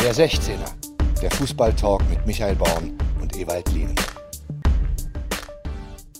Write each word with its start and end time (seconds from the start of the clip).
Der 0.00 0.14
16er, 0.14 1.20
der 1.20 1.30
Fußballtalk 1.32 2.08
mit 2.08 2.24
Michael 2.24 2.54
Baum 2.54 2.96
und 3.20 3.36
Ewald 3.36 3.70
Lien. 3.72 3.94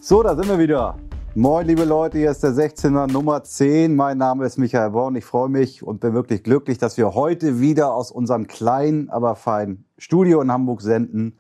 So, 0.02 0.20
da 0.24 0.34
sind 0.34 0.48
wir 0.48 0.58
wieder. 0.58 0.96
Moin, 1.36 1.64
liebe 1.64 1.84
Leute, 1.84 2.18
hier 2.18 2.32
ist 2.32 2.42
der 2.42 2.50
16er 2.50 3.10
Nummer 3.10 3.44
10. 3.44 3.94
Mein 3.94 4.18
Name 4.18 4.46
ist 4.46 4.58
Michael 4.58 4.90
Born. 4.90 5.14
Ich 5.14 5.24
freue 5.24 5.48
mich 5.48 5.84
und 5.84 6.00
bin 6.00 6.12
wirklich 6.12 6.42
glücklich, 6.42 6.78
dass 6.78 6.96
wir 6.96 7.14
heute 7.14 7.60
wieder 7.60 7.94
aus 7.94 8.10
unserem 8.10 8.48
kleinen, 8.48 9.10
aber 9.10 9.36
feinen 9.36 9.84
Studio 9.96 10.42
in 10.42 10.50
Hamburg 10.50 10.82
senden. 10.82 11.38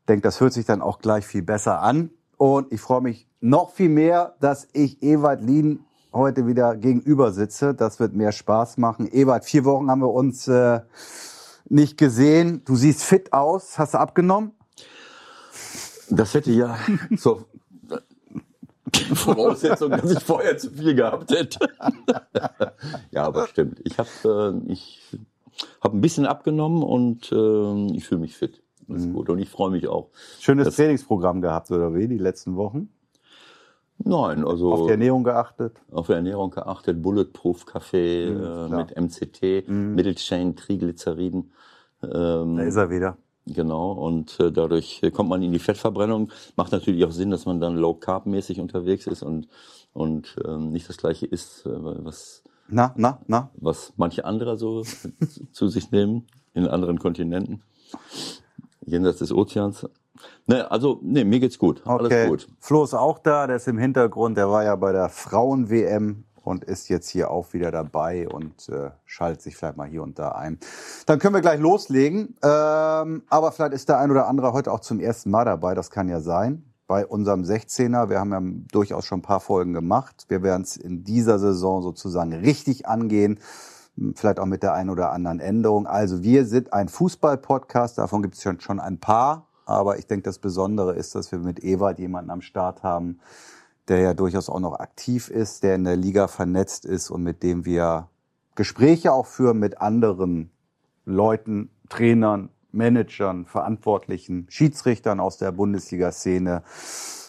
Ich 0.00 0.06
denke, 0.06 0.22
das 0.22 0.40
hört 0.40 0.54
sich 0.54 0.64
dann 0.64 0.80
auch 0.80 0.98
gleich 0.98 1.26
viel 1.26 1.42
besser 1.42 1.82
an. 1.82 2.08
Und 2.38 2.72
ich 2.72 2.80
freue 2.80 3.02
mich 3.02 3.28
noch 3.40 3.70
viel 3.70 3.90
mehr, 3.90 4.34
dass 4.40 4.66
ich 4.72 5.02
Ewald 5.02 5.42
Lien 5.42 5.84
heute 6.14 6.46
wieder 6.46 6.74
gegenüber 6.74 7.32
sitze. 7.32 7.74
Das 7.74 8.00
wird 8.00 8.14
mehr 8.14 8.32
Spaß 8.32 8.78
machen. 8.78 9.08
Ewald, 9.12 9.44
vier 9.44 9.66
Wochen 9.66 9.90
haben 9.90 10.00
wir 10.00 10.10
uns 10.12 10.48
äh, 10.48 10.80
nicht 11.68 11.98
gesehen. 11.98 12.62
Du 12.64 12.76
siehst 12.76 13.02
fit 13.02 13.32
aus. 13.32 13.78
Hast 13.78 13.94
du 13.94 13.98
abgenommen? 13.98 14.52
Das 16.10 16.34
hätte 16.34 16.52
ja 16.52 16.78
zur 17.16 17.46
Voraussetzung, 19.14 19.90
dass 19.90 20.10
ich 20.10 20.22
vorher 20.22 20.56
zu 20.56 20.70
viel 20.70 20.94
gehabt 20.94 21.30
hätte. 21.30 21.58
ja, 23.10 23.24
aber 23.24 23.48
stimmt. 23.48 23.80
Ich 23.84 23.98
habe 23.98 24.62
äh, 24.66 24.72
ich 24.72 25.02
hab 25.80 25.92
ein 25.92 26.00
bisschen 26.00 26.26
abgenommen 26.26 26.82
und 26.82 27.32
äh, 27.32 27.96
ich 27.96 28.06
fühle 28.06 28.20
mich 28.20 28.36
fit. 28.36 28.62
Das 28.88 29.00
ist 29.00 29.08
mhm. 29.08 29.14
gut. 29.14 29.30
Und 29.30 29.38
ich 29.38 29.48
freue 29.48 29.70
mich 29.70 29.88
auch. 29.88 30.10
Schönes 30.38 30.76
Trainingsprogramm 30.76 31.40
gehabt, 31.40 31.70
oder 31.70 31.94
wie, 31.94 32.06
die 32.06 32.18
letzten 32.18 32.56
Wochen? 32.56 32.90
Nein, 33.98 34.44
also. 34.44 34.72
Auf 34.72 34.86
die 34.86 34.92
Ernährung 34.92 35.24
geachtet? 35.24 35.80
Auf 35.90 36.06
die 36.06 36.12
Ernährung 36.12 36.50
geachtet. 36.50 37.02
Bulletproof 37.02 37.66
Kaffee 37.66 38.30
mhm, 38.30 38.72
äh, 38.72 38.76
mit 38.76 38.96
MCT, 38.96 39.68
mhm. 39.68 39.94
Mittelchain, 39.94 40.56
Triglyceriden. 40.56 41.52
Ähm, 42.02 42.56
da 42.56 42.62
ist 42.62 42.76
er 42.76 42.90
wieder. 42.90 43.16
Genau, 43.46 43.92
und 43.92 44.40
äh, 44.40 44.50
dadurch 44.50 45.02
kommt 45.12 45.28
man 45.28 45.40
in 45.42 45.52
die 45.52 45.60
Fettverbrennung. 45.60 46.32
Macht 46.56 46.72
natürlich 46.72 47.04
auch 47.04 47.12
Sinn, 47.12 47.30
dass 47.30 47.46
man 47.46 47.60
dann 47.60 47.76
low 47.76 47.94
carb 47.94 48.26
mäßig 48.26 48.60
unterwegs 48.60 49.06
ist 49.06 49.22
und, 49.22 49.46
und 49.92 50.36
ähm, 50.44 50.72
nicht 50.72 50.88
das 50.88 50.96
gleiche 50.96 51.26
isst, 51.26 51.64
äh, 51.64 51.70
was, 51.72 52.42
na, 52.68 52.92
na, 52.96 53.20
na. 53.28 53.50
was 53.54 53.92
manche 53.96 54.24
andere 54.24 54.56
so 54.56 54.82
zu 55.52 55.68
sich 55.68 55.92
nehmen 55.92 56.26
in 56.54 56.66
anderen 56.66 56.98
Kontinenten, 56.98 57.62
jenseits 58.84 59.18
des 59.18 59.32
Ozeans. 59.32 59.86
Ne, 60.46 60.70
also, 60.70 60.98
nee, 61.02 61.24
mir 61.24 61.40
geht's 61.40 61.58
gut. 61.58 61.82
Okay. 61.84 61.90
Alles 61.90 62.28
gut. 62.28 62.48
Flo 62.60 62.84
ist 62.84 62.94
auch 62.94 63.18
da, 63.18 63.46
der 63.46 63.56
ist 63.56 63.68
im 63.68 63.78
Hintergrund, 63.78 64.36
der 64.36 64.50
war 64.50 64.64
ja 64.64 64.76
bei 64.76 64.92
der 64.92 65.08
Frauen-WM 65.08 66.24
und 66.46 66.64
ist 66.64 66.88
jetzt 66.88 67.08
hier 67.08 67.30
auch 67.30 67.52
wieder 67.52 67.72
dabei 67.72 68.28
und 68.28 68.68
äh, 68.68 68.90
schaltet 69.04 69.42
sich 69.42 69.56
vielleicht 69.56 69.76
mal 69.76 69.88
hier 69.88 70.02
und 70.02 70.18
da 70.18 70.30
ein. 70.32 70.58
Dann 71.06 71.18
können 71.18 71.34
wir 71.34 71.40
gleich 71.40 71.58
loslegen. 71.58 72.36
Ähm, 72.42 73.22
aber 73.28 73.50
vielleicht 73.50 73.72
ist 73.72 73.88
der 73.88 73.98
ein 73.98 74.12
oder 74.12 74.28
andere 74.28 74.52
heute 74.52 74.70
auch 74.70 74.80
zum 74.80 75.00
ersten 75.00 75.30
Mal 75.30 75.44
dabei, 75.44 75.74
das 75.74 75.90
kann 75.90 76.08
ja 76.08 76.20
sein. 76.20 76.64
Bei 76.86 77.04
unserem 77.04 77.42
16er, 77.42 78.10
wir 78.10 78.20
haben 78.20 78.30
ja 78.30 78.40
durchaus 78.70 79.06
schon 79.06 79.18
ein 79.18 79.22
paar 79.22 79.40
Folgen 79.40 79.72
gemacht. 79.72 80.26
Wir 80.28 80.44
werden 80.44 80.62
es 80.62 80.76
in 80.76 81.02
dieser 81.02 81.40
Saison 81.40 81.82
sozusagen 81.82 82.32
richtig 82.32 82.86
angehen 82.86 83.40
vielleicht 84.14 84.38
auch 84.38 84.46
mit 84.46 84.62
der 84.62 84.74
einen 84.74 84.90
oder 84.90 85.12
anderen 85.12 85.40
Änderung. 85.40 85.86
Also 85.86 86.22
wir 86.22 86.44
sind 86.44 86.72
ein 86.72 86.88
Fußball-Podcast, 86.88 87.98
davon 87.98 88.22
gibt 88.22 88.34
es 88.34 88.42
schon, 88.42 88.60
schon 88.60 88.80
ein 88.80 88.98
paar. 88.98 89.45
Aber 89.66 89.98
ich 89.98 90.06
denke, 90.06 90.22
das 90.22 90.38
Besondere 90.38 90.94
ist, 90.94 91.14
dass 91.14 91.32
wir 91.32 91.40
mit 91.40 91.62
Ewald 91.62 91.98
jemanden 91.98 92.30
am 92.30 92.40
Start 92.40 92.82
haben, 92.82 93.18
der 93.88 93.98
ja 93.98 94.14
durchaus 94.14 94.48
auch 94.48 94.60
noch 94.60 94.78
aktiv 94.78 95.28
ist, 95.28 95.62
der 95.62 95.74
in 95.74 95.84
der 95.84 95.96
Liga 95.96 96.28
vernetzt 96.28 96.86
ist 96.86 97.10
und 97.10 97.22
mit 97.22 97.42
dem 97.42 97.64
wir 97.64 98.08
Gespräche 98.54 99.12
auch 99.12 99.26
führen 99.26 99.58
mit 99.58 99.80
anderen 99.80 100.50
Leuten, 101.04 101.70
Trainern, 101.88 102.48
Managern, 102.72 103.46
Verantwortlichen, 103.46 104.46
Schiedsrichtern 104.48 105.20
aus 105.20 105.38
der 105.38 105.52
Bundesliga-Szene, 105.52 106.62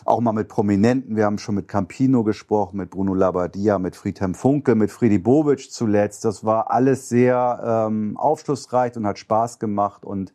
auch 0.05 0.21
mal 0.21 0.31
mit 0.31 0.47
Prominenten. 0.47 1.15
Wir 1.15 1.25
haben 1.25 1.37
schon 1.37 1.55
mit 1.55 1.67
Campino 1.67 2.23
gesprochen, 2.23 2.77
mit 2.77 2.91
Bruno 2.91 3.13
Labbadia, 3.13 3.77
mit 3.77 3.95
Friedhelm 3.95 4.35
Funke, 4.35 4.75
mit 4.75 4.91
Friedi 4.91 5.17
Bobic 5.17 5.71
zuletzt. 5.71 6.23
Das 6.23 6.45
war 6.45 6.71
alles 6.71 7.09
sehr 7.09 7.87
ähm, 7.89 8.15
aufschlussreich 8.17 8.95
und 8.95 9.05
hat 9.05 9.19
Spaß 9.19 9.59
gemacht. 9.59 10.05
Und 10.05 10.33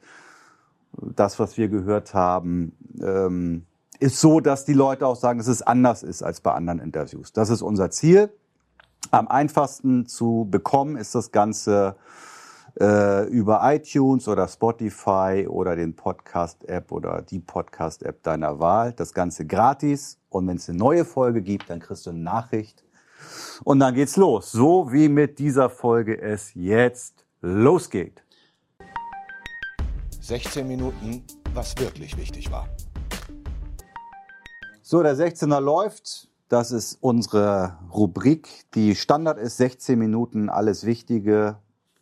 das, 0.93 1.39
was 1.39 1.57
wir 1.57 1.69
gehört 1.69 2.15
haben, 2.15 2.77
ähm, 3.01 3.67
ist 3.99 4.21
so, 4.21 4.41
dass 4.41 4.65
die 4.65 4.73
Leute 4.73 5.07
auch 5.07 5.17
sagen, 5.17 5.39
dass 5.39 5.49
es 5.49 5.63
anders 5.63 6.03
ist 6.03 6.23
als 6.23 6.41
bei 6.41 6.53
anderen 6.53 6.81
Interviews. 6.81 7.33
Das 7.33 7.51
ist 7.51 7.63
unser 7.63 7.91
Ziel. 7.91 8.31
Am 9.11 9.29
einfachsten 9.29 10.07
zu 10.07 10.47
bekommen 10.51 10.97
ist 10.97 11.15
das 11.15 11.31
Ganze 11.31 11.97
äh, 12.81 13.27
über 13.29 13.61
iTunes 13.63 14.29
oder 14.29 14.49
Spotify 14.49 15.47
oder 15.49 15.77
den 15.77 15.95
Podcast-App 15.95 16.91
oder 16.91 17.23
die 17.23 17.41
Podcast-App 17.41 18.23
deiner 18.23 18.59
Wahl. 18.59 18.93
Das 18.93 19.13
Ganze 19.15 19.47
gratis. 19.47 20.19
Und 20.31 20.47
wenn 20.49 20.57
es 20.57 20.69
eine 20.69 20.79
neue 20.79 21.05
Folge 21.05 21.43
gibt, 21.43 21.69
dann 21.71 21.81
kriegst 21.81 22.07
du 22.07 22.11
eine 22.11 22.21
Nachricht. 22.21 22.85
Und 23.65 23.81
dann 23.81 23.95
geht's 23.95 24.17
los. 24.17 24.51
So 24.53 24.93
wie 24.93 25.09
mit 25.09 25.39
dieser 25.39 25.71
Folge 25.71 26.21
es 26.21 26.55
jetzt 26.55 27.25
losgeht. 27.41 28.23
16 30.23 30.69
Minuten, 30.69 31.25
was 31.53 31.77
wirklich 31.79 32.17
wichtig 32.17 32.53
war. 32.53 32.69
So, 34.81 35.03
der 35.03 35.17
16er 35.17 35.59
läuft. 35.59 36.29
Das 36.49 36.71
ist 36.71 36.99
unsere 37.01 37.77
Rubrik. 37.93 38.49
Die 38.75 38.95
Standard 38.95 39.39
ist 39.39 39.57
16 39.57 39.99
Minuten, 39.99 40.49
alles 40.49 40.87
Wichtige. 40.87 41.57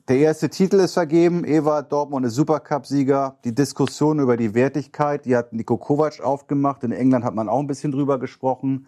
Der 0.08 0.18
erste 0.18 0.50
Titel 0.50 0.80
ist 0.80 0.92
vergeben. 0.92 1.44
Eva 1.46 1.80
Dortmund 1.80 2.26
ist 2.26 2.34
Supercup-Sieger. 2.34 3.38
Die 3.44 3.54
Diskussion 3.54 4.18
über 4.18 4.36
die 4.36 4.52
Wertigkeit, 4.52 5.24
die 5.24 5.34
hat 5.34 5.54
Nico 5.54 5.78
Kovac 5.78 6.20
aufgemacht. 6.20 6.84
In 6.84 6.92
England 6.92 7.24
hat 7.24 7.34
man 7.34 7.48
auch 7.48 7.60
ein 7.60 7.68
bisschen 7.68 7.92
drüber 7.92 8.18
gesprochen. 8.18 8.86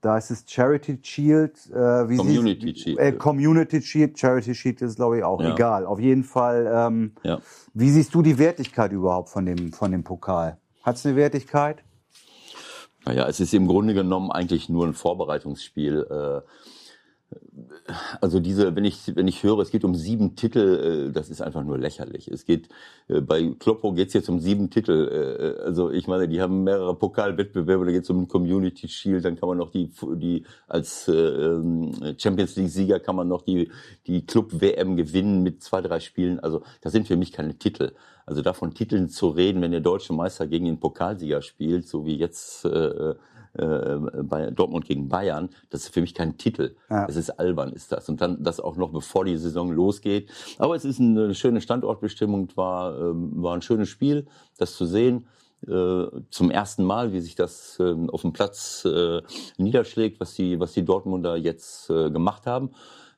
Da 0.00 0.16
ist 0.16 0.30
es 0.30 0.44
Charity 0.46 0.98
Shield. 1.02 1.58
Äh, 1.70 2.08
wie 2.08 2.16
Community 2.16 2.72
Sie, 2.74 2.80
Shield. 2.80 2.98
Äh, 2.98 3.12
Community 3.12 3.82
Shield. 3.82 4.18
Charity 4.18 4.54
Shield 4.54 4.80
ist, 4.82 4.96
glaube 4.96 5.18
ich, 5.18 5.24
auch 5.24 5.40
ja. 5.40 5.52
egal. 5.52 5.84
Auf 5.84 6.00
jeden 6.00 6.24
Fall. 6.24 6.70
Ähm, 6.72 7.12
ja. 7.22 7.40
Wie 7.74 7.90
siehst 7.90 8.14
du 8.14 8.22
die 8.22 8.38
Wertigkeit 8.38 8.92
überhaupt 8.92 9.28
von 9.28 9.44
dem, 9.44 9.72
von 9.72 9.92
dem 9.92 10.02
Pokal? 10.02 10.58
Hat 10.82 10.96
es 10.96 11.04
eine 11.04 11.16
Wertigkeit? 11.16 11.84
Naja, 13.04 13.28
es 13.28 13.40
ist 13.40 13.52
im 13.54 13.66
Grunde 13.66 13.94
genommen 13.94 14.30
eigentlich 14.30 14.68
nur 14.68 14.86
ein 14.86 14.94
Vorbereitungsspiel. 14.94 16.06
Äh, 16.10 16.40
also 18.20 18.40
diese, 18.40 18.74
wenn 18.76 18.84
ich, 18.84 19.14
wenn 19.14 19.28
ich 19.28 19.42
höre, 19.42 19.60
es 19.60 19.70
geht 19.70 19.84
um 19.84 19.94
sieben 19.94 20.36
Titel, 20.36 21.08
äh, 21.08 21.12
das 21.12 21.30
ist 21.30 21.40
einfach 21.40 21.64
nur 21.64 21.78
lächerlich. 21.78 22.28
Es 22.28 22.44
geht, 22.44 22.68
äh, 23.08 23.20
bei 23.20 23.54
Kloppo 23.58 23.92
geht 23.92 24.08
es 24.08 24.14
jetzt 24.14 24.28
um 24.28 24.40
sieben 24.40 24.70
Titel. 24.70 25.60
Also 25.64 25.90
ich 25.90 26.06
meine, 26.06 26.28
die 26.28 26.40
haben 26.40 26.64
mehrere 26.64 26.94
Pokalwettbewerbe, 26.94 27.84
da 27.84 27.92
geht 27.92 28.04
es 28.04 28.10
um 28.10 28.28
Community 28.28 28.88
Shield, 28.88 29.24
dann 29.24 29.36
kann 29.36 29.48
man 29.48 29.58
noch 29.58 29.70
die, 29.70 29.90
die 30.16 30.44
als 30.68 31.08
ähm, 31.08 31.92
Champions 32.18 32.56
League-Sieger 32.56 33.00
kann 33.00 33.16
man 33.16 33.28
noch 33.28 33.42
die, 33.42 33.70
die 34.06 34.26
Club-WM 34.26 34.96
gewinnen 34.96 35.42
mit 35.42 35.62
zwei, 35.62 35.80
drei 35.80 36.00
Spielen. 36.00 36.40
Also 36.40 36.62
das 36.80 36.92
sind 36.92 37.06
für 37.06 37.16
mich 37.16 37.32
keine 37.32 37.58
Titel. 37.58 37.92
Also 38.26 38.42
davon 38.42 38.74
Titeln 38.74 39.08
zu 39.08 39.28
reden, 39.28 39.60
wenn 39.62 39.72
der 39.72 39.80
deutsche 39.80 40.12
Meister 40.12 40.46
gegen 40.46 40.66
den 40.66 40.78
Pokalsieger 40.78 41.42
spielt, 41.42 41.88
so 41.88 42.06
wie 42.06 42.16
jetzt 42.16 42.64
äh, 43.54 43.96
bei 44.22 44.50
Dortmund 44.50 44.84
gegen 44.84 45.08
Bayern, 45.08 45.50
das 45.70 45.82
ist 45.82 45.94
für 45.94 46.00
mich 46.00 46.14
kein 46.14 46.38
Titel. 46.38 46.76
Ja. 46.88 47.06
Das 47.06 47.16
ist 47.16 47.30
albern, 47.30 47.72
ist 47.72 47.92
das. 47.92 48.08
Und 48.08 48.20
dann 48.20 48.42
das 48.42 48.60
auch 48.60 48.76
noch 48.76 48.90
bevor 48.90 49.24
die 49.24 49.36
Saison 49.36 49.72
losgeht. 49.72 50.30
Aber 50.58 50.74
es 50.74 50.84
ist 50.84 51.00
eine 51.00 51.34
schöne 51.34 51.60
Standortbestimmung, 51.60 52.48
war, 52.54 52.96
äh, 52.96 53.12
war 53.12 53.54
ein 53.54 53.62
schönes 53.62 53.88
Spiel, 53.88 54.26
das 54.58 54.76
zu 54.76 54.86
sehen 54.86 55.26
äh, 55.66 56.04
zum 56.30 56.50
ersten 56.50 56.84
Mal, 56.84 57.12
wie 57.12 57.20
sich 57.20 57.34
das 57.34 57.78
äh, 57.80 57.94
auf 58.08 58.22
dem 58.22 58.32
Platz 58.32 58.84
äh, 58.84 59.20
niederschlägt, 59.58 60.20
was 60.20 60.34
die, 60.34 60.58
was 60.58 60.72
die 60.72 60.84
Dortmunder 60.84 61.36
jetzt 61.36 61.90
äh, 61.90 62.10
gemacht 62.10 62.46
haben 62.46 62.70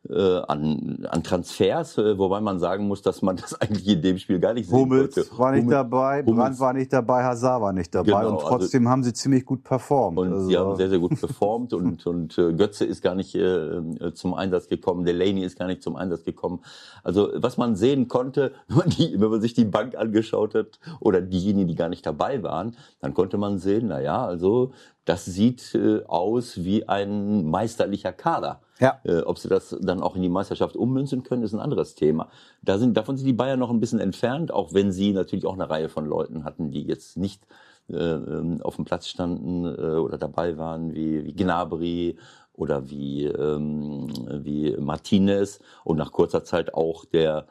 äh, 0.09 0.41
an, 0.49 1.07
an 1.09 1.23
Transfers, 1.23 1.97
äh, 1.97 2.19
wobei 2.19 2.41
man 2.41 2.59
sagen 2.59 2.89
muss, 2.89 3.03
dass 3.03 3.23
man 3.23 3.37
das 3.43 3.61
eigentlich 3.61 3.87
in 3.87 4.03
dem 4.03 4.19
Spiel 4.19 4.41
gar 4.41 4.53
nicht 4.53 4.69
sehen 4.69 4.79
Hummels 4.79 5.17
wollte. 5.17 5.39
war 5.39 5.53
nicht 5.53 5.63
Hummels, 5.63 5.77
dabei, 5.77 6.23
Hummels. 6.23 6.37
Brandt 6.37 6.61
war 6.61 6.73
nicht 6.73 6.93
dabei, 6.93 7.23
Hazard 7.23 7.63
war 7.63 7.73
nicht 7.73 7.95
dabei 7.95 8.07
genau, 8.07 8.29
und 8.29 8.35
also 8.37 8.49
trotzdem 8.49 8.83
also, 8.83 8.91
haben 8.91 9.03
sie 9.05 9.13
ziemlich 9.13 9.45
gut 9.45 9.63
performt. 9.63 10.19
Und 10.19 10.33
also. 10.33 10.47
sie 10.47 10.57
haben 10.57 10.77
sehr, 10.77 10.89
sehr 10.89 10.99
gut 10.99 11.19
performt 11.19 11.73
und, 11.73 12.07
und 12.07 12.37
äh, 12.37 12.53
Götze 12.53 12.85
ist 12.85 13.03
gar 13.03 13.15
nicht 13.15 13.35
äh, 13.35 14.13
zum 14.15 14.35
Einsatz 14.35 14.69
gekommen, 14.69 15.05
Delaney 15.05 15.45
ist 15.45 15.59
gar 15.59 15.67
nicht 15.67 15.83
zum 15.83 15.97
Einsatz 15.97 16.25
gekommen. 16.25 16.61
Also 17.05 17.31
was 17.37 17.57
man 17.57 17.77
sehen 17.77 18.09
konnte, 18.09 18.53
wenn 18.69 18.79
man, 18.79 18.91
die, 18.91 19.21
wenn 19.21 19.31
man 19.31 19.41
sich 19.41 19.55
die 19.55 19.65
Bank 19.65 19.97
angeschaut 19.97 20.55
hat 20.55 20.81
oder 21.01 21.21
diejenigen, 21.21 21.69
die 21.69 21.77
gar 21.77 21.89
nicht 21.89 22.05
dabei 22.05 22.43
waren, 22.43 22.77
dann 23.01 23.15
konnte 23.15 23.39
man 23.39 23.59
sehen, 23.59 23.89
na 23.89 24.01
ja, 24.01 24.25
also 24.25 24.73
das 25.05 25.25
sieht 25.25 25.75
äh, 25.75 26.03
aus 26.07 26.65
wie 26.65 26.89
ein 26.89 27.49
meisterlicher 27.49 28.13
Kader. 28.13 28.61
Ja. 28.83 29.01
Äh, 29.05 29.21
ob 29.21 29.39
sie 29.39 29.49
das 29.49 29.77
dann 29.81 30.03
auch 30.03 30.17
in 30.17 30.23
die 30.23 30.29
Meisterschaft 30.29 30.77
ummünzen 30.77 31.23
können, 31.23 31.45
ist 31.45 31.53
ein 31.53 31.61
anderes 31.61 31.95
Thema. 31.95 32.29
Da 32.63 32.79
sind, 32.79 32.97
davon 32.97 33.17
sind 33.17 33.27
die 33.27 33.33
Bayern 33.33 33.61
noch 33.61 33.71
ein 33.71 33.79
bisschen 33.79 34.01
entfernt, 34.01 34.53
auch 34.53 34.75
wenn 34.75 34.91
sie 34.91 35.13
natürlich 35.13 35.47
auch 35.47 35.55
eine 35.55 35.71
Reihe 35.71 35.89
von 35.89 36.05
Leuten 36.05 36.45
hatten, 36.45 36.73
die 36.73 36.83
jetzt 36.83 37.17
nicht 37.17 37.47
äh, 37.89 37.95
ähm, 37.95 38.61
auf 38.63 38.77
dem 38.77 38.85
Platz 38.85 39.07
standen 39.07 39.65
äh, 39.67 39.97
oder 39.97 40.19
dabei 40.19 40.59
waren, 40.59 40.95
wie, 40.95 41.25
wie 41.25 41.33
Gnabry 41.33 42.17
oder 42.55 42.91
wie, 42.91 43.25
ähm, 43.25 44.09
wie 44.45 44.77
Martinez 44.77 45.61
und 45.85 45.97
nach 45.99 46.11
kurzer 46.11 46.43
Zeit 46.43 46.75
auch 46.75 47.05
der, 47.05 47.47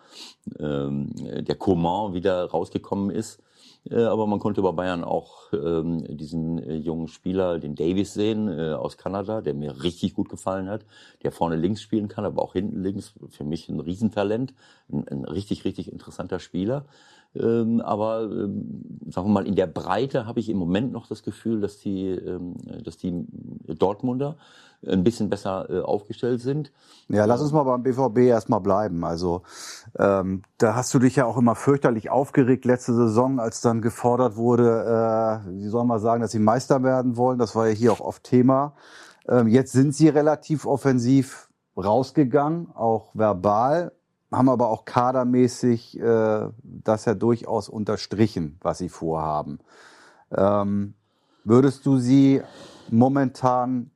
ähm, 0.59 1.11
der 1.15 1.55
Coman 1.55 2.13
wieder 2.13 2.45
rausgekommen 2.45 3.09
ist. 3.09 3.41
Äh, 3.89 4.03
aber 4.03 4.27
man 4.27 4.39
konnte 4.39 4.61
bei 4.61 4.71
Bayern 4.71 5.03
auch 5.03 5.51
ähm, 5.53 6.05
diesen 6.17 6.59
äh, 6.59 6.75
jungen 6.75 7.07
Spieler, 7.07 7.59
den 7.59 7.75
Davis, 7.75 8.13
sehen 8.13 8.47
äh, 8.47 8.73
aus 8.73 8.97
Kanada, 8.97 9.41
der 9.41 9.53
mir 9.53 9.83
richtig 9.83 10.13
gut 10.13 10.29
gefallen 10.29 10.69
hat, 10.69 10.85
der 11.23 11.31
vorne 11.31 11.55
links 11.55 11.81
spielen 11.81 12.07
kann, 12.07 12.25
aber 12.25 12.41
auch 12.41 12.53
hinten 12.53 12.81
links. 12.83 13.13
Für 13.29 13.43
mich 13.43 13.69
ein 13.69 13.79
Riesentalent, 13.79 14.53
ein, 14.91 15.07
ein 15.07 15.25
richtig, 15.25 15.65
richtig 15.65 15.91
interessanter 15.91 16.39
Spieler. 16.39 16.85
Ähm, 17.35 17.81
aber 17.81 18.23
ähm, 18.23 18.99
sagen 19.09 19.27
wir 19.27 19.33
mal, 19.33 19.47
in 19.47 19.55
der 19.55 19.67
Breite 19.67 20.25
habe 20.25 20.39
ich 20.39 20.49
im 20.49 20.57
Moment 20.57 20.91
noch 20.91 21.07
das 21.07 21.23
Gefühl, 21.23 21.61
dass 21.61 21.79
die, 21.79 22.09
ähm, 22.09 22.55
dass 22.83 22.97
die 22.97 23.25
Dortmunder 23.67 24.37
ein 24.85 25.03
bisschen 25.03 25.29
besser 25.29 25.69
äh, 25.69 25.79
aufgestellt 25.81 26.41
sind. 26.41 26.71
Ja, 27.07 27.25
lass 27.25 27.41
uns 27.41 27.51
mal 27.51 27.63
beim 27.63 27.83
BVB 27.83 28.17
erstmal 28.19 28.61
bleiben. 28.61 29.05
Also 29.05 29.43
ähm, 29.97 30.41
da 30.57 30.75
hast 30.75 30.93
du 30.93 30.99
dich 30.99 31.15
ja 31.15 31.25
auch 31.25 31.37
immer 31.37 31.55
fürchterlich 31.55 32.09
aufgeregt 32.09 32.65
letzte 32.65 32.93
Saison, 32.93 33.39
als 33.39 33.61
dann 33.61 33.81
gefordert 33.81 34.35
wurde, 34.35 35.43
äh, 35.45 35.49
wie 35.51 35.67
soll 35.67 35.85
man 35.85 35.99
sagen, 35.99 36.21
dass 36.21 36.31
sie 36.31 36.39
Meister 36.39 36.83
werden 36.83 37.15
wollen. 37.15 37.37
Das 37.37 37.55
war 37.55 37.67
ja 37.67 37.73
hier 37.73 37.93
auch 37.93 38.01
oft 38.01 38.23
Thema. 38.23 38.73
Ähm, 39.29 39.47
jetzt 39.47 39.71
sind 39.71 39.93
sie 39.93 40.09
relativ 40.09 40.65
offensiv 40.65 41.49
rausgegangen, 41.77 42.71
auch 42.73 43.11
verbal 43.13 43.91
haben 44.31 44.49
aber 44.49 44.69
auch 44.69 44.85
kadermäßig 44.85 45.99
äh, 45.99 46.47
das 46.63 47.05
ja 47.05 47.13
durchaus 47.13 47.69
unterstrichen, 47.69 48.57
was 48.61 48.77
sie 48.77 48.89
vorhaben. 48.89 49.59
Ähm, 50.31 50.93
würdest 51.43 51.85
du 51.85 51.97
sie 51.97 52.41
momentan 52.89 53.91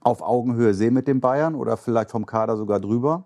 auf 0.00 0.22
Augenhöhe 0.22 0.74
sehen 0.74 0.94
mit 0.94 1.08
den 1.08 1.20
Bayern 1.20 1.54
oder 1.54 1.76
vielleicht 1.76 2.10
vom 2.10 2.26
Kader 2.26 2.56
sogar 2.56 2.80
drüber? 2.80 3.24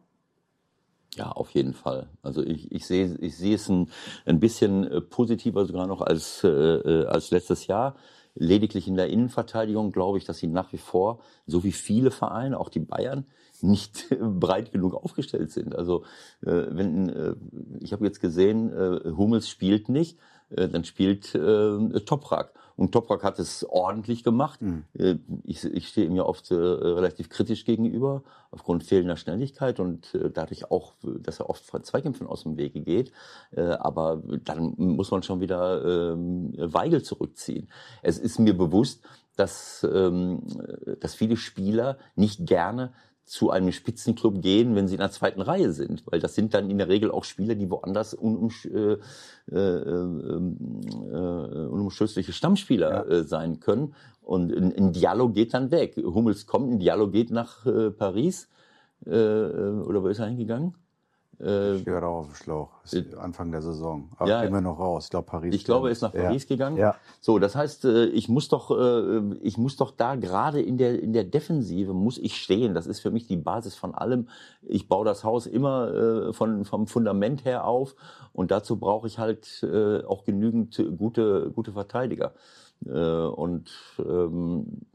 Ja, 1.16 1.32
auf 1.32 1.50
jeden 1.50 1.72
Fall. 1.72 2.08
Also 2.22 2.42
ich, 2.42 2.70
ich 2.70 2.86
sehe 2.86 3.16
ich 3.20 3.36
sehe 3.36 3.54
es 3.54 3.68
ein, 3.68 3.90
ein 4.26 4.38
bisschen 4.38 4.84
äh, 4.84 5.00
positiver 5.00 5.64
sogar 5.64 5.86
noch 5.86 6.02
als, 6.02 6.44
äh, 6.44 6.48
äh, 6.48 7.06
als 7.06 7.30
letztes 7.30 7.66
Jahr. 7.66 7.96
Lediglich 8.34 8.86
in 8.86 8.96
der 8.96 9.08
Innenverteidigung 9.08 9.92
glaube 9.92 10.18
ich, 10.18 10.26
dass 10.26 10.38
sie 10.38 10.46
nach 10.46 10.74
wie 10.74 10.78
vor, 10.78 11.20
so 11.46 11.64
wie 11.64 11.72
viele 11.72 12.10
Vereine, 12.10 12.60
auch 12.60 12.68
die 12.68 12.80
Bayern, 12.80 13.24
nicht 13.66 14.06
breit 14.20 14.72
genug 14.72 14.94
aufgestellt 14.94 15.50
sind. 15.50 15.74
Also 15.76 16.04
äh, 16.42 16.64
wenn 16.70 17.08
äh, 17.08 17.34
ich 17.80 17.92
habe 17.92 18.04
jetzt 18.04 18.20
gesehen, 18.20 18.72
äh, 18.72 19.10
Hummels 19.10 19.48
spielt 19.48 19.88
nicht, 19.88 20.18
dann 20.48 20.84
spielt 20.84 21.32
Toprak. 21.32 22.52
Und 22.76 22.92
Toprak 22.92 23.24
hat 23.24 23.38
es 23.38 23.64
ordentlich 23.68 24.22
gemacht. 24.22 24.60
Mhm. 24.60 24.84
Ich, 25.44 25.64
ich 25.64 25.88
stehe 25.88 26.06
ihm 26.06 26.14
ja 26.14 26.24
oft 26.24 26.50
äh, 26.50 26.54
relativ 26.54 27.30
kritisch 27.30 27.64
gegenüber, 27.64 28.22
aufgrund 28.50 28.84
fehlender 28.84 29.16
Schnelligkeit 29.16 29.80
und 29.80 30.14
äh, 30.14 30.30
dadurch 30.30 30.70
auch, 30.70 30.92
dass 31.02 31.40
er 31.40 31.48
oft 31.48 31.64
Zweikämpfen 31.86 32.26
aus 32.26 32.42
dem 32.42 32.58
Wege 32.58 32.82
geht. 32.82 33.12
Äh, 33.52 33.62
aber 33.62 34.22
dann 34.44 34.74
muss 34.76 35.10
man 35.10 35.22
schon 35.22 35.40
wieder 35.40 35.82
äh, 35.84 36.72
Weigel 36.72 37.02
zurückziehen. 37.02 37.68
Es 38.02 38.18
ist 38.18 38.38
mir 38.38 38.56
bewusst, 38.56 39.02
dass, 39.36 39.86
ähm, 39.90 40.42
dass 41.00 41.14
viele 41.14 41.36
Spieler 41.36 41.98
nicht 42.14 42.46
gerne 42.46 42.92
zu 43.26 43.50
einem 43.50 43.72
Spitzenclub 43.72 44.40
gehen, 44.40 44.76
wenn 44.76 44.86
sie 44.86 44.94
in 44.94 45.00
der 45.00 45.10
zweiten 45.10 45.42
Reihe 45.42 45.72
sind, 45.72 46.04
weil 46.06 46.20
das 46.20 46.36
sind 46.36 46.54
dann 46.54 46.70
in 46.70 46.78
der 46.78 46.88
Regel 46.88 47.10
auch 47.10 47.24
Spieler, 47.24 47.56
die 47.56 47.68
woanders 47.68 48.14
unum, 48.14 48.52
äh, 48.64 48.96
äh, 49.52 49.58
äh, 49.58 50.36
unumstößliche 51.66 52.32
Stammspieler 52.32 52.90
ja. 52.90 53.04
äh, 53.04 53.24
sein 53.24 53.58
können. 53.58 53.94
Und 54.22 54.52
ein, 54.52 54.92
Dialog 54.92 55.34
geht 55.34 55.54
dann 55.54 55.72
weg. 55.72 55.96
Hummels 55.96 56.46
kommt, 56.46 56.72
ein 56.72 56.78
Dialog 56.78 57.12
geht 57.12 57.30
nach 57.30 57.66
äh, 57.66 57.90
Paris. 57.90 58.48
Äh 59.04 59.10
oder 59.10 60.02
wo 60.02 60.08
ist 60.08 60.20
er 60.20 60.26
hingegangen? 60.26 60.74
Äh, 61.38 61.74
Steht 61.74 61.84
gerade 61.84 62.06
auf 62.06 62.26
dem 62.26 62.34
Schlauch. 62.34 62.70
Ist 62.84 63.14
Anfang 63.14 63.52
der 63.52 63.60
Saison. 63.60 64.08
Aber 64.16 64.30
ja, 64.30 64.50
wir 64.50 64.60
noch 64.62 64.78
raus. 64.78 65.04
Ich 65.04 65.10
glaube 65.10 65.26
Paris. 65.26 65.54
Ich 65.54 65.64
glaube, 65.64 65.88
er 65.88 65.92
ist 65.92 66.00
nach 66.00 66.12
Paris 66.12 66.44
ja. 66.44 66.48
gegangen. 66.48 66.78
Ja. 66.78 66.96
So, 67.20 67.38
das 67.38 67.54
heißt, 67.54 67.84
äh, 67.84 68.06
ich 68.06 68.28
muss 68.30 68.48
doch, 68.48 68.70
äh, 68.70 69.34
ich 69.42 69.58
muss 69.58 69.76
doch 69.76 69.90
da 69.90 70.14
gerade 70.14 70.62
in 70.62 70.78
der 70.78 71.00
in 71.02 71.12
der 71.12 71.24
Defensive 71.24 71.92
muss 71.92 72.16
ich 72.16 72.36
stehen. 72.36 72.74
Das 72.74 72.86
ist 72.86 73.00
für 73.00 73.10
mich 73.10 73.26
die 73.26 73.36
Basis 73.36 73.74
von 73.74 73.94
allem. 73.94 74.28
Ich 74.62 74.88
baue 74.88 75.04
das 75.04 75.24
Haus 75.24 75.46
immer 75.46 76.28
äh, 76.28 76.32
von 76.32 76.64
vom 76.64 76.86
Fundament 76.86 77.44
her 77.44 77.66
auf 77.66 77.96
und 78.32 78.50
dazu 78.50 78.78
brauche 78.78 79.06
ich 79.06 79.18
halt 79.18 79.66
auch 80.06 80.24
genügend 80.24 80.82
gute 80.96 81.50
gute 81.54 81.72
Verteidiger. 81.72 82.32
Und 82.80 83.70
ähm, 83.98 84.86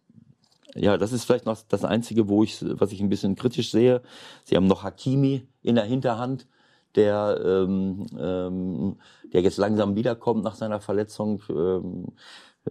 ja, 0.75 0.97
das 0.97 1.11
ist 1.11 1.25
vielleicht 1.25 1.45
noch 1.45 1.57
das 1.67 1.83
Einzige, 1.83 2.27
wo 2.27 2.43
ich, 2.43 2.63
was 2.79 2.91
ich 2.91 3.01
ein 3.01 3.09
bisschen 3.09 3.35
kritisch 3.35 3.71
sehe. 3.71 4.01
Sie 4.45 4.55
haben 4.55 4.67
noch 4.67 4.83
Hakimi 4.83 5.47
in 5.61 5.75
der 5.75 5.85
Hinterhand, 5.85 6.47
der, 6.95 7.39
ähm, 7.43 8.05
ähm, 8.17 8.97
der 9.33 9.41
jetzt 9.41 9.57
langsam 9.57 9.95
wiederkommt 9.95 10.43
nach 10.43 10.55
seiner 10.55 10.79
Verletzung. 10.79 11.41
Ähm, 11.49 12.07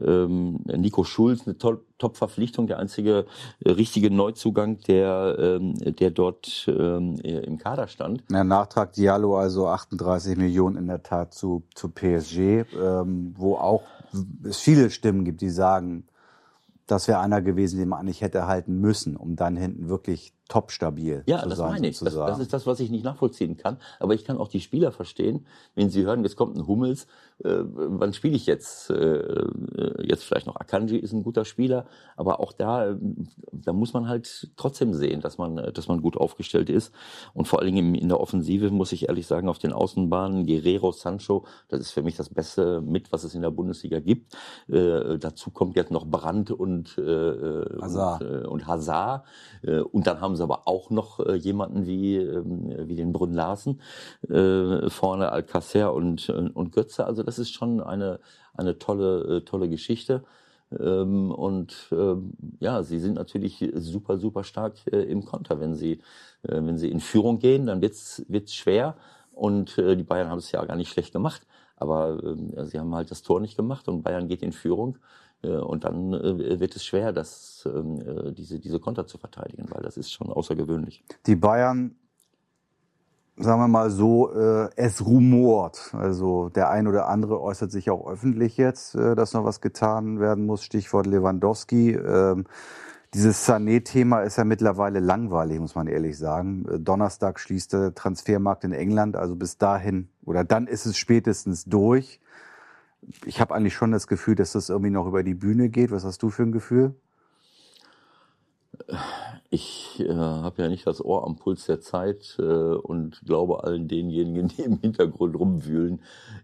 ähm, 0.00 0.60
Nico 0.66 1.04
Schulz, 1.04 1.46
eine 1.46 1.58
Top-Verpflichtung, 1.58 2.68
der 2.68 2.78
einzige 2.78 3.26
äh, 3.64 3.70
richtige 3.70 4.10
Neuzugang, 4.10 4.78
der, 4.86 5.36
ähm, 5.38 5.74
der 5.78 6.10
dort 6.10 6.66
ähm, 6.68 7.16
im 7.16 7.58
Kader 7.58 7.88
stand. 7.88 8.22
Der 8.30 8.44
Nachtrag 8.44 8.92
Diallo 8.92 9.36
also 9.36 9.66
38 9.66 10.36
Millionen 10.36 10.76
in 10.76 10.86
der 10.86 11.02
Tat 11.02 11.34
zu, 11.34 11.64
zu 11.74 11.88
PSG, 11.88 12.64
ähm, 12.80 13.34
wo 13.36 13.56
auch 13.56 13.82
es 14.44 14.58
viele 14.58 14.90
Stimmen 14.90 15.24
gibt, 15.24 15.40
die 15.40 15.50
sagen, 15.50 16.04
das 16.90 17.08
wäre 17.08 17.20
einer 17.20 17.42
gewesen, 17.42 17.78
den 17.78 17.88
man 17.88 18.00
eigentlich 18.00 18.22
hätte 18.22 18.46
halten 18.46 18.80
müssen, 18.80 19.16
um 19.16 19.36
dann 19.36 19.56
hinten 19.56 19.88
wirklich 19.88 20.34
top 20.50 20.72
stabil 20.72 21.22
ja, 21.26 21.42
zu 21.42 21.48
das 21.48 21.58
sein. 21.58 21.72
Meine 21.72 21.88
ich. 21.88 21.98
Das, 21.98 22.14
das, 22.14 22.38
ist 22.38 22.52
das, 22.52 22.66
was 22.66 22.80
ich 22.80 22.90
nicht 22.90 23.04
nachvollziehen 23.04 23.56
kann. 23.56 23.78
Aber 24.00 24.14
ich 24.14 24.24
kann 24.24 24.36
auch 24.36 24.48
die 24.48 24.60
Spieler 24.60 24.92
verstehen, 24.92 25.46
wenn 25.74 25.88
sie 25.88 26.04
hören, 26.04 26.24
jetzt 26.24 26.36
kommt 26.36 26.56
ein 26.56 26.66
Hummels, 26.66 27.06
äh, 27.44 27.62
wann 27.64 28.12
spiele 28.12 28.36
ich 28.36 28.46
jetzt? 28.46 28.90
Äh, 28.90 29.44
jetzt 30.02 30.24
vielleicht 30.24 30.46
noch 30.46 30.56
Akanji 30.56 30.98
ist 30.98 31.12
ein 31.12 31.22
guter 31.22 31.44
Spieler, 31.44 31.86
aber 32.16 32.40
auch 32.40 32.52
da, 32.52 32.96
da 33.52 33.72
muss 33.72 33.94
man 33.94 34.08
halt 34.08 34.50
trotzdem 34.56 34.92
sehen, 34.92 35.20
dass 35.20 35.38
man, 35.38 35.72
dass 35.72 35.88
man 35.88 36.02
gut 36.02 36.16
aufgestellt 36.16 36.68
ist. 36.68 36.92
Und 37.32 37.46
vor 37.46 37.60
allen 37.60 37.74
Dingen 37.74 37.94
in 37.94 38.08
der 38.08 38.20
Offensive 38.20 38.70
muss 38.70 38.92
ich 38.92 39.08
ehrlich 39.08 39.26
sagen, 39.26 39.48
auf 39.48 39.58
den 39.58 39.72
Außenbahnen 39.72 40.46
Guerrero, 40.46 40.90
Sancho, 40.92 41.46
das 41.68 41.80
ist 41.80 41.92
für 41.92 42.02
mich 42.02 42.16
das 42.16 42.28
Beste 42.28 42.80
mit, 42.80 43.12
was 43.12 43.24
es 43.24 43.34
in 43.34 43.42
der 43.42 43.50
Bundesliga 43.50 44.00
gibt. 44.00 44.34
Äh, 44.68 45.18
dazu 45.18 45.50
kommt 45.50 45.76
jetzt 45.76 45.92
noch 45.92 46.06
Brandt 46.06 46.50
und, 46.50 46.98
äh, 46.98 47.80
Hazard. 47.80 48.22
und, 48.22 48.30
äh, 48.30 48.46
und 48.46 48.66
Hazard. 48.66 49.24
Äh, 49.62 49.80
und 49.80 50.06
dann 50.06 50.20
haben 50.20 50.36
sie 50.40 50.44
aber 50.44 50.66
auch 50.66 50.90
noch 50.90 51.20
äh, 51.20 51.34
jemanden 51.34 51.86
wie, 51.86 52.16
ähm, 52.16 52.88
wie 52.88 52.96
den 52.96 53.12
Brünn 53.12 53.34
Larsen, 53.34 53.80
äh, 54.28 54.88
vorne 54.90 55.30
Alcacer 55.32 55.94
und, 55.94 56.28
und 56.28 56.72
Götze. 56.72 57.06
Also 57.06 57.22
das 57.22 57.38
ist 57.38 57.52
schon 57.52 57.80
eine, 57.80 58.20
eine 58.54 58.78
tolle, 58.78 59.36
äh, 59.36 59.40
tolle 59.42 59.68
Geschichte. 59.68 60.24
Ähm, 60.78 61.30
und 61.30 61.88
ähm, 61.92 62.32
ja, 62.60 62.82
sie 62.82 62.98
sind 62.98 63.14
natürlich 63.14 63.70
super, 63.74 64.18
super 64.18 64.44
stark 64.44 64.74
äh, 64.92 65.02
im 65.02 65.24
Konter. 65.24 65.60
Wenn 65.60 65.74
sie, 65.74 66.00
äh, 66.42 66.60
wenn 66.62 66.78
sie 66.78 66.90
in 66.90 67.00
Führung 67.00 67.38
gehen, 67.38 67.66
dann 67.66 67.82
wird's 67.82 68.24
wird's 68.28 68.54
schwer. 68.54 68.96
Und 69.32 69.78
äh, 69.78 69.96
die 69.96 70.04
Bayern 70.04 70.28
haben 70.28 70.38
es 70.38 70.52
ja 70.52 70.64
gar 70.64 70.76
nicht 70.76 70.90
schlecht 70.92 71.12
gemacht. 71.12 71.46
Aber 71.76 72.22
äh, 72.22 72.66
sie 72.66 72.78
haben 72.78 72.94
halt 72.94 73.10
das 73.10 73.22
Tor 73.22 73.40
nicht 73.40 73.56
gemacht 73.56 73.88
und 73.88 74.02
Bayern 74.02 74.28
geht 74.28 74.42
in 74.42 74.52
Führung. 74.52 74.98
Äh, 75.42 75.56
und 75.56 75.84
dann 75.84 76.12
äh, 76.12 76.60
wird 76.60 76.76
es 76.76 76.84
schwer, 76.84 77.12
das, 77.12 77.68
ähm, 77.72 78.00
äh, 78.00 78.32
diese, 78.32 78.58
diese 78.58 78.80
Konter 78.80 79.06
zu 79.06 79.18
verteidigen, 79.18 79.66
weil 79.70 79.82
das 79.82 79.96
ist 79.96 80.12
schon 80.12 80.30
außergewöhnlich. 80.30 81.04
Die 81.26 81.36
Bayern, 81.36 81.96
sagen 83.36 83.60
wir 83.60 83.68
mal 83.68 83.90
so, 83.90 84.30
es 84.76 85.06
rumort. 85.06 85.94
Also 85.94 86.50
der 86.50 86.68
ein 86.68 86.86
oder 86.86 87.08
andere 87.08 87.40
äußert 87.40 87.72
sich 87.72 87.88
auch 87.88 88.06
öffentlich 88.06 88.58
jetzt, 88.58 88.94
dass 88.94 89.32
noch 89.32 89.44
was 89.44 89.62
getan 89.62 90.20
werden 90.20 90.44
muss. 90.44 90.62
Stichwort 90.62 91.06
Lewandowski. 91.06 91.92
Ähm, 91.92 92.44
dieses 93.14 93.48
Sané-Thema 93.48 94.20
ist 94.20 94.36
ja 94.36 94.44
mittlerweile 94.44 95.00
langweilig, 95.00 95.58
muss 95.58 95.74
man 95.74 95.86
ehrlich 95.86 96.18
sagen. 96.18 96.66
Donnerstag 96.84 97.40
schließt 97.40 97.72
der 97.72 97.94
Transfermarkt 97.94 98.64
in 98.64 98.72
England, 98.72 99.16
also 99.16 99.36
bis 99.36 99.56
dahin 99.56 100.10
oder 100.24 100.44
dann 100.44 100.66
ist 100.66 100.84
es 100.84 100.98
spätestens 100.98 101.64
durch 101.64 102.20
ich 103.24 103.40
habe 103.40 103.54
eigentlich 103.54 103.74
schon 103.74 103.92
das 103.92 104.06
Gefühl, 104.06 104.34
dass 104.34 104.52
das 104.52 104.68
irgendwie 104.68 104.90
noch 104.90 105.06
über 105.06 105.22
die 105.22 105.34
Bühne 105.34 105.68
geht. 105.68 105.90
Was 105.90 106.04
hast 106.04 106.22
du 106.22 106.30
für 106.30 106.42
ein 106.42 106.52
Gefühl? 106.52 106.94
Ich 109.52 109.98
äh, 109.98 110.14
habe 110.14 110.62
ja 110.62 110.68
nicht 110.68 110.86
das 110.86 111.04
Ohr 111.04 111.26
am 111.26 111.34
Puls 111.34 111.66
der 111.66 111.80
Zeit 111.80 112.36
äh, 112.38 112.42
und 112.42 113.20
glaube 113.26 113.64
allen 113.64 113.88
denjenigen, 113.88 114.46
die 114.56 114.62
im 114.62 114.78
Hintergrund 114.78 115.34
rumwühlen, 115.34 116.00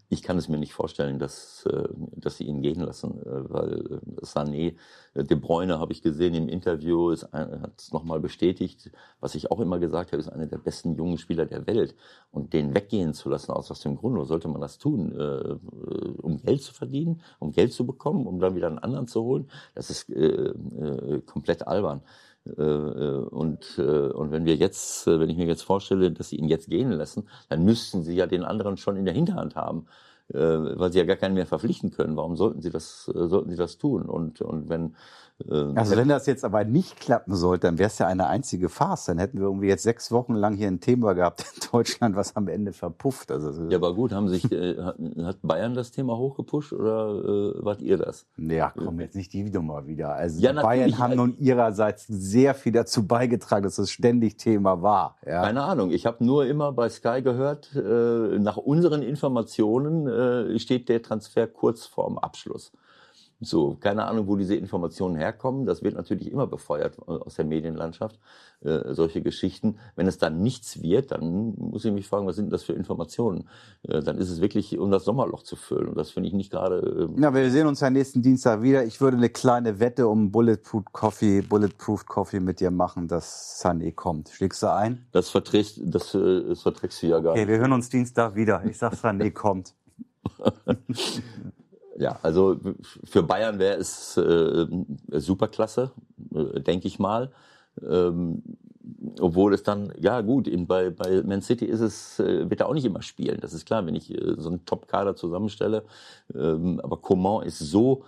ich 0.09 0.25
kann 0.25 0.39
es 0.39 0.49
mir 0.49 0.59
nicht 0.59 0.75
vorstellen, 0.75 1.21
dass, 1.21 1.65
äh, 1.67 1.89
dass 2.17 2.39
sie 2.39 2.45
ihn 2.45 2.63
gehen 2.63 2.81
lassen, 2.81 3.21
äh, 3.23 3.51
weil 3.51 4.01
äh, 4.19 4.25
Sané, 4.25 4.75
äh, 5.15 5.23
De 5.23 5.37
Bruyne 5.37 5.79
habe 5.79 5.93
ich 5.93 6.03
gesehen 6.03 6.35
im 6.35 6.49
Interview, 6.49 7.11
ist, 7.11 7.33
hat 7.33 7.75
es 7.79 7.93
nochmal 7.93 8.19
bestätigt, 8.19 8.91
was 9.21 9.37
ich 9.37 9.53
auch 9.53 9.61
immer 9.61 9.79
gesagt 9.79 10.11
habe, 10.11 10.21
ist 10.21 10.29
einer 10.29 10.47
der 10.47 10.59
besten 10.59 10.97
jungen 10.97 11.19
Spieler 11.19 11.47
der 11.47 11.65
Welt. 11.69 11.95
Und 12.33 12.55
den 12.55 12.75
weggehen 12.75 13.15
zu 13.15 13.29
lassen, 13.29 13.53
aus 13.53 13.71
was 13.71 13.79
dem 13.81 13.95
Grund, 13.97 14.27
sollte 14.27 14.49
man 14.49 14.61
das 14.61 14.79
tun, 14.79 15.13
äh, 15.13 15.23
äh, 15.23 15.59
um 16.23 16.39
Geld 16.43 16.63
zu 16.63 16.75
verdienen, 16.75 17.23
um 17.39 17.53
Geld 17.53 17.73
zu 17.73 17.87
bekommen, 17.87 18.27
um 18.27 18.41
dann 18.41 18.57
wieder 18.57 18.67
einen 18.67 18.81
anderen 18.81 19.07
zu 19.07 19.23
holen, 19.23 19.49
das 19.77 19.91
ist 19.91 20.11
äh, 20.11 20.25
äh, 20.27 21.21
komplett 21.25 21.69
albern. 21.69 22.03
Äh, 22.59 22.63
äh, 22.63 23.25
und, 23.31 23.79
äh, 23.79 23.83
und 23.83 24.31
wenn 24.31 24.45
wir 24.45 24.57
jetzt, 24.57 25.07
wenn 25.07 25.29
ich 25.29 25.37
mir 25.37 25.47
jetzt 25.47 25.63
vorstelle, 25.63 26.11
dass 26.13 26.29
sie 26.31 26.37
ihn 26.37 26.49
jetzt 26.49 26.69
gehen 26.69 26.91
lassen, 26.93 27.29
dann 27.49 27.65
müssten 27.65 28.03
sie 28.03 28.15
ja 28.15 28.27
den 28.27 28.45
anderen 28.45 28.77
schon 28.77 28.97
in 28.97 29.05
der 29.05 29.15
Hinterhand 29.15 29.57
haben, 29.57 29.87
weil 30.29 30.91
sie 30.91 30.99
ja 30.99 31.05
gar 31.05 31.15
keinen 31.15 31.35
mehr 31.35 31.47
verpflichten 31.47 31.93
können. 31.93 32.17
Warum 32.17 32.35
sollten 32.37 32.61
sie 32.61 32.71
das, 32.71 33.05
sollten 33.05 33.49
sie 33.49 33.57
das 33.57 33.79
tun? 33.79 34.07
Und, 34.07 34.41
und 34.41 34.69
wenn 34.69 34.97
also 35.49 35.97
wenn 35.97 36.09
das 36.09 36.27
jetzt 36.27 36.45
aber 36.45 36.65
nicht 36.65 36.99
klappen 36.99 37.35
sollte, 37.35 37.67
dann 37.67 37.79
wäre 37.79 37.89
es 37.89 37.99
ja 37.99 38.07
eine 38.07 38.27
einzige 38.27 38.71
Farce. 38.71 39.07
Dann 39.07 39.19
hätten 39.19 39.39
wir 39.39 39.45
irgendwie 39.45 39.69
jetzt 39.69 39.83
sechs 39.83 40.11
Wochen 40.11 40.35
lang 40.35 40.55
hier 40.55 40.69
ein 40.69 40.81
Thema 40.81 41.13
gehabt 41.13 41.45
in 41.55 41.63
Deutschland, 41.73 42.17
was 42.17 42.37
am 42.37 42.49
Ende 42.49 42.73
verpufft. 42.73 43.31
Also 43.31 43.69
ja, 43.69 43.77
aber 43.77 43.95
gut, 43.95 44.13
haben 44.13 44.29
sich 44.29 44.51
äh, 44.51 44.77
hat 45.23 45.37
Bayern 45.43 45.75
das 45.75 45.91
Thema 45.91 46.17
hochgepusht 46.17 46.73
oder 46.73 47.55
äh, 47.55 47.65
wart 47.65 47.83
ihr 47.83 47.99
das? 47.99 48.27
Ja, 48.39 48.73
komm 48.77 48.99
jetzt 49.01 49.15
nicht 49.15 49.33
die 49.35 49.45
Nummer 49.45 49.87
wieder. 49.87 50.15
Also 50.15 50.41
ja, 50.41 50.53
Bayern 50.55 50.99
haben 50.99 51.17
nun 51.17 51.37
ihrerseits 51.39 52.07
sehr 52.07 52.55
viel 52.55 52.73
dazu 52.73 53.07
beigetragen, 53.07 53.65
dass 53.65 53.77
das 53.77 53.91
ständig 53.91 54.39
Thema 54.39 54.81
war. 54.81 55.17
Ja. 55.27 55.43
Keine 55.43 55.63
Ahnung. 55.63 55.91
Ich 55.91 56.07
habe 56.07 56.25
nur 56.25 56.47
immer 56.47 56.73
bei 56.73 56.89
Sky 56.89 57.21
gehört, 57.23 57.75
äh, 57.77 58.39
nach 58.39 58.57
unseren 58.57 59.03
Informationen 59.03 60.07
äh, 60.07 60.59
steht 60.59 60.89
der 60.89 61.03
Transfer 61.03 61.47
kurz 61.47 61.85
vorm 61.85 62.17
Abschluss. 62.19 62.73
So, 63.41 63.77
keine 63.79 64.07
Ahnung, 64.07 64.29
wo 64.29 64.37
diese 64.37 64.55
Informationen 64.55 65.17
herkommen. 65.17 65.67
Das 65.67 65.83
wird 65.83 65.95
natürlich 65.95 66.33
immer 66.33 66.47
befeuert 66.47 66.97
äh, 67.07 67.11
aus 67.11 67.35
der 67.35 67.45
Medienlandschaft, 67.45 68.19
äh, 68.63 68.95
solche 68.95 69.21
Geschichten. 69.21 69.77
Wenn 69.95 70.07
es 70.07 70.17
dann 70.17 70.43
nichts 70.43 70.81
wird, 70.81 71.13
dann 71.13 71.55
muss 71.59 71.85
ich 71.85 71.93
mich 71.93 72.09
fragen, 72.09 72.27
was 72.27 72.37
sind 72.37 72.51
das 72.51 72.63
für 72.63 72.73
Informationen? 72.73 73.47
Äh, 73.83 74.01
dann 74.01 74.17
ist 74.17 74.31
es 74.31 74.41
wirklich, 74.41 74.79
um 74.79 74.91
das 74.91 75.05
Sommerloch 75.05 75.43
zu 75.43 75.55
füllen. 75.55 75.89
Und 75.89 75.99
das 75.99 76.11
finde 76.11 76.29
ich 76.29 76.35
nicht 76.35 76.51
gerade. 76.51 77.11
Äh, 77.15 77.21
ja, 77.21 77.35
wir 77.35 77.51
sehen 77.51 77.67
uns 77.67 77.81
ja 77.81 77.91
nächsten 77.91 78.23
Dienstag 78.23 78.63
wieder. 78.63 78.85
Ich 78.85 79.03
würde 79.03 79.19
eine 79.19 79.29
kleine 79.29 79.81
Wette 79.81 80.09
um 80.09 80.31
Bulletproof 80.33 80.85
Coffee, 80.93 81.43
Bulletproof 81.43 82.07
Coffee 82.07 82.41
mit 82.41 82.61
dir 82.61 82.71
machen, 82.71 83.07
dass 83.07 83.61
Sunny 83.61 83.93
kommt. 83.93 84.31
Schlägst 84.31 84.63
du 84.63 84.73
ein? 84.73 85.07
Das 85.13 85.29
verträgst, 85.29 85.79
das, 85.85 86.15
äh, 86.15 86.43
das 86.49 86.63
verträgst 86.63 87.03
du 87.03 87.09
ja 87.09 87.21
gar 87.21 87.35
nicht. 87.35 87.43
Okay, 87.43 87.53
wir 87.53 87.59
hören 87.59 87.73
uns 87.75 87.91
Dienstag 87.91 88.35
wieder. 88.35 88.65
Ich 88.65 88.79
sag, 88.79 88.95
Sunny 88.95 89.31
kommt. 89.31 89.75
Ja, 91.99 92.19
also 92.23 92.59
für 93.05 93.23
Bayern 93.23 93.59
wäre 93.59 93.79
es 93.79 94.17
äh, 94.19 94.67
superklasse, 95.13 95.93
äh, 96.35 96.61
denke 96.61 96.89
ich 96.89 96.99
mal. 96.99 97.31
Ähm, 97.83 98.43
obwohl 99.21 99.55
es 99.55 99.63
dann, 99.63 99.93
ja 99.99 100.21
gut, 100.21 100.47
in, 100.47 100.67
bei, 100.67 100.91
bei 100.91 101.23
Man 101.23 101.43
City 101.43 101.65
ist 101.65 101.81
es, 101.81 102.21
äh, 102.21 102.49
wird 102.49 102.61
er 102.61 102.69
auch 102.69 102.75
nicht 102.75 102.85
immer 102.85 103.03
spielen. 103.03 103.41
Das 103.41 103.53
ist 103.53 103.67
klar, 103.67 103.85
wenn 103.87 103.95
ich 103.95 104.13
äh, 104.13 104.35
so 104.39 104.49
einen 104.51 104.65
Top-Kader 104.65 105.17
zusammenstelle. 105.17 105.85
Ähm, 106.35 106.81
aber 106.83 106.99
Coman 106.99 107.47
ist 107.47 107.59
so 107.59 108.05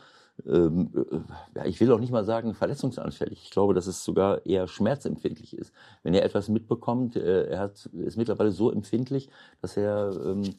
ähm, 0.47 0.91
ja, 1.55 1.65
ich 1.65 1.81
will 1.81 1.93
auch 1.93 2.01
nicht 2.01 2.13
mal 2.13 2.25
sagen 2.25 2.55
verletzungsanfällig. 2.55 3.43
Ich 3.45 3.51
glaube, 3.51 3.75
dass 3.75 3.87
es 3.87 4.05
sogar 4.05 4.45
eher 4.47 4.69
schmerzempfindlich 4.69 5.57
ist. 5.57 5.73
Wenn 6.03 6.15
er 6.15 6.25
etwas 6.25 6.49
mitbekommt, 6.49 7.17
äh, 7.17 7.47
er 7.47 7.59
hat, 7.61 7.87
ist 7.87 8.17
mittlerweile 8.17 8.53
so 8.53 8.71
empfindlich, 8.71 9.29
dass 9.61 9.77
er, 9.77 10.13
ähm, 10.25 10.55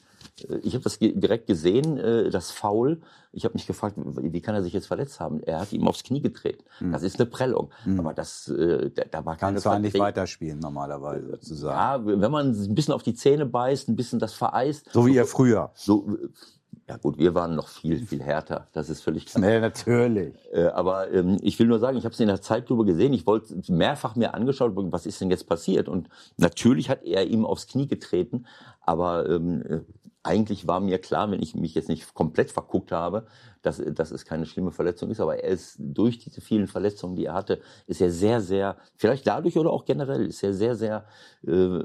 äh, 0.50 0.58
ich 0.64 0.74
habe 0.74 0.84
das 0.84 1.00
direkt 1.00 1.48
gesehen, 1.48 1.98
äh, 1.98 2.30
das 2.30 2.52
Foul. 2.52 3.00
Ich 3.32 3.46
habe 3.46 3.54
mich 3.54 3.68
gefragt, 3.68 3.96
wie 3.98 4.42
kann 4.42 4.56
er 4.56 4.64
sich 4.64 4.74
jetzt 4.74 4.88
verletzt 4.88 5.20
haben? 5.20 5.42
Er 5.44 5.60
hat 5.60 5.72
ihm 5.72 5.88
aufs 5.88 6.04
Knie 6.04 6.22
getreten. 6.22 6.64
Mhm. 6.80 6.92
Das 6.92 7.04
ist 7.04 7.20
eine 7.20 7.30
Prellung. 7.30 7.70
Mhm. 7.86 8.00
Aber 8.00 8.14
das, 8.14 8.48
äh, 8.48 8.90
da, 8.90 9.04
da 9.10 9.26
war 9.26 9.38
keine 9.38 9.54
Kann 9.54 9.62
zwar 9.62 9.80
nicht 9.80 9.98
weiterspielen 9.98 10.60
normalerweise 10.60 11.28
sozusagen. 11.32 12.10
Ja, 12.10 12.22
wenn 12.22 12.32
man 12.32 12.52
ein 12.52 12.76
bisschen 12.76 12.94
auf 12.94 13.04
die 13.04 13.14
Zähne 13.14 13.46
beißt, 13.46 13.88
ein 13.88 13.96
bisschen 13.96 14.20
das 14.20 14.34
vereist. 14.34 14.92
So 14.92 15.06
wie 15.06 15.16
er 15.16 15.26
früher. 15.26 15.72
So, 15.76 16.18
ja 16.90 16.98
gut, 16.98 17.20
wir 17.20 17.36
waren 17.36 17.56
noch 17.56 17.68
viel, 17.68 18.04
viel 18.04 18.24
härter. 18.24 18.68
Das 18.74 18.90
ist 18.90 19.04
völlig 19.04 19.28
klar. 19.28 19.48
Ja, 19.48 19.60
natürlich. 19.60 20.34
Äh, 20.52 20.66
aber 20.70 21.12
ähm, 21.12 21.38
ich 21.42 21.60
will 21.60 21.68
nur 21.68 21.78
sagen, 21.78 22.00
ich 22.00 22.04
habe 22.04 22.14
es 22.14 22.20
in 22.20 22.28
der 22.28 22.42
Zeitlupe 22.42 22.84
gesehen. 22.84 23.14
Ich 23.14 23.28
wollte 23.28 23.56
mehrfach 23.72 24.16
mir 24.16 24.34
angeschaut, 24.34 24.72
was 24.76 25.06
ist 25.06 25.22
denn 25.22 25.30
jetzt 25.30 25.48
passiert? 25.48 25.88
Und 25.88 26.10
natürlich 26.38 26.90
hat 26.90 27.04
er 27.04 27.28
ihm 27.28 27.46
aufs 27.46 27.68
Knie 27.68 27.88
getreten. 27.88 28.48
Aber 28.82 29.30
ähm, 29.30 29.62
äh, 29.62 29.80
eigentlich 30.24 30.68
war 30.68 30.80
mir 30.80 30.98
klar, 30.98 31.30
wenn 31.30 31.44
ich 31.44 31.54
mich 31.54 31.76
jetzt 31.76 31.90
nicht 31.90 32.16
komplett 32.16 32.50
verguckt 32.50 32.92
habe, 32.92 33.28
dass, 33.62 33.80
dass 33.94 34.10
es 34.10 34.26
keine 34.26 34.48
schlimme 34.48 34.72
Verletzung 34.72 35.12
ist. 35.12 35.20
Aber 35.22 35.44
er 35.44 35.52
ist 35.52 35.76
durch 35.78 36.18
diese 36.18 36.42
vielen 36.42 36.66
Verletzungen, 36.66 37.16
die 37.16 37.26
er 37.26 37.36
hatte, 37.36 37.62
ist 37.86 38.02
er 38.02 38.10
sehr, 38.10 38.42
sehr, 38.42 38.78
vielleicht 38.96 39.28
dadurch 39.28 39.60
oder 39.60 39.70
auch 39.70 39.86
generell, 39.86 40.26
ist 40.26 40.42
er 40.42 40.56
sehr, 40.56 40.76
sehr 40.76 41.06
äh, 41.46 41.82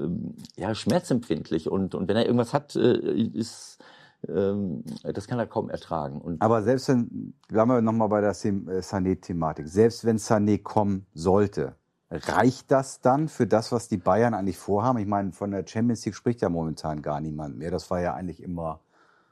ja, 0.57 0.73
schmerzempfindlich. 0.73 1.69
Und, 1.69 1.93
und 1.93 2.07
wenn 2.07 2.17
er 2.17 2.25
irgendwas 2.25 2.53
hat, 2.53 2.75
äh, 2.75 2.97
ist 2.97 3.77
das 4.27 5.27
kann 5.27 5.39
er 5.39 5.47
kaum 5.47 5.69
ertragen. 5.69 6.21
Und 6.21 6.41
Aber 6.41 6.63
selbst 6.63 6.87
wenn, 6.89 7.33
bleiben 7.47 7.69
wir 7.69 7.81
nochmal 7.81 8.09
bei 8.09 8.21
der 8.21 8.31
äh, 8.31 8.81
Sané-Thematik, 8.81 9.67
selbst 9.67 10.05
wenn 10.05 10.17
Sané 10.17 10.61
kommen 10.61 11.05
sollte, 11.13 11.75
reicht 12.09 12.71
das 12.71 13.01
dann 13.01 13.27
für 13.27 13.47
das, 13.47 13.71
was 13.71 13.87
die 13.87 13.97
Bayern 13.97 14.33
eigentlich 14.33 14.57
vorhaben? 14.57 14.99
Ich 14.99 15.07
meine, 15.07 15.31
von 15.31 15.51
der 15.51 15.65
Champions 15.65 16.05
League 16.05 16.15
spricht 16.15 16.41
ja 16.41 16.49
momentan 16.49 17.01
gar 17.01 17.21
niemand 17.21 17.57
mehr. 17.57 17.71
Das 17.71 17.89
war 17.89 18.01
ja 18.01 18.13
eigentlich 18.13 18.41
immer 18.41 18.79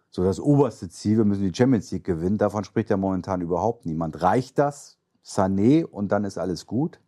so 0.10 0.24
das 0.24 0.40
oberste 0.40 0.90
Ziel. 0.90 1.18
Wir 1.18 1.26
müssen 1.26 1.44
die 1.44 1.56
Champions 1.56 1.92
League 1.92 2.04
gewinnen. 2.04 2.38
Davon 2.38 2.64
spricht 2.64 2.90
ja 2.90 2.98
momentan 2.98 3.42
überhaupt 3.42 3.86
niemand. 3.86 4.22
Reicht 4.22 4.60
das, 4.60 4.98
Sané, 5.26 5.86
und 5.86 6.12
dann 6.12 6.24
ist 6.24 6.38
alles 6.38 6.68
gut? 6.68 7.00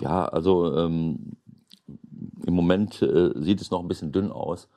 Ja, 0.00 0.26
also 0.26 0.76
ähm, 0.76 1.36
im 2.46 2.54
Moment 2.54 3.02
äh, 3.02 3.30
sieht 3.36 3.60
es 3.60 3.70
noch 3.70 3.80
ein 3.80 3.88
bisschen 3.88 4.12
dünn 4.12 4.32
aus. 4.32 4.68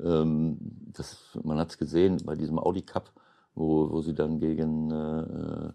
Ähm, 0.00 0.58
das, 0.92 1.38
man 1.42 1.58
hat 1.58 1.70
es 1.70 1.78
gesehen 1.78 2.18
bei 2.24 2.34
diesem 2.34 2.58
Audi 2.58 2.82
Cup, 2.82 3.10
wo, 3.54 3.90
wo 3.90 4.00
sie 4.00 4.14
dann 4.14 4.40
gegen 4.40 4.90
äh, 4.90 5.72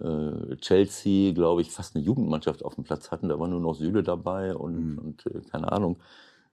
äh, 0.00 0.56
Chelsea, 0.56 1.32
glaube 1.32 1.62
ich, 1.62 1.70
fast 1.70 1.94
eine 1.94 2.04
Jugendmannschaft 2.04 2.64
auf 2.64 2.74
dem 2.74 2.84
Platz 2.84 3.10
hatten. 3.10 3.28
Da 3.28 3.38
war 3.38 3.48
nur 3.48 3.60
noch 3.60 3.74
Süle 3.74 4.02
dabei 4.02 4.54
und, 4.54 4.92
mhm. 4.92 4.98
und 4.98 5.26
äh, 5.26 5.40
keine 5.50 5.70
Ahnung, 5.70 5.96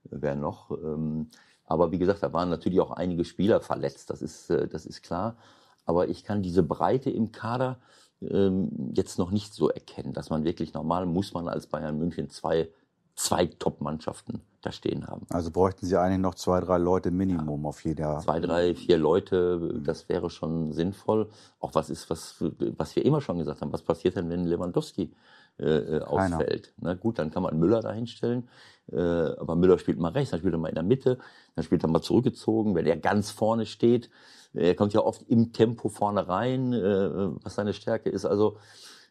wer 0.04 0.34
noch. 0.34 0.70
Ähm, 0.70 1.28
aber 1.66 1.90
wie 1.90 1.98
gesagt, 1.98 2.22
da 2.22 2.32
waren 2.32 2.50
natürlich 2.50 2.80
auch 2.80 2.90
einige 2.90 3.24
Spieler 3.24 3.60
verletzt, 3.60 4.10
das 4.10 4.22
ist, 4.22 4.50
äh, 4.50 4.68
das 4.68 4.86
ist 4.86 5.02
klar. 5.02 5.36
Aber 5.84 6.08
ich 6.08 6.24
kann 6.24 6.42
diese 6.42 6.62
Breite 6.62 7.10
im 7.10 7.32
Kader 7.32 7.78
ähm, 8.20 8.92
jetzt 8.94 9.18
noch 9.18 9.30
nicht 9.30 9.52
so 9.52 9.68
erkennen, 9.68 10.12
dass 10.12 10.30
man 10.30 10.44
wirklich 10.44 10.74
normal 10.74 11.06
muss 11.06 11.34
man 11.34 11.48
als 11.48 11.66
Bayern 11.66 11.98
München 11.98 12.30
zwei 12.30 12.68
zwei 13.14 13.46
Top-Mannschaften 13.46 14.40
da 14.62 14.72
stehen 14.72 15.06
haben. 15.06 15.26
Also 15.28 15.50
bräuchten 15.50 15.86
Sie 15.86 15.96
eigentlich 15.98 16.20
noch 16.20 16.34
zwei, 16.34 16.60
drei 16.60 16.78
Leute 16.78 17.10
Minimum 17.10 17.62
ja. 17.62 17.68
auf 17.68 17.84
jeder. 17.84 18.18
Zwei, 18.20 18.40
drei, 18.40 18.74
vier 18.74 18.96
Leute, 18.96 19.80
das 19.82 20.08
wäre 20.08 20.30
schon 20.30 20.72
sinnvoll. 20.72 21.28
Auch 21.60 21.74
was 21.74 21.90
ist, 21.90 22.08
was, 22.10 22.36
was 22.40 22.96
wir 22.96 23.04
immer 23.04 23.20
schon 23.20 23.38
gesagt 23.38 23.60
haben, 23.60 23.72
was 23.72 23.82
passiert 23.82 24.16
denn, 24.16 24.30
wenn 24.30 24.44
Lewandowski 24.44 25.12
äh, 25.58 25.64
äh 25.64 26.02
ausfällt? 26.02 26.72
Na 26.80 26.94
gut, 26.94 27.18
dann 27.18 27.30
kann 27.30 27.42
man 27.42 27.58
Müller 27.58 27.80
dahinstellen, 27.80 28.48
äh, 28.90 29.00
aber 29.00 29.56
Müller 29.56 29.78
spielt 29.78 29.98
mal 29.98 30.12
rechts, 30.12 30.30
dann 30.30 30.40
spielt 30.40 30.54
er 30.54 30.58
mal 30.58 30.68
in 30.68 30.76
der 30.76 30.84
Mitte, 30.84 31.18
dann 31.56 31.64
spielt 31.64 31.82
er 31.82 31.88
mal 31.88 32.02
zurückgezogen. 32.02 32.74
Wenn 32.74 32.86
er 32.86 32.96
ganz 32.96 33.30
vorne 33.30 33.66
steht, 33.66 34.10
er 34.54 34.74
kommt 34.74 34.92
ja 34.92 35.00
oft 35.00 35.22
im 35.28 35.52
Tempo 35.52 35.88
vorne 35.88 36.28
rein, 36.28 36.72
äh, 36.72 37.10
was 37.42 37.56
seine 37.56 37.72
Stärke 37.72 38.10
ist. 38.10 38.24
Also 38.24 38.58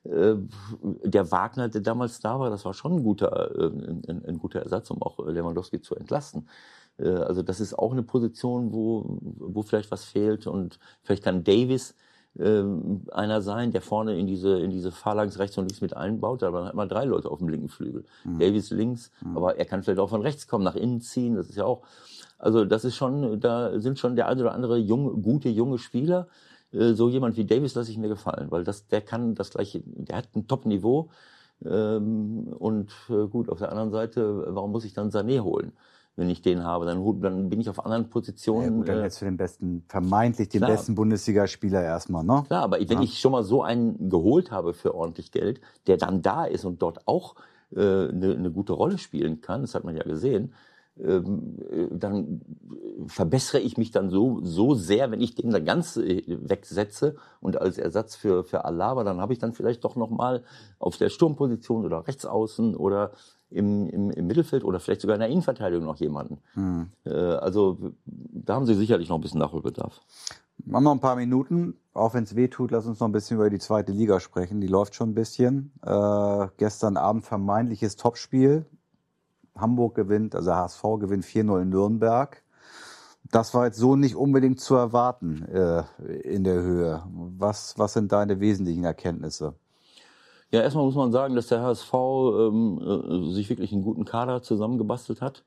der 0.03 1.31
Wagner, 1.31 1.69
der 1.69 1.81
damals 1.81 2.19
da 2.19 2.39
war, 2.39 2.49
das 2.49 2.65
war 2.65 2.73
schon 2.73 2.93
ein 2.93 3.03
guter, 3.03 3.55
äh, 3.55 3.67
ein, 3.67 4.23
ein 4.27 4.39
guter 4.39 4.61
Ersatz, 4.61 4.89
um 4.89 5.01
auch 5.01 5.19
Lewandowski 5.19 5.81
zu 5.81 5.95
entlasten. 5.95 6.47
Äh, 6.97 7.09
also 7.09 7.43
das 7.43 7.59
ist 7.59 7.77
auch 7.77 7.91
eine 7.91 8.03
Position, 8.03 8.73
wo, 8.73 9.19
wo 9.21 9.61
vielleicht 9.61 9.91
was 9.91 10.03
fehlt 10.03 10.47
und 10.47 10.79
vielleicht 11.03 11.23
kann 11.23 11.43
Davis 11.43 11.95
einer 12.33 13.41
sein, 13.41 13.73
der 13.73 13.81
vorne 13.81 14.17
in 14.17 14.25
diese, 14.25 14.57
in 14.57 14.71
diese 14.71 14.93
Phalanx 14.93 15.37
rechts 15.37 15.57
und 15.57 15.65
links 15.65 15.81
mit 15.81 15.97
einbaut, 15.97 16.43
aber 16.43 16.59
dann 16.59 16.67
hat 16.69 16.75
man 16.75 16.87
drei 16.87 17.03
Leute 17.03 17.29
auf 17.29 17.39
dem 17.39 17.49
linken 17.49 17.67
Flügel. 17.67 18.05
Mhm. 18.23 18.39
Davis 18.39 18.69
links, 18.69 19.11
mhm. 19.19 19.35
aber 19.35 19.57
er 19.57 19.65
kann 19.65 19.83
vielleicht 19.83 19.99
auch 19.99 20.09
von 20.09 20.21
rechts 20.21 20.47
kommen, 20.47 20.63
nach 20.63 20.75
innen 20.75 21.01
ziehen, 21.01 21.35
das 21.35 21.49
ist 21.49 21.57
ja 21.57 21.65
auch, 21.65 21.81
also 22.39 22.63
das 22.63 22.85
ist 22.85 22.95
schon, 22.95 23.41
da 23.41 23.77
sind 23.81 23.99
schon 23.99 24.15
der 24.15 24.29
eine 24.29 24.43
oder 24.43 24.53
andere 24.53 24.77
junge, 24.77 25.11
gute 25.21 25.49
junge 25.49 25.77
Spieler, 25.77 26.29
äh, 26.29 26.50
so 26.71 27.09
jemand 27.09 27.37
wie 27.37 27.45
Davis 27.45 27.75
lasse 27.75 27.91
ich 27.91 27.97
mir 27.97 28.07
gefallen, 28.07 28.49
weil 28.49 28.63
das, 28.63 28.87
der 28.87 29.01
kann 29.01 29.35
das 29.35 29.51
gleiche, 29.51 29.81
der 29.85 30.17
hat 30.17 30.29
ein 30.35 30.47
Top-Niveau. 30.47 31.09
Ähm, 31.63 32.47
und 32.57 32.91
äh, 33.09 33.27
gut, 33.27 33.49
auf 33.49 33.59
der 33.59 33.69
anderen 33.69 33.91
Seite, 33.91 34.45
warum 34.47 34.71
muss 34.71 34.85
ich 34.85 34.93
dann 34.93 35.11
Sané 35.11 35.41
holen? 35.41 35.73
Wenn 36.15 36.29
ich 36.29 36.41
den 36.41 36.63
habe, 36.63 36.85
dann, 36.85 37.21
dann 37.21 37.49
bin 37.49 37.61
ich 37.61 37.69
auf 37.69 37.83
anderen 37.85 38.09
Positionen. 38.09 38.63
Ja, 38.63 38.77
gut, 38.77 38.87
dann 38.89 38.97
äh, 38.99 39.03
jetzt 39.03 39.19
für 39.19 39.25
den 39.25 39.37
besten, 39.37 39.83
vermeintlich 39.87 40.49
den 40.49 40.59
klar. 40.59 40.71
besten 40.71 40.95
Bundesligaspieler 40.95 41.83
erstmal, 41.83 42.23
ne? 42.23 42.43
Klar, 42.47 42.63
aber 42.63 42.79
wenn 42.79 42.87
ja. 42.97 43.01
ich 43.01 43.19
schon 43.19 43.31
mal 43.31 43.43
so 43.43 43.63
einen 43.63 44.09
geholt 44.09 44.51
habe 44.51 44.73
für 44.73 44.95
ordentlich 44.95 45.31
Geld, 45.31 45.61
der 45.87 45.97
dann 45.97 46.21
da 46.21 46.45
ist 46.45 46.65
und 46.65 46.81
dort 46.81 47.07
auch 47.07 47.35
äh, 47.75 47.79
eine, 47.79 48.35
eine 48.35 48.51
gute 48.51 48.73
Rolle 48.73 48.97
spielen 48.97 49.41
kann, 49.41 49.61
das 49.61 49.75
hat 49.75 49.83
man 49.83 49.95
ja 49.95 50.03
gesehen, 50.03 50.49
äh, 50.49 50.70
dann 51.03 52.41
verbessere 53.07 53.59
ich 53.59 53.77
mich 53.77 53.91
dann 53.91 54.09
so, 54.09 54.39
so 54.43 54.75
sehr, 54.75 55.09
wenn 55.09 55.21
ich 55.21 55.33
den 55.33 55.49
dann 55.49 55.65
ganz 55.65 55.97
äh, 55.97 56.23
wegsetze 56.27 57.15
und 57.39 57.59
als 57.59 57.77
Ersatz 57.77 58.15
für, 58.15 58.43
für 58.43 58.65
Alaba, 58.65 59.03
dann 59.03 59.19
habe 59.19 59.33
ich 59.33 59.39
dann 59.39 59.53
vielleicht 59.53 59.83
doch 59.83 59.95
nochmal 59.95 60.43
auf 60.77 60.97
der 60.97 61.09
Sturmposition 61.09 61.85
oder 61.85 62.07
rechts 62.07 62.25
außen 62.25 62.75
oder 62.75 63.11
im, 63.49 63.87
im, 63.87 64.11
im 64.11 64.27
Mittelfeld 64.27 64.63
oder 64.63 64.79
vielleicht 64.79 65.01
sogar 65.01 65.15
in 65.15 65.21
der 65.21 65.29
Innenverteidigung 65.29 65.85
noch 65.85 65.97
jemanden. 65.97 66.37
Äh, 67.05 67.11
also 67.11 67.77
da 68.05 68.55
haben 68.55 68.65
sie 68.65 68.75
sicherlich 68.75 69.09
noch 69.09 69.17
ein 69.17 69.21
bisschen 69.21 69.39
Nachholbedarf. 69.39 70.01
Wir 70.57 70.75
haben 70.75 70.83
noch 70.83 70.91
ein 70.91 70.99
paar 70.99 71.15
Minuten. 71.15 71.75
Auch 71.93 72.13
wenn 72.13 72.23
es 72.23 72.35
weh 72.35 72.47
tut, 72.47 72.71
lass 72.71 72.85
uns 72.85 72.99
noch 72.99 73.07
ein 73.07 73.11
bisschen 73.11 73.37
über 73.37 73.49
die 73.49 73.59
zweite 73.59 73.91
Liga 73.91 74.19
sprechen. 74.19 74.61
Die 74.61 74.67
läuft 74.67 74.95
schon 74.95 75.09
ein 75.09 75.15
bisschen. 75.15 75.73
Äh, 75.83 76.47
gestern 76.57 76.95
Abend 76.95 77.25
vermeintliches 77.25 77.95
Topspiel. 77.95 78.65
Hamburg 79.57 79.95
gewinnt, 79.95 80.35
also 80.35 80.53
HSV 80.53 80.83
gewinnt 80.99 81.25
4-0 81.25 81.61
in 81.61 81.69
Nürnberg. 81.69 82.41
Das 83.31 83.53
war 83.53 83.65
jetzt 83.65 83.77
so 83.77 83.95
nicht 83.95 84.15
unbedingt 84.15 84.59
zu 84.59 84.75
erwarten 84.75 85.45
äh, 85.45 85.83
in 86.23 86.43
der 86.43 86.61
Höhe. 86.61 87.03
Was, 87.37 87.77
was 87.77 87.93
sind 87.93 88.11
deine 88.11 88.39
wesentlichen 88.39 88.83
Erkenntnisse? 88.83 89.53
Ja, 90.51 90.61
erstmal 90.61 90.83
muss 90.83 90.95
man 90.95 91.11
sagen, 91.11 91.35
dass 91.35 91.47
der 91.47 91.61
HSV 91.61 91.93
ähm, 91.93 92.79
äh, 92.81 93.33
sich 93.33 93.49
wirklich 93.49 93.71
einen 93.71 93.83
guten 93.83 94.03
Kader 94.03 94.41
zusammengebastelt 94.41 95.21
hat. 95.21 95.43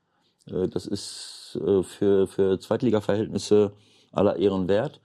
Äh, 0.47 0.67
das 0.67 0.87
ist 0.87 1.59
äh, 1.63 1.83
für, 1.83 2.27
für 2.27 2.59
Zweitliga-Verhältnisse 2.59 3.73
aller 4.11 4.37
Ehren 4.37 4.67
wert. 4.67 5.01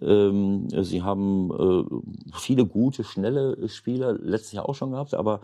Ähm, 0.00 0.68
sie 0.70 1.02
haben 1.02 1.50
äh, 1.50 2.36
viele 2.38 2.64
gute, 2.64 3.04
schnelle 3.04 3.68
Spieler 3.68 4.14
letztes 4.14 4.52
Jahr 4.52 4.68
auch 4.68 4.74
schon 4.74 4.92
gehabt, 4.92 5.12
aber 5.12 5.40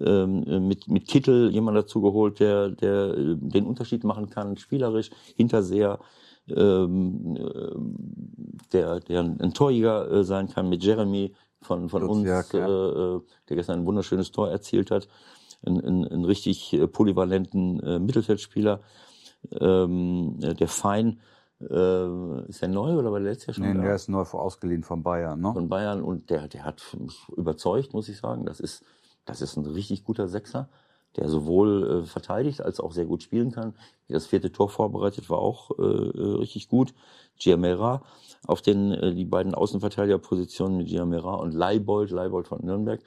ähm, 0.00 0.68
mit, 0.68 0.88
mit 0.88 1.06
Kittel 1.06 1.50
jemand 1.50 1.76
dazu 1.76 2.00
geholt, 2.00 2.40
der, 2.40 2.70
der 2.70 3.14
äh, 3.14 3.36
den 3.36 3.66
Unterschied 3.66 4.04
machen 4.04 4.30
kann, 4.30 4.56
spielerisch, 4.56 5.10
Hinterseher, 5.36 5.98
ähm, 6.48 7.36
äh, 7.36 8.70
der, 8.72 9.00
der 9.00 9.20
ein 9.20 9.52
Torjäger 9.54 10.10
äh, 10.10 10.24
sein 10.24 10.48
kann, 10.48 10.68
mit 10.68 10.82
Jeremy 10.82 11.34
von, 11.62 11.88
von 11.88 12.02
uns, 12.04 12.26
ja, 12.26 12.40
äh, 12.40 13.20
der 13.48 13.56
gestern 13.56 13.80
ein 13.80 13.86
wunderschönes 13.86 14.32
Tor 14.32 14.50
erzielt 14.50 14.90
hat, 14.90 15.08
einen, 15.64 16.06
einen, 16.06 16.24
richtig 16.24 16.80
polyvalenten 16.92 17.80
äh, 17.80 17.98
Mittelfeldspieler, 17.98 18.80
ähm, 19.60 20.36
der 20.38 20.68
Fein, 20.68 21.20
äh, 21.60 22.48
ist 22.48 22.62
der 22.62 22.68
neu 22.68 22.94
oder 22.94 23.12
war 23.12 23.20
der 23.20 23.30
letztes 23.30 23.48
Jahr 23.48 23.54
schon? 23.54 23.66
Nee, 23.66 23.74
da? 23.74 23.82
der 23.82 23.94
ist 23.94 24.08
neu 24.08 24.22
ausgeliehen 24.22 24.82
von 24.82 25.02
Bayern, 25.02 25.40
ne? 25.40 25.52
Von 25.52 25.68
Bayern 25.68 26.02
und 26.02 26.30
der, 26.30 26.48
der 26.48 26.64
hat 26.64 26.82
mich 26.98 27.18
überzeugt, 27.36 27.92
muss 27.92 28.08
ich 28.08 28.16
sagen. 28.16 28.46
Das 28.46 28.60
ist, 28.60 28.82
das 29.30 29.40
ist 29.40 29.56
ein 29.56 29.66
richtig 29.66 30.04
guter 30.04 30.28
Sechser, 30.28 30.68
der 31.16 31.28
sowohl 31.28 32.02
äh, 32.02 32.06
verteidigt 32.06 32.60
als 32.60 32.80
auch 32.80 32.92
sehr 32.92 33.06
gut 33.06 33.22
spielen 33.22 33.50
kann. 33.50 33.74
Das 34.08 34.26
vierte 34.26 34.52
Tor 34.52 34.68
vorbereitet 34.68 35.30
war 35.30 35.38
auch 35.38 35.70
äh, 35.78 35.82
äh 35.82 36.36
richtig 36.36 36.68
gut. 36.68 36.94
Giamera 37.38 38.02
auf 38.46 38.62
den 38.62 38.92
äh, 38.92 39.14
die 39.14 39.24
beiden 39.24 39.54
Außenverteidigerpositionen 39.54 40.76
mit 40.76 40.88
Giamera 40.88 41.34
und 41.34 41.52
Leibold, 41.52 42.10
Leibold 42.10 42.48
von 42.48 42.64
Nürnberg. 42.64 43.00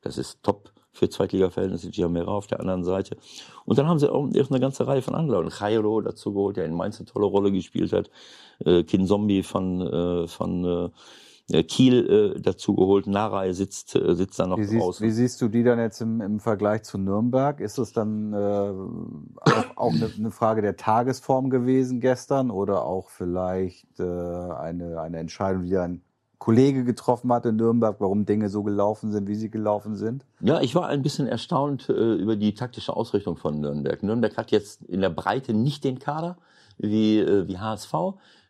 Das 0.00 0.18
ist 0.18 0.42
top 0.42 0.72
für 0.92 1.08
Zweitliga-Verhältnisse, 1.08 1.90
Giamera 1.90 2.32
auf 2.32 2.46
der 2.46 2.60
anderen 2.60 2.84
Seite. 2.84 3.16
Und 3.64 3.78
dann 3.78 3.86
haben 3.86 3.98
sie 3.98 4.12
auch 4.12 4.24
eine 4.24 4.60
ganze 4.60 4.86
Reihe 4.86 5.00
von 5.00 5.14
anderen. 5.14 5.48
Jairo 5.48 6.00
dazu 6.02 6.32
geholt, 6.32 6.58
der 6.58 6.66
in 6.66 6.74
Mainz 6.74 6.98
eine 6.98 7.06
tolle 7.06 7.26
Rolle 7.26 7.50
gespielt 7.50 7.92
hat. 7.92 8.10
Äh, 8.64 8.84
Kin 8.84 9.06
Zombie 9.06 9.42
von, 9.42 9.80
äh, 9.80 10.28
von 10.28 10.64
äh, 10.64 10.90
Kiel 11.62 12.34
äh, 12.36 12.40
dazu 12.40 12.74
geholt. 12.74 13.06
Naray 13.06 13.52
sitzt, 13.52 13.94
äh, 13.94 14.14
sitzt 14.14 14.38
da 14.38 14.46
noch 14.46 14.58
wie 14.58 14.64
siehst, 14.64 14.82
draußen. 14.82 15.06
Wie 15.06 15.10
siehst 15.10 15.40
du 15.42 15.48
die 15.48 15.62
dann 15.62 15.78
jetzt 15.78 16.00
im, 16.00 16.20
im 16.20 16.40
Vergleich 16.40 16.84
zu 16.84 16.98
Nürnberg? 16.98 17.60
Ist 17.60 17.78
es 17.78 17.92
dann 17.92 18.32
äh, 18.32 18.36
auch, 18.36 19.76
auch 19.76 19.92
eine, 19.92 20.10
eine 20.16 20.30
Frage 20.30 20.62
der 20.62 20.76
Tagesform 20.76 21.50
gewesen 21.50 22.00
gestern 22.00 22.50
oder 22.50 22.84
auch 22.84 23.10
vielleicht 23.10 24.00
äh, 24.00 24.02
eine, 24.02 25.00
eine 25.00 25.18
Entscheidung, 25.18 25.64
die 25.64 25.70
dann 25.70 26.00
Kollege 26.42 26.82
getroffen 26.82 27.32
hat 27.32 27.46
in 27.46 27.54
Nürnberg, 27.54 28.00
warum 28.00 28.26
Dinge 28.26 28.48
so 28.48 28.64
gelaufen 28.64 29.12
sind, 29.12 29.28
wie 29.28 29.36
sie 29.36 29.48
gelaufen 29.48 29.94
sind? 29.94 30.26
Ja, 30.40 30.60
ich 30.60 30.74
war 30.74 30.88
ein 30.88 31.00
bisschen 31.00 31.28
erstaunt 31.28 31.88
äh, 31.88 32.14
über 32.14 32.34
die 32.34 32.54
taktische 32.54 32.96
Ausrichtung 32.96 33.36
von 33.36 33.60
Nürnberg. 33.60 34.02
Nürnberg 34.02 34.36
hat 34.36 34.50
jetzt 34.50 34.82
in 34.82 35.02
der 35.02 35.10
Breite 35.10 35.54
nicht 35.54 35.84
den 35.84 36.00
Kader 36.00 36.36
wie, 36.78 37.20
äh, 37.20 37.46
wie 37.46 37.58
HSV. 37.58 37.94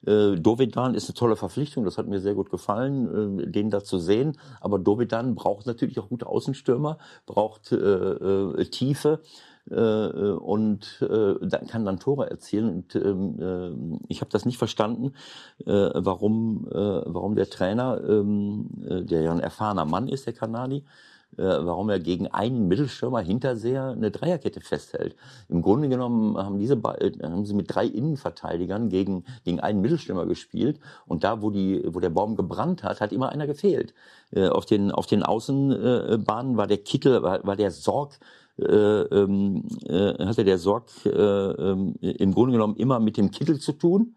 Äh, 0.06 0.36
Dovedan 0.36 0.94
ist 0.94 1.08
eine 1.08 1.14
tolle 1.14 1.36
Verpflichtung, 1.36 1.84
das 1.84 1.98
hat 1.98 2.08
mir 2.08 2.20
sehr 2.20 2.34
gut 2.34 2.50
gefallen, 2.50 3.40
äh, 3.40 3.46
den 3.46 3.70
da 3.70 3.84
zu 3.84 3.98
sehen. 3.98 4.38
Aber 4.60 4.78
Dovedan 4.78 5.34
braucht 5.34 5.66
natürlich 5.66 5.98
auch 5.98 6.08
gute 6.08 6.26
Außenstürmer, 6.26 6.98
braucht 7.26 7.72
äh, 7.72 7.76
äh, 7.76 8.64
Tiefe 8.66 9.20
äh, 9.70 9.74
und 9.74 11.02
äh, 11.02 11.66
kann 11.66 11.84
dann 11.84 12.00
Tore 12.00 12.30
erzielen. 12.30 12.68
Und 12.70 12.94
ähm, 12.96 13.38
äh, 13.40 13.98
ich 14.08 14.20
habe 14.20 14.30
das 14.30 14.44
nicht 14.44 14.58
verstanden, 14.58 15.12
äh, 15.66 15.90
warum, 15.94 16.66
äh, 16.68 16.74
warum 16.74 17.36
der 17.36 17.48
Trainer, 17.48 18.00
ähm, 18.06 18.68
äh, 18.88 19.02
der 19.02 19.22
ja 19.22 19.32
ein 19.32 19.40
erfahrener 19.40 19.84
Mann 19.84 20.08
ist, 20.08 20.26
der 20.26 20.32
Kanadi, 20.32 20.78
äh, 20.78 20.82
warum 21.36 21.88
er 21.90 21.98
gegen 21.98 22.26
einen 22.28 22.68
Mittelstürmer 22.68 23.20
Hinterseher 23.20 23.88
eine 23.88 24.10
Dreierkette 24.10 24.60
festhält. 24.60 25.16
Im 25.48 25.62
Grunde 25.62 25.88
genommen 25.88 26.36
haben 26.36 26.58
diese 26.58 26.74
äh, 26.74 27.12
haben 27.22 27.46
sie 27.46 27.54
mit 27.54 27.74
drei 27.74 27.86
Innenverteidigern 27.86 28.88
gegen 28.88 29.24
gegen 29.44 29.60
einen 29.60 29.80
Mittelstürmer 29.80 30.26
gespielt 30.26 30.78
und 31.06 31.24
da 31.24 31.42
wo 31.42 31.50
die 31.50 31.82
wo 31.86 32.00
der 32.00 32.10
Baum 32.10 32.36
gebrannt 32.36 32.82
hat, 32.82 33.00
hat 33.00 33.12
immer 33.12 33.30
einer 33.30 33.46
gefehlt. 33.46 33.94
Äh, 34.32 34.48
auf 34.48 34.66
den 34.66 34.90
auf 34.90 35.06
den 35.06 35.22
Außenbahnen 35.22 36.56
war 36.56 36.66
der 36.66 36.78
Kittel 36.78 37.22
war, 37.22 37.44
war 37.46 37.56
der 37.56 37.70
Sorg 37.70 38.18
äh, 38.58 38.64
ähm, 38.64 39.64
äh, 39.86 40.24
hatte 40.24 40.44
der 40.44 40.58
Sorg 40.58 40.90
äh, 41.06 41.08
äh, 41.08 41.92
im 42.00 42.34
Grunde 42.34 42.52
genommen 42.52 42.76
immer 42.76 43.00
mit 43.00 43.16
dem 43.16 43.30
Kittel 43.30 43.58
zu 43.58 43.72
tun 43.72 44.16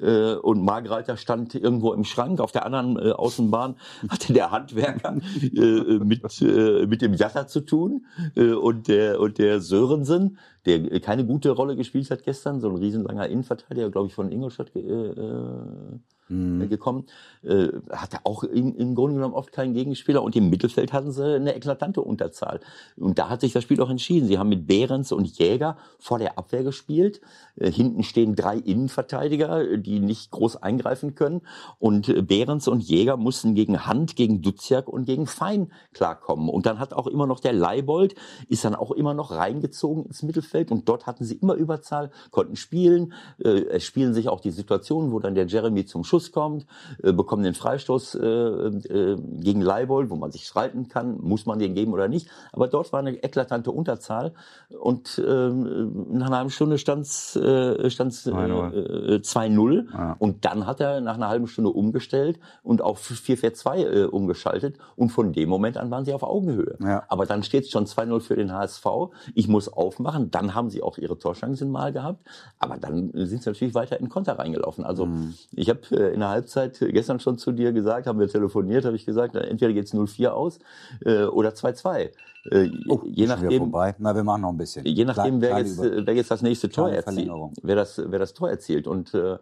äh, 0.00 0.34
und 0.34 0.64
Margreiter 0.64 1.16
stand 1.16 1.54
irgendwo 1.54 1.92
im 1.92 2.04
Schrank. 2.04 2.40
Auf 2.40 2.52
der 2.52 2.66
anderen 2.66 2.96
äh, 2.96 3.12
Außenbahn 3.12 3.76
hatte 4.08 4.32
der 4.32 4.50
Handwerker 4.50 5.16
äh, 5.42 5.98
mit, 5.98 6.42
äh, 6.42 6.86
mit 6.86 7.02
dem 7.02 7.14
Jatter 7.14 7.46
zu 7.46 7.60
tun 7.60 8.06
äh, 8.36 8.52
und 8.52 8.88
der 8.88 9.20
und 9.20 9.38
der 9.38 9.60
Sörensen, 9.60 10.38
der 10.66 11.00
keine 11.00 11.26
gute 11.26 11.50
Rolle 11.50 11.76
gespielt 11.76 12.10
hat 12.10 12.24
gestern, 12.24 12.60
so 12.60 12.68
ein 12.68 12.76
riesenlanger 12.76 13.28
Innenverteidiger, 13.28 13.90
glaube 13.90 14.08
ich, 14.08 14.14
von 14.14 14.30
Ingolstadt 14.30 14.74
äh, 14.74 14.80
äh 14.80 15.98
mhm. 16.32 16.68
gekommen, 16.68 17.06
äh, 17.42 17.68
hatte 17.90 18.18
auch 18.24 18.44
im, 18.44 18.74
im 18.76 18.94
Grunde 18.94 19.16
genommen 19.16 19.34
oft 19.34 19.52
keinen 19.52 19.74
Gegenspieler 19.74 20.22
und 20.22 20.36
im 20.36 20.50
Mittelfeld 20.50 20.92
hatten 20.92 21.12
sie 21.12 21.36
eine 21.36 21.54
eklatante 21.54 22.00
Unterzahl. 22.00 22.60
Und 22.96 23.18
da 23.18 23.28
hat 23.28 23.40
sich 23.40 23.52
das 23.52 23.62
Spiel 23.62 23.80
auch 23.80 23.90
entschieden. 23.90 24.26
Sie 24.26 24.38
haben 24.38 24.48
mit 24.48 24.66
Behrens 24.66 25.12
und 25.12 25.26
Jäger 25.38 25.76
vor 25.98 26.18
der 26.18 26.38
Abwehr 26.38 26.62
gespielt. 26.62 27.20
Äh, 27.56 27.70
hinten 27.70 28.02
stehen 28.02 28.34
drei 28.34 28.56
Innenverteidiger, 28.56 29.76
die 29.76 30.00
nicht 30.00 30.30
groß 30.30 30.62
eingreifen 30.62 31.14
können. 31.14 31.42
Und 31.78 32.08
äh, 32.08 32.22
Behrens 32.22 32.68
und 32.68 32.82
Jäger 32.82 33.16
mussten 33.16 33.54
gegen 33.54 33.86
Hand, 33.86 34.16
gegen 34.16 34.42
Duziak 34.42 34.88
und 34.88 35.04
gegen 35.04 35.26
Fein 35.26 35.70
klarkommen. 35.92 36.48
Und 36.48 36.66
dann 36.66 36.78
hat 36.78 36.92
auch 36.92 37.06
immer 37.06 37.26
noch 37.26 37.40
der 37.40 37.52
Leibold, 37.52 38.14
ist 38.48 38.64
dann 38.64 38.74
auch 38.74 38.92
immer 38.92 39.14
noch 39.14 39.30
reingezogen 39.30 40.06
ins 40.06 40.22
Mittelfeld. 40.22 40.70
Und 40.70 40.88
dort 40.88 41.06
hatten 41.06 41.24
sie 41.24 41.34
immer 41.34 41.54
Überzahl, 41.54 42.10
konnten 42.30 42.56
spielen. 42.56 43.12
Äh, 43.38 43.64
es 43.66 43.84
spielen 43.84 44.14
sich 44.14 44.28
auch 44.28 44.40
die 44.40 44.50
Situationen, 44.50 45.12
wo 45.12 45.18
dann 45.18 45.34
der 45.34 45.46
Jeremy 45.46 45.84
zum 45.84 46.04
Schuss 46.04 46.21
kommt, 46.30 46.66
äh, 47.02 47.12
bekommen 47.12 47.42
den 47.42 47.54
Freistoß 47.54 48.14
äh, 48.14 48.26
äh, 48.26 49.16
gegen 49.40 49.60
Leibold, 49.60 50.10
wo 50.10 50.16
man 50.16 50.30
sich 50.30 50.46
streiten 50.46 50.88
kann, 50.88 51.18
muss 51.20 51.46
man 51.46 51.58
den 51.58 51.74
geben 51.74 51.92
oder 51.92 52.08
nicht. 52.08 52.28
Aber 52.52 52.68
dort 52.68 52.92
war 52.92 53.00
eine 53.00 53.22
eklatante 53.22 53.70
Unterzahl 53.70 54.32
und 54.68 55.18
äh, 55.18 55.22
nach 55.22 56.26
einer 56.26 56.36
halben 56.36 56.50
Stunde 56.50 56.78
stand 56.78 57.06
es 57.06 57.36
äh, 57.36 57.90
stand's, 57.90 58.26
äh, 58.26 58.30
2-0 58.30 59.86
ja. 59.92 60.16
und 60.18 60.44
dann 60.44 60.66
hat 60.66 60.80
er 60.80 61.00
nach 61.00 61.14
einer 61.14 61.28
halben 61.28 61.46
Stunde 61.46 61.70
umgestellt 61.70 62.38
und 62.62 62.82
auf 62.82 63.00
4-4-2 63.00 63.76
äh, 63.76 64.04
umgeschaltet 64.04 64.76
und 64.96 65.10
von 65.10 65.32
dem 65.32 65.48
Moment 65.48 65.76
an 65.76 65.90
waren 65.90 66.04
sie 66.04 66.12
auf 66.12 66.22
Augenhöhe. 66.22 66.76
Ja. 66.80 67.04
Aber 67.08 67.26
dann 67.26 67.42
steht 67.42 67.64
es 67.64 67.70
schon 67.70 67.86
2-0 67.86 68.20
für 68.20 68.36
den 68.36 68.52
HSV. 68.52 68.86
Ich 69.34 69.48
muss 69.48 69.68
aufmachen, 69.68 70.30
dann 70.30 70.54
haben 70.54 70.70
sie 70.70 70.82
auch 70.82 70.98
ihre 70.98 71.18
Torschancen 71.18 71.70
mal 71.70 71.92
gehabt, 71.92 72.24
aber 72.58 72.76
dann 72.76 73.10
sind 73.14 73.42
sie 73.42 73.50
natürlich 73.50 73.74
weiter 73.74 73.98
in 73.98 74.08
Konter 74.08 74.38
reingelaufen. 74.38 74.84
Also 74.84 75.06
mhm. 75.06 75.34
ich 75.52 75.68
habe 75.68 75.80
äh, 75.90 76.01
in 76.10 76.20
der 76.20 76.28
Halbzeit 76.28 76.78
gestern 76.80 77.20
schon 77.20 77.38
zu 77.38 77.52
dir 77.52 77.72
gesagt, 77.72 78.06
haben 78.06 78.18
wir 78.18 78.28
telefoniert, 78.28 78.84
habe 78.84 78.96
ich 78.96 79.06
gesagt, 79.06 79.34
entweder 79.34 79.72
geht's 79.72 79.94
0-4 79.94 80.28
aus 80.28 80.58
äh, 81.04 81.24
oder 81.24 81.50
2-2. 81.50 82.10
Äh, 82.50 82.70
oh, 82.88 83.00
je 83.04 83.26
nachdem, 83.26 83.58
vorbei. 83.58 83.94
Na, 83.98 84.14
wir 84.14 84.24
machen 84.24 84.42
noch 84.42 84.48
ein 84.48 84.56
bisschen. 84.56 84.84
Je 84.84 85.04
nachdem, 85.04 85.40
wer 85.40 85.58
jetzt, 85.58 85.80
wer 85.80 86.14
jetzt 86.14 86.30
das 86.30 86.42
nächste 86.42 86.68
Tor 86.68 86.90
erzielt, 86.90 87.30
wer 87.62 87.76
das, 87.76 88.02
wer 88.04 88.18
das 88.18 88.34
Tor 88.34 88.50
erzielt. 88.50 88.88
Und 88.88 89.14
äh, 89.14 89.38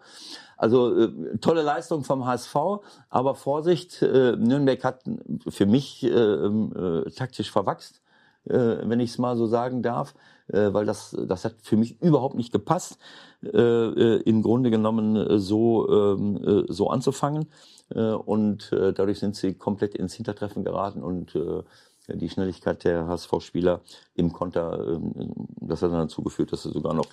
also 0.59 0.95
äh, 1.05 1.39
tolle 1.41 1.63
Leistung 1.63 2.05
vom 2.05 2.27
HSV, 2.27 2.55
aber 3.09 3.35
Vorsicht, 3.35 4.03
äh, 4.03 4.37
Nürnberg 4.37 4.85
hat 4.85 5.03
für 5.49 5.65
mich 5.65 6.05
äh, 6.05 6.09
äh, 6.09 7.11
taktisch 7.11 7.51
verwachst, 7.51 8.03
äh, 8.45 8.53
wenn 8.53 9.01
ich 9.01 9.11
es 9.11 9.19
mal 9.19 9.37
so 9.37 9.47
sagen 9.47 9.83
darf 9.83 10.15
äh, 10.53 10.73
weil 10.73 10.87
das, 10.87 11.17
das 11.27 11.45
hat 11.45 11.57
für 11.63 11.77
mich 11.77 12.01
überhaupt 12.03 12.35
nicht 12.35 12.53
gepasst, 12.53 12.99
äh, 13.43 13.59
äh 13.59 14.23
im 14.23 14.43
Grunde 14.43 14.71
genommen 14.71 15.17
äh, 15.17 15.39
so, 15.39 16.17
äh, 16.17 16.65
so 16.69 16.91
anzufangen. 16.91 17.49
Äh, 17.95 18.13
und 18.13 18.73
äh, 18.73 18.93
dadurch 18.93 19.19
sind 19.19 19.37
sie 19.37 19.55
komplett 19.55 19.95
ins 19.95 20.15
Hintertreffen 20.15 20.65
geraten 20.65 21.03
und 21.03 21.35
äh, 21.35 21.63
die 22.09 22.29
Schnelligkeit 22.29 22.83
der 22.85 23.07
HSV-Spieler 23.07 23.83
im 24.15 24.33
Konter, 24.33 24.95
ähm, 24.95 25.33
das 25.61 25.83
hat 25.83 25.93
dann 25.93 26.01
dazu 26.01 26.23
geführt, 26.23 26.53
dass 26.53 26.65
sie 26.65 26.71
sogar 26.71 26.95
noch 26.95 27.07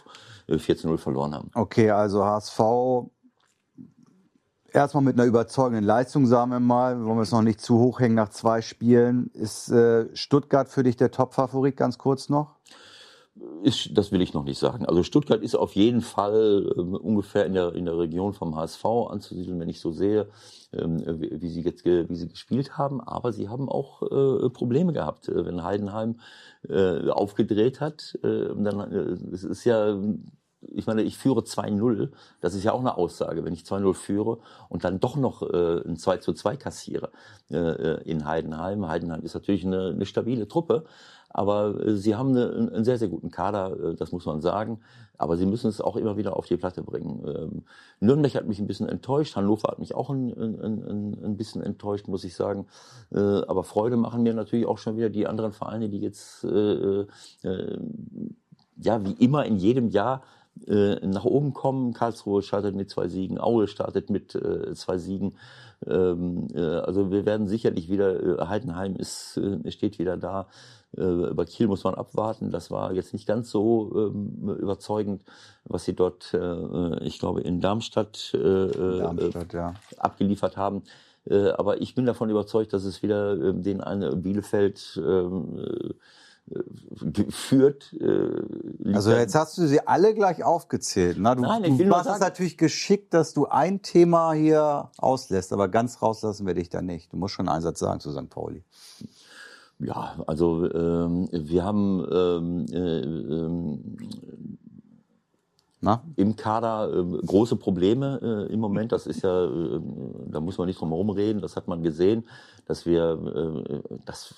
14-0 0.50 0.94
äh, 0.94 0.98
verloren 0.98 1.36
haben. 1.36 1.52
Okay, 1.54 1.92
also 1.92 2.24
HSV 2.24 3.10
erstmal 4.74 5.04
mit 5.04 5.20
einer 5.20 5.28
überzeugenden 5.28 5.84
Leistung, 5.84 6.26
sagen 6.26 6.52
wir 6.52 6.60
mal. 6.60 7.04
Wollen 7.04 7.18
wir 7.18 7.24
es 7.24 7.32
noch 7.32 7.44
nicht 7.44 7.62
zu 7.62 7.78
hoch 7.78 8.00
hängen 8.00 8.16
nach 8.16 8.30
zwei 8.30 8.62
Spielen. 8.62 9.30
Ist 9.34 9.72
Stuttgart 10.14 10.70
für 10.70 10.84
dich 10.84 10.98
der 10.98 11.12
Top-Favorit, 11.12 11.78
ganz 11.78 11.98
kurz 11.98 12.30
noch? 12.30 12.57
Ist, 13.64 13.98
das 13.98 14.12
will 14.12 14.22
ich 14.22 14.34
noch 14.34 14.44
nicht 14.44 14.60
sagen. 14.60 14.86
Also 14.86 15.04
Stuttgart 15.04 15.42
ist 15.42 15.56
auf 15.56 15.74
jeden 15.76 16.02
Fall 16.02 16.72
äh, 16.76 16.80
ungefähr 16.80 17.46
in 17.46 17.54
der, 17.54 17.74
in 17.76 17.86
der 17.86 17.98
Region 17.98 18.34
vom 18.34 18.56
HSV 18.56 18.86
anzusiedeln, 18.86 19.60
wenn 19.60 19.70
ich 19.70 19.80
so 19.80 19.92
sehe, 19.92 20.30
ähm, 20.74 21.00
wie, 21.20 21.42
wie, 21.42 21.50
sie 21.50 21.62
jetzt 21.62 21.84
wie 21.86 22.16
sie 22.16 22.28
gespielt 22.28 22.78
haben. 22.78 23.02
Aber 23.02 23.34
sie 23.34 23.50
haben 23.50 23.70
auch 23.70 24.04
äh, 24.04 24.50
Probleme 24.50 24.94
gehabt. 24.94 25.28
Äh, 25.28 25.46
wenn 25.46 25.64
Heidenheim 25.64 26.20
äh, 26.70 27.10
aufgedreht 27.10 27.82
hat, 27.82 28.18
äh, 28.24 28.48
dann 28.56 28.92
äh, 28.92 29.34
es 29.34 29.44
ist 29.44 29.66
ja 29.66 30.00
ich 30.62 30.88
meine, 30.88 31.04
ich 31.04 31.18
führe 31.18 31.42
2-0, 31.42 32.10
das 32.42 32.56
ist 32.56 32.64
ja 32.64 32.72
auch 32.72 32.80
eine 32.80 32.98
Aussage, 32.98 33.46
wenn 33.46 33.54
ich 33.54 33.62
2-0 33.62 33.94
führe 33.94 34.40
und 34.70 34.84
dann 34.84 35.00
doch 35.00 35.16
noch 35.16 35.44
äh, 35.44 35.82
ein 35.88 35.98
2 35.98 36.18
2 36.18 36.58
kassiere 36.58 37.12
äh, 37.50 38.02
in 38.04 38.26
Heidenheim. 38.26 38.88
Heidenheim 38.88 39.22
ist 39.22 39.36
natürlich 39.36 39.66
eine, 39.66 39.90
eine 39.90 40.06
stabile 40.06 40.48
Truppe, 40.48 40.86
aber 41.38 41.80
äh, 41.86 41.96
sie 41.96 42.16
haben 42.16 42.30
eine, 42.30 42.72
einen 42.74 42.84
sehr, 42.84 42.98
sehr 42.98 43.10
guten 43.10 43.30
Kader, 43.30 43.92
äh, 43.92 43.96
das 43.96 44.12
muss 44.12 44.26
man 44.26 44.42
sagen. 44.42 44.80
Aber 45.20 45.38
sie 45.38 45.46
müssen 45.46 45.68
es 45.68 45.82
auch 45.82 45.96
immer 45.96 46.18
wieder 46.18 46.36
auf 46.36 46.48
die 46.48 46.58
Platte 46.58 46.82
bringen. 46.82 47.24
Ähm, 47.28 47.64
Nürnberg 48.00 48.34
hat 48.34 48.48
mich 48.48 48.60
ein 48.60 48.66
bisschen 48.66 48.90
enttäuscht, 48.90 49.36
Hannover 49.36 49.68
hat 49.70 49.78
mich 49.78 49.94
auch 49.94 50.10
ein, 50.10 50.32
ein, 50.32 51.24
ein, 51.24 51.38
bisschen 51.38 51.62
enttäuscht, 51.62 52.08
muss 52.08 52.24
ich 52.24 52.36
sagen. 52.36 52.66
Äh, 53.12 53.20
aber 53.20 53.64
Freude 53.64 53.98
machen 53.98 54.24
mir 54.24 54.34
natürlich 54.34 54.66
auch 54.66 54.80
schon 54.80 54.98
wieder 54.98 55.12
die 55.12 55.28
anderen 55.28 55.52
Vereine, 55.52 55.90
die 55.90 56.00
jetzt 56.00 56.44
äh, 56.44 57.06
äh, 57.44 57.80
ja 58.78 59.06
wie 59.06 59.14
immer 59.14 59.46
in 59.46 59.58
jedem 59.58 59.90
Jahr 59.90 60.24
äh, 60.68 61.06
nach 61.06 61.26
oben 61.26 61.54
kommen. 61.54 61.94
Karlsruhe 61.94 62.42
startet 62.42 62.76
mit 62.76 62.90
zwei 62.90 63.08
Siegen, 63.08 63.40
Aue 63.40 63.68
startet 63.68 64.10
mit 64.10 64.36
äh, 64.36 64.74
zwei 64.74 64.98
Siegen. 64.98 65.36
Ähm, 65.86 66.48
äh, 66.54 66.60
also 66.60 67.12
wir 67.12 67.26
werden 67.26 67.48
sicherlich 67.48 67.90
wieder, 67.90 68.42
äh, 68.42 68.46
Heidenheim 68.48 68.96
ist, 68.96 69.38
äh, 69.38 69.72
steht 69.72 70.00
wieder 70.00 70.18
da. 70.18 70.48
Bei 70.94 71.44
Kiel 71.44 71.68
muss 71.68 71.84
man 71.84 71.96
abwarten. 71.96 72.50
Das 72.50 72.72
war 72.72 72.94
jetzt 72.94 73.12
nicht 73.12 73.28
ganz 73.28 73.52
so 73.52 73.92
ähm, 73.94 74.58
überzeugend, 74.58 75.22
was 75.66 75.84
sie 75.84 75.94
dort, 75.94 76.34
ich 77.02 77.20
glaube, 77.20 77.42
in 77.42 77.60
Darmstadt, 77.60 78.34
Darmstadt 78.34 79.54
ja. 79.54 79.74
abgeliefert 79.98 80.56
haben. 80.56 80.84
Aber 81.30 81.82
ich 81.82 81.94
bin 81.94 82.06
davon 82.06 82.30
überzeugt, 82.30 82.72
dass 82.72 82.86
es 82.86 83.04
wieder 83.04 83.34
äh, 83.34 83.54
den 83.54 83.82
eine 83.82 84.16
Bielefeld 84.16 84.98
äh, 84.98 85.94
führt. 87.30 87.94
Äh, 88.00 88.94
also 88.94 89.12
jetzt 89.12 89.36
hast 89.36 89.58
du 89.58 89.68
sie 89.68 89.86
alle 89.86 90.14
gleich 90.14 90.44
aufgezählt. 90.44 91.18
Na, 91.20 91.36
du, 91.36 91.42
Nein, 91.42 91.64
ich 91.64 91.78
du 91.78 91.86
machst 91.86 92.10
es 92.10 92.20
natürlich 92.20 92.58
geschickt, 92.58 93.14
dass 93.14 93.34
du 93.34 93.48
ein 93.48 93.82
Thema 93.82 94.34
hier 94.34 94.92
auslässt, 94.98 95.54
aber 95.54 95.68
ganz 95.68 96.02
rauslassen 96.02 96.46
werde 96.46 96.62
ich 96.62 96.70
da 96.70 96.82
nicht. 96.82 97.12
Du 97.12 97.18
musst 97.18 97.34
schon 97.34 97.50
einen 97.50 97.62
Satz 97.62 97.80
sagen 97.80 98.00
zu 98.00 98.12
St. 98.12 98.30
Pauli. 98.30 98.64
Ja, 99.80 100.24
also 100.26 100.70
ähm, 100.72 101.30
wir 101.32 101.64
haben 101.64 102.06
ähm, 102.12 102.66
äh, 102.72 103.00
ähm, 103.00 103.98
na? 105.80 106.04
Im 106.16 106.36
Kader 106.36 106.92
äh, 106.92 107.26
große 107.26 107.56
Probleme 107.56 108.20
äh, 108.50 108.54
im 108.54 108.60
Moment. 108.60 108.92
Das 108.92 109.06
ist 109.06 109.22
ja, 109.24 109.46
äh, 109.46 109.80
da 110.28 110.40
muss 110.40 110.58
man 110.58 110.68
nicht 110.68 110.80
drum 110.80 110.90
herum 110.90 111.12
reden. 111.12 111.42
Das 111.42 111.56
hat 111.56 111.68
man 111.68 111.84
gesehen, 111.84 112.28
dass 112.66 112.86
wir, 112.86 113.64
äh, 113.70 113.98
dass 114.06 114.34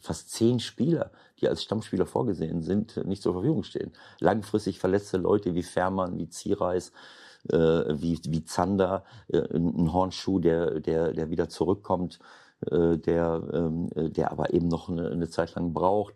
fast 0.00 0.30
zehn 0.30 0.60
Spieler, 0.60 1.10
die 1.40 1.48
als 1.48 1.62
Stammspieler 1.62 2.06
vorgesehen 2.06 2.62
sind, 2.62 2.96
nicht 3.06 3.22
zur 3.22 3.34
Verfügung 3.34 3.64
stehen. 3.64 3.92
Langfristig 4.20 4.78
verletzte 4.78 5.18
Leute 5.18 5.54
wie 5.54 5.62
Fährmann, 5.62 6.18
wie 6.18 6.28
Ziereis, 6.28 6.92
äh, 7.50 7.56
wie, 7.56 8.18
wie 8.26 8.44
Zander, 8.44 9.04
äh, 9.28 9.42
ein 9.54 9.92
Hornschuh, 9.92 10.38
der, 10.38 10.80
der, 10.80 11.12
der 11.12 11.30
wieder 11.30 11.48
zurückkommt, 11.48 12.18
der, 12.60 13.86
äh, 13.94 14.10
der 14.10 14.32
aber 14.32 14.52
eben 14.52 14.66
noch 14.66 14.88
eine, 14.88 15.10
eine 15.10 15.28
Zeit 15.28 15.54
lang 15.54 15.72
braucht. 15.72 16.14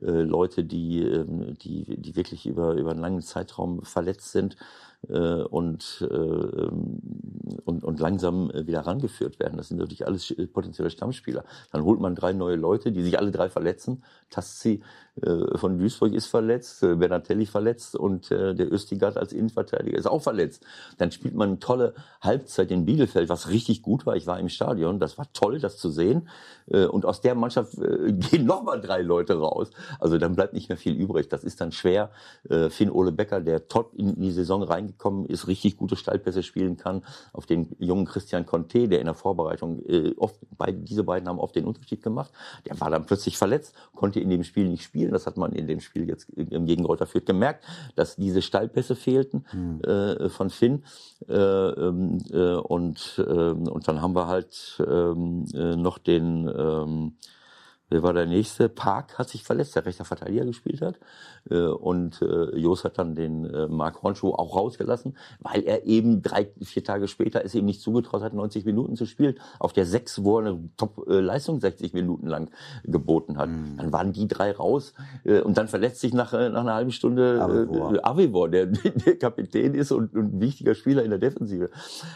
Äh, 0.00 0.22
Leute, 0.22 0.64
die, 0.64 1.02
ähm, 1.02 1.56
die, 1.58 2.00
die 2.00 2.16
wirklich 2.16 2.46
über, 2.46 2.74
über 2.74 2.90
einen 2.92 3.00
langen 3.00 3.22
Zeitraum 3.22 3.82
verletzt 3.84 4.32
sind 4.32 4.56
und, 5.08 6.06
äh, 6.08 6.14
ähm, 6.14 7.00
und, 7.64 7.84
und 7.84 8.00
langsam 8.00 8.50
wieder 8.54 8.80
rangeführt 8.80 9.40
werden. 9.40 9.56
Das 9.56 9.68
sind 9.68 9.78
natürlich 9.78 10.06
alles 10.06 10.34
potenzielle 10.52 10.90
Stammspieler. 10.90 11.44
Dann 11.72 11.84
holt 11.84 12.00
man 12.00 12.14
drei 12.14 12.32
neue 12.32 12.56
Leute, 12.56 12.92
die 12.92 13.02
sich 13.02 13.18
alle 13.18 13.30
drei 13.30 13.48
verletzen. 13.48 14.02
Tassi 14.28 14.82
äh, 15.22 15.58
von 15.58 15.78
Duisburg 15.78 16.12
ist 16.14 16.26
verletzt, 16.26 16.82
äh, 16.82 16.94
Bernatelli 16.94 17.46
verletzt 17.46 17.96
und 17.96 18.30
äh, 18.30 18.54
der 18.54 18.72
Östigard 18.72 19.16
als 19.16 19.32
Innenverteidiger 19.32 19.98
ist 19.98 20.06
auch 20.06 20.22
verletzt. 20.22 20.64
Dann 20.98 21.10
spielt 21.10 21.34
man 21.34 21.50
eine 21.50 21.58
tolle 21.58 21.94
Halbzeit 22.20 22.70
in 22.70 22.84
Bielefeld, 22.84 23.28
was 23.28 23.48
richtig 23.48 23.82
gut 23.82 24.06
war. 24.06 24.16
Ich 24.16 24.26
war 24.26 24.38
im 24.38 24.48
Stadion, 24.48 25.00
das 25.00 25.18
war 25.18 25.26
toll, 25.32 25.58
das 25.58 25.78
zu 25.78 25.90
sehen. 25.90 26.28
Äh, 26.66 26.86
und 26.86 27.04
aus 27.04 27.20
der 27.20 27.34
Mannschaft 27.34 27.76
äh, 27.78 28.12
gehen 28.30 28.46
nochmal 28.46 28.80
drei 28.80 29.02
Leute 29.02 29.34
raus. 29.34 29.70
Also 29.98 30.18
dann 30.18 30.34
bleibt 30.36 30.54
nicht 30.54 30.68
mehr 30.68 30.78
viel 30.78 30.94
übrig. 30.94 31.28
Das 31.28 31.44
ist 31.44 31.60
dann 31.60 31.72
schwer. 31.72 32.10
Äh, 32.48 32.70
Finn 32.70 32.90
Ole 32.90 33.12
Becker, 33.12 33.40
der 33.40 33.68
top 33.68 33.94
in 33.94 34.20
die 34.20 34.32
Saison 34.32 34.62
reingekommen 34.90 35.26
ist, 35.26 35.46
richtig 35.46 35.76
gute 35.76 35.96
Stallpässe 35.96 36.42
spielen 36.42 36.76
kann, 36.76 37.02
auf 37.32 37.46
den 37.46 37.74
jungen 37.78 38.04
Christian 38.04 38.46
Conte, 38.46 38.88
der 38.88 39.00
in 39.00 39.06
der 39.06 39.14
Vorbereitung 39.14 39.82
äh, 39.86 40.14
oft, 40.16 40.36
beide, 40.56 40.78
diese 40.78 41.04
beiden 41.04 41.28
haben 41.28 41.38
oft 41.38 41.54
den 41.54 41.64
Unterschied 41.64 42.02
gemacht. 42.02 42.32
Der 42.66 42.78
war 42.80 42.90
dann 42.90 43.06
plötzlich 43.06 43.38
verletzt, 43.38 43.74
konnte 43.94 44.20
in 44.20 44.30
dem 44.30 44.44
Spiel 44.44 44.68
nicht 44.68 44.82
spielen. 44.82 45.12
Das 45.12 45.26
hat 45.26 45.36
man 45.36 45.52
in 45.52 45.66
dem 45.66 45.80
Spiel 45.80 46.08
jetzt 46.08 46.26
gegen 46.34 46.84
Reuter 46.84 47.06
Fürth 47.06 47.26
gemerkt, 47.26 47.64
dass 47.94 48.16
diese 48.16 48.42
Stallpässe 48.42 48.96
fehlten 48.96 49.44
mhm. 49.52 49.80
äh, 49.82 50.28
von 50.28 50.50
Finn. 50.50 50.84
Äh, 51.28 51.34
ähm, 51.34 52.18
äh, 52.32 52.54
und, 52.54 53.14
äh, 53.18 53.22
und 53.22 53.88
dann 53.88 54.02
haben 54.02 54.14
wir 54.14 54.26
halt 54.26 54.82
ähm, 54.86 55.44
äh, 55.54 55.76
noch 55.76 55.98
den 55.98 56.50
ähm, 56.56 57.12
Wer 57.90 58.02
war 58.02 58.12
der 58.12 58.26
nächste? 58.26 58.68
Park 58.68 59.18
hat 59.18 59.28
sich 59.28 59.42
verletzt, 59.42 59.76
der 59.76 59.84
rechter 59.84 60.04
Verteidiger 60.04 60.44
gespielt 60.44 60.80
hat. 60.80 60.98
Äh, 61.50 61.66
und 61.66 62.22
äh, 62.22 62.56
Jos 62.56 62.84
hat 62.84 62.98
dann 62.98 63.14
den 63.14 63.44
äh, 63.44 63.66
Mark 63.66 64.02
Hornschuh 64.02 64.32
auch 64.32 64.56
rausgelassen, 64.56 65.16
weil 65.40 65.62
er 65.62 65.84
eben 65.84 66.22
drei, 66.22 66.50
vier 66.62 66.84
Tage 66.84 67.08
später 67.08 67.44
es 67.44 67.54
ihm 67.54 67.64
nicht 67.64 67.80
zugetraut 67.80 68.22
hat, 68.22 68.32
90 68.32 68.64
Minuten 68.64 68.96
zu 68.96 69.06
spielen. 69.06 69.34
Auf 69.58 69.72
der 69.72 69.86
sechs, 69.86 70.22
wo 70.22 70.38
er 70.38 70.46
eine 70.46 70.70
Top-Leistung 70.76 71.60
60 71.60 71.92
Minuten 71.92 72.26
lang 72.26 72.50
geboten 72.84 73.36
hat. 73.38 73.48
Mhm. 73.48 73.76
Dann 73.76 73.92
waren 73.92 74.12
die 74.12 74.28
drei 74.28 74.52
raus 74.52 74.94
und 75.24 75.58
dann 75.58 75.68
verletzt 75.68 76.00
sich 76.00 76.12
nach, 76.12 76.32
nach 76.32 76.60
einer 76.60 76.74
halben 76.74 76.92
Stunde 76.92 77.40
Avivor, 77.40 78.04
Avivor 78.04 78.48
der, 78.48 78.66
der 79.06 79.18
Kapitän 79.18 79.74
ist 79.74 79.92
und, 79.92 80.14
und 80.14 80.34
ein 80.34 80.40
wichtiger 80.40 80.74
Spieler 80.74 81.02
in 81.02 81.10
der 81.10 81.18
Defensive. 81.18 81.70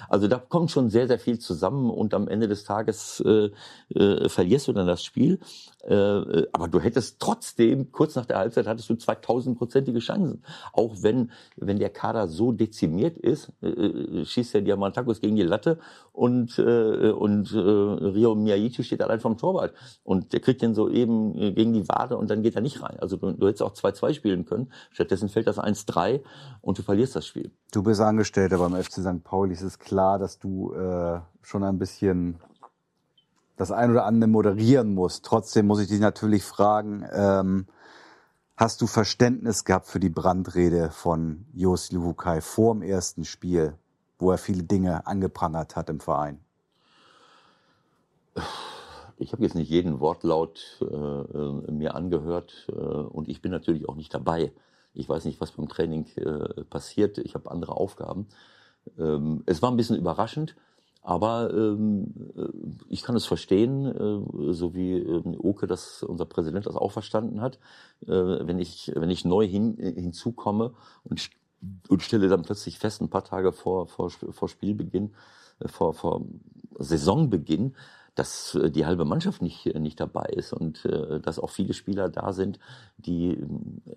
Also 0.08 0.28
da 0.28 0.38
kommt 0.38 0.70
schon 0.70 0.90
sehr, 0.90 1.08
sehr 1.08 1.18
viel 1.18 1.38
zusammen 1.38 1.90
und 1.90 2.14
am 2.14 2.28
Ende 2.28 2.48
des 2.48 2.64
Tages 2.64 3.22
äh, 3.24 3.50
äh, 3.94 4.28
verlierst 4.28 4.68
du 4.68 4.72
dann 4.72 4.86
das 4.86 5.02
Spiel. 5.02 5.38
Äh, 5.86 5.94
äh, 5.94 6.48
aber 6.52 6.68
du 6.68 6.80
hättest 6.80 7.20
trotzdem, 7.20 7.92
kurz 7.92 8.14
nach 8.14 8.26
der 8.26 8.38
Halbzeit, 8.38 8.66
hattest 8.66 8.88
du 8.88 8.94
2000-prozentige 8.94 9.98
Chancen. 9.98 10.42
Auch 10.72 10.96
wenn, 11.02 11.30
wenn 11.56 11.78
der 11.78 11.90
Kader 11.90 12.28
so 12.28 12.52
dezimiert 12.52 13.18
ist, 13.18 13.52
äh, 13.62 13.68
äh, 13.68 14.24
schießt 14.24 14.54
der 14.54 14.62
Diamantakos 14.62 15.20
gegen 15.20 15.36
die 15.36 15.42
Latte 15.42 15.78
und, 16.12 16.58
äh, 16.58 17.10
und 17.10 17.52
äh, 17.52 17.58
Rio 17.58 18.34
Miyaichi 18.34 18.82
steht 18.82 19.02
allein 19.02 19.20
vom 19.20 19.36
Torwart. 19.36 19.74
Und 20.04 20.32
der 20.32 20.40
kriegt 20.40 20.62
den 20.62 20.74
so 20.74 20.88
eben 20.88 21.54
gegen 21.54 21.72
die 21.72 21.88
Wade 21.88 22.16
und 22.16 22.30
dann 22.30 22.42
geht 22.42 22.54
er 22.54 22.62
nicht 22.62 22.82
rein. 22.82 22.98
Also 23.00 23.16
du, 23.16 23.32
du 23.32 23.46
hättest 23.46 23.62
auch 23.62 23.74
2-2 23.74 24.14
spielen 24.14 24.44
können. 24.46 24.72
Stattdessen 24.90 25.28
fällt 25.28 25.46
das 25.46 25.58
1-3 25.58 26.20
und 26.60 26.78
du 26.78 26.82
verlierst 26.82 27.16
das 27.16 27.26
Spiel. 27.26 27.50
Du 27.72 27.82
bist 27.82 28.00
Angestellter 28.00 28.58
beim 28.58 28.74
FC 28.74 29.00
St. 29.00 29.22
Pauli. 29.24 29.52
Es 29.52 29.62
ist 29.62 29.80
klar, 29.80 30.18
dass 30.18 30.38
du 30.38 30.72
äh, 30.72 31.20
schon 31.42 31.64
ein 31.64 31.78
bisschen 31.78 32.36
das 33.56 33.70
ein 33.70 33.90
oder 33.90 34.04
andere 34.04 34.28
moderieren 34.28 34.94
muss. 34.94 35.22
Trotzdem 35.22 35.66
muss 35.66 35.80
ich 35.80 35.88
dich 35.88 36.00
natürlich 36.00 36.42
fragen, 36.44 37.04
ähm, 37.12 37.66
hast 38.56 38.80
du 38.80 38.86
Verständnis 38.86 39.64
gehabt 39.64 39.86
für 39.86 40.00
die 40.00 40.10
Brandrede 40.10 40.90
von 40.90 41.46
Jos 41.52 41.92
Luvukai 41.92 42.40
vor 42.40 42.74
dem 42.74 42.82
ersten 42.82 43.24
Spiel, 43.24 43.74
wo 44.18 44.30
er 44.30 44.38
viele 44.38 44.62
Dinge 44.62 45.06
angeprangert 45.06 45.76
hat 45.76 45.90
im 45.90 46.00
Verein? 46.00 46.40
Ich 49.16 49.32
habe 49.32 49.42
jetzt 49.42 49.54
nicht 49.54 49.70
jeden 49.70 50.00
Wortlaut 50.00 50.80
äh, 50.80 51.70
mir 51.70 51.94
angehört 51.94 52.66
äh, 52.68 52.72
und 52.72 53.28
ich 53.28 53.40
bin 53.40 53.52
natürlich 53.52 53.88
auch 53.88 53.94
nicht 53.94 54.12
dabei. 54.12 54.52
Ich 54.92 55.08
weiß 55.08 55.24
nicht, 55.24 55.40
was 55.40 55.52
beim 55.52 55.68
Training 55.68 56.06
äh, 56.16 56.64
passiert. 56.64 57.18
Ich 57.18 57.34
habe 57.34 57.50
andere 57.50 57.76
Aufgaben. 57.76 58.26
Ähm, 58.98 59.42
es 59.46 59.62
war 59.62 59.70
ein 59.70 59.76
bisschen 59.76 59.96
überraschend. 59.96 60.56
Aber 61.06 61.52
ähm, 61.52 62.14
äh, 62.34 62.48
ich 62.88 63.02
kann 63.02 63.14
es 63.14 63.26
verstehen, 63.26 63.84
äh, 63.84 64.52
so 64.54 64.74
wie 64.74 64.94
ähm, 64.94 65.36
Oke 65.38 65.66
das, 65.66 66.02
unser 66.02 66.24
Präsident 66.24 66.64
das 66.64 66.76
auch 66.76 66.92
verstanden 66.92 67.42
hat, 67.42 67.58
äh, 68.06 68.08
wenn 68.08 68.58
ich 68.58 68.90
wenn 68.96 69.10
ich 69.10 69.26
neu 69.26 69.46
hin, 69.46 69.76
hinzukomme 69.76 70.72
und 71.04 71.30
und 71.88 72.02
stelle 72.02 72.28
dann 72.28 72.42
plötzlich 72.42 72.78
fest, 72.78 73.02
ein 73.02 73.10
paar 73.10 73.24
Tage 73.24 73.52
vor 73.52 73.86
vor, 73.86 74.08
vor 74.10 74.48
Spielbeginn, 74.48 75.14
vor 75.66 75.92
vor 75.92 76.22
Saisonbeginn, 76.78 77.76
dass 78.14 78.54
äh, 78.54 78.70
die 78.70 78.86
halbe 78.86 79.04
Mannschaft 79.04 79.42
nicht, 79.42 79.66
äh, 79.66 79.78
nicht 79.78 80.00
dabei 80.00 80.26
ist 80.26 80.52
und 80.52 80.84
äh, 80.84 81.20
dass 81.20 81.38
auch 81.38 81.50
viele 81.50 81.74
Spieler 81.74 82.08
da 82.08 82.32
sind, 82.32 82.58
die, 82.96 83.38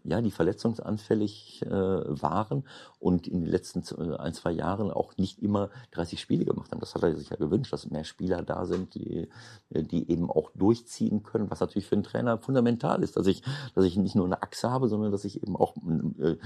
ja, 0.03 0.21
die 0.21 0.31
verletzungsanfällig 0.31 1.61
äh, 1.65 1.69
waren 1.69 2.63
und 2.99 3.27
in 3.27 3.41
den 3.41 3.49
letzten 3.49 3.83
ein, 4.15 4.33
zwei 4.33 4.51
Jahren 4.51 4.91
auch 4.91 5.17
nicht 5.17 5.41
immer 5.41 5.69
30 5.91 6.19
Spiele 6.19 6.45
gemacht 6.45 6.71
haben. 6.71 6.79
Das 6.79 6.95
hat 6.95 7.03
er 7.03 7.15
sich 7.15 7.29
ja 7.29 7.35
gewünscht, 7.35 7.71
dass 7.71 7.89
mehr 7.89 8.03
Spieler 8.03 8.41
da 8.41 8.65
sind, 8.65 8.95
die, 8.95 9.27
die 9.69 10.09
eben 10.09 10.29
auch 10.29 10.51
durchziehen 10.55 11.23
können, 11.23 11.49
was 11.51 11.59
natürlich 11.59 11.87
für 11.87 11.95
einen 11.95 12.03
Trainer 12.03 12.37
fundamental 12.37 13.03
ist, 13.03 13.17
dass 13.17 13.27
ich, 13.27 13.43
dass 13.75 13.85
ich 13.85 13.97
nicht 13.97 14.15
nur 14.15 14.25
eine 14.25 14.41
Achse 14.41 14.69
habe, 14.69 14.87
sondern 14.87 15.11
dass 15.11 15.25
ich 15.25 15.43
eben 15.43 15.55
auch 15.55 15.75
äh, 16.19 16.37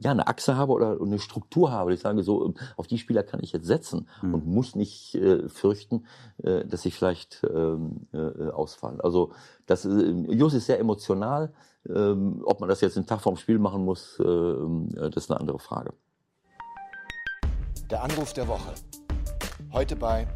ja, 0.00 0.10
eine 0.10 0.26
Achse 0.26 0.56
habe 0.56 0.72
oder 0.72 1.00
eine 1.00 1.18
Struktur 1.18 1.70
habe. 1.70 1.94
Ich 1.94 2.00
sage 2.00 2.22
so, 2.22 2.54
auf 2.76 2.86
die 2.86 2.98
Spieler 2.98 3.22
kann 3.22 3.40
ich 3.42 3.52
jetzt 3.52 3.66
setzen 3.66 4.08
mhm. 4.22 4.34
und 4.34 4.46
muss 4.46 4.74
nicht 4.74 5.14
äh, 5.14 5.48
fürchten, 5.48 6.06
äh, 6.42 6.64
dass 6.64 6.84
ich 6.84 6.98
vielleicht 7.04 7.42
ähm, 7.52 8.06
äh, 8.14 8.48
ausfallen. 8.50 9.00
Also 9.02 9.32
das, 9.66 9.84
äh, 9.84 9.88
Jus 9.88 10.54
ist 10.54 10.66
sehr 10.66 10.78
emotional. 10.78 11.52
Ähm, 11.86 12.40
ob 12.46 12.60
man 12.60 12.70
das 12.70 12.80
jetzt 12.80 12.96
einen 12.96 13.06
Tag 13.06 13.20
vorm 13.20 13.36
Spiel 13.36 13.58
machen 13.58 13.84
muss, 13.84 14.18
äh, 14.18 15.04
das 15.10 15.24
ist 15.24 15.30
eine 15.30 15.38
andere 15.38 15.58
Frage. 15.58 15.92
Der 17.90 18.02
Anruf 18.02 18.32
der 18.32 18.48
Woche. 18.48 18.72
Heute 19.70 19.94
bei 19.96 20.26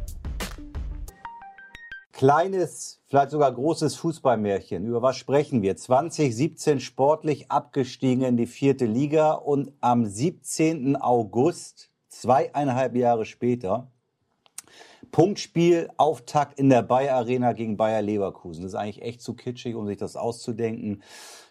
Kleines, 2.11 3.01
vielleicht 3.07 3.31
sogar 3.31 3.51
großes 3.51 3.95
Fußballmärchen. 3.95 4.85
Über 4.85 5.01
was 5.01 5.17
sprechen 5.17 5.63
wir? 5.63 5.75
2017 5.75 6.81
sportlich 6.81 7.49
abgestiegen 7.49 8.23
in 8.25 8.37
die 8.37 8.45
vierte 8.45 8.85
Liga 8.85 9.31
und 9.31 9.71
am 9.79 10.05
17. 10.05 10.97
August, 10.97 11.89
zweieinhalb 12.09 12.95
Jahre 12.95 13.25
später, 13.25 13.89
Punktspiel, 15.11 15.89
Auftakt 15.97 16.59
in 16.59 16.69
der 16.69 16.81
Bayer 16.81 17.15
Arena 17.15 17.53
gegen 17.53 17.77
Bayer 17.77 18.01
Leverkusen. 18.01 18.63
Das 18.63 18.73
ist 18.73 18.79
eigentlich 18.79 19.01
echt 19.01 19.21
zu 19.21 19.35
kitschig, 19.35 19.75
um 19.75 19.87
sich 19.87 19.97
das 19.97 20.15
auszudenken. 20.15 21.03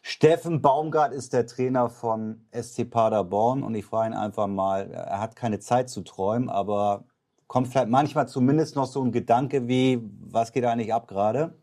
Steffen 0.03 0.63
Baumgart 0.63 1.13
ist 1.13 1.33
der 1.33 1.47
Trainer 1.47 1.91
von 1.91 2.47
SC 2.53 2.89
Paderborn 2.89 3.63
und 3.63 3.75
ich 3.75 3.85
frage 3.85 4.15
ihn 4.15 4.19
einfach 4.19 4.47
mal, 4.47 4.91
er 4.91 5.21
hat 5.21 5.37
keine 5.37 5.59
Zeit 5.59 5.91
zu 5.91 6.03
träumen, 6.03 6.49
aber 6.49 7.05
kommt 7.47 7.69
vielleicht 7.69 7.89
manchmal 7.89 8.29
zumindest 8.29 8.77
noch 8.77 8.87
so 8.87 9.03
ein 9.03 9.13
Gedanke 9.13 9.69
wie, 9.69 10.01
was 10.31 10.53
geht 10.53 10.65
eigentlich 10.65 10.95
ab 10.95 11.09
gerade? 11.09 11.55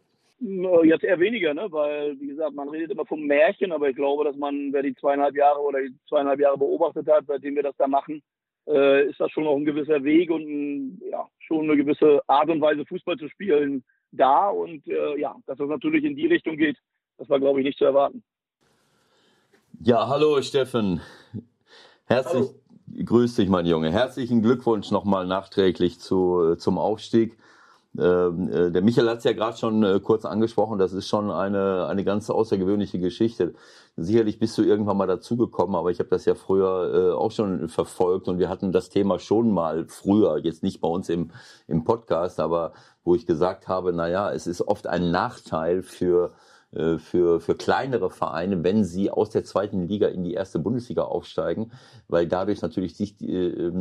Jetzt 0.83 1.03
eher 1.03 1.19
weniger, 1.19 1.53
ne? 1.53 1.67
weil, 1.71 2.19
wie 2.19 2.27
gesagt, 2.27 2.53
man 2.53 2.67
redet 2.67 2.91
immer 2.91 3.05
vom 3.05 3.21
Märchen, 3.21 3.71
aber 3.71 3.89
ich 3.89 3.95
glaube, 3.95 4.25
dass 4.25 4.35
man, 4.35 4.73
wer 4.73 4.83
die 4.83 4.93
zweieinhalb 4.95 5.35
Jahre 5.35 5.61
oder 5.61 5.79
die 5.81 5.95
zweieinhalb 6.09 6.39
Jahre 6.39 6.57
beobachtet 6.57 7.07
hat, 7.07 7.23
seitdem 7.27 7.55
wir 7.55 7.63
das 7.63 7.75
da 7.77 7.87
machen, 7.87 8.21
äh, 8.67 9.09
ist 9.09 9.19
das 9.19 9.31
schon 9.31 9.45
noch 9.45 9.55
ein 9.55 9.65
gewisser 9.65 10.03
Weg 10.03 10.29
und 10.29 10.43
ein, 10.43 11.01
ja, 11.09 11.25
schon 11.45 11.69
eine 11.69 11.77
gewisse 11.77 12.21
Art 12.27 12.49
und 12.49 12.61
Weise, 12.61 12.85
Fußball 12.85 13.17
zu 13.17 13.29
spielen, 13.29 13.83
da. 14.11 14.49
Und 14.49 14.87
äh, 14.87 15.19
ja, 15.19 15.35
dass 15.45 15.57
das 15.57 15.69
natürlich 15.69 16.03
in 16.03 16.15
die 16.15 16.27
Richtung 16.27 16.57
geht, 16.57 16.77
das 17.17 17.29
war, 17.29 17.39
glaube 17.39 17.59
ich, 17.59 17.65
nicht 17.65 17.77
zu 17.77 17.85
erwarten. 17.85 18.23
Ja, 19.81 20.07
hallo 20.07 20.41
Steffen. 20.41 21.01
Herzlich, 22.05 22.47
hallo. 22.87 23.03
grüß 23.05 23.35
dich, 23.35 23.49
mein 23.49 23.65
Junge. 23.65 23.91
Herzlichen 23.91 24.41
Glückwunsch 24.41 24.91
nochmal 24.91 25.25
nachträglich 25.27 25.99
zu, 25.99 26.53
äh, 26.53 26.57
zum 26.57 26.77
Aufstieg. 26.77 27.37
Ähm, 27.99 28.49
äh, 28.51 28.71
der 28.71 28.81
Michael 28.81 29.09
hat 29.09 29.19
es 29.19 29.23
ja 29.23 29.33
gerade 29.33 29.57
schon 29.57 29.83
äh, 29.83 29.99
kurz 29.99 30.25
angesprochen, 30.25 30.77
das 30.77 30.93
ist 30.93 31.07
schon 31.07 31.31
eine, 31.31 31.87
eine 31.87 32.03
ganz 32.03 32.29
außergewöhnliche 32.29 32.99
Geschichte. 32.99 33.53
Sicherlich 33.95 34.39
bist 34.39 34.57
du 34.57 34.63
irgendwann 34.63 34.97
mal 34.97 35.07
dazugekommen, 35.07 35.75
aber 35.75 35.91
ich 35.91 35.99
habe 35.99 36.09
das 36.09 36.25
ja 36.25 36.35
früher 36.35 36.93
äh, 36.93 37.13
auch 37.13 37.31
schon 37.31 37.69
verfolgt 37.69 38.27
und 38.27 38.39
wir 38.39 38.49
hatten 38.49 38.71
das 38.71 38.89
Thema 38.89 39.19
schon 39.19 39.51
mal 39.51 39.85
früher, 39.87 40.37
jetzt 40.43 40.63
nicht 40.63 40.81
bei 40.81 40.87
uns 40.87 41.09
im, 41.09 41.31
im 41.67 41.83
Podcast, 41.83 42.39
aber 42.39 42.73
wo 43.03 43.15
ich 43.15 43.25
gesagt 43.25 43.67
habe, 43.67 43.93
na 43.93 44.09
ja, 44.09 44.31
es 44.31 44.47
ist 44.47 44.61
oft 44.61 44.87
ein 44.87 45.11
Nachteil 45.11 45.83
für 45.83 46.33
für, 46.97 47.39
für 47.39 47.55
kleinere 47.55 48.09
Vereine, 48.09 48.65
wenn 48.65 48.83
sie 48.83 49.09
aus 49.09 49.29
der 49.29 49.45
zweiten 49.45 49.87
Liga 49.87 50.07
in 50.09 50.25
die 50.25 50.33
erste 50.33 50.59
Bundesliga 50.59 51.03
aufsteigen, 51.03 51.71
weil 52.09 52.27
dadurch 52.27 52.61
natürlich 52.61 52.97
sich 52.97 53.21
äh, 53.21 53.71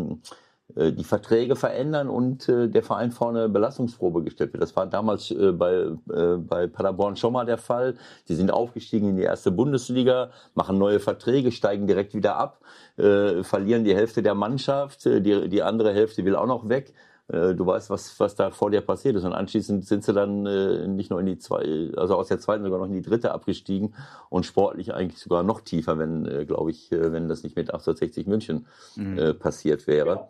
die 0.68 1.04
Verträge 1.04 1.56
verändern 1.56 2.08
und 2.08 2.48
äh, 2.48 2.68
der 2.68 2.82
Verein 2.82 3.12
vor 3.12 3.28
eine 3.28 3.48
Belastungsprobe 3.48 4.22
gestellt 4.22 4.52
wird. 4.54 4.62
Das 4.62 4.74
war 4.74 4.86
damals 4.86 5.30
äh, 5.30 5.52
bei, 5.52 5.72
äh, 6.12 6.36
bei 6.38 6.66
Paderborn 6.66 7.16
schon 7.16 7.34
mal 7.34 7.44
der 7.44 7.58
Fall. 7.58 7.94
Die 8.28 8.34
sind 8.34 8.50
aufgestiegen 8.50 9.10
in 9.10 9.16
die 9.16 9.22
erste 9.22 9.50
Bundesliga, 9.52 10.30
machen 10.54 10.78
neue 10.78 11.00
Verträge, 11.00 11.52
steigen 11.52 11.86
direkt 11.86 12.14
wieder 12.14 12.36
ab, 12.36 12.60
äh, 12.96 13.42
verlieren 13.42 13.84
die 13.84 13.94
Hälfte 13.94 14.22
der 14.22 14.34
Mannschaft, 14.34 15.04
äh, 15.06 15.20
die, 15.20 15.48
die 15.50 15.62
andere 15.62 15.92
Hälfte 15.92 16.24
will 16.24 16.34
auch 16.34 16.46
noch 16.46 16.68
weg. 16.68 16.94
Äh, 17.28 17.54
du 17.54 17.64
weißt, 17.64 17.90
was, 17.90 18.18
was 18.20 18.34
da 18.34 18.50
vor 18.50 18.70
dir 18.70 18.80
passiert 18.82 19.16
ist. 19.16 19.24
Und 19.24 19.32
anschließend 19.32 19.86
sind 19.86 20.04
sie 20.04 20.12
dann 20.12 20.46
äh, 20.46 20.86
nicht 20.86 21.10
nur 21.10 21.20
in 21.20 21.26
die 21.26 21.38
zwei, 21.38 21.90
also 21.96 22.16
aus 22.16 22.28
der 22.28 22.38
zweiten 22.38 22.64
sogar 22.64 22.78
noch 22.78 22.86
in 22.86 22.92
die 22.92 23.02
dritte 23.02 23.32
abgestiegen 23.32 23.94
und 24.28 24.44
sportlich 24.44 24.92
eigentlich 24.92 25.20
sogar 25.20 25.42
noch 25.42 25.62
tiefer, 25.62 25.98
wenn, 25.98 26.26
äh, 26.26 26.44
glaube 26.44 26.70
ich, 26.70 26.92
äh, 26.92 27.12
wenn 27.12 27.28
das 27.28 27.42
nicht 27.42 27.56
mit 27.56 27.68
1860 27.68 28.26
München 28.26 28.66
mhm. 28.96 29.18
äh, 29.18 29.34
passiert 29.34 29.86
wäre. 29.86 30.10
Ja. 30.10 30.28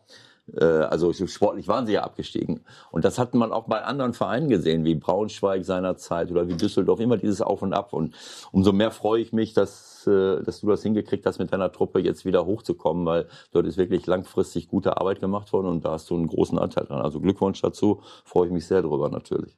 Äh, 0.52 0.64
also 0.64 1.12
sportlich 1.12 1.68
waren 1.68 1.86
sie 1.86 1.94
ja 1.94 2.02
abgestiegen. 2.02 2.60
Und 2.90 3.04
das 3.04 3.18
hat 3.18 3.34
man 3.34 3.52
auch 3.52 3.66
bei 3.66 3.82
anderen 3.82 4.12
Vereinen 4.12 4.48
gesehen, 4.48 4.84
wie 4.84 4.94
Braunschweig 4.94 5.64
seinerzeit 5.64 6.30
oder 6.30 6.48
wie 6.48 6.54
Düsseldorf, 6.54 7.00
immer 7.00 7.16
dieses 7.16 7.40
Auf 7.40 7.62
und 7.62 7.72
Ab. 7.72 7.92
Und 7.92 8.14
umso 8.52 8.72
mehr 8.72 8.90
freue 8.90 9.20
ich 9.20 9.32
mich, 9.32 9.54
dass, 9.54 10.06
äh, 10.06 10.42
dass 10.42 10.60
du 10.60 10.68
das 10.68 10.82
hingekriegt 10.82 11.24
hast, 11.26 11.38
mit 11.38 11.52
deiner 11.52 11.72
Truppe 11.72 12.00
jetzt 12.00 12.24
wieder 12.24 12.46
hochzukommen, 12.46 13.06
weil 13.06 13.26
dort 13.52 13.66
ist 13.66 13.78
wirklich 13.78 14.06
langfristig 14.06 14.68
gute 14.68 14.96
Arbeit 14.98 15.20
gemacht 15.20 15.52
worden 15.52 15.66
und 15.66 15.84
da 15.84 15.92
hast 15.92 16.10
du 16.10 16.14
einen 16.14 16.26
großen 16.26 16.58
Anteil 16.58 16.84
dran. 16.84 17.00
Also 17.00 17.20
Glückwunsch 17.20 17.60
dazu, 17.62 18.02
freue 18.24 18.46
ich 18.46 18.52
mich 18.52 18.66
sehr 18.66 18.82
drüber 18.82 19.08
natürlich. 19.08 19.56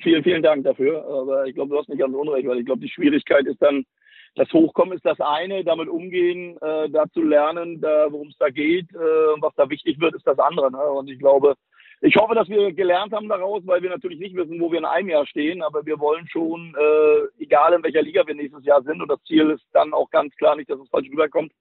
Vielen, 0.00 0.22
vielen 0.22 0.42
Dank 0.42 0.64
dafür. 0.64 1.04
Aber 1.04 1.46
ich 1.46 1.54
glaube, 1.54 1.70
du 1.70 1.78
hast 1.78 1.88
nicht 1.88 1.98
ganz 1.98 2.14
unrecht, 2.14 2.46
weil 2.46 2.60
ich 2.60 2.66
glaube, 2.66 2.80
die 2.80 2.88
Schwierigkeit 2.88 3.46
ist 3.46 3.60
dann, 3.60 3.84
das 4.38 4.52
Hochkommen 4.52 4.96
ist 4.96 5.04
das 5.04 5.20
eine, 5.20 5.64
damit 5.64 5.88
umgehen, 5.88 6.56
äh, 6.60 6.88
da 6.90 7.04
zu 7.12 7.22
lernen, 7.22 7.82
worum 7.82 8.28
es 8.28 8.36
da 8.38 8.48
geht, 8.48 8.90
äh, 8.94 9.40
was 9.40 9.54
da 9.56 9.68
wichtig 9.68 10.00
wird, 10.00 10.14
ist 10.14 10.26
das 10.26 10.38
andere. 10.38 10.70
Ne? 10.70 10.78
Und 10.78 11.10
ich 11.10 11.18
glaube, 11.18 11.54
ich 12.00 12.14
hoffe, 12.14 12.36
dass 12.36 12.48
wir 12.48 12.72
gelernt 12.72 13.12
haben 13.12 13.28
daraus, 13.28 13.66
weil 13.66 13.82
wir 13.82 13.90
natürlich 13.90 14.20
nicht 14.20 14.36
wissen, 14.36 14.60
wo 14.60 14.70
wir 14.70 14.78
in 14.78 14.84
einem 14.84 15.08
Jahr 15.08 15.26
stehen, 15.26 15.62
aber 15.62 15.84
wir 15.84 15.98
wollen 15.98 16.28
schon, 16.28 16.72
äh, 16.78 17.42
egal 17.42 17.72
in 17.72 17.82
welcher 17.82 18.02
Liga 18.02 18.24
wir 18.24 18.36
nächstes 18.36 18.64
Jahr 18.64 18.82
sind, 18.82 19.02
und 19.02 19.10
das 19.10 19.22
Ziel 19.24 19.50
ist 19.50 19.66
dann 19.72 19.92
auch 19.92 20.08
ganz 20.10 20.34
klar 20.36 20.54
nicht, 20.54 20.70
dass 20.70 20.78
es 20.78 20.88
falsch 20.90 21.10
rüberkommt, 21.10 21.52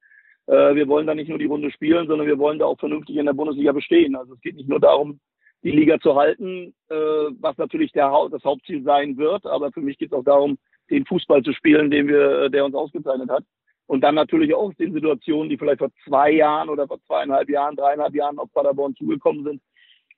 äh, 0.46 0.76
wir 0.76 0.88
wollen 0.88 1.08
da 1.08 1.16
nicht 1.16 1.30
nur 1.30 1.40
die 1.40 1.46
Runde 1.46 1.72
spielen, 1.72 2.08
sondern 2.08 2.28
wir 2.28 2.38
wollen 2.38 2.60
da 2.60 2.66
auch 2.66 2.80
vernünftig 2.80 3.18
in 3.18 3.26
der 3.26 3.34
Bundesliga 3.34 3.72
bestehen. 3.72 4.16
Also 4.16 4.36
es 4.36 4.42
geht 4.42 4.56
nicht 4.56 4.70
nur 4.70 4.80
darum, 4.80 5.20
die 5.64 5.72
Liga 5.72 6.00
zu 6.00 6.16
halten, 6.16 6.76
äh, 6.90 6.96
was 7.40 7.58
natürlich 7.58 7.92
der, 7.92 8.12
das 8.32 8.44
Hauptziel 8.44 8.84
sein 8.84 9.18
wird, 9.18 9.46
aber 9.48 9.72
für 9.72 9.82
mich 9.82 9.98
geht 9.98 10.12
es 10.12 10.18
auch 10.18 10.24
darum, 10.24 10.60
den 10.90 11.06
Fußball 11.06 11.44
zu 11.44 11.54
spielen, 11.54 11.92
den 11.92 12.08
wir, 12.08 12.50
der 12.50 12.66
uns 12.66 12.76
ausgezeichnet 12.76 13.30
hat. 13.30 13.44
Und 13.88 14.02
dann 14.02 14.16
natürlich 14.16 14.54
auch 14.54 14.74
den 14.74 14.94
Situationen, 14.94 15.50
die 15.50 15.58
vielleicht 15.58 15.80
vor 15.80 15.92
zwei 16.06 16.32
Jahren 16.32 16.70
oder 16.70 16.88
vor 16.88 17.00
zweieinhalb 17.06 17.50
Jahren, 17.50 17.76
dreieinhalb 17.76 18.14
Jahren 18.14 18.38
auf 18.38 18.52
Paderborn 18.54 18.96
zugekommen 18.96 19.46
sind, 19.46 19.62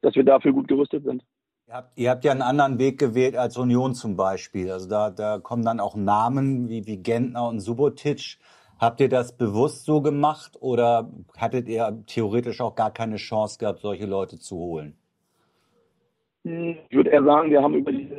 dass 0.02 0.16
wir 0.16 0.24
dafür 0.24 0.54
gut 0.54 0.68
gerüstet 0.68 1.04
sind. 1.04 1.24
Ihr 1.68 1.76
habt, 1.76 2.00
ihr 2.00 2.10
habt 2.10 2.26
ja 2.26 2.32
einen 2.32 2.42
anderen 2.42 2.80
Weg 2.80 2.98
gewählt 2.98 3.36
als 3.36 3.56
Union 3.58 3.94
zum 3.94 4.16
Beispiel. 4.16 4.72
Also 4.72 4.90
da, 4.90 5.12
da 5.12 5.38
kommen 5.38 5.64
dann 5.64 5.80
auch 5.80 5.96
Namen 5.96 6.68
wie, 6.68 6.88
wie 6.88 6.98
Gentner 6.98 7.48
und 7.48 7.60
Subotic. 7.60 8.40
Habt 8.80 9.02
ihr 9.02 9.10
das 9.10 9.38
bewusst 9.38 9.86
so 9.86 10.02
gemacht 10.02 10.58
oder 10.62 11.12
hattet 11.38 11.68
ihr 11.68 12.04
theoretisch 12.08 12.60
auch 12.62 12.74
gar 12.74 12.92
keine 12.92 13.18
Chance 13.18 13.60
gehabt, 13.60 13.82
solche 13.82 14.08
Leute 14.08 14.40
zu 14.40 14.56
holen? 14.56 14.98
Ich 16.44 16.96
würde 16.96 17.10
eher 17.12 17.24
sagen, 17.24 17.52
wir 17.52 17.62
haben 17.62 17.76
über 17.76 17.92
die 17.92 18.10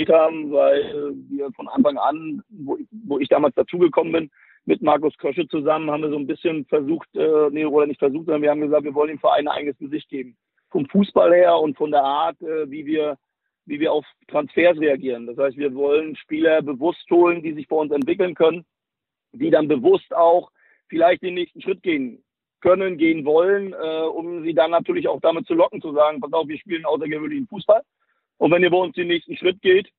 Qualität 0.00 0.14
haben, 0.14 0.50
weil 0.52 1.14
wir 1.28 1.50
von 1.52 1.68
Anfang 1.68 1.98
an, 1.98 2.42
wo, 2.48 2.78
wo 2.90 3.18
ich 3.18 3.28
damals 3.28 3.54
dazugekommen 3.54 4.12
bin, 4.12 4.30
mit 4.66 4.82
Markus 4.82 5.16
Krösche 5.16 5.46
zusammen, 5.48 5.90
haben 5.90 6.02
wir 6.02 6.10
so 6.10 6.18
ein 6.18 6.26
bisschen 6.26 6.64
versucht, 6.66 7.08
äh, 7.14 7.48
nee, 7.50 7.64
oder 7.64 7.86
nicht 7.86 7.98
versucht, 7.98 8.26
sondern 8.26 8.42
wir 8.42 8.50
haben 8.50 8.60
gesagt, 8.60 8.84
wir 8.84 8.94
wollen 8.94 9.08
dem 9.08 9.18
Verein 9.18 9.48
ein 9.48 9.56
eigenes 9.56 9.78
Gesicht 9.78 10.08
geben. 10.08 10.36
Vom 10.70 10.86
Fußball 10.86 11.32
her 11.34 11.58
und 11.58 11.76
von 11.76 11.90
der 11.90 12.02
Art, 12.02 12.40
äh, 12.42 12.70
wie 12.70 12.86
wir 12.86 13.16
wie 13.66 13.78
wir 13.78 13.92
auf 13.92 14.04
Transfers 14.26 14.78
reagieren. 14.80 15.26
Das 15.26 15.36
heißt, 15.36 15.56
wir 15.56 15.72
wollen 15.74 16.16
Spieler 16.16 16.60
bewusst 16.60 17.08
holen, 17.08 17.40
die 17.40 17.52
sich 17.52 17.68
bei 17.68 17.76
uns 17.76 17.92
entwickeln 17.92 18.34
können, 18.34 18.64
die 19.32 19.50
dann 19.50 19.68
bewusst 19.68 20.12
auch 20.12 20.50
vielleicht 20.88 21.22
den 21.22 21.34
nächsten 21.34 21.60
Schritt 21.60 21.82
gehen 21.82 22.24
können, 22.60 22.98
gehen 22.98 23.24
wollen, 23.24 23.72
äh, 23.72 24.02
um 24.02 24.42
sie 24.42 24.54
dann 24.54 24.72
natürlich 24.72 25.06
auch 25.06 25.20
damit 25.20 25.46
zu 25.46 25.54
locken, 25.54 25.80
zu 25.80 25.92
sagen, 25.92 26.20
pass 26.20 26.32
auf, 26.32 26.48
wir 26.48 26.58
spielen 26.58 26.84
außergewöhnlichen 26.84 27.46
Fußball. 27.46 27.82
Und 28.40 28.50
wenn 28.52 28.62
ihr 28.62 28.70
bei 28.70 28.78
uns 28.78 28.94
den 28.94 29.08
nächsten 29.08 29.36
Schritt 29.36 29.60
geht, 29.60 29.90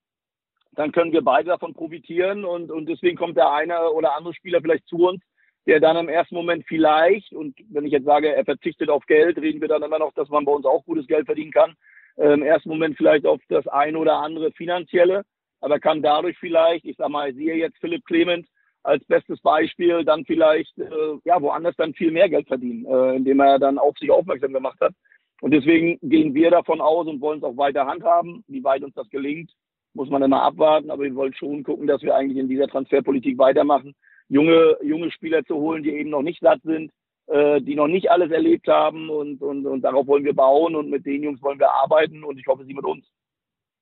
dann 0.72 0.92
können 0.92 1.12
wir 1.12 1.22
beide 1.22 1.50
davon 1.50 1.76
profitieren 1.76 2.44
und, 2.44 2.72
und 2.72 2.88
deswegen 2.88 3.16
kommt 3.16 3.38
der 3.38 3.52
eine 3.52 3.92
oder 3.92 4.18
andere 4.18 4.34
Spieler 4.34 4.62
vielleicht 4.62 4.88
zu 4.88 5.08
uns, 5.10 5.22
der 5.68 5.80
dann 5.80 5.96
im 5.96 6.10
ersten 6.10 6.34
Moment 6.34 6.66
vielleicht, 6.68 7.34
und 7.34 7.56
wenn 7.70 7.86
ich 7.86 7.92
jetzt 7.92 8.06
sage, 8.06 8.34
er 8.34 8.44
verzichtet 8.44 8.90
auf 8.90 9.06
Geld, 9.06 9.38
reden 9.38 9.62
wir 9.62 9.68
dann 9.68 9.84
immer 9.84 10.00
noch, 10.00 10.12
dass 10.14 10.28
man 10.30 10.46
bei 10.46 10.52
uns 10.52 10.66
auch 10.66 10.84
gutes 10.86 11.06
Geld 11.06 11.28
verdienen 11.28 11.52
kann, 11.52 11.76
äh, 12.16 12.34
im 12.34 12.42
ersten 12.42 12.70
Moment 12.70 12.98
vielleicht 12.98 13.28
auf 13.28 13.40
das 13.48 13.68
eine 13.68 14.00
oder 14.00 14.16
andere 14.18 14.52
finanzielle, 14.54 15.22
aber 15.60 15.80
kann 15.80 16.02
dadurch 16.02 16.36
vielleicht, 16.40 16.84
ich 16.86 16.98
sag 16.98 17.10
mal, 17.10 17.30
ich 17.30 17.36
sehe 17.36 17.58
jetzt 17.58 17.78
Philipp 17.78 18.04
Clement, 18.06 18.48
als 18.82 19.06
bestes 19.06 19.40
Beispiel 19.42 20.04
dann 20.04 20.26
vielleicht 20.26 20.76
äh, 20.80 21.18
ja 21.26 21.40
woanders 21.40 21.76
dann 21.76 21.94
viel 21.94 22.10
mehr 22.10 22.28
Geld 22.28 22.48
verdienen, 22.48 22.88
äh, 22.88 23.18
indem 23.18 23.40
er 23.40 23.60
dann 23.60 23.78
auf 23.78 23.96
sich 24.00 24.10
aufmerksam 24.10 24.52
gemacht 24.52 24.80
hat. 24.82 24.96
Und 25.42 25.52
deswegen 25.52 25.98
gehen 26.04 26.36
wir 26.36 26.52
davon 26.52 26.82
aus 26.82 27.08
und 27.08 27.20
wollen 27.20 27.40
es 27.40 27.44
auch 27.44 27.58
weiter 27.58 27.88
handhaben. 27.88 28.44
Wie 28.48 28.64
weit 28.64 28.84
uns 28.84 28.94
das 28.94 29.10
gelingt, 29.10 29.52
muss 29.94 30.10
man 30.10 30.22
immer 30.22 30.44
abwarten. 30.44 30.92
Aber 30.92 31.04
wir 31.04 31.16
wollen 31.16 31.34
schon 31.34 31.64
gucken, 31.64 31.88
dass 31.88 32.04
wir 32.04 32.16
eigentlich 32.16 32.38
in 32.38 32.48
dieser 32.48 32.68
Transferpolitik 32.68 33.40
weitermachen. 33.40 33.96
Junge, 34.30 34.78
junge 34.84 35.12
Spieler 35.12 35.44
zu 35.44 35.56
holen, 35.56 35.82
die 35.82 35.90
eben 35.90 36.12
noch 36.12 36.22
nicht 36.22 36.42
satt 36.42 36.62
sind, 36.64 36.92
äh, 37.26 37.60
die 37.60 37.76
noch 37.76 37.88
nicht 37.88 38.12
alles 38.12 38.32
erlebt 38.32 38.68
haben. 38.68 39.10
Und, 39.10 39.42
und, 39.42 39.66
und 39.66 39.82
darauf 39.82 40.06
wollen 40.06 40.24
wir 40.24 40.36
bauen. 40.36 40.76
Und 40.76 40.92
mit 40.92 41.08
den 41.08 41.24
Jungs 41.24 41.42
wollen 41.42 41.60
wir 41.60 41.72
arbeiten. 41.72 42.24
Und 42.24 42.40
ich 42.40 42.46
hoffe, 42.46 42.64
sie 42.64 42.76
mit 42.76 42.86
uns. 42.86 43.04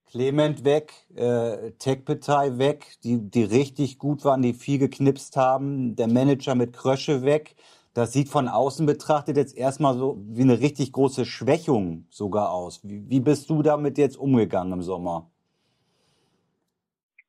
Clement 0.10 0.64
weg, 0.64 0.94
äh, 1.16 1.72
Tech-Partei 1.78 2.58
weg, 2.58 2.88
die, 3.04 3.30
die 3.30 3.44
richtig 3.44 4.00
gut 4.00 4.26
waren, 4.26 4.42
die 4.42 4.54
viel 4.54 4.80
geknipst 4.80 5.36
haben, 5.36 5.96
der 5.96 6.08
Manager 6.08 6.56
mit 6.56 6.74
Krösche 6.74 7.24
weg. 7.24 7.54
Das 7.94 8.14
sieht 8.14 8.30
von 8.30 8.48
außen 8.48 8.86
betrachtet 8.86 9.36
jetzt 9.38 9.58
erstmal 9.58 9.96
so 9.96 10.18
wie 10.28 10.44
eine 10.44 10.60
richtig 10.60 10.92
große 10.92 11.26
Schwächung 11.26 12.06
sogar 12.10 12.52
aus. 12.52 12.82
Wie, 12.88 13.10
wie 13.10 13.20
bist 13.20 13.50
du 13.50 13.64
damit 13.64 13.98
jetzt 13.98 14.18
umgegangen 14.18 14.74
im 14.74 14.82
Sommer? 14.82 15.30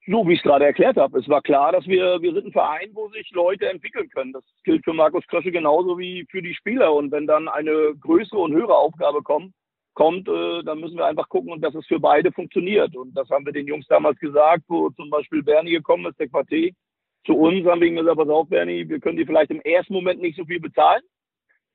So 0.07 0.27
wie 0.27 0.33
ich 0.33 0.41
es 0.41 0.43
gerade 0.43 0.65
erklärt 0.65 0.97
habe. 0.97 1.19
Es 1.19 1.29
war 1.29 1.41
klar, 1.41 1.73
dass 1.73 1.87
wir, 1.87 2.21
wir 2.21 2.35
sind 2.35 2.47
ein 2.47 2.53
Verein, 2.53 2.91
wo 2.95 3.09
sich 3.11 3.31
Leute 3.31 3.69
entwickeln 3.69 4.09
können. 4.11 4.33
Das 4.33 4.45
gilt 4.65 4.85
für 4.85 4.93
Markus 4.93 5.27
Krösche 5.29 5.53
genauso 5.53 5.99
wie 5.99 6.27
für 6.31 6.43
die 6.43 6.55
Spieler. 6.55 6.93
Und 6.93 7.13
wenn 7.13 7.27
dann 7.27 7.49
eine 7.49 7.95
größere 8.01 8.39
und 8.39 8.53
höhere 8.53 8.77
Aufgabe 8.77 9.23
kommt, 9.23 9.53
kommt, 9.95 10.29
äh, 10.29 10.63
dann 10.65 10.81
müssen 10.81 10.97
wir 10.97 11.07
einfach 11.07 11.29
gucken, 11.29 11.61
dass 11.61 11.75
es 11.75 11.87
für 11.87 12.01
beide 12.01 12.33
funktioniert. 12.33 12.97
Und 12.97 13.15
das 13.15 13.29
haben 13.31 13.47
wir 13.47 13.53
den 13.53 13.67
Jungs 13.67 13.87
damals 13.87 14.19
gesagt, 14.19 14.65
wo 14.69 14.91
zum 14.91 15.11
Beispiel 15.11 15.43
Bernie 15.43 15.73
gekommen 15.73 16.07
ist, 16.07 16.19
der 16.19 16.29
Quartier. 16.29 16.73
Zu 17.27 17.35
uns 17.37 17.67
haben 17.67 17.81
wir 17.81 17.89
ihm 17.89 17.97
gesagt, 17.97 18.17
pass 18.17 18.29
auf, 18.29 18.49
Bernie, 18.49 18.89
wir 18.89 19.01
können 19.01 19.17
dir 19.19 19.27
vielleicht 19.27 19.51
im 19.51 19.61
ersten 19.61 19.93
Moment 19.93 20.21
nicht 20.21 20.37
so 20.37 20.45
viel 20.45 20.61
bezahlen, 20.61 21.03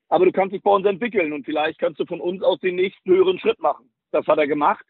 aber 0.10 0.26
du 0.26 0.32
kannst 0.32 0.54
dich 0.54 0.64
bei 0.64 0.72
uns 0.72 0.86
entwickeln 0.86 1.34
und 1.34 1.46
vielleicht 1.46 1.80
kannst 1.80 2.00
du 2.00 2.06
von 2.06 2.20
uns 2.20 2.42
aus 2.42 2.60
den 2.60 2.76
nächsten 2.76 3.10
höheren 3.10 3.40
Schritt 3.40 3.60
machen. 3.60 3.90
Das 4.12 4.26
hat 4.28 4.38
er 4.38 4.48
gemacht. 4.48 4.86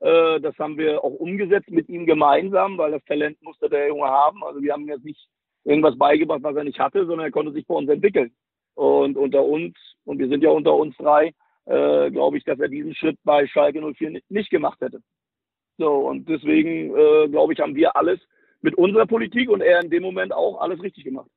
Äh, 0.00 0.40
das 0.40 0.58
haben 0.58 0.78
wir 0.78 1.04
auch 1.04 1.12
umgesetzt 1.12 1.70
mit 1.70 1.88
ihm 1.88 2.06
gemeinsam, 2.06 2.78
weil 2.78 2.92
das 2.92 3.04
Talent 3.04 3.40
musste 3.42 3.68
der 3.68 3.88
Junge 3.88 4.06
haben. 4.06 4.42
Also 4.44 4.62
wir 4.62 4.72
haben 4.72 4.88
jetzt 4.88 5.04
nicht 5.04 5.28
irgendwas 5.64 5.96
beigebracht, 5.96 6.42
was 6.42 6.56
er 6.56 6.64
nicht 6.64 6.78
hatte, 6.78 7.06
sondern 7.06 7.26
er 7.26 7.32
konnte 7.32 7.52
sich 7.52 7.66
bei 7.66 7.74
uns 7.74 7.88
entwickeln. 7.88 8.32
Und 8.74 9.16
unter 9.16 9.44
uns, 9.44 9.76
und 10.04 10.18
wir 10.18 10.28
sind 10.28 10.42
ja 10.42 10.50
unter 10.50 10.74
uns 10.74 10.96
drei, 10.96 11.34
äh, 11.66 12.10
glaube 12.10 12.38
ich, 12.38 12.44
dass 12.44 12.58
er 12.58 12.68
diesen 12.68 12.94
Schritt 12.94 13.18
bei 13.24 13.46
Schalke 13.46 13.80
04 13.80 14.20
nicht 14.28 14.50
gemacht 14.50 14.80
hätte. 14.80 15.00
So, 15.76 16.08
und 16.08 16.28
deswegen, 16.28 16.96
äh, 16.96 17.28
glaube 17.28 17.52
ich, 17.52 17.60
haben 17.60 17.74
wir 17.74 17.96
alles 17.96 18.20
mit 18.62 18.76
unserer 18.76 19.06
Politik 19.06 19.48
und 19.50 19.60
er 19.60 19.80
in 19.82 19.90
dem 19.90 20.02
Moment 20.02 20.32
auch 20.32 20.60
alles 20.60 20.82
richtig 20.82 21.04
gemacht. 21.04 21.28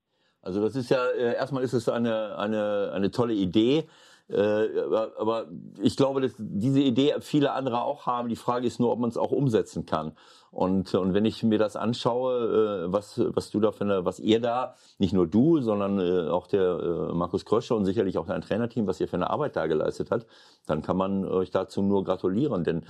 Also 0.42 0.62
das 0.62 0.76
ist 0.76 0.90
ja, 0.90 1.06
äh, 1.08 1.36
erstmal 1.36 1.64
ist 1.64 1.74
es 1.74 1.88
eine, 1.88 2.38
eine, 2.38 2.92
eine 2.94 3.12
tolle 3.12 3.34
Idee. 3.34 3.86
Äh, 4.30 4.36
aber, 4.36 5.12
aber 5.18 5.48
ich 5.82 5.96
glaube, 5.96 6.22
dass 6.22 6.34
diese 6.38 6.82
Idee 6.82 7.16
viele 7.22 7.52
andere 7.54 7.82
auch 7.82 8.06
haben. 8.06 8.30
Die 8.30 8.36
Frage 8.36 8.68
ist 8.68 8.80
nur, 8.80 8.92
ob 8.92 9.00
man 9.00 9.10
es 9.10 9.18
auch 9.18 9.32
umsetzen 9.32 9.86
kann. 9.86 10.14
Und, 10.54 10.94
und 10.94 11.16
wenn 11.16 11.26
ich 11.26 11.42
mir 11.42 11.58
das 11.58 11.76
anschaue, 11.76 12.86
äh, 12.86 12.94
was, 12.94 13.20
was 13.34 13.50
du 13.50 13.60
da 13.60 13.72
für 13.72 13.86
eine, 13.86 14.06
was 14.06 14.20
ihr 14.20 14.40
da, 14.40 14.76
nicht 15.00 15.12
nur 15.12 15.26
du, 15.26 15.60
sondern 15.62 16.00
äh, 16.00 16.30
auch 16.30 16.46
der 16.46 17.10
äh, 17.10 17.14
Markus 17.14 17.44
Kröscher 17.44 17.76
und 17.76 17.86
sicherlich 17.86 18.20
auch 18.20 18.28
dein 18.28 18.42
Trainerteam, 18.42 18.86
was 18.86 19.02
ihr 19.02 19.08
für 19.08 19.16
eine 19.16 19.32
Arbeit 19.32 19.56
da 19.56 19.66
geleistet 19.66 20.12
hat, 20.12 20.28
dann 20.68 20.84
kann 20.84 20.96
man 20.96 21.26
euch 21.26 21.50
dazu 21.50 21.82
nur 21.82 22.04
gratulieren, 22.06 22.64
denn 22.64 22.84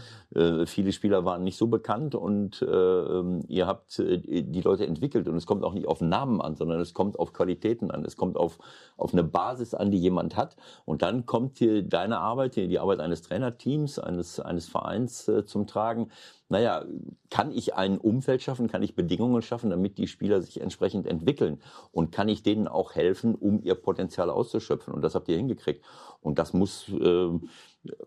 viele 0.65 0.91
Spieler 0.91 1.25
waren 1.25 1.43
nicht 1.43 1.57
so 1.57 1.67
bekannt 1.67 2.13
und 2.13 2.61
äh, 2.61 2.65
ähm, 2.65 3.43
ihr 3.47 3.65
habt 3.65 3.97
die 3.97 4.61
Leute 4.61 4.85
entwickelt. 4.85 5.27
Und 5.27 5.35
es 5.37 5.45
kommt 5.45 5.63
auch 5.63 5.73
nicht 5.73 5.87
auf 5.87 6.01
Namen 6.01 6.41
an, 6.41 6.55
sondern 6.55 6.79
es 6.79 6.93
kommt 6.93 7.17
auf 7.17 7.33
Qualitäten 7.33 7.89
an, 7.89 8.05
es 8.05 8.15
kommt 8.15 8.37
auf, 8.37 8.59
auf 8.97 9.13
eine 9.13 9.23
Basis 9.23 9.73
an, 9.73 9.89
die 9.89 9.97
jemand 9.97 10.35
hat. 10.35 10.55
Und 10.85 11.01
dann 11.01 11.25
kommt 11.25 11.57
hier 11.57 11.81
deine 11.81 12.19
Arbeit, 12.19 12.55
die 12.55 12.79
Arbeit 12.79 12.99
eines 12.99 13.23
Trainerteams, 13.23 13.97
eines, 13.97 14.39
eines 14.39 14.67
Vereins 14.67 15.31
zum 15.45 15.65
Tragen, 15.65 16.11
naja, 16.53 16.85
kann 17.31 17.51
ich 17.51 17.73
ein 17.73 17.97
Umfeld 17.97 18.43
schaffen, 18.43 18.67
kann 18.67 18.83
ich 18.83 18.93
Bedingungen 18.93 19.41
schaffen, 19.41 19.71
damit 19.71 19.97
die 19.97 20.07
Spieler 20.07 20.39
sich 20.39 20.61
entsprechend 20.61 21.07
entwickeln 21.07 21.59
und 21.91 22.11
kann 22.11 22.29
ich 22.29 22.43
denen 22.43 22.67
auch 22.67 22.93
helfen, 22.93 23.33
um 23.33 23.63
ihr 23.63 23.73
Potenzial 23.73 24.29
auszuschöpfen. 24.29 24.93
Und 24.93 25.01
das 25.01 25.15
habt 25.15 25.27
ihr 25.29 25.35
hingekriegt. 25.35 25.83
Und 26.21 26.37
das 26.37 26.53
muss, 26.53 26.89
äh, 26.89 27.39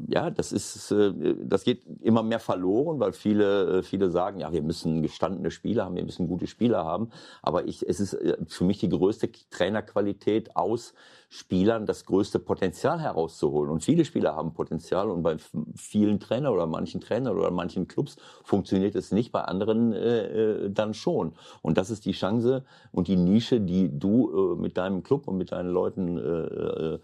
ja, 0.09 0.31
das 0.31 0.53
ist, 0.53 0.91
äh, 0.91 1.13
das 1.45 1.65
geht 1.65 1.83
immer 2.01 2.23
mehr 2.23 2.41
verloren, 2.41 2.99
weil 2.99 3.13
viele, 3.13 3.79
äh, 3.79 3.83
viele 3.83 4.11
sagen, 4.11 4.41
ja, 4.41 4.53
wir 4.53 4.63
müssen 4.63 5.03
gestandene 5.03 5.51
Spieler 5.51 5.85
haben, 5.85 5.97
wir 5.97 6.05
müssen 6.05 6.29
gute 6.29 6.47
Spieler 6.47 6.85
haben. 6.85 7.11
Aber 7.43 7.67
ich, 7.67 7.87
es 7.87 8.01
ist 8.01 8.15
äh, 8.15 8.37
für 8.47 8.65
mich 8.65 8.79
die 8.79 8.89
größte 8.89 9.31
Trainerqualität 9.51 10.57
aus 10.57 10.95
Spielern 11.29 11.87
das 11.87 12.07
größte 12.07 12.39
Potenzial 12.39 13.01
herauszuholen. 13.01 13.71
Und 13.71 13.85
viele 13.85 14.05
Spieler 14.05 14.35
haben 14.35 14.55
Potenzial 14.55 15.11
und 15.11 15.23
bei 15.23 15.37
vielen 15.75 16.21
Trainern 16.21 16.55
oder 16.55 16.67
manchen 16.67 17.01
Trainern 17.01 17.37
oder 17.37 17.51
manchen 17.51 17.89
Clubs 17.89 18.17
funktioniert 18.45 18.95
es 18.95 19.13
nicht, 19.13 19.33
bei 19.33 19.43
anderen 19.43 19.93
äh, 19.93 20.71
dann 20.71 20.95
schon. 20.95 21.33
Und 21.63 21.77
das 21.79 21.91
ist 21.91 22.07
die 22.07 22.13
Chance 22.13 22.65
und 22.93 23.09
die 23.09 23.17
Nische, 23.17 23.61
die 23.61 23.91
du 23.99 24.55
äh, 24.55 24.61
mit 24.61 24.77
deinem 24.79 25.03
Club 25.03 25.27
und 25.29 25.37
mit 25.37 25.53
deinen 25.53 25.71
Leuten 25.71 26.17
äh, 26.17 26.99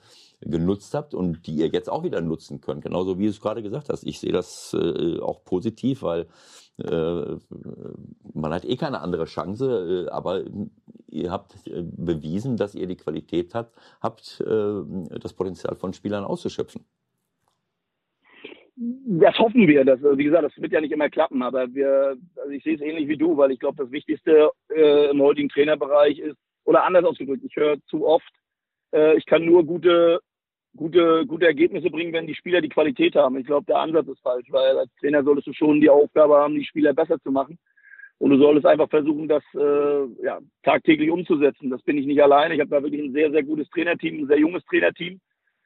genutzt 0.45 0.95
habt 0.95 1.15
und 1.15 1.47
die 1.47 1.55
ihr 1.55 1.69
jetzt 1.69 1.91
auch 1.91 2.05
wieder 2.05 2.21
nutzen 2.21 2.61
könnt. 2.61 2.83
Genauso 2.83 3.19
wie 3.19 3.25
du 3.25 3.31
es 3.31 3.41
gerade 3.41 3.63
gesagt 3.63 3.89
hast. 3.89 4.05
Ich 4.05 4.21
sehe 4.21 4.33
das 4.33 4.77
äh, 4.79 5.21
auch 5.21 5.45
positiv, 5.45 6.03
weil 6.03 6.27
äh, 6.79 7.37
man 8.35 8.53
hat 8.53 8.65
eh 8.65 8.77
keine 8.77 9.01
andere 9.01 9.27
Chance, 9.27 10.07
äh, 10.09 10.11
aber 10.11 10.43
ihr 11.09 11.31
habt 11.31 11.67
äh, 11.67 11.83
bewiesen, 11.83 12.57
dass 12.57 12.75
ihr 12.75 12.87
die 12.87 12.97
Qualität 12.97 13.55
habt, 13.55 13.77
habt 14.01 14.41
äh, 14.41 15.19
das 15.21 15.35
Potenzial 15.35 15.77
von 15.77 15.93
Spielern 15.93 16.25
auszuschöpfen. 16.25 16.85
Das 18.75 19.39
hoffen 19.39 19.69
wir. 19.69 19.85
Das, 19.85 20.01
wie 20.03 20.25
gesagt, 20.25 20.45
das 20.45 20.57
wird 20.57 20.73
ja 20.73 20.81
nicht 20.81 20.93
immer 20.93 21.11
klappen, 21.11 21.43
aber 21.43 21.73
wir, 21.75 22.17
also 22.37 22.51
ich 22.51 22.65
sehe 22.65 22.75
es 22.75 22.81
ähnlich 22.81 23.07
wie 23.07 23.19
du, 23.19 23.37
weil 23.37 23.53
ich 23.53 23.61
glaube, 23.61 23.83
das 23.83 23.93
Wichtigste 23.93 24.51
äh, 24.75 25.11
im 25.11 25.21
heutigen 25.21 25.51
Trainerbereich 25.51 26.19
ist, 26.19 26.37
oder 26.65 26.85
anders 26.85 27.05
ausgedrückt, 27.05 27.45
ich 27.45 27.55
höre 27.55 27.77
zu 27.87 28.07
oft, 28.07 28.33
äh, 28.93 29.17
ich 29.17 29.27
kann 29.27 29.45
nur 29.45 29.65
gute 29.65 30.21
gute, 30.77 31.27
gute 31.27 31.47
Ergebnisse 31.47 31.91
bringen, 31.91 32.13
wenn 32.13 32.27
die 32.27 32.35
Spieler 32.35 32.61
die 32.61 32.69
Qualität 32.69 33.15
haben. 33.15 33.39
Ich 33.39 33.47
glaube, 33.47 33.67
der 33.67 33.79
Ansatz 33.79 34.09
ist 34.09 34.21
falsch, 34.21 34.47
weil 34.51 34.79
als 34.79 34.91
Trainer 35.01 35.23
solltest 35.23 35.47
du 35.47 35.53
schon 35.53 35.81
die 35.81 35.91
Aufgabe 35.91 36.37
haben, 36.37 36.55
die 36.55 36.65
Spieler 36.65 36.93
besser 36.93 37.19
zu 37.21 37.31
machen. 37.31 37.59
Und 38.19 38.31
du 38.31 38.39
solltest 38.39 38.67
einfach 38.67 38.89
versuchen, 38.89 39.27
das 39.27 39.43
äh, 39.55 40.25
ja, 40.25 40.39
tagtäglich 40.63 41.11
umzusetzen. 41.11 41.71
Das 41.71 41.83
bin 41.83 41.99
ich 41.99 42.07
nicht 42.07 42.23
alleine. 42.23 42.55
Ich 42.55 42.61
habe 42.61 42.71
da 42.71 42.83
wirklich 42.83 43.03
ein 43.03 43.13
sehr, 43.13 43.31
sehr 43.33 43.43
gutes 43.43 43.69
Trainerteam, 43.71 44.21
ein 44.21 44.27
sehr 44.29 44.39
junges 44.39 44.65
Trainerteam, 44.67 45.21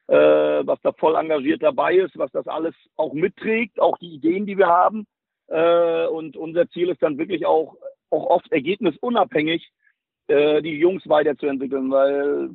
äh, 0.07 0.15
was 0.15 0.79
da 0.81 0.91
voll 0.93 1.15
engagiert 1.15 1.61
dabei 1.61 1.97
ist, 1.97 2.17
was 2.17 2.31
das 2.31 2.47
alles 2.47 2.73
auch 2.95 3.13
mitträgt, 3.13 3.79
auch 3.79 3.97
die 3.99 4.15
Ideen, 4.15 4.47
die 4.47 4.57
wir 4.57 4.67
haben. 4.67 5.05
Äh, 5.49 6.07
und 6.07 6.35
unser 6.35 6.67
Ziel 6.69 6.89
ist 6.89 7.01
dann 7.03 7.19
wirklich 7.19 7.45
auch, 7.45 7.75
auch 8.09 8.25
oft 8.25 8.51
ergebnisunabhängig, 8.51 9.69
äh, 10.27 10.61
die 10.63 10.79
Jungs 10.79 11.07
weiterzuentwickeln, 11.07 11.91
weil 11.91 12.49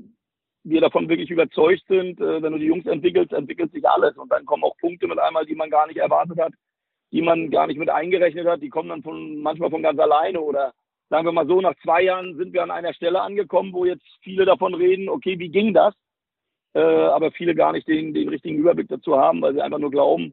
wir 0.64 0.80
davon 0.80 1.08
wirklich 1.08 1.30
überzeugt 1.30 1.82
sind, 1.88 2.20
äh, 2.20 2.42
wenn 2.42 2.52
du 2.52 2.58
die 2.58 2.66
Jungs 2.66 2.86
entwickelst, 2.86 3.32
entwickelt 3.32 3.72
sich 3.72 3.86
alles. 3.88 4.16
Und 4.16 4.30
dann 4.30 4.46
kommen 4.46 4.64
auch 4.64 4.76
Punkte 4.78 5.08
mit 5.08 5.18
einmal, 5.18 5.46
die 5.46 5.54
man 5.54 5.70
gar 5.70 5.86
nicht 5.86 5.98
erwartet 5.98 6.38
hat, 6.40 6.52
die 7.10 7.22
man 7.22 7.50
gar 7.50 7.66
nicht 7.66 7.78
mit 7.78 7.90
eingerechnet 7.90 8.46
hat. 8.46 8.62
Die 8.62 8.68
kommen 8.68 8.88
dann 8.88 9.02
von, 9.02 9.38
manchmal 9.38 9.70
von 9.70 9.82
ganz 9.82 9.98
alleine. 9.98 10.40
Oder 10.40 10.72
sagen 11.10 11.26
wir 11.26 11.32
mal 11.32 11.46
so, 11.46 11.60
nach 11.60 11.74
zwei 11.82 12.02
Jahren 12.02 12.36
sind 12.36 12.52
wir 12.52 12.62
an 12.62 12.70
einer 12.70 12.94
Stelle 12.94 13.20
angekommen, 13.20 13.72
wo 13.72 13.84
jetzt 13.84 14.06
viele 14.22 14.44
davon 14.44 14.74
reden, 14.74 15.08
okay, 15.08 15.38
wie 15.38 15.50
ging 15.50 15.74
das? 15.74 15.94
Äh, 16.74 16.80
aber 16.80 17.32
viele 17.32 17.54
gar 17.54 17.72
nicht 17.72 17.86
den, 17.88 18.14
den 18.14 18.28
richtigen 18.28 18.58
Überblick 18.58 18.88
dazu 18.88 19.16
haben, 19.16 19.42
weil 19.42 19.52
sie 19.54 19.60
einfach 19.60 19.78
nur 19.78 19.90
glauben, 19.90 20.32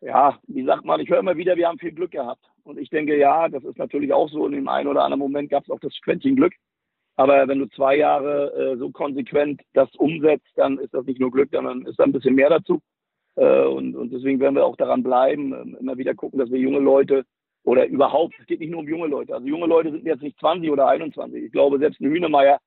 ja, 0.00 0.38
wie 0.46 0.64
sagt 0.64 0.84
man, 0.84 1.00
ich 1.00 1.10
höre 1.10 1.18
immer 1.18 1.36
wieder, 1.36 1.56
wir 1.56 1.66
haben 1.66 1.78
viel 1.78 1.92
Glück 1.92 2.12
gehabt. 2.12 2.44
Und 2.62 2.78
ich 2.78 2.90
denke, 2.90 3.16
ja, 3.16 3.48
das 3.48 3.64
ist 3.64 3.78
natürlich 3.78 4.12
auch 4.12 4.28
so. 4.28 4.46
In 4.46 4.52
dem 4.52 4.68
einen 4.68 4.88
oder 4.88 5.02
anderen 5.02 5.20
Moment 5.20 5.50
gab 5.50 5.64
es 5.64 5.70
auch 5.70 5.80
das 5.80 5.98
Quäntchen 6.02 6.36
Glück. 6.36 6.52
Aber 7.18 7.48
wenn 7.48 7.58
du 7.58 7.68
zwei 7.70 7.96
Jahre 7.96 8.54
äh, 8.54 8.76
so 8.76 8.90
konsequent 8.90 9.60
das 9.72 9.92
umsetzt, 9.96 10.46
dann 10.54 10.78
ist 10.78 10.94
das 10.94 11.04
nicht 11.04 11.18
nur 11.18 11.32
Glück, 11.32 11.48
sondern 11.50 11.84
ist 11.84 11.98
da 11.98 12.04
ein 12.04 12.12
bisschen 12.12 12.36
mehr 12.36 12.48
dazu. 12.48 12.78
Äh, 13.34 13.64
und, 13.64 13.96
und 13.96 14.12
deswegen 14.12 14.38
werden 14.38 14.54
wir 14.54 14.64
auch 14.64 14.76
daran 14.76 15.02
bleiben, 15.02 15.52
äh, 15.52 15.80
immer 15.80 15.98
wieder 15.98 16.14
gucken, 16.14 16.38
dass 16.38 16.48
wir 16.48 16.60
junge 16.60 16.78
Leute 16.78 17.24
oder 17.64 17.88
überhaupt, 17.88 18.34
es 18.38 18.46
geht 18.46 18.60
nicht 18.60 18.70
nur 18.70 18.80
um 18.80 18.88
junge 18.88 19.08
Leute. 19.08 19.34
Also 19.34 19.48
junge 19.48 19.66
Leute 19.66 19.90
sind 19.90 20.06
jetzt 20.06 20.22
nicht 20.22 20.38
20 20.38 20.70
oder 20.70 20.86
21. 20.86 21.42
Ich 21.42 21.50
glaube, 21.50 21.80
selbst 21.80 22.00
ein 22.00 22.08
Hühnemeier 22.08 22.60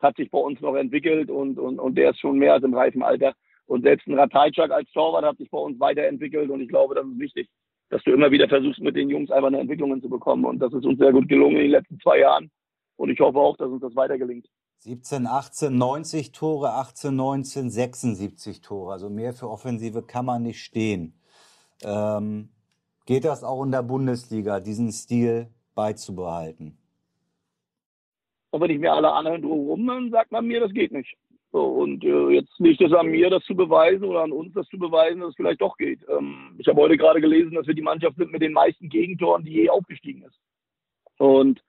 hat 0.00 0.16
sich 0.16 0.30
bei 0.30 0.38
uns 0.38 0.60
noch 0.60 0.74
entwickelt 0.74 1.30
und, 1.30 1.58
und, 1.58 1.78
und 1.78 1.96
der 1.96 2.10
ist 2.10 2.20
schon 2.20 2.36
mehr 2.36 2.52
als 2.52 2.64
im 2.64 2.74
reifen 2.74 3.02
Alter. 3.02 3.32
Und 3.64 3.84
selbst 3.84 4.06
ein 4.06 4.18
Ratajczak 4.18 4.70
als 4.70 4.90
Torwart 4.92 5.24
hat 5.24 5.38
sich 5.38 5.50
bei 5.50 5.58
uns 5.58 5.80
weiterentwickelt 5.80 6.50
und 6.50 6.60
ich 6.60 6.68
glaube, 6.68 6.94
das 6.94 7.06
ist 7.06 7.18
wichtig, 7.18 7.48
dass 7.88 8.02
du 8.02 8.12
immer 8.12 8.30
wieder 8.30 8.48
versuchst, 8.48 8.82
mit 8.82 8.96
den 8.96 9.08
Jungs 9.08 9.30
einfach 9.30 9.48
eine 9.48 9.60
Entwicklung 9.60 9.98
zu 10.02 10.10
bekommen. 10.10 10.44
Und 10.44 10.58
das 10.58 10.74
ist 10.74 10.84
uns 10.84 10.98
sehr 10.98 11.12
gut 11.12 11.26
gelungen 11.26 11.56
in 11.56 11.62
den 11.62 11.70
letzten 11.70 11.98
zwei 12.00 12.18
Jahren. 12.18 12.50
Und 12.96 13.10
ich 13.10 13.20
hoffe 13.20 13.38
auch, 13.38 13.56
dass 13.56 13.68
uns 13.68 13.82
das 13.82 13.96
weiter 13.96 14.18
gelingt. 14.18 14.48
17, 14.80 15.26
18, 15.26 15.76
90 15.76 16.32
Tore, 16.32 16.72
18, 16.72 17.16
19, 17.16 17.70
76 17.70 18.60
Tore. 18.60 18.92
Also 18.92 19.08
mehr 19.08 19.32
für 19.32 19.48
Offensive 19.48 20.02
kann 20.02 20.26
man 20.26 20.42
nicht 20.42 20.62
stehen. 20.62 21.18
Ähm, 21.82 22.50
geht 23.06 23.24
das 23.24 23.44
auch 23.44 23.64
in 23.64 23.72
der 23.72 23.82
Bundesliga, 23.82 24.60
diesen 24.60 24.92
Stil 24.92 25.48
beizubehalten? 25.74 26.78
Und 28.50 28.60
wenn 28.60 28.70
ich 28.70 28.78
mir 28.78 28.92
alle 28.92 29.12
anhören 29.12 29.42
drumherum, 29.42 29.86
dann 29.86 30.10
sagt 30.10 30.30
man 30.30 30.46
mir, 30.46 30.60
das 30.60 30.72
geht 30.72 30.92
nicht. 30.92 31.16
So, 31.50 31.62
und 31.64 32.04
äh, 32.04 32.30
jetzt 32.30 32.52
liegt 32.58 32.80
es 32.80 32.92
an 32.92 33.06
mir, 33.06 33.30
das 33.30 33.44
zu 33.44 33.54
beweisen 33.54 34.04
oder 34.04 34.22
an 34.22 34.32
uns, 34.32 34.52
das 34.54 34.66
zu 34.68 34.78
beweisen, 34.78 35.20
dass 35.20 35.30
es 35.30 35.36
vielleicht 35.36 35.60
doch 35.60 35.76
geht. 35.76 36.00
Ähm, 36.08 36.54
ich 36.58 36.66
habe 36.66 36.80
heute 36.80 36.96
gerade 36.96 37.20
gelesen, 37.20 37.54
dass 37.54 37.66
wir 37.66 37.74
die 37.74 37.82
Mannschaft 37.82 38.16
sind 38.16 38.32
mit 38.32 38.42
den 38.42 38.52
meisten 38.52 38.88
Gegentoren, 38.88 39.44
die 39.44 39.52
je 39.52 39.70
aufgestiegen 39.70 40.22
ist. 40.22 40.38
Und 41.18 41.62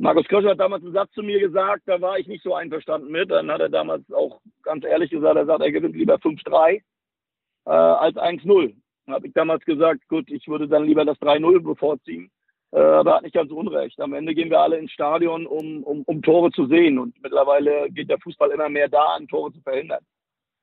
Markus 0.00 0.28
Köscher 0.28 0.50
hat 0.50 0.60
damals 0.60 0.84
einen 0.84 0.92
Satz 0.92 1.10
zu 1.12 1.22
mir 1.22 1.40
gesagt, 1.40 1.82
da 1.86 2.00
war 2.00 2.18
ich 2.18 2.28
nicht 2.28 2.44
so 2.44 2.54
einverstanden 2.54 3.10
mit. 3.10 3.30
Dann 3.32 3.50
hat 3.50 3.60
er 3.60 3.68
damals 3.68 4.10
auch 4.12 4.40
ganz 4.62 4.84
ehrlich 4.84 5.10
gesagt, 5.10 5.36
er 5.36 5.46
sagt, 5.46 5.60
er 5.60 5.72
gewinnt 5.72 5.96
lieber 5.96 6.14
5-3 6.14 6.80
äh, 7.66 7.70
als 7.70 8.16
1-0. 8.16 8.74
Dann 9.06 9.14
habe 9.14 9.26
ich 9.26 9.32
damals 9.32 9.64
gesagt, 9.64 10.06
gut, 10.08 10.30
ich 10.30 10.46
würde 10.46 10.68
dann 10.68 10.84
lieber 10.84 11.04
das 11.04 11.18
3-0 11.18 11.60
bevorziehen. 11.60 12.30
Äh, 12.70 12.78
aber 12.78 13.10
er 13.10 13.16
hat 13.16 13.22
nicht 13.24 13.34
ganz 13.34 13.50
unrecht. 13.50 14.00
Am 14.00 14.14
Ende 14.14 14.34
gehen 14.34 14.50
wir 14.50 14.60
alle 14.60 14.78
ins 14.78 14.92
Stadion, 14.92 15.48
um, 15.48 15.82
um, 15.82 16.02
um 16.02 16.22
Tore 16.22 16.52
zu 16.52 16.66
sehen. 16.66 17.00
Und 17.00 17.20
mittlerweile 17.20 17.90
geht 17.90 18.08
der 18.08 18.20
Fußball 18.20 18.50
immer 18.50 18.68
mehr 18.68 18.88
da 18.88 19.02
an, 19.16 19.26
Tore 19.26 19.52
zu 19.52 19.60
verhindern. 19.62 20.04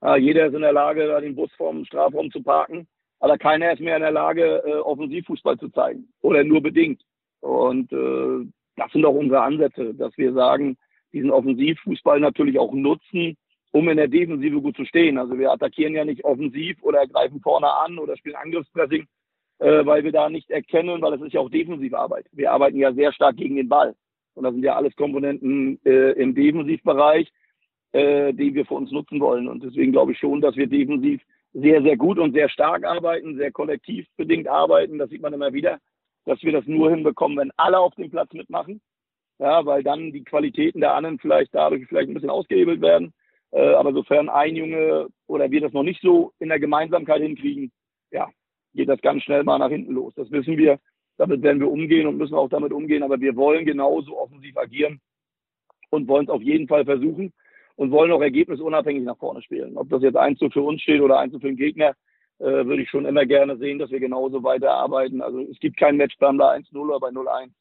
Äh, 0.01 0.17
jeder 0.17 0.45
ist 0.45 0.53
in 0.53 0.61
der 0.61 0.71
Lage, 0.71 1.07
da 1.07 1.19
den 1.19 1.35
Bus 1.35 1.51
vom 1.57 1.83
Strafraum 1.83 2.31
zu 2.31 2.41
parken. 2.41 2.87
Aber 3.19 3.37
keiner 3.37 3.73
ist 3.73 3.81
mehr 3.81 3.97
in 3.97 4.03
der 4.03 4.11
Lage, 4.11 4.63
äh, 4.65 4.75
Offensivfußball 4.75 5.57
zu 5.57 5.67
zeigen. 5.69 6.07
Oder 6.21 6.45
nur 6.45 6.61
bedingt. 6.61 7.01
Und 7.41 7.91
äh, 7.91 8.45
das 8.75 8.91
sind 8.91 9.05
auch 9.05 9.15
unsere 9.15 9.41
Ansätze, 9.41 9.93
dass 9.93 10.17
wir 10.17 10.33
sagen, 10.33 10.77
diesen 11.13 11.31
Offensivfußball 11.31 12.19
natürlich 12.19 12.59
auch 12.59 12.73
nutzen, 12.73 13.37
um 13.71 13.89
in 13.89 13.97
der 13.97 14.07
Defensive 14.07 14.61
gut 14.61 14.75
zu 14.75 14.85
stehen. 14.85 15.17
Also 15.17 15.37
wir 15.37 15.51
attackieren 15.51 15.93
ja 15.93 16.05
nicht 16.05 16.23
offensiv 16.23 16.81
oder 16.81 17.05
greifen 17.07 17.41
vorne 17.41 17.71
an 17.71 17.97
oder 17.99 18.15
spielen 18.17 18.35
Angriffspressing, 18.35 19.05
äh, 19.59 19.85
weil 19.85 20.03
wir 20.03 20.11
da 20.11 20.29
nicht 20.29 20.49
erkennen, 20.49 21.01
weil 21.01 21.13
es 21.13 21.21
ist 21.21 21.33
ja 21.33 21.41
auch 21.41 21.49
defensive 21.49 21.97
Arbeit. 21.97 22.25
Wir 22.31 22.51
arbeiten 22.51 22.77
ja 22.77 22.93
sehr 22.93 23.11
stark 23.13 23.37
gegen 23.37 23.55
den 23.55 23.69
Ball. 23.69 23.95
Und 24.33 24.43
das 24.43 24.53
sind 24.53 24.63
ja 24.63 24.75
alles 24.75 24.95
Komponenten 24.95 25.79
äh, 25.85 26.11
im 26.11 26.35
Defensivbereich, 26.35 27.31
äh, 27.93 28.33
die 28.33 28.53
wir 28.53 28.65
für 28.65 28.75
uns 28.75 28.91
nutzen 28.91 29.19
wollen. 29.19 29.47
Und 29.47 29.63
deswegen 29.63 29.93
glaube 29.93 30.11
ich 30.11 30.19
schon, 30.19 30.41
dass 30.41 30.55
wir 30.57 30.67
defensiv 30.67 31.21
sehr, 31.53 31.81
sehr 31.81 31.95
gut 31.95 32.19
und 32.19 32.33
sehr 32.33 32.49
stark 32.49 32.83
arbeiten, 32.83 33.37
sehr 33.37 33.51
kollektiv 33.51 34.05
bedingt 34.17 34.47
arbeiten. 34.47 34.97
Das 34.97 35.09
sieht 35.09 35.21
man 35.21 35.33
immer 35.33 35.53
wieder, 35.53 35.79
dass 36.25 36.41
wir 36.43 36.51
das 36.51 36.65
nur 36.65 36.89
hinbekommen, 36.89 37.37
wenn 37.37 37.51
alle 37.57 37.79
auf 37.79 37.95
dem 37.95 38.09
Platz 38.09 38.33
mitmachen. 38.33 38.81
Ja, 39.37 39.65
weil 39.65 39.83
dann 39.83 40.11
die 40.13 40.23
Qualitäten 40.23 40.79
der 40.79 40.95
anderen 40.95 41.19
vielleicht 41.19 41.53
dadurch 41.53 41.85
vielleicht 41.87 42.09
ein 42.09 42.13
bisschen 42.13 42.29
ausgehebelt 42.29 42.81
werden. 42.81 43.13
Äh, 43.51 43.73
aber 43.73 43.93
sofern 43.93 44.29
ein 44.29 44.55
Junge 44.55 45.07
oder 45.27 45.51
wir 45.51 45.61
das 45.61 45.73
noch 45.73 45.83
nicht 45.83 46.01
so 46.01 46.31
in 46.39 46.49
der 46.49 46.59
Gemeinsamkeit 46.59 47.21
hinkriegen, 47.21 47.71
ja, 48.11 48.29
geht 48.73 48.89
das 48.89 49.01
ganz 49.01 49.23
schnell 49.23 49.43
mal 49.43 49.57
nach 49.57 49.69
hinten 49.69 49.93
los. 49.93 50.13
Das 50.15 50.31
wissen 50.31 50.57
wir. 50.57 50.79
Damit 51.17 51.41
werden 51.41 51.61
wir 51.61 51.71
umgehen 51.71 52.07
und 52.07 52.17
müssen 52.17 52.35
auch 52.35 52.49
damit 52.49 52.73
umgehen. 52.73 53.03
Aber 53.03 53.19
wir 53.19 53.35
wollen 53.35 53.65
genauso 53.65 54.17
offensiv 54.17 54.57
agieren 54.57 54.99
und 55.89 56.07
wollen 56.07 56.25
es 56.25 56.29
auf 56.29 56.41
jeden 56.41 56.67
Fall 56.67 56.83
versuchen 56.85 57.31
und 57.75 57.91
wollen 57.91 58.11
auch 58.11 58.21
ergebnisunabhängig 58.21 59.03
nach 59.03 59.17
vorne 59.17 59.41
spielen. 59.41 59.77
Ob 59.77 59.89
das 59.89 60.01
jetzt 60.01 60.17
eins 60.17 60.39
zu 60.39 60.49
für 60.49 60.61
uns 60.61 60.81
steht 60.81 61.01
oder 61.01 61.19
eins 61.19 61.33
zu 61.33 61.39
für 61.39 61.47
den 61.47 61.57
Gegner, 61.57 61.93
äh, 62.39 62.65
würde 62.65 62.81
ich 62.81 62.89
schon 62.89 63.05
immer 63.05 63.25
gerne 63.25 63.57
sehen, 63.57 63.79
dass 63.79 63.91
wir 63.91 63.99
genauso 63.99 64.43
weiterarbeiten. 64.43 65.21
Also 65.21 65.39
es 65.39 65.59
gibt 65.59 65.77
keinen 65.77 65.97
Matchplan 65.97 66.37
bei 66.37 66.57
1-0 66.57 66.75
oder 66.77 66.99
bei 66.99 67.09
0-1, 67.09 67.51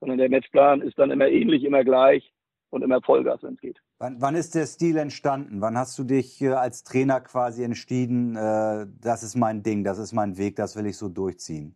sondern 0.00 0.18
der 0.18 0.30
Matchplan 0.30 0.82
ist 0.82 0.98
dann 0.98 1.10
immer 1.10 1.28
ähnlich, 1.28 1.64
immer 1.64 1.84
gleich 1.84 2.32
und 2.70 2.82
immer 2.82 3.00
Vollgas, 3.02 3.42
wenn 3.42 3.54
es 3.54 3.60
geht. 3.60 3.80
Wann, 3.98 4.20
wann, 4.20 4.34
ist 4.34 4.54
der 4.54 4.66
Stil 4.66 4.96
entstanden? 4.96 5.60
Wann 5.60 5.78
hast 5.78 5.98
du 5.98 6.04
dich 6.04 6.42
äh, 6.42 6.48
als 6.48 6.82
Trainer 6.82 7.20
quasi 7.20 7.62
entschieden, 7.62 8.36
äh, 8.36 8.86
das 9.00 9.22
ist 9.22 9.36
mein 9.36 9.62
Ding, 9.62 9.84
das 9.84 9.98
ist 9.98 10.12
mein 10.12 10.36
Weg, 10.36 10.56
das 10.56 10.76
will 10.76 10.86
ich 10.86 10.98
so 10.98 11.08
durchziehen? 11.08 11.74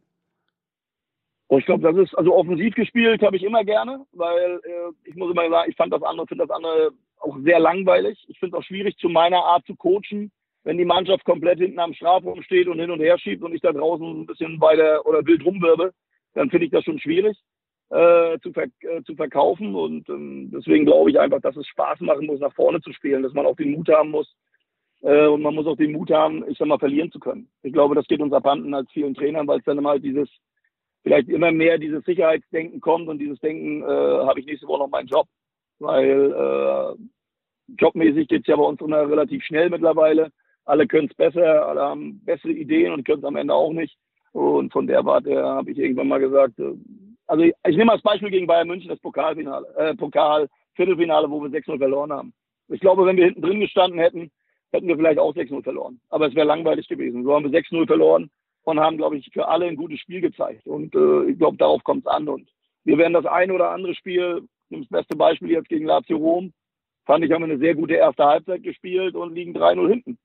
Oh, 1.48 1.58
ich 1.58 1.66
glaube, 1.66 1.82
das 1.82 1.96
ist, 1.96 2.16
also 2.16 2.34
offensiv 2.34 2.74
gespielt 2.74 3.22
habe 3.22 3.36
ich 3.36 3.42
immer 3.42 3.64
gerne, 3.64 4.06
weil 4.12 4.60
äh, 4.62 5.08
ich 5.08 5.16
muss 5.16 5.32
immer 5.32 5.48
sagen, 5.48 5.70
ich 5.70 5.76
fand 5.76 5.92
das 5.92 6.02
andere, 6.02 6.26
finde 6.26 6.46
das 6.46 6.54
andere 6.54 6.90
auch 7.18 7.36
sehr 7.42 7.58
langweilig. 7.58 8.24
Ich 8.28 8.38
finde 8.38 8.56
es 8.56 8.60
auch 8.60 8.66
schwierig, 8.66 8.96
zu 8.98 9.08
meiner 9.08 9.44
Art 9.44 9.66
zu 9.66 9.74
coachen, 9.74 10.30
wenn 10.64 10.78
die 10.78 10.84
Mannschaft 10.84 11.24
komplett 11.24 11.58
hinten 11.58 11.78
am 11.78 11.94
Strafraum 11.94 12.42
steht 12.42 12.68
und 12.68 12.80
hin 12.80 12.90
und 12.90 13.00
her 13.00 13.18
schiebt 13.18 13.42
und 13.42 13.54
ich 13.54 13.60
da 13.60 13.72
draußen 13.72 14.22
ein 14.22 14.26
bisschen 14.26 14.58
bei 14.58 14.76
der 14.76 15.06
oder 15.06 15.24
wild 15.24 15.44
rumwirbe, 15.44 15.92
dann 16.34 16.50
finde 16.50 16.66
ich 16.66 16.72
das 16.72 16.84
schon 16.84 16.98
schwierig 16.98 17.36
äh, 17.90 18.38
zu, 18.40 18.52
ver 18.52 18.66
äh, 18.80 19.02
zu 19.04 19.14
verkaufen. 19.14 19.74
Und 19.74 20.08
ähm, 20.08 20.50
deswegen 20.52 20.86
glaube 20.86 21.10
ich 21.10 21.18
einfach, 21.18 21.40
dass 21.40 21.56
es 21.56 21.66
Spaß 21.66 22.00
machen 22.00 22.26
muss, 22.26 22.40
nach 22.40 22.54
vorne 22.54 22.80
zu 22.80 22.92
spielen, 22.92 23.22
dass 23.22 23.32
man 23.32 23.46
auch 23.46 23.56
den 23.56 23.72
Mut 23.72 23.88
haben 23.88 24.10
muss. 24.10 24.32
Äh, 25.02 25.26
und 25.26 25.42
man 25.42 25.54
muss 25.54 25.66
auch 25.66 25.76
den 25.76 25.92
Mut 25.92 26.10
haben, 26.10 26.48
ich 26.48 26.58
sag 26.58 26.68
mal, 26.68 26.78
verlieren 26.78 27.10
zu 27.10 27.18
können. 27.18 27.48
Ich 27.62 27.72
glaube, 27.72 27.94
das 27.94 28.06
geht 28.06 28.20
uns 28.20 28.32
abhanden 28.32 28.74
als 28.74 28.90
vielen 28.92 29.14
Trainern, 29.14 29.46
weil 29.46 29.58
es 29.58 29.64
dann 29.64 29.78
immer 29.78 29.98
dieses, 29.98 30.28
vielleicht 31.02 31.28
immer 31.28 31.52
mehr 31.52 31.78
dieses 31.78 32.04
Sicherheitsdenken 32.04 32.80
kommt 32.80 33.08
und 33.08 33.18
dieses 33.18 33.40
Denken, 33.40 33.82
äh, 33.82 33.86
habe 33.86 34.40
ich 34.40 34.46
nächste 34.46 34.66
Woche 34.66 34.80
noch 34.80 34.90
meinen 34.90 35.08
Job. 35.08 35.26
Weil 35.78 36.32
äh, 36.32 37.74
jobmäßig 37.78 38.28
geht's 38.28 38.46
ja 38.46 38.56
bei 38.56 38.62
uns 38.62 38.80
immer 38.80 39.08
relativ 39.08 39.42
schnell 39.44 39.70
mittlerweile. 39.70 40.30
Alle 40.70 40.86
können 40.86 41.08
es 41.10 41.16
besser, 41.16 41.66
alle 41.66 41.80
haben 41.82 42.20
bessere 42.24 42.52
Ideen 42.52 42.92
und 42.92 43.04
können 43.04 43.18
es 43.18 43.24
am 43.24 43.34
Ende 43.34 43.52
auch 43.52 43.72
nicht. 43.72 43.98
Und 44.30 44.72
von 44.72 44.86
der 44.86 45.04
Warte 45.04 45.42
habe 45.42 45.72
ich 45.72 45.78
irgendwann 45.78 46.06
mal 46.06 46.20
gesagt, 46.20 46.60
äh, 46.60 46.74
also 47.26 47.42
ich, 47.42 47.52
ich 47.66 47.76
nehme 47.76 47.90
als 47.90 48.02
Beispiel 48.02 48.30
gegen 48.30 48.46
Bayern 48.46 48.68
München 48.68 48.88
das 48.88 49.00
Pokalfinale, 49.00 49.66
äh, 49.76 49.94
Pokal 49.96 50.48
Viertelfinale, 50.74 51.28
wo 51.28 51.42
wir 51.42 51.50
6-0 51.50 51.76
verloren 51.76 52.12
haben. 52.12 52.32
Ich 52.68 52.78
glaube, 52.78 53.04
wenn 53.04 53.16
wir 53.16 53.24
hinten 53.24 53.42
drin 53.42 53.58
gestanden 53.58 53.98
hätten, 53.98 54.30
hätten 54.70 54.86
wir 54.86 54.96
vielleicht 54.96 55.18
auch 55.18 55.34
6-0 55.34 55.60
verloren. 55.64 56.00
Aber 56.08 56.28
es 56.28 56.34
wäre 56.36 56.46
langweilig 56.46 56.86
gewesen. 56.86 57.24
So 57.24 57.34
haben 57.34 57.50
wir 57.50 57.60
6-0 57.60 57.88
verloren 57.88 58.30
und 58.62 58.78
haben, 58.78 58.96
glaube 58.96 59.16
ich, 59.16 59.28
für 59.32 59.48
alle 59.48 59.66
ein 59.66 59.74
gutes 59.74 59.98
Spiel 59.98 60.20
gezeigt. 60.20 60.68
Und 60.68 60.94
äh, 60.94 61.30
ich 61.30 61.38
glaube, 61.38 61.56
darauf 61.56 61.82
kommt 61.82 62.06
es 62.06 62.12
an. 62.12 62.28
Und 62.28 62.48
wir 62.84 62.96
werden 62.96 63.14
das 63.14 63.26
ein 63.26 63.50
oder 63.50 63.70
andere 63.70 63.96
Spiel, 63.96 64.46
das 64.70 64.86
beste 64.86 65.16
Beispiel 65.16 65.50
jetzt 65.50 65.68
gegen 65.68 65.86
Lazio 65.86 66.16
Rom, 66.16 66.52
fand 67.06 67.24
ich, 67.24 67.32
haben 67.32 67.42
wir 67.42 67.52
eine 67.52 67.58
sehr 67.58 67.74
gute 67.74 67.94
erste 67.94 68.24
Halbzeit 68.24 68.62
gespielt 68.62 69.16
und 69.16 69.34
liegen 69.34 69.56
3-0 69.56 69.88
hinten. 69.88 70.18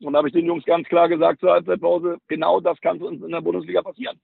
Und 0.00 0.12
da 0.12 0.18
habe 0.18 0.28
ich 0.28 0.34
den 0.34 0.46
Jungs 0.46 0.64
ganz 0.64 0.86
klar 0.88 1.08
gesagt 1.08 1.40
zur 1.40 1.52
Halbzeitpause, 1.52 2.18
genau 2.28 2.60
das 2.60 2.80
kann 2.80 3.02
uns 3.02 3.22
in 3.22 3.30
der 3.30 3.40
Bundesliga 3.40 3.82
passieren 3.82 4.18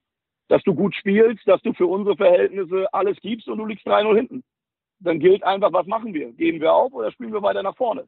dass 0.47 0.63
du 0.63 0.73
gut 0.73 0.95
spielst, 0.95 1.47
dass 1.47 1.61
du 1.61 1.73
für 1.73 1.87
unsere 1.87 2.15
Verhältnisse 2.15 2.87
alles 2.93 3.17
gibst 3.21 3.47
und 3.47 3.57
du 3.57 3.65
liegst 3.65 3.87
3-0 3.87 4.15
hinten. 4.15 4.43
Dann 4.99 5.19
gilt 5.19 5.43
einfach, 5.43 5.73
was 5.73 5.87
machen 5.87 6.13
wir? 6.13 6.31
Geben 6.33 6.61
wir 6.61 6.73
auf 6.73 6.93
oder 6.93 7.11
spielen 7.11 7.33
wir 7.33 7.41
weiter 7.41 7.63
nach 7.63 7.75
vorne? 7.75 8.05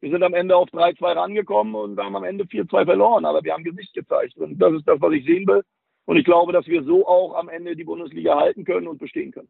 Wir 0.00 0.10
sind 0.10 0.22
am 0.22 0.32
Ende 0.32 0.56
auf 0.56 0.68
3-2 0.70 1.14
rangekommen 1.14 1.74
und 1.74 1.98
haben 1.98 2.16
am 2.16 2.24
Ende 2.24 2.44
4-2 2.44 2.86
verloren, 2.86 3.24
aber 3.24 3.44
wir 3.44 3.52
haben 3.52 3.64
Gesicht 3.64 3.92
gezeigt. 3.92 4.36
Und 4.38 4.58
das 4.58 4.72
ist 4.72 4.88
das, 4.88 5.00
was 5.00 5.12
ich 5.12 5.24
sehen 5.26 5.46
will. 5.46 5.62
Und 6.06 6.16
ich 6.16 6.24
glaube, 6.24 6.52
dass 6.52 6.66
wir 6.66 6.82
so 6.84 7.06
auch 7.06 7.34
am 7.34 7.48
Ende 7.48 7.76
die 7.76 7.84
Bundesliga 7.84 8.36
halten 8.36 8.64
können 8.64 8.88
und 8.88 8.98
bestehen 8.98 9.30
können. 9.30 9.48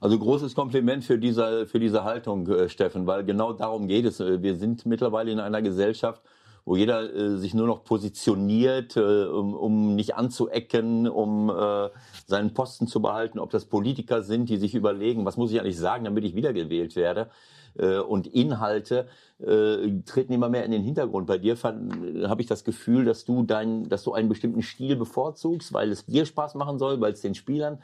Also 0.00 0.18
großes 0.18 0.54
Kompliment 0.54 1.02
für 1.04 1.18
diese, 1.18 1.66
für 1.66 1.80
diese 1.80 2.04
Haltung, 2.04 2.46
äh, 2.48 2.68
Steffen, 2.68 3.06
weil 3.06 3.24
genau 3.24 3.54
darum 3.54 3.88
geht 3.88 4.04
es. 4.04 4.20
Wir 4.20 4.54
sind 4.56 4.84
mittlerweile 4.84 5.30
in 5.32 5.40
einer 5.40 5.62
Gesellschaft, 5.62 6.22
wo 6.64 6.76
jeder 6.76 7.14
äh, 7.14 7.36
sich 7.36 7.54
nur 7.54 7.66
noch 7.66 7.84
positioniert, 7.84 8.96
äh, 8.96 9.24
um, 9.26 9.54
um 9.54 9.94
nicht 9.94 10.14
anzuecken, 10.14 11.08
um 11.08 11.50
äh, 11.50 11.90
seinen 12.26 12.54
Posten 12.54 12.86
zu 12.86 13.02
behalten, 13.02 13.38
ob 13.38 13.50
das 13.50 13.66
Politiker 13.66 14.22
sind, 14.22 14.48
die 14.48 14.56
sich 14.56 14.74
überlegen, 14.74 15.24
was 15.24 15.36
muss 15.36 15.52
ich 15.52 15.60
eigentlich 15.60 15.78
sagen, 15.78 16.04
damit 16.04 16.24
ich 16.24 16.34
wiedergewählt 16.34 16.96
werde. 16.96 17.30
Äh, 17.76 17.98
und 17.98 18.26
Inhalte 18.26 19.06
äh, 19.40 20.00
treten 20.06 20.32
immer 20.32 20.48
mehr 20.48 20.64
in 20.64 20.70
den 20.70 20.82
Hintergrund. 20.82 21.26
Bei 21.26 21.38
dir 21.38 21.54
äh, 21.54 22.26
habe 22.26 22.40
ich 22.40 22.46
das 22.46 22.64
Gefühl, 22.64 23.04
dass 23.04 23.24
du 23.24 23.42
dein, 23.42 23.88
dass 23.88 24.04
du 24.04 24.12
einen 24.12 24.28
bestimmten 24.28 24.62
Stil 24.62 24.96
bevorzugst, 24.96 25.72
weil 25.72 25.90
es 25.90 26.06
dir 26.06 26.24
Spaß 26.24 26.54
machen 26.54 26.78
soll, 26.78 27.00
weil 27.00 27.12
es 27.12 27.20
den 27.20 27.34
Spielern 27.34 27.78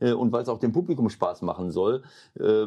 äh, 0.00 0.12
und 0.12 0.32
weil 0.32 0.42
es 0.42 0.48
auch 0.48 0.58
dem 0.58 0.72
Publikum 0.72 1.10
Spaß 1.10 1.42
machen 1.42 1.70
soll. 1.70 2.02
Äh, 2.38 2.66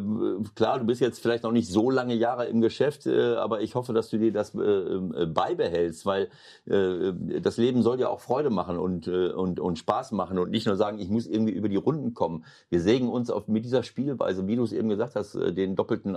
klar, 0.56 0.80
du 0.80 0.86
bist 0.86 1.02
jetzt 1.02 1.20
vielleicht 1.20 1.44
noch 1.44 1.52
nicht 1.52 1.68
so 1.68 1.90
lange 1.90 2.14
Jahre 2.14 2.46
im 2.46 2.62
Geschäft, 2.62 3.08
äh, 3.08 3.36
aber 3.36 3.62
ich 3.62 3.76
hoffe, 3.76 3.94
dass 3.94 4.10
du 4.10 4.20
dir 4.20 4.32
das 4.32 4.54
äh, 4.56 5.26
beibehältst, 5.26 6.06
weil 6.06 6.30
äh, 6.66 7.42
das 7.42 7.58
Leben 7.58 7.82
soll 7.82 8.00
ja 8.00 8.10
auch 8.10 8.20
Freude 8.20 8.50
machen 8.50 8.78
und, 8.78 9.08
äh, 9.08 9.30
und, 9.30 9.60
und 9.60 9.80
Spaß 9.80 10.12
machen 10.12 10.38
und 10.38 10.52
nicht 10.52 10.68
nur 10.68 10.76
sagen, 10.76 11.00
ich 11.00 11.10
muss 11.10 11.28
irgendwie 11.28 11.54
über 11.54 11.70
die 11.70 11.76
Runden 11.76 12.14
kommen. 12.14 12.46
Wir 12.70 12.82
sägen 12.82 13.10
uns 13.10 13.30
auf, 13.30 13.48
mit 13.48 13.66
dieser 13.66 13.84
Spielweise, 13.84 14.48
wie 14.48 14.56
du 14.56 14.64
es 14.64 14.74
eben 14.74 14.90
gesagt 14.90 15.16
hast, 15.16 15.34
den 15.34 15.76
doppelten 15.76 16.16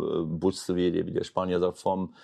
Autobus, 0.00 0.68
wie, 0.74 1.06
wie 1.06 1.12
der 1.12 1.24
Spanier 1.24 1.60
sagt, 1.60 1.78
vom, 1.78 2.14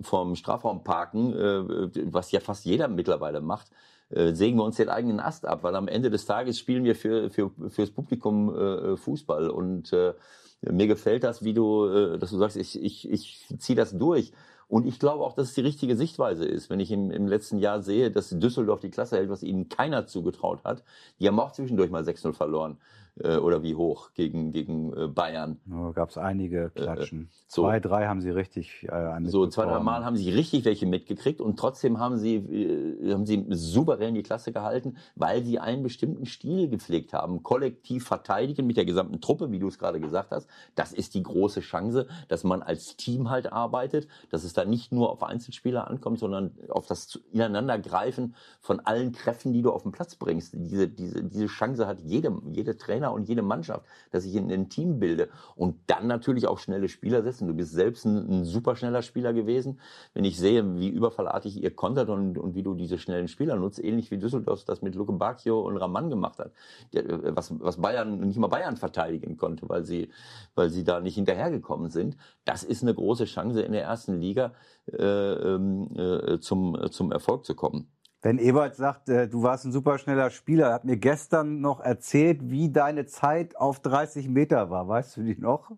vom 0.00 0.36
Strafraum 0.36 0.84
parken, 0.84 1.32
äh, 1.32 1.90
was 2.12 2.32
ja 2.32 2.40
fast 2.40 2.64
jeder 2.64 2.88
mittlerweile 2.88 3.40
macht, 3.40 3.70
äh, 4.10 4.32
sägen 4.32 4.58
wir 4.58 4.64
uns 4.64 4.76
den 4.76 4.88
eigenen 4.88 5.20
Ast 5.20 5.46
ab, 5.46 5.62
weil 5.62 5.76
am 5.76 5.88
Ende 5.88 6.10
des 6.10 6.26
Tages 6.26 6.58
spielen 6.58 6.84
wir 6.84 6.94
für, 6.94 7.30
für, 7.30 7.50
fürs 7.68 7.90
Publikum 7.90 8.54
äh, 8.54 8.96
Fußball 8.96 9.48
und 9.50 9.92
äh, 9.92 10.14
mir 10.62 10.86
gefällt 10.86 11.24
das, 11.24 11.44
wie 11.44 11.54
du, 11.54 11.86
äh, 11.86 12.18
dass 12.18 12.30
du 12.30 12.38
sagst, 12.38 12.56
ich, 12.56 12.82
ich, 12.82 13.10
ich 13.10 13.46
ziehe 13.58 13.76
das 13.76 13.96
durch. 13.96 14.32
Und 14.66 14.86
ich 14.86 14.98
glaube 14.98 15.22
auch, 15.22 15.34
dass 15.34 15.48
es 15.48 15.54
die 15.54 15.60
richtige 15.60 15.94
Sichtweise 15.94 16.46
ist. 16.46 16.70
Wenn 16.70 16.80
ich 16.80 16.90
im, 16.90 17.10
im 17.10 17.28
letzten 17.28 17.58
Jahr 17.58 17.82
sehe, 17.82 18.10
dass 18.10 18.30
Düsseldorf 18.30 18.80
die 18.80 18.90
Klasse 18.90 19.16
hält, 19.16 19.28
was 19.28 19.42
ihnen 19.42 19.68
keiner 19.68 20.06
zugetraut 20.06 20.64
hat. 20.64 20.82
Die 21.20 21.28
haben 21.28 21.38
auch 21.38 21.52
zwischendurch 21.52 21.90
mal 21.90 22.02
6-0 22.02 22.32
verloren. 22.32 22.78
Äh, 23.20 23.36
oder 23.36 23.62
wie 23.62 23.74
hoch 23.74 24.10
gegen, 24.14 24.50
gegen 24.50 24.92
äh, 24.92 25.06
Bayern. 25.06 25.60
Ja, 25.70 25.92
Gab 25.92 26.10
es 26.10 26.18
einige 26.18 26.70
Klatschen. 26.70 27.22
Äh, 27.22 27.36
so. 27.46 27.62
Zwei, 27.62 27.80
drei 27.80 28.06
haben 28.06 28.20
sie 28.20 28.30
richtig 28.30 28.86
äh, 28.90 29.24
So 29.24 29.46
zwei, 29.46 29.66
drei 29.66 29.80
Mal 29.80 30.04
haben 30.04 30.16
sie 30.16 30.30
richtig 30.30 30.64
welche 30.64 30.86
mitgekriegt 30.86 31.40
und 31.40 31.58
trotzdem 31.58 31.98
haben 31.98 32.18
sie, 32.18 32.36
äh, 32.36 33.12
haben 33.12 33.26
sie 33.26 33.46
souverän 33.50 34.14
die 34.14 34.22
Klasse 34.22 34.52
gehalten, 34.52 34.96
weil 35.14 35.44
sie 35.44 35.58
einen 35.58 35.82
bestimmten 35.82 36.26
Stil 36.26 36.68
gepflegt 36.68 37.12
haben. 37.12 37.42
Kollektiv 37.42 38.04
verteidigen 38.04 38.66
mit 38.66 38.76
der 38.76 38.84
gesamten 38.84 39.20
Truppe, 39.20 39.52
wie 39.52 39.58
du 39.58 39.68
es 39.68 39.78
gerade 39.78 40.00
gesagt 40.00 40.32
hast. 40.32 40.48
Das 40.74 40.92
ist 40.92 41.14
die 41.14 41.22
große 41.22 41.60
Chance, 41.60 42.08
dass 42.28 42.42
man 42.42 42.62
als 42.62 42.96
Team 42.96 43.30
halt 43.30 43.52
arbeitet, 43.52 44.08
dass 44.30 44.44
es 44.44 44.52
da 44.54 44.64
nicht 44.64 44.92
nur 44.92 45.10
auf 45.10 45.22
Einzelspieler 45.22 45.88
ankommt, 45.88 46.18
sondern 46.18 46.52
auf 46.68 46.86
das 46.86 47.20
Ineinandergreifen 47.32 48.34
von 48.60 48.80
allen 48.80 49.12
Kräften, 49.12 49.52
die 49.52 49.62
du 49.62 49.70
auf 49.70 49.82
den 49.82 49.92
Platz 49.92 50.16
bringst. 50.16 50.54
Diese, 50.54 50.88
diese, 50.88 51.22
diese 51.22 51.46
Chance 51.46 51.86
hat 51.86 52.00
jedem, 52.00 52.42
jede 52.50 52.76
Trainer 52.76 53.03
und 53.12 53.28
jede 53.28 53.42
Mannschaft, 53.42 53.84
dass 54.10 54.24
ich 54.24 54.34
in 54.34 54.50
ein 54.50 54.68
Team 54.68 54.98
bilde 54.98 55.28
und 55.56 55.76
dann 55.86 56.06
natürlich 56.06 56.46
auch 56.46 56.58
schnelle 56.58 56.88
Spieler 56.88 57.22
setzen. 57.22 57.48
Du 57.48 57.54
bist 57.54 57.72
selbst 57.72 58.04
ein, 58.04 58.40
ein 58.40 58.44
super 58.44 58.76
schneller 58.76 59.02
Spieler 59.02 59.32
gewesen. 59.32 59.80
Wenn 60.12 60.24
ich 60.24 60.38
sehe, 60.38 60.78
wie 60.78 60.88
überfallartig 60.88 61.62
ihr 61.62 61.74
kontert 61.74 62.08
und, 62.08 62.38
und 62.38 62.54
wie 62.54 62.62
du 62.62 62.74
diese 62.74 62.98
schnellen 62.98 63.28
Spieler 63.28 63.56
nutzt, 63.56 63.82
ähnlich 63.82 64.10
wie 64.10 64.18
Düsseldorf 64.18 64.64
das 64.64 64.82
mit 64.82 64.94
Luke 64.94 65.12
Bacchio 65.12 65.60
und 65.60 65.76
Raman 65.76 66.10
gemacht 66.10 66.38
hat, 66.38 66.52
was, 66.92 67.52
was 67.60 67.76
Bayern 67.78 68.20
nicht 68.20 68.38
mal 68.38 68.48
Bayern 68.48 68.76
verteidigen 68.76 69.36
konnte, 69.36 69.68
weil 69.68 69.84
sie, 69.84 70.10
weil 70.54 70.70
sie 70.70 70.84
da 70.84 71.00
nicht 71.00 71.14
hinterhergekommen 71.14 71.90
sind. 71.90 72.16
Das 72.44 72.62
ist 72.62 72.82
eine 72.82 72.94
große 72.94 73.24
Chance 73.24 73.62
in 73.62 73.72
der 73.72 73.82
ersten 73.82 74.20
Liga 74.20 74.52
äh, 74.92 75.04
ähm, 75.04 75.88
äh, 75.96 76.38
zum, 76.40 76.90
zum 76.90 77.12
Erfolg 77.12 77.44
zu 77.44 77.54
kommen. 77.54 77.88
Wenn 78.24 78.38
Ebert 78.38 78.74
sagt, 78.74 79.10
äh, 79.10 79.28
du 79.28 79.42
warst 79.42 79.66
ein 79.66 79.72
super 79.72 79.98
schneller 79.98 80.30
Spieler, 80.30 80.68
er 80.68 80.72
hat 80.72 80.86
mir 80.86 80.96
gestern 80.96 81.60
noch 81.60 81.80
erzählt, 81.80 82.38
wie 82.50 82.72
deine 82.72 83.04
Zeit 83.04 83.54
auf 83.54 83.80
30 83.80 84.30
Meter 84.30 84.70
war. 84.70 84.88
Weißt 84.88 85.18
du 85.18 85.22
die 85.22 85.38
noch? 85.38 85.72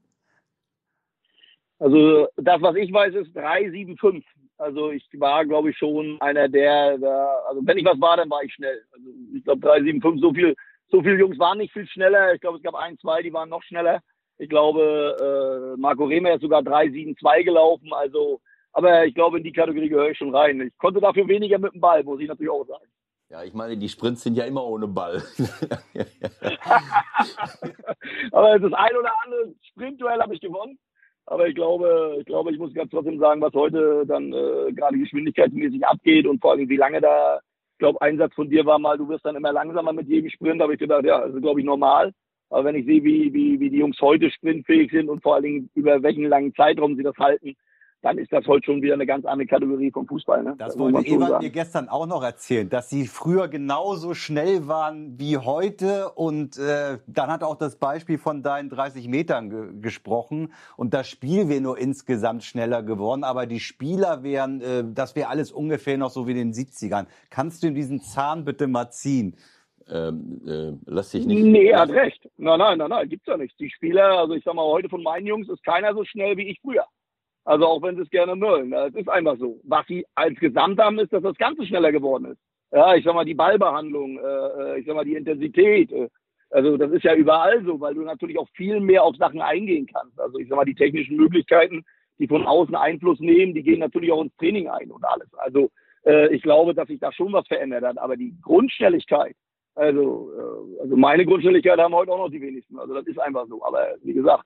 Also 1.81 2.29
das, 2.37 2.63
was 2.63 2.77
ich 2.77 2.93
weiß, 2.93 3.15
ist 3.17 3.37
3,75. 3.37 4.23
Also 4.59 4.93
ich 4.93 5.05
war, 5.19 5.45
glaube 5.45 5.71
ich, 5.71 5.77
schon 5.77 6.21
einer 6.21 6.49
der, 6.49 6.97
der, 6.99 7.29
also 7.49 7.67
wenn 7.67 7.79
ich 7.79 7.85
was 7.85 8.01
war, 8.01 8.17
dann 8.17 8.31
war 8.31 8.45
ich 8.45 8.55
schnell. 8.55 8.81
Also 8.93 9.09
ich 9.35 9.43
glaube 9.43 9.69
3,75, 9.69 10.21
so 10.21 10.33
viel, 10.33 10.55
so 10.87 11.03
viele 11.03 11.17
Jungs 11.17 11.41
waren 11.41 11.59
nicht 11.59 11.73
viel 11.73 11.89
schneller. 11.89 12.33
Ich 12.33 12.41
glaube, 12.41 12.59
es 12.59 12.63
gab 12.63 12.77
ein, 12.77 12.97
zwei, 13.01 13.23
die 13.23 13.33
waren 13.33 13.49
noch 13.49 13.65
schneller. 13.65 14.01
Ich 14.39 14.49
glaube, 14.49 15.75
äh, 15.75 15.81
Marco 15.81 16.05
Rehmer 16.05 16.35
ist 16.35 16.43
sogar 16.43 16.63
3,72 16.63 17.43
gelaufen. 17.43 17.93
Also 17.93 18.41
aber 18.77 19.07
ich 19.07 19.15
glaube, 19.15 19.39
in 19.39 19.45
die 19.45 19.53
Kategorie 19.53 19.89
gehöre 19.89 20.11
ich 20.11 20.19
schon 20.19 20.37
rein. 20.37 20.61
Ich 20.61 20.77
konnte 20.77 21.01
dafür 21.01 21.27
weniger 21.27 21.59
mit 21.59 21.73
dem 21.73 21.81
Ball, 21.81 22.05
muss 22.05 22.21
ich 22.21 22.29
natürlich 22.29 22.51
auch 22.51 22.67
sagen. 22.67 22.85
Ja, 23.31 23.43
ich 23.43 23.55
meine, 23.55 23.75
die 23.79 23.89
Sprints 23.89 24.23
sind 24.23 24.37
ja 24.37 24.45
immer 24.45 24.67
ohne 24.67 24.87
Ball. 24.87 25.23
Aber 28.33 28.59
das 28.59 28.73
ein 28.75 28.97
oder 28.97 29.11
andere 29.25 29.55
Sprintduell 29.63 30.21
habe 30.21 30.35
ich 30.35 30.43
gewonnen. 30.43 30.79
Aber 31.25 31.49
ich 31.49 31.55
glaube, 31.55 32.17
ich 32.21 32.27
glaube, 32.27 32.53
ich 32.53 32.59
muss 32.59 32.75
ganz 32.75 32.91
trotzdem 32.91 33.19
sagen, 33.19 33.41
was 33.41 33.55
heute 33.55 34.05
dann 34.07 34.31
äh, 34.35 34.71
gerade 34.75 34.99
geschwindigkeitsmäßig 34.99 35.87
abgeht 35.87 36.27
und 36.27 36.43
vor 36.43 36.51
allem 36.53 36.69
wie 36.69 36.77
lange 36.77 37.01
da, 37.01 37.41
ich 37.73 37.79
glaube, 37.79 38.03
Einsatz 38.03 38.35
von 38.35 38.51
dir 38.51 38.67
war 38.67 38.79
mal, 38.79 38.99
du 38.99 39.09
wirst 39.09 39.25
dann 39.25 39.37
immer 39.37 39.53
langsamer 39.53 39.95
mit 39.95 40.07
jedem 40.07 40.29
Sprint, 40.29 40.61
habe 40.61 40.75
ich 40.75 40.79
gedacht, 40.79 41.07
ja, 41.07 41.23
das 41.27 41.35
ist 41.35 41.41
glaube 41.41 41.61
ich 41.61 41.67
normal. 41.67 42.13
Aber 42.51 42.65
wenn 42.65 42.77
ich 42.77 42.85
sehe, 42.85 43.03
wie, 43.03 43.33
wie, 43.33 43.59
wie 43.59 43.71
die 43.71 43.79
Jungs 43.79 43.99
heute 44.03 44.31
sprintfähig 44.31 44.91
sind 44.91 45.09
und 45.09 45.23
vor 45.23 45.37
allen 45.37 45.45
Dingen 45.45 45.71
über 45.75 46.03
welchen 46.03 46.25
langen 46.25 46.55
Zeitraum 46.55 46.95
sie 46.95 47.03
das 47.03 47.17
halten, 47.17 47.57
dann 48.03 48.19
ist 48.19 48.33
das 48.33 48.47
heute 48.47 48.67
schon 48.67 48.83
wieder 48.83 48.95
eine 48.95 49.07
ganz 49.07 49.25
andere 49.25 49.47
Kategorie 49.47 49.91
vom 49.91 50.07
Fußball. 50.07 50.43
Ne? 50.43 50.55
Das, 50.59 50.75
das 50.75 50.79
wollte 50.79 51.07
Ewald 51.07 51.43
mir 51.43 51.51
gestern 51.51 51.89
auch 51.89 52.07
noch 52.07 52.23
erzählen, 52.23 52.69
dass 52.69 52.89
sie 52.89 53.07
früher 53.07 53.49
genauso 53.49 54.15
schnell 54.15 54.69
waren 54.69 55.19
wie 55.19 55.39
heute. 55.39 56.11
Und 56.11 56.59
äh, 56.59 56.99
dann 57.07 57.31
hat 57.31 57.43
auch 57.43 57.57
das 57.57 57.77
Beispiel 57.77 58.19
von 58.19 58.43
deinen 58.43 58.69
30 58.69 59.09
Metern 59.09 59.51
ge 59.51 59.81
gesprochen. 59.81 60.53
Und 60.77 60.95
das 60.95 61.09
Spiel 61.09 61.49
wäre 61.49 61.61
nur 61.61 61.79
insgesamt 61.79 62.45
schneller 62.45 62.83
geworden. 62.83 63.25
Aber 63.25 63.47
die 63.47 63.61
Spieler 63.61 64.23
wären, 64.23 64.61
äh, 64.61 64.85
das 64.87 65.17
wäre 65.17 65.29
alles 65.29 65.51
ungefähr 65.51 65.99
noch 65.99 66.11
so 66.11 66.27
wie 66.27 66.33
in 66.33 66.37
den 66.37 66.53
70ern. 66.53 67.07
Kannst 67.31 67.63
du 67.63 67.69
in 67.69 67.75
diesen 67.75 68.01
Zahn 68.01 68.45
bitte 68.45 68.67
mal 68.67 68.91
ziehen? 68.91 69.37
Ähm, 69.89 70.41
äh, 70.47 70.73
lass 70.87 71.11
dich 71.11 71.27
nicht. 71.27 71.45
Nee, 71.45 71.69
er 71.69 71.81
hat 71.81 71.91
recht. 71.91 72.29
Nein, 72.37 72.59
nein, 72.59 72.79
nein, 72.79 72.91
nein, 72.91 73.09
gibt's 73.09 73.27
ja 73.27 73.37
nicht. 73.37 73.59
Die 73.61 73.71
Spieler, 73.71 74.19
also 74.19 74.35
ich 74.35 74.43
sag 74.45 74.55
mal, 74.55 74.65
heute 74.65 74.89
von 74.89 75.03
meinen 75.03 75.27
Jungs 75.27 75.49
ist 75.49 75.65
keiner 75.65 75.95
so 75.95 76.05
schnell 76.05 76.37
wie 76.37 76.49
ich 76.49 76.61
früher. 76.61 76.87
Also 77.47 77.65
auch 77.65 77.81
wenn 77.81 77.95
sie 77.95 78.03
es 78.03 78.11
gerne 78.11 78.35
mögen. 78.35 78.73
Es 78.73 78.95
ist 78.95 79.09
einfach 79.09 79.39
so. 79.39 79.61
Was 79.63 79.87
sie 79.87 80.05
als 80.17 80.39
Gesamt 80.41 80.81
haben, 80.81 80.99
ist, 80.99 81.13
dass 81.13 81.23
das 81.23 81.37
Ganze 81.37 81.65
schneller 81.65 81.93
geworden 81.93 82.27
ist. 82.27 82.41
Ja, 82.73 82.97
ich 82.97 83.05
sag 83.05 83.15
mal, 83.15 83.25
die 83.25 83.35
Ballbehandlung, 83.35 84.19
äh, 84.19 84.23
äh, 84.23 84.81
ich 84.81 84.87
sag 84.87 84.97
mal, 84.97 85.05
die 85.05 85.15
Intensität. 85.15 85.93
Äh, 85.93 86.09
also 86.51 86.77
das 86.77 86.91
ist 86.91 87.05
ja 87.05 87.15
überall 87.15 87.65
so, 87.65 87.81
weil 87.81 87.95
du 87.95 88.03
natürlich 88.03 88.37
auch 88.37 88.49
viel 88.57 88.81
mehr 88.81 89.05
auf 89.05 89.15
Sachen 89.17 89.41
eingehen 89.41 89.87
kannst. 89.87 90.19
Also 90.19 90.39
ich 90.39 90.49
sag 90.49 90.57
mal, 90.57 90.65
die 90.65 90.75
technischen 90.75 91.17
Möglichkeiten, 91.17 91.85
die 92.19 92.27
von 92.27 92.45
außen 92.45 92.75
Einfluss 92.75 93.21
nehmen, 93.21 93.55
die 93.55 93.63
gehen 93.63 93.79
natürlich 93.79 94.11
auch 94.11 94.23
ins 94.23 94.37
Training 94.37 94.69
ein 94.69 94.91
und 94.91 95.05
alles. 95.05 95.33
Also 95.35 95.71
äh, 96.05 96.35
ich 96.35 96.43
glaube, 96.43 96.75
dass 96.75 96.89
sich 96.89 96.99
da 96.99 97.13
schon 97.13 97.33
was 97.33 97.47
verändert 97.47 97.85
hat. 97.85 97.99
Aber 97.99 98.17
die 98.17 98.35
Grundschnelligkeit, 98.43 99.37
also, 99.77 100.33
äh, 100.37 100.83
also 100.83 100.97
meine 100.97 101.25
Grundschnelligkeit 101.25 101.79
haben 101.79 101.95
heute 101.95 102.11
auch 102.11 102.19
noch 102.19 102.31
die 102.31 102.41
wenigsten. 102.41 102.77
Also 102.77 102.93
das 102.95 103.07
ist 103.07 103.21
einfach 103.21 103.47
so. 103.47 103.65
Aber 103.65 103.95
wie 104.03 104.15
gesagt, 104.15 104.45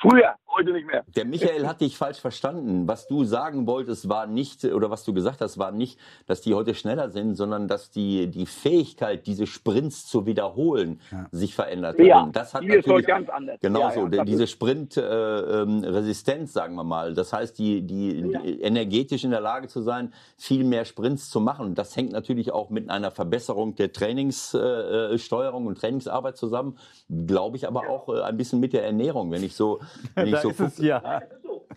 Früher, 0.00 0.36
heute 0.58 0.72
nicht 0.72 0.86
mehr. 0.86 1.04
Der 1.16 1.24
Michael 1.24 1.66
hat 1.66 1.80
dich 1.80 1.96
falsch 1.96 2.20
verstanden. 2.20 2.86
Was 2.86 3.08
du 3.08 3.24
sagen 3.24 3.66
wolltest, 3.66 4.08
war 4.08 4.28
nicht, 4.28 4.64
oder 4.64 4.90
was 4.90 5.04
du 5.04 5.12
gesagt 5.12 5.40
hast, 5.40 5.58
war 5.58 5.72
nicht, 5.72 5.98
dass 6.26 6.40
die 6.40 6.54
heute 6.54 6.74
schneller 6.74 7.10
sind, 7.10 7.34
sondern 7.34 7.66
dass 7.66 7.90
die, 7.90 8.28
die 8.28 8.46
Fähigkeit, 8.46 9.26
diese 9.26 9.48
Sprints 9.48 10.06
zu 10.06 10.24
wiederholen, 10.24 11.00
ja. 11.10 11.26
sich 11.32 11.54
verändert 11.54 11.98
hat. 11.98 12.06
Ja, 12.06 12.28
das 12.32 12.54
hat 12.54 12.62
die 12.62 12.68
natürlich, 12.68 13.00
ist 13.00 13.06
ganz 13.06 13.28
anders. 13.28 13.58
Genau 13.60 13.80
ja, 13.80 13.90
so, 13.90 14.06
ja, 14.06 14.24
diese 14.24 14.46
Sprint-Resistenz, 14.46 16.28
äh, 16.28 16.42
ähm, 16.42 16.46
sagen 16.46 16.76
wir 16.76 16.84
mal. 16.84 17.14
Das 17.14 17.32
heißt, 17.32 17.58
die, 17.58 17.82
die, 17.82 18.22
die, 18.22 18.60
energetisch 18.62 19.24
in 19.24 19.32
der 19.32 19.40
Lage 19.40 19.66
zu 19.66 19.82
sein, 19.82 20.12
viel 20.36 20.62
mehr 20.62 20.84
Sprints 20.84 21.28
zu 21.28 21.40
machen. 21.40 21.74
Das 21.74 21.96
hängt 21.96 22.12
natürlich 22.12 22.52
auch 22.52 22.70
mit 22.70 22.88
einer 22.88 23.10
Verbesserung 23.10 23.74
der 23.74 23.92
Trainingssteuerung 23.92 25.64
äh, 25.64 25.68
und 25.68 25.78
Trainingsarbeit 25.78 26.36
zusammen. 26.36 26.78
Glaube 27.26 27.56
ich 27.56 27.66
aber 27.66 27.88
auch 27.88 28.08
äh, 28.08 28.22
ein 28.22 28.36
bisschen 28.36 28.60
mit 28.60 28.72
der 28.72 28.84
Ernährung. 28.84 29.32
Wenn 29.32 29.42
ich 29.42 29.56
so 29.56 29.80
wenn 30.14 30.30
da 30.30 30.40
so 30.40 30.50
ist 30.50 30.60
es 30.60 30.78
ja. 30.78 31.22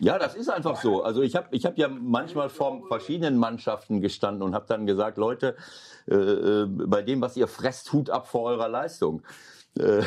Ja, 0.00 0.18
das 0.18 0.34
ist 0.34 0.48
einfach 0.48 0.76
so. 0.76 1.02
Also 1.02 1.22
ich 1.22 1.36
habe 1.36 1.48
ich 1.52 1.64
hab 1.64 1.78
ja 1.78 1.88
manchmal 1.88 2.48
vor 2.48 2.86
verschiedenen 2.88 3.38
Mannschaften 3.38 4.00
gestanden 4.00 4.42
und 4.42 4.54
habe 4.54 4.66
dann 4.68 4.86
gesagt, 4.86 5.16
Leute, 5.16 5.56
äh, 6.10 6.14
äh, 6.14 6.66
bei 6.66 7.02
dem, 7.02 7.20
was 7.20 7.36
ihr 7.36 7.46
fresst, 7.46 7.92
Hut 7.92 8.10
ab 8.10 8.26
vor 8.26 8.42
eurer 8.42 8.68
Leistung. 8.68 9.22
Äh. 9.78 10.02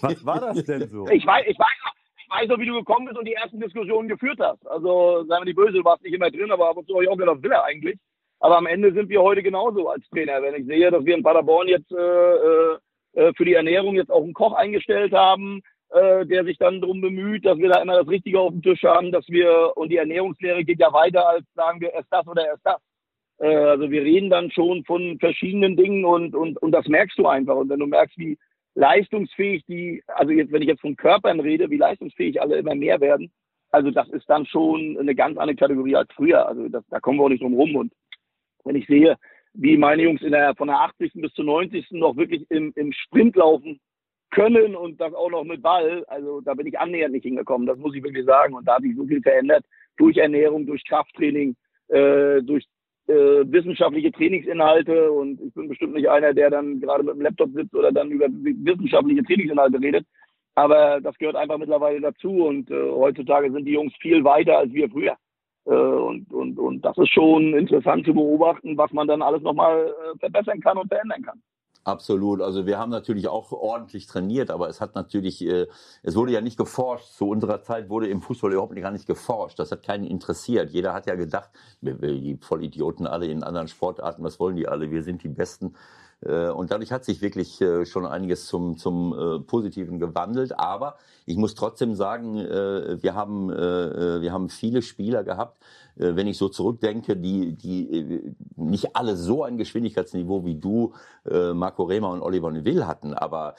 Was 0.00 0.24
war 0.24 0.40
das 0.40 0.64
denn 0.64 0.88
so? 0.88 1.08
Ich 1.08 1.26
weiß, 1.26 1.44
ich 1.48 1.58
weiß 1.58 1.76
noch, 1.84 1.92
ich 2.16 2.30
weiß 2.30 2.48
noch, 2.48 2.58
wie 2.58 2.66
du 2.66 2.74
gekommen 2.74 3.06
bist 3.06 3.18
und 3.18 3.26
die 3.26 3.34
ersten 3.34 3.60
Diskussionen 3.60 4.08
geführt 4.08 4.38
hast. 4.40 4.66
Also, 4.66 5.24
sagen 5.24 5.42
wir 5.42 5.52
die 5.52 5.54
Böse, 5.54 5.72
du 5.72 5.84
warst 5.84 6.02
nicht 6.02 6.14
immer 6.14 6.30
drin, 6.30 6.50
aber 6.50 6.70
ab 6.70 6.76
und 6.76 6.86
zu 6.86 6.94
habe 6.94 7.04
ich 7.04 7.10
auch 7.10 7.16
gedacht, 7.16 7.42
will 7.42 7.52
er 7.52 7.64
eigentlich. 7.64 7.98
Aber 8.40 8.58
am 8.58 8.66
Ende 8.66 8.92
sind 8.92 9.08
wir 9.08 9.22
heute 9.22 9.42
genauso 9.42 9.88
als 9.88 10.08
Trainer. 10.10 10.42
Wenn 10.42 10.54
ich 10.54 10.66
sehe, 10.66 10.90
dass 10.90 11.04
wir 11.04 11.14
in 11.14 11.22
Paderborn 11.22 11.68
jetzt 11.68 11.92
äh, 11.92 11.96
äh, 11.96 12.78
äh 13.14 13.32
für 13.36 13.44
die 13.44 13.54
Ernährung 13.54 13.94
jetzt 13.94 14.10
auch 14.10 14.22
einen 14.22 14.34
Koch 14.34 14.54
eingestellt 14.54 15.12
haben, 15.12 15.62
äh, 15.92 16.26
der 16.26 16.44
sich 16.44 16.58
dann 16.58 16.80
darum 16.80 17.00
bemüht, 17.00 17.44
dass 17.44 17.58
wir 17.58 17.68
da 17.68 17.82
immer 17.82 17.98
das 17.98 18.08
Richtige 18.08 18.40
auf 18.40 18.50
dem 18.50 18.62
Tisch 18.62 18.82
haben, 18.82 19.12
dass 19.12 19.28
wir, 19.28 19.72
und 19.76 19.90
die 19.90 19.96
Ernährungslehre 19.96 20.64
geht 20.64 20.80
ja 20.80 20.92
weiter 20.92 21.28
als 21.28 21.44
sagen 21.54 21.80
wir 21.80 21.92
erst 21.92 22.10
das 22.10 22.26
oder 22.26 22.46
erst 22.46 22.64
das. 22.64 22.80
Äh, 23.38 23.54
also 23.54 23.90
wir 23.90 24.02
reden 24.02 24.30
dann 24.30 24.50
schon 24.50 24.84
von 24.84 25.18
verschiedenen 25.18 25.76
Dingen 25.76 26.04
und, 26.04 26.34
und, 26.34 26.56
und 26.62 26.72
das 26.72 26.86
merkst 26.88 27.18
du 27.18 27.26
einfach. 27.26 27.56
Und 27.56 27.68
wenn 27.68 27.80
du 27.80 27.86
merkst, 27.86 28.16
wie 28.16 28.38
leistungsfähig 28.74 29.64
die, 29.66 30.02
also 30.06 30.32
jetzt, 30.32 30.52
wenn 30.52 30.62
ich 30.62 30.68
jetzt 30.68 30.80
von 30.80 30.96
Körpern 30.96 31.40
rede, 31.40 31.68
wie 31.70 31.76
leistungsfähig 31.76 32.40
alle 32.40 32.56
immer 32.56 32.74
mehr 32.74 33.00
werden, 33.00 33.30
also 33.70 33.90
das 33.90 34.08
ist 34.10 34.28
dann 34.28 34.46
schon 34.46 34.96
eine 34.98 35.14
ganz 35.14 35.36
andere 35.38 35.56
Kategorie 35.56 35.96
als 35.96 36.08
früher. 36.14 36.46
Also 36.46 36.68
das, 36.68 36.84
da 36.88 37.00
kommen 37.00 37.18
wir 37.18 37.24
auch 37.24 37.28
nicht 37.28 37.42
drum 37.42 37.54
rum. 37.54 37.76
Und 37.76 37.92
wenn 38.64 38.76
ich 38.76 38.86
sehe, 38.86 39.16
wie 39.54 39.76
meine 39.76 40.02
Jungs 40.02 40.22
in 40.22 40.32
der, 40.32 40.54
von 40.54 40.68
der 40.68 40.80
80. 40.80 41.12
bis 41.14 41.32
zur 41.34 41.44
90. 41.44 41.90
noch 41.92 42.16
wirklich 42.16 42.50
im, 42.50 42.72
im 42.76 42.92
Sprint 42.92 43.36
laufen, 43.36 43.80
können 44.32 44.74
und 44.74 45.00
das 45.00 45.14
auch 45.14 45.30
noch 45.30 45.44
mit 45.44 45.62
Ball. 45.62 46.04
Also 46.08 46.40
da 46.40 46.54
bin 46.54 46.66
ich 46.66 46.78
annähernd 46.78 47.12
nicht 47.12 47.22
hingekommen, 47.22 47.66
das 47.66 47.78
muss 47.78 47.94
ich 47.94 48.02
wirklich 48.02 48.26
sagen. 48.26 48.54
Und 48.54 48.66
da 48.66 48.76
hat 48.76 48.82
sich 48.82 48.96
so 48.96 49.06
viel 49.06 49.22
verändert 49.22 49.64
durch 49.96 50.16
Ernährung, 50.16 50.66
durch 50.66 50.82
Krafttraining, 50.84 51.54
äh, 51.88 52.42
durch 52.42 52.66
äh, 53.06 53.44
wissenschaftliche 53.44 54.10
Trainingsinhalte. 54.10 55.12
Und 55.12 55.40
ich 55.40 55.54
bin 55.54 55.68
bestimmt 55.68 55.94
nicht 55.94 56.08
einer, 56.08 56.32
der 56.34 56.50
dann 56.50 56.80
gerade 56.80 57.04
mit 57.04 57.14
dem 57.14 57.20
Laptop 57.22 57.52
sitzt 57.52 57.74
oder 57.74 57.92
dann 57.92 58.10
über 58.10 58.26
wissenschaftliche 58.30 59.22
Trainingsinhalte 59.22 59.80
redet. 59.80 60.06
Aber 60.54 61.00
das 61.00 61.16
gehört 61.18 61.36
einfach 61.36 61.58
mittlerweile 61.58 62.00
dazu. 62.00 62.46
Und 62.46 62.70
äh, 62.70 62.90
heutzutage 62.90 63.52
sind 63.52 63.66
die 63.66 63.72
Jungs 63.72 63.92
viel 64.00 64.24
weiter 64.24 64.58
als 64.58 64.72
wir 64.72 64.88
früher. 64.88 65.16
Äh, 65.66 65.70
und, 65.70 66.32
und, 66.32 66.58
und 66.58 66.84
das 66.84 66.96
ist 66.96 67.12
schon 67.12 67.54
interessant 67.54 68.06
zu 68.06 68.14
beobachten, 68.14 68.78
was 68.78 68.92
man 68.92 69.06
dann 69.08 69.22
alles 69.22 69.42
nochmal 69.42 69.88
äh, 69.88 70.18
verbessern 70.18 70.60
kann 70.60 70.78
und 70.78 70.88
verändern 70.88 71.22
kann. 71.22 71.42
Absolut. 71.84 72.40
Also 72.40 72.64
wir 72.64 72.78
haben 72.78 72.90
natürlich 72.90 73.26
auch 73.26 73.50
ordentlich 73.50 74.06
trainiert, 74.06 74.52
aber 74.52 74.68
es 74.68 74.80
hat 74.80 74.94
natürlich, 74.94 75.44
äh, 75.44 75.66
es 76.04 76.14
wurde 76.14 76.32
ja 76.32 76.40
nicht 76.40 76.56
geforscht. 76.56 77.12
Zu 77.16 77.28
unserer 77.28 77.62
Zeit 77.62 77.88
wurde 77.88 78.06
im 78.06 78.22
Fußball 78.22 78.52
überhaupt 78.52 78.76
gar 78.76 78.92
nicht 78.92 79.06
geforscht. 79.06 79.58
Das 79.58 79.72
hat 79.72 79.82
keinen 79.82 80.04
interessiert. 80.04 80.70
Jeder 80.70 80.94
hat 80.94 81.06
ja 81.06 81.16
gedacht, 81.16 81.50
die 81.80 82.38
Vollidioten 82.40 83.06
alle 83.08 83.26
in 83.26 83.42
anderen 83.42 83.66
Sportarten, 83.66 84.22
was 84.22 84.38
wollen 84.38 84.54
die 84.54 84.68
alle? 84.68 84.92
Wir 84.92 85.02
sind 85.02 85.24
die 85.24 85.28
Besten. 85.28 85.74
Äh, 86.24 86.48
und 86.48 86.70
dadurch 86.70 86.92
hat 86.92 87.04
sich 87.04 87.20
wirklich 87.20 87.60
äh, 87.60 87.84
schon 87.84 88.06
einiges 88.06 88.46
zum, 88.46 88.76
zum 88.76 89.12
äh, 89.12 89.40
Positiven 89.40 89.98
gewandelt. 89.98 90.58
Aber 90.58 90.96
ich 91.26 91.36
muss 91.36 91.54
trotzdem 91.54 91.94
sagen, 91.94 92.34
wir 92.34 93.14
haben, 93.14 93.48
wir 93.48 94.32
haben 94.32 94.48
viele 94.48 94.82
Spieler 94.82 95.22
gehabt, 95.22 95.62
wenn 95.96 96.26
ich 96.26 96.38
so 96.38 96.48
zurückdenke, 96.48 97.16
die, 97.16 97.52
die 97.54 97.98
äh, 97.98 98.34
nicht 98.56 98.96
alle 98.96 99.16
so 99.16 99.44
ein 99.44 99.58
Geschwindigkeitsniveau 99.58 100.44
wie 100.44 100.56
du, 100.56 100.92
äh, 101.28 101.52
Marco 101.52 101.84
Rehmer 101.84 102.10
und 102.10 102.22
Oliver 102.22 102.50
Neville 102.50 102.86
hatten, 102.86 103.14
aber 103.14 103.54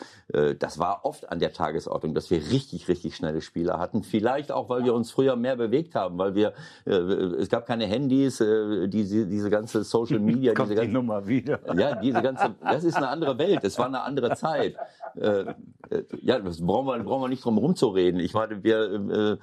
das 0.59 0.79
war 0.79 1.05
oft 1.05 1.29
an 1.29 1.39
der 1.39 1.53
Tagesordnung, 1.53 2.13
dass 2.13 2.31
wir 2.31 2.38
richtig, 2.38 2.88
richtig 2.88 3.15
schnelle 3.15 3.41
Spieler 3.41 3.77
hatten. 3.77 4.03
Vielleicht 4.03 4.51
auch, 4.51 4.67
weil 4.69 4.84
wir 4.84 4.93
uns 4.93 5.11
früher 5.11 5.36
mehr 5.36 5.55
bewegt 5.55 5.95
haben, 5.95 6.17
weil 6.17 6.34
wir, 6.34 6.53
es 6.86 7.49
gab 7.49 7.65
keine 7.67 7.86
Handys, 7.86 8.38
diese, 8.38 9.27
diese 9.27 9.49
ganze 9.49 9.84
Social 9.84 10.19
Media, 10.19 10.53
diese 10.53 10.75
die 10.75 10.88
Nummer 10.88 11.27
wieder. 11.27 11.59
Ja, 11.77 11.95
diese 11.95 12.21
ganze, 12.21 12.55
das 12.61 12.84
ist 12.84 12.95
eine 12.95 13.09
andere 13.09 13.38
Welt, 13.38 13.63
es 13.63 13.77
war 13.77 13.86
eine 13.86 14.01
andere 14.01 14.36
Zeit. 14.36 14.75
ja, 15.15 16.39
das 16.39 16.61
brauchen 16.61 16.88
wir, 16.88 17.03
brauchen 17.03 17.23
wir 17.23 17.29
nicht 17.29 17.45
drum 17.45 17.57
rumzureden. 17.57 18.19
Ich 18.19 18.34
meine, 18.34 18.63
wir, 18.63 18.91
äh, 18.91 19.38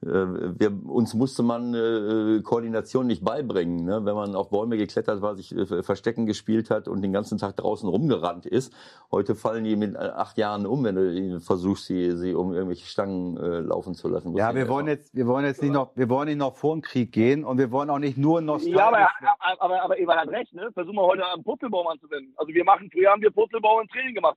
wir, 0.00 0.72
uns 0.86 1.14
musste 1.14 1.42
man 1.42 1.74
äh, 1.74 2.42
Koordination 2.42 3.06
nicht 3.06 3.24
beibringen. 3.24 3.84
Ne? 3.84 4.04
Wenn 4.04 4.14
man 4.14 4.34
auf 4.34 4.50
Bäume 4.50 4.76
geklettert 4.76 5.22
war, 5.22 5.34
sich 5.34 5.56
äh, 5.56 5.82
Verstecken 5.82 6.26
gespielt 6.26 6.70
hat 6.70 6.86
und 6.86 7.00
den 7.00 7.12
ganzen 7.12 7.38
Tag 7.38 7.56
draußen 7.56 7.88
rumgerannt 7.88 8.44
ist. 8.44 8.74
Heute 9.10 9.34
fallen 9.34 9.64
die 9.64 9.74
mit 9.74 9.94
äh, 9.94 9.98
acht 9.98 10.36
Jahren 10.36 10.66
um, 10.66 10.84
wenn 10.84 10.96
du 10.96 11.40
versuchst, 11.40 11.86
sie, 11.86 12.16
sie 12.16 12.34
um 12.34 12.52
irgendwelche 12.52 12.86
Stangen 12.86 13.38
äh, 13.38 13.60
laufen 13.60 13.94
zu 13.94 14.08
lassen. 14.08 14.36
Ja, 14.36 14.54
wir 14.54 14.68
wollen 14.68 14.86
jetzt, 14.86 15.14
wir 15.14 15.26
wollen 15.26 15.46
jetzt 15.46 15.62
nicht 15.62 15.72
noch, 15.72 15.96
wir 15.96 16.10
wollen 16.10 16.28
nicht 16.28 16.38
noch 16.38 16.56
vor 16.56 16.76
den 16.76 16.82
Krieg 16.82 17.12
gehen 17.12 17.44
und 17.44 17.56
wir 17.56 17.70
wollen 17.70 17.88
auch 17.88 17.98
nicht 17.98 18.18
nur 18.18 18.42
nostalgisch. 18.42 18.78
Ja, 18.78 18.88
aber, 18.88 18.98
aber, 18.98 19.62
aber, 19.62 19.82
aber 19.82 19.98
Eva 19.98 20.16
hat 20.16 20.28
recht, 20.28 20.52
ne? 20.52 20.70
Versuchen 20.74 20.96
wir 20.96 21.06
heute 21.06 21.24
am 21.26 21.42
Purzelbaum 21.42 21.86
anzuwenden. 21.86 22.34
Also 22.36 22.52
wir 22.52 22.64
machen, 22.64 22.90
früher 22.92 23.10
haben 23.10 23.22
wir 23.22 23.30
Purzelbaum 23.30 23.82
im 23.82 23.88
Training 23.88 24.14
gemacht. 24.14 24.36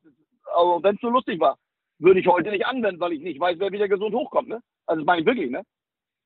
Also 0.55 0.79
wenn 0.81 0.95
es 0.95 1.01
so 1.01 1.09
lustig 1.09 1.39
war 1.39 1.57
würde 1.99 2.19
ich 2.21 2.27
heute 2.27 2.49
nicht 2.49 2.65
anwenden, 2.65 2.99
weil 2.99 3.13
ich 3.13 3.21
nicht 3.21 3.39
weiß, 3.39 3.59
wer 3.59 3.71
wieder 3.71 3.87
gesund 3.87 4.15
hochkommt. 4.15 4.47
Ne? 4.47 4.61
Also 4.89 5.01
das 5.01 5.05
meine 5.05 5.21
ich 5.21 5.27
wirklich. 5.27 5.51
Ne? 5.51 5.63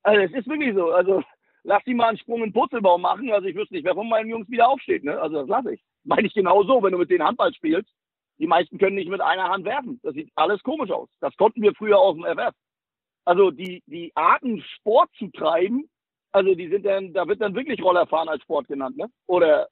Also 0.02 0.20
es 0.22 0.32
ist 0.32 0.48
wirklich 0.48 0.74
so. 0.74 0.90
Also 0.90 1.22
lass 1.64 1.84
die 1.84 1.94
mal 1.94 2.08
einen 2.08 2.18
Sprung 2.18 2.38
in 2.38 2.46
den 2.46 2.52
Purzelbaum 2.52 3.02
machen. 3.02 3.30
Also 3.30 3.46
ich 3.46 3.54
wüsste 3.54 3.74
nicht, 3.74 3.84
wer 3.84 3.94
von 3.94 4.08
meinen 4.08 4.30
Jungs 4.30 4.48
wieder 4.48 4.68
aufsteht. 4.68 5.04
Ne? 5.04 5.20
Also 5.20 5.40
das 5.40 5.48
lasse 5.48 5.74
ich. 5.74 5.82
Meine 6.04 6.26
ich 6.26 6.34
genau 6.34 6.64
so, 6.64 6.82
wenn 6.82 6.92
du 6.92 6.98
mit 6.98 7.10
denen 7.10 7.24
Handball 7.24 7.52
spielst. 7.52 7.90
Die 8.38 8.46
meisten 8.46 8.78
können 8.78 8.96
nicht 8.96 9.10
mit 9.10 9.20
einer 9.20 9.48
Hand 9.48 9.64
werfen. 9.64 10.00
Das 10.02 10.14
sieht 10.14 10.30
alles 10.34 10.62
komisch 10.62 10.90
aus. 10.90 11.08
Das 11.20 11.36
konnten 11.36 11.62
wir 11.62 11.74
früher 11.74 11.98
aus 11.98 12.16
dem 12.16 12.24
FF. 12.24 12.54
Also 13.26 13.50
die, 13.50 13.82
die 13.86 14.12
Arten, 14.16 14.60
Sport 14.62 15.10
zu 15.18 15.28
treiben, 15.28 15.88
also 16.32 16.54
die 16.54 16.68
sind 16.68 16.84
dann, 16.84 17.12
da 17.12 17.28
wird 17.28 17.40
dann 17.40 17.54
wirklich 17.54 17.82
Rollerfahren 17.82 18.28
als 18.28 18.42
Sport 18.42 18.66
genannt, 18.66 18.96
ne? 18.96 19.08
Oder 19.26 19.68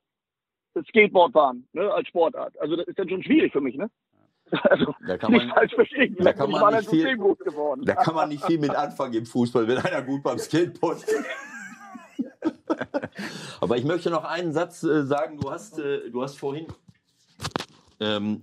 Skateboardfahren, 0.89 1.69
ne, 1.73 1.93
als 1.93 2.09
Sportart. 2.09 2.59
Also 2.61 2.77
das 2.77 2.87
ist 2.87 2.99
dann 2.99 3.09
schon 3.09 3.23
schwierig 3.23 3.53
für 3.53 3.61
mich, 3.61 3.77
ne? 3.77 3.91
Also, 4.65 4.95
da 5.07 5.17
kann 5.17 5.33
man, 5.33 5.49
falsch 5.49 5.75
verstehen. 5.75 6.17
Da 6.19 6.33
kann 6.33 6.51
man, 6.51 6.75
nicht 6.75 6.91
viel, 6.91 7.17
geworden. 7.17 7.85
da 7.85 7.95
kann 7.95 8.15
man 8.15 8.29
nicht 8.29 8.45
viel 8.45 8.59
mit 8.59 8.75
anfangen 8.75 9.15
im 9.15 9.27
Fußball, 9.27 9.67
wenn 9.67 9.79
einer 9.79 10.03
gut 10.03 10.23
beim 10.23 10.39
Skateboard 10.39 11.03
ist. 11.03 11.25
Aber 13.61 13.77
ich 13.77 13.85
möchte 13.85 14.11
noch 14.11 14.25
einen 14.25 14.53
Satz 14.53 14.83
äh, 14.83 15.05
sagen. 15.05 15.39
Du 15.39 15.51
hast, 15.51 15.79
äh, 15.79 16.11
du 16.11 16.23
hast 16.23 16.39
vorhin 16.39 16.67
ähm, 18.01 18.43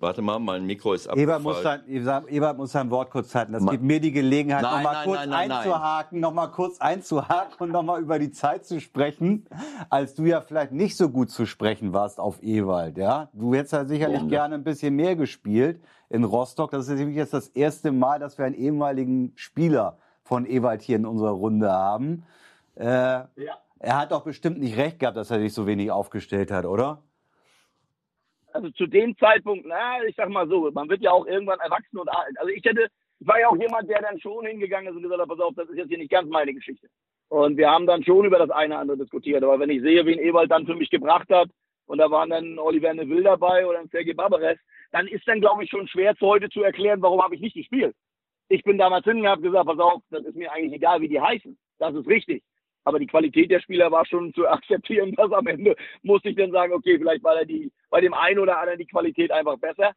Warte 0.00 0.22
mal, 0.22 0.38
mein 0.38 0.64
Mikro 0.64 0.92
ist 0.92 1.08
abgefallen. 1.08 1.28
Ebert 1.28 1.42
muss 1.42 1.62
sein, 1.62 2.28
Ebert 2.28 2.56
muss 2.56 2.70
sein 2.70 2.88
Wort 2.90 3.10
kurz 3.10 3.34
halten. 3.34 3.52
Das 3.52 3.62
Ma 3.64 3.72
gibt 3.72 3.82
mir 3.82 3.98
die 3.98 4.12
Gelegenheit, 4.12 4.62
nochmal 4.62 5.04
kurz 5.04 5.26
nein, 5.26 5.50
einzuhaken, 5.50 6.20
nochmal 6.20 6.50
kurz 6.52 6.80
einzuhaken 6.80 7.56
und 7.58 7.72
nochmal 7.72 8.00
über 8.00 8.20
die 8.20 8.30
Zeit 8.30 8.64
zu 8.64 8.80
sprechen, 8.80 9.46
als 9.90 10.14
du 10.14 10.24
ja 10.24 10.40
vielleicht 10.40 10.70
nicht 10.70 10.96
so 10.96 11.08
gut 11.08 11.30
zu 11.30 11.46
sprechen 11.46 11.92
warst 11.92 12.20
auf 12.20 12.40
Ewald, 12.44 12.96
ja? 12.96 13.28
Du 13.32 13.54
hättest 13.54 13.72
ja 13.72 13.84
sicherlich 13.86 14.22
ja. 14.22 14.28
gerne 14.28 14.54
ein 14.54 14.64
bisschen 14.64 14.94
mehr 14.94 15.16
gespielt 15.16 15.82
in 16.10 16.22
Rostock. 16.22 16.70
Das 16.70 16.88
ist 16.88 17.00
jetzt 17.00 17.34
das 17.34 17.48
erste 17.48 17.90
Mal, 17.90 18.20
dass 18.20 18.38
wir 18.38 18.44
einen 18.44 18.54
ehemaligen 18.54 19.32
Spieler 19.34 19.98
von 20.22 20.46
Ewald 20.46 20.82
hier 20.82 20.96
in 20.96 21.06
unserer 21.06 21.30
Runde 21.30 21.72
haben. 21.72 22.22
Äh, 22.76 22.84
ja. 22.86 23.26
Er 23.80 23.98
hat 23.98 24.12
doch 24.12 24.22
bestimmt 24.22 24.60
nicht 24.60 24.76
recht 24.76 25.00
gehabt, 25.00 25.16
dass 25.16 25.30
er 25.30 25.40
sich 25.40 25.52
so 25.52 25.66
wenig 25.66 25.90
aufgestellt 25.90 26.52
hat, 26.52 26.66
oder? 26.66 27.02
Also 28.58 28.70
zu 28.70 28.86
dem 28.86 29.16
Zeitpunkt, 29.18 29.66
na, 29.66 30.02
ich 30.04 30.16
sag 30.16 30.28
mal 30.30 30.48
so, 30.48 30.68
man 30.72 30.88
wird 30.88 31.00
ja 31.00 31.12
auch 31.12 31.26
irgendwann 31.26 31.60
erwachsen 31.60 31.98
und 31.98 32.08
alt. 32.08 32.36
Also 32.38 32.52
ich 32.52 32.64
hätte, 32.64 32.88
ich 33.20 33.26
war 33.26 33.38
ja 33.38 33.48
auch 33.48 33.56
jemand, 33.56 33.88
der 33.88 34.02
dann 34.02 34.18
schon 34.18 34.44
hingegangen 34.44 34.88
ist 34.88 34.96
und 34.96 35.02
gesagt 35.02 35.20
hat, 35.20 35.28
pass 35.28 35.38
auf, 35.38 35.54
das 35.54 35.68
ist 35.68 35.76
jetzt 35.76 35.88
hier 35.88 35.98
nicht 35.98 36.10
ganz 36.10 36.28
meine 36.28 36.52
Geschichte. 36.52 36.88
Und 37.28 37.56
wir 37.56 37.70
haben 37.70 37.86
dann 37.86 38.02
schon 38.02 38.24
über 38.24 38.38
das 38.38 38.50
eine 38.50 38.74
oder 38.74 38.80
andere 38.80 38.98
diskutiert. 38.98 39.44
Aber 39.44 39.60
wenn 39.60 39.70
ich 39.70 39.80
sehe, 39.82 40.04
wen 40.04 40.18
Ewald 40.18 40.50
dann 40.50 40.66
für 40.66 40.74
mich 40.74 40.90
gebracht 40.90 41.28
hat, 41.30 41.48
und 41.86 41.98
da 41.98 42.10
waren 42.10 42.30
dann 42.30 42.58
Oliver 42.58 42.92
Neville 42.92 43.22
dabei 43.22 43.64
oder 43.64 43.78
ein 43.78 43.88
Sergei 43.88 44.12
Barbares, 44.12 44.58
dann 44.90 45.06
ist 45.06 45.26
dann, 45.28 45.40
glaube 45.40 45.62
ich, 45.62 45.70
schon 45.70 45.86
schwer 45.86 46.16
zu 46.16 46.26
heute 46.26 46.48
zu 46.48 46.62
erklären, 46.62 47.00
warum 47.00 47.22
habe 47.22 47.36
ich 47.36 47.40
nicht 47.40 47.54
gespielt. 47.54 47.94
Ich 48.48 48.64
bin 48.64 48.76
damals 48.76 49.04
hingegangen 49.04 49.38
und 49.44 49.46
habe 49.46 49.66
gesagt, 49.66 49.66
pass 49.66 49.78
auf, 49.78 50.02
das 50.10 50.24
ist 50.24 50.36
mir 50.36 50.50
eigentlich 50.52 50.72
egal, 50.72 51.00
wie 51.00 51.08
die 51.08 51.20
heißen. 51.20 51.56
Das 51.78 51.94
ist 51.94 52.08
richtig. 52.08 52.42
Aber 52.88 52.98
die 52.98 53.06
Qualität 53.06 53.50
der 53.50 53.60
Spieler 53.60 53.92
war 53.92 54.06
schon 54.06 54.32
zu 54.32 54.48
akzeptieren, 54.48 55.12
dass 55.14 55.30
am 55.30 55.46
Ende 55.46 55.76
musste 56.02 56.30
ich 56.30 56.36
dann 56.36 56.52
sagen, 56.52 56.72
okay, 56.72 56.96
vielleicht 56.96 57.22
war 57.22 57.44
die, 57.44 57.70
bei 57.90 58.00
dem 58.00 58.14
einen 58.14 58.38
oder 58.38 58.58
anderen 58.58 58.78
die 58.78 58.86
Qualität 58.86 59.30
einfach 59.30 59.58
besser. 59.58 59.92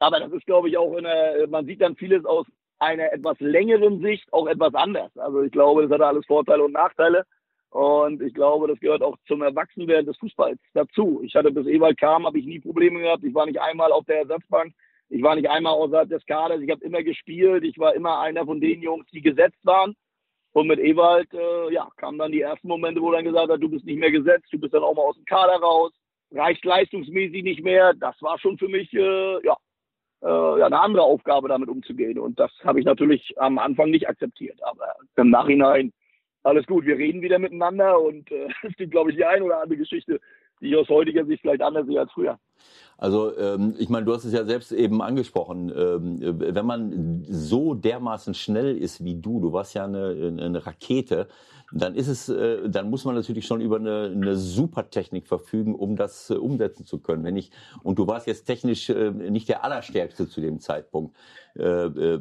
Aber 0.00 0.18
das 0.18 0.32
ist, 0.32 0.44
glaube 0.44 0.68
ich, 0.68 0.76
auch 0.76 0.96
in 0.96 1.06
man 1.50 1.66
sieht 1.66 1.80
dann 1.80 1.94
vieles 1.94 2.24
aus 2.24 2.44
einer 2.80 3.12
etwas 3.12 3.38
längeren 3.38 4.00
Sicht 4.00 4.32
auch 4.32 4.48
etwas 4.48 4.74
anders. 4.74 5.16
Also 5.16 5.42
ich 5.42 5.52
glaube, 5.52 5.82
das 5.82 5.92
hat 5.92 6.00
alles 6.00 6.26
Vorteile 6.26 6.64
und 6.64 6.72
Nachteile. 6.72 7.24
Und 7.70 8.20
ich 8.20 8.34
glaube, 8.34 8.66
das 8.66 8.80
gehört 8.80 9.02
auch 9.02 9.16
zum 9.28 9.42
Erwachsenwerden 9.42 10.06
des 10.06 10.16
Fußballs 10.16 10.58
dazu. 10.74 11.20
Ich 11.22 11.36
hatte 11.36 11.52
bis 11.52 11.68
Ewald 11.68 11.96
kam, 11.96 12.26
habe 12.26 12.40
ich 12.40 12.44
nie 12.44 12.58
Probleme 12.58 12.98
gehabt. 12.98 13.22
Ich 13.22 13.34
war 13.34 13.46
nicht 13.46 13.60
einmal 13.60 13.92
auf 13.92 14.04
der 14.06 14.18
Ersatzbank. 14.18 14.74
Ich 15.10 15.22
war 15.22 15.36
nicht 15.36 15.48
einmal 15.48 15.74
außerhalb 15.74 16.08
des 16.08 16.26
Kaders. 16.26 16.60
Ich 16.60 16.70
habe 16.72 16.84
immer 16.84 17.04
gespielt. 17.04 17.62
Ich 17.62 17.78
war 17.78 17.94
immer 17.94 18.18
einer 18.18 18.44
von 18.44 18.60
den 18.60 18.82
Jungs, 18.82 19.06
die 19.12 19.22
gesetzt 19.22 19.64
waren. 19.64 19.94
Und 20.52 20.66
mit 20.66 20.78
Ewald, 20.78 21.32
äh, 21.32 21.72
ja, 21.72 21.88
kamen 21.96 22.18
dann 22.18 22.32
die 22.32 22.42
ersten 22.42 22.68
Momente, 22.68 23.00
wo 23.00 23.10
dann 23.10 23.24
gesagt 23.24 23.50
hat, 23.50 23.62
du 23.62 23.68
bist 23.68 23.86
nicht 23.86 23.98
mehr 23.98 24.10
gesetzt, 24.10 24.48
du 24.52 24.58
bist 24.58 24.74
dann 24.74 24.82
auch 24.82 24.94
mal 24.94 25.02
aus 25.02 25.16
dem 25.16 25.24
Kader 25.24 25.56
raus, 25.56 25.92
reicht 26.30 26.64
leistungsmäßig 26.64 27.42
nicht 27.42 27.62
mehr. 27.62 27.94
Das 27.94 28.20
war 28.20 28.38
schon 28.38 28.58
für 28.58 28.68
mich, 28.68 28.92
äh, 28.92 29.46
ja, 29.46 29.56
äh, 30.22 30.60
ja, 30.60 30.66
eine 30.66 30.80
andere 30.80 31.04
Aufgabe, 31.04 31.48
damit 31.48 31.68
umzugehen. 31.68 32.18
Und 32.18 32.38
das 32.38 32.52
habe 32.64 32.80
ich 32.80 32.84
natürlich 32.84 33.34
am 33.38 33.58
Anfang 33.58 33.90
nicht 33.90 34.08
akzeptiert. 34.08 34.62
Aber 34.62 34.94
im 35.16 35.30
Nachhinein 35.30 35.92
alles 36.44 36.66
gut, 36.66 36.84
wir 36.84 36.98
reden 36.98 37.22
wieder 37.22 37.38
miteinander 37.38 38.00
und 38.00 38.30
äh, 38.30 38.48
es 38.62 38.76
gibt, 38.76 38.90
glaube 38.90 39.10
ich, 39.10 39.16
die 39.16 39.24
eine 39.24 39.44
oder 39.44 39.62
andere 39.62 39.78
Geschichte, 39.78 40.20
die 40.62 40.76
aus 40.76 40.88
heutiger 40.88 41.24
Sicht 41.26 41.42
vielleicht 41.42 41.62
anders 41.62 41.86
sehe 41.86 42.00
als 42.00 42.12
früher. 42.12 42.38
Also 42.96 43.36
ähm, 43.36 43.74
ich 43.78 43.88
meine, 43.88 44.06
du 44.06 44.12
hast 44.12 44.24
es 44.24 44.32
ja 44.32 44.44
selbst 44.44 44.70
eben 44.70 45.02
angesprochen. 45.02 45.72
Ähm, 45.76 46.18
wenn 46.20 46.64
man 46.64 47.24
so 47.28 47.74
dermaßen 47.74 48.34
schnell 48.34 48.76
ist 48.76 49.04
wie 49.04 49.16
du, 49.16 49.40
du 49.40 49.52
warst 49.52 49.74
ja 49.74 49.84
eine, 49.84 50.36
eine 50.40 50.64
Rakete, 50.64 51.26
dann 51.72 51.94
ist 51.94 52.08
es, 52.08 52.28
äh, 52.28 52.68
dann 52.68 52.90
muss 52.90 53.04
man 53.04 53.14
natürlich 53.14 53.46
schon 53.46 53.60
über 53.60 53.76
eine, 53.76 54.12
eine 54.14 54.36
super 54.36 54.90
Technik 54.90 55.26
verfügen, 55.26 55.74
um 55.74 55.96
das 55.96 56.30
äh, 56.30 56.34
umsetzen 56.34 56.84
zu 56.84 56.98
können. 56.98 57.24
Wenn 57.24 57.36
ich 57.36 57.50
und 57.82 57.98
du 57.98 58.06
warst 58.06 58.26
jetzt 58.26 58.44
technisch 58.44 58.90
äh, 58.90 59.10
nicht 59.10 59.48
der 59.48 59.64
allerstärkste 59.64 60.28
zu 60.28 60.40
dem 60.40 60.60
Zeitpunkt. 60.60 61.16
Äh, 61.56 61.62
äh, 61.62 62.20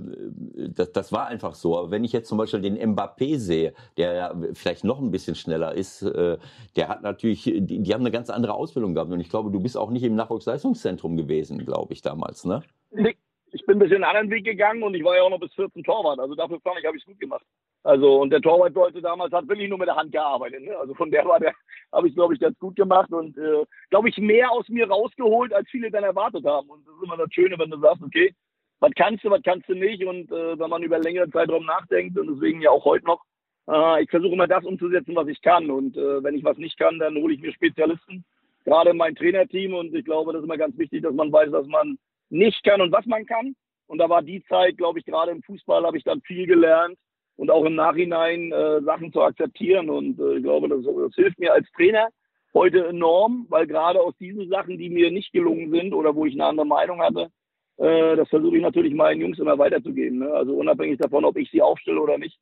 das, 0.70 0.92
das 0.92 1.12
war 1.12 1.28
einfach 1.28 1.56
so. 1.56 1.78
Aber 1.78 1.92
wenn 1.92 2.04
ich 2.04 2.12
jetzt 2.12 2.28
zum 2.28 2.38
Beispiel 2.38 2.62
den 2.62 2.78
Mbappé 2.78 3.38
sehe, 3.38 3.74
der 3.98 4.14
ja 4.14 4.36
vielleicht 4.54 4.84
noch 4.84 5.00
ein 5.00 5.12
bisschen 5.12 5.36
schneller 5.36 5.74
ist, 5.74 6.02
äh, 6.02 6.38
der 6.76 6.88
hat 6.88 7.02
natürlich, 7.02 7.44
die, 7.44 7.80
die 7.80 7.94
haben 7.94 8.02
eine 8.02 8.12
ganz 8.12 8.30
andere 8.30 8.54
Ausbildung 8.54 8.94
gehabt. 8.94 9.12
Und 9.12 9.20
ich 9.20 9.30
glaube, 9.30 9.52
du 9.52 9.60
bist 9.60 9.78
auch 9.78 9.90
nicht 9.90 10.04
im 10.04 10.16
Nachwuchsleistungszentrum 10.16 11.18
gewesen, 11.18 11.66
glaube 11.66 11.94
ich, 11.94 12.02
damals, 12.02 12.46
ne? 12.46 12.64
Nee, 12.92 13.16
ich 13.52 13.66
bin 13.66 13.78
ein 13.78 13.80
bisschen 13.80 14.04
einen 14.04 14.16
anderen 14.16 14.30
Weg 14.30 14.46
gegangen 14.46 14.84
und 14.84 14.94
ich 14.96 15.04
war 15.04 15.16
ja 15.16 15.24
auch 15.24 15.30
noch 15.30 15.40
bis 15.40 15.54
14 15.54 15.84
Torwart. 15.84 16.20
Also 16.20 16.36
dafür 16.36 16.60
fand 16.62 16.80
ich, 16.80 16.86
habe 16.86 16.98
ich 16.98 17.04
es 17.04 17.08
gut 17.08 17.20
gemacht. 17.20 17.46
Also, 17.84 18.22
und 18.22 18.30
der 18.30 18.42
Torwart 18.42 18.74
sollte 18.74 19.02
damals 19.02 19.34
hat 19.34 19.48
wirklich 19.48 19.68
nur 19.68 19.80
mit 19.80 19.88
der 19.88 19.96
Hand 19.96 20.12
gearbeitet. 20.12 20.62
Ne? 20.62 20.78
Also 20.78 20.94
von 20.94 21.10
der 21.10 21.26
war 21.26 21.40
der, 21.40 21.54
habe 21.92 22.08
ich, 22.08 22.14
glaube 22.14 22.34
ich, 22.34 22.40
ganz 22.40 22.58
gut 22.60 22.76
gemacht 22.76 23.12
und 23.12 23.38
äh, 23.38 23.66
glaube 23.90 24.10
ich, 24.10 24.18
mehr 24.18 24.52
aus 24.52 24.70
mir 24.70 24.88
rausgeholt, 24.88 25.52
als 25.54 25.68
viele 25.70 25.90
dann 25.90 26.04
erwartet 26.04 26.46
haben. 26.46 26.70
Und 26.70 26.86
das 26.86 26.96
ist 26.96 27.04
immer 27.04 27.18
das 27.18 27.34
Schöne, 27.34 27.58
wenn 27.58 27.72
du 27.72 27.80
sagst, 27.80 28.04
okay, 28.04 28.36
was 28.80 28.92
kannst 28.96 29.24
du, 29.24 29.32
was 29.32 29.42
kannst 29.42 29.68
du 29.68 29.74
nicht. 29.74 30.06
Und 30.06 30.32
äh, 30.32 30.60
wenn 30.60 30.70
man 30.70 30.84
über 30.84 31.00
längere 31.00 31.30
Zeitraum 31.32 31.66
nachdenkt 31.66 32.20
und 32.20 32.28
deswegen 32.28 32.62
ja 32.62 32.70
auch 32.70 32.86
heute 32.86 33.06
noch, 33.06 33.24
äh, 33.68 34.04
ich 34.04 34.10
versuche 34.12 34.34
immer 34.34 34.48
das 34.48 34.64
umzusetzen, 34.64 35.16
was 35.16 35.28
ich 35.28 35.42
kann. 35.42 35.72
Und 35.72 35.98
äh, 35.98 36.24
wenn 36.24 36.36
ich 36.36 36.44
was 36.44 36.58
nicht 36.58 36.78
kann, 36.78 37.00
dann 37.00 37.16
hole 37.16 37.34
ich 37.34 37.42
mir 37.42 37.52
Spezialisten, 37.52 38.24
gerade 38.64 38.94
mein 38.94 39.16
Trainerteam. 39.16 39.74
Und 39.74 39.96
ich 39.96 40.06
glaube, 40.06 40.34
das 40.34 40.42
ist 40.42 40.46
immer 40.46 40.58
ganz 40.58 40.78
wichtig, 40.78 41.02
dass 41.02 41.16
man 41.16 41.32
weiß, 41.32 41.52
was 41.52 41.66
man 41.66 41.98
nicht 42.30 42.64
kann 42.64 42.80
und 42.80 42.92
was 42.92 43.08
man 43.08 43.26
kann. 43.26 43.56
Und 43.88 43.98
da 43.98 44.08
war 44.08 44.22
die 44.22 44.44
Zeit, 44.46 44.78
glaube 44.78 45.00
ich, 45.00 45.06
gerade 45.06 45.32
im 45.32 45.42
Fußball 45.42 45.84
habe 45.84 45.98
ich 45.98 46.04
dann 46.04 46.22
viel 46.22 46.46
gelernt 46.46 46.98
und 47.42 47.50
auch 47.50 47.66
im 47.66 47.74
Nachhinein 47.74 48.52
äh, 48.52 48.84
Sachen 48.84 49.12
zu 49.12 49.24
akzeptieren. 49.24 49.90
Und 49.90 50.20
äh, 50.20 50.36
ich 50.36 50.44
glaube, 50.44 50.70
das, 50.70 50.84
das 50.84 51.16
hilft 51.16 51.40
mir 51.40 51.52
als 51.52 51.68
Trainer 51.72 52.10
heute 52.54 52.86
enorm, 52.86 53.48
weil 53.50 53.66
gerade 53.66 54.00
aus 54.00 54.16
diesen 54.20 54.48
Sachen, 54.48 54.78
die 54.78 54.92
mir 54.92 55.10
nicht 55.10 55.34
gelungen 55.34 55.72
sind 55.72 55.92
oder 55.96 56.14
wo 56.14 56.28
ich 56.28 56.36
eine 56.36 56.46
andere 56.46 56.68
Meinung 56.68 57.02
hatte, 57.02 57.32
äh, 57.78 58.16
das 58.16 58.30
versuche 58.30 58.58
ich 58.58 58.62
natürlich 58.62 58.94
meinen 58.94 59.22
Jungs 59.22 59.40
immer 59.40 59.58
weiterzugeben. 59.58 60.20
Ne? 60.20 60.32
Also 60.32 60.54
unabhängig 60.54 61.00
davon, 61.00 61.26
ob 61.26 61.36
ich 61.36 61.50
sie 61.50 61.64
aufstelle 61.64 62.00
oder 62.00 62.20
nicht, 62.20 62.38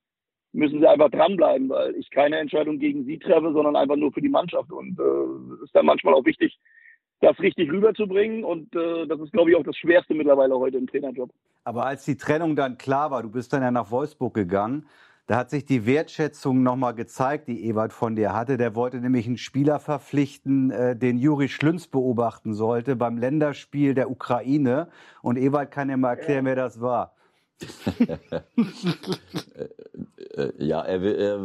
müssen 0.52 0.82
sie 0.82 0.88
einfach 0.88 1.12
dranbleiben, 1.12 1.70
weil 1.70 1.96
ich 1.96 2.10
keine 2.10 2.38
Entscheidung 2.38 2.78
gegen 2.78 3.06
sie 3.06 3.20
treffe, 3.20 3.54
sondern 3.54 3.78
einfach 3.78 3.96
nur 3.96 4.12
für 4.12 4.22
die 4.22 4.28
Mannschaft. 4.28 4.70
Und 4.70 5.00
äh, 5.00 5.64
ist 5.64 5.74
dann 5.74 5.86
manchmal 5.86 6.14
auch 6.14 6.26
wichtig, 6.26 6.60
das 7.22 7.40
richtig 7.40 7.72
rüberzubringen. 7.72 8.44
Und 8.44 8.76
äh, 8.76 9.08
das 9.08 9.20
ist, 9.20 9.32
glaube 9.32 9.52
ich, 9.52 9.58
auch 9.58 9.64
das 9.64 9.76
Schwerste 9.78 10.14
mittlerweile 10.14 10.58
heute 10.58 10.78
im 10.78 10.88
Trainerjob. 10.88 11.30
Aber 11.64 11.86
als 11.86 12.06
die 12.06 12.18
Trennung 12.18 12.56
dann 12.56 12.78
klar 12.78 13.12
war, 13.12 13.24
du 13.24 13.30
bist 13.30 13.54
dann 13.54 13.62
ja 13.62 13.72
nach 13.72 13.92
Wolfsburg 13.92 14.34
gegangen, 14.34 14.86
da 15.30 15.38
hat 15.38 15.52
sich 15.52 15.64
die 15.64 15.86
Wertschätzung 15.86 16.64
nochmal 16.64 16.96
gezeigt, 16.96 17.48
die 17.48 17.68
Ewald 17.68 17.94
von 17.94 18.16
dir 18.16 18.34
hatte. 18.34 18.58
Der 18.58 18.74
wollte 18.74 18.98
nämlich 18.98 19.28
einen 19.28 19.38
Spieler 19.38 19.80
verpflichten, 19.80 20.72
äh, 20.72 20.96
den 20.96 21.20
Juri 21.20 21.50
Schlünz 21.50 21.86
beobachten 21.86 22.56
sollte 22.56 22.96
beim 22.96 23.20
Länderspiel 23.20 23.94
der 23.94 24.10
Ukraine. 24.10 24.88
Und 25.22 25.38
Ewald 25.38 25.70
kann 25.70 25.88
ja 25.88 25.98
mal 25.98 26.10
erklären, 26.12 26.46
ja. 26.46 26.50
wer 26.50 26.56
das 26.56 26.82
war. 26.82 27.14
Ja, 30.58 30.82
er, 30.82 31.02
er, 31.02 31.40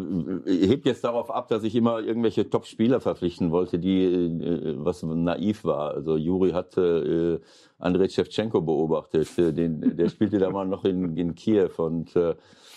hebt 0.47 0.87
jetzt 0.87 1.05
darauf 1.05 1.31
ab, 1.31 1.49
dass 1.49 1.65
ich 1.65 1.75
immer 1.75 2.01
irgendwelche 2.01 2.49
Top-Spieler 2.49 3.01
verpflichten 3.01 3.51
wollte, 3.51 3.79
die 3.79 4.05
äh, 4.05 4.77
was 4.79 5.03
naiv 5.03 5.65
war. 5.65 5.95
Also 5.95 6.17
Juri 6.17 6.51
hatte 6.53 7.41
äh, 7.43 7.45
Andrei 7.79 8.09
Shevchenko 8.09 8.61
beobachtet, 8.61 9.29
den, 9.37 9.97
der 9.97 10.09
spielte 10.09 10.39
da 10.39 10.51
mal 10.51 10.67
noch 10.67 10.85
in, 10.85 11.17
in 11.17 11.35
Kiew 11.35 11.71
und 11.79 12.15
äh, 12.17 12.35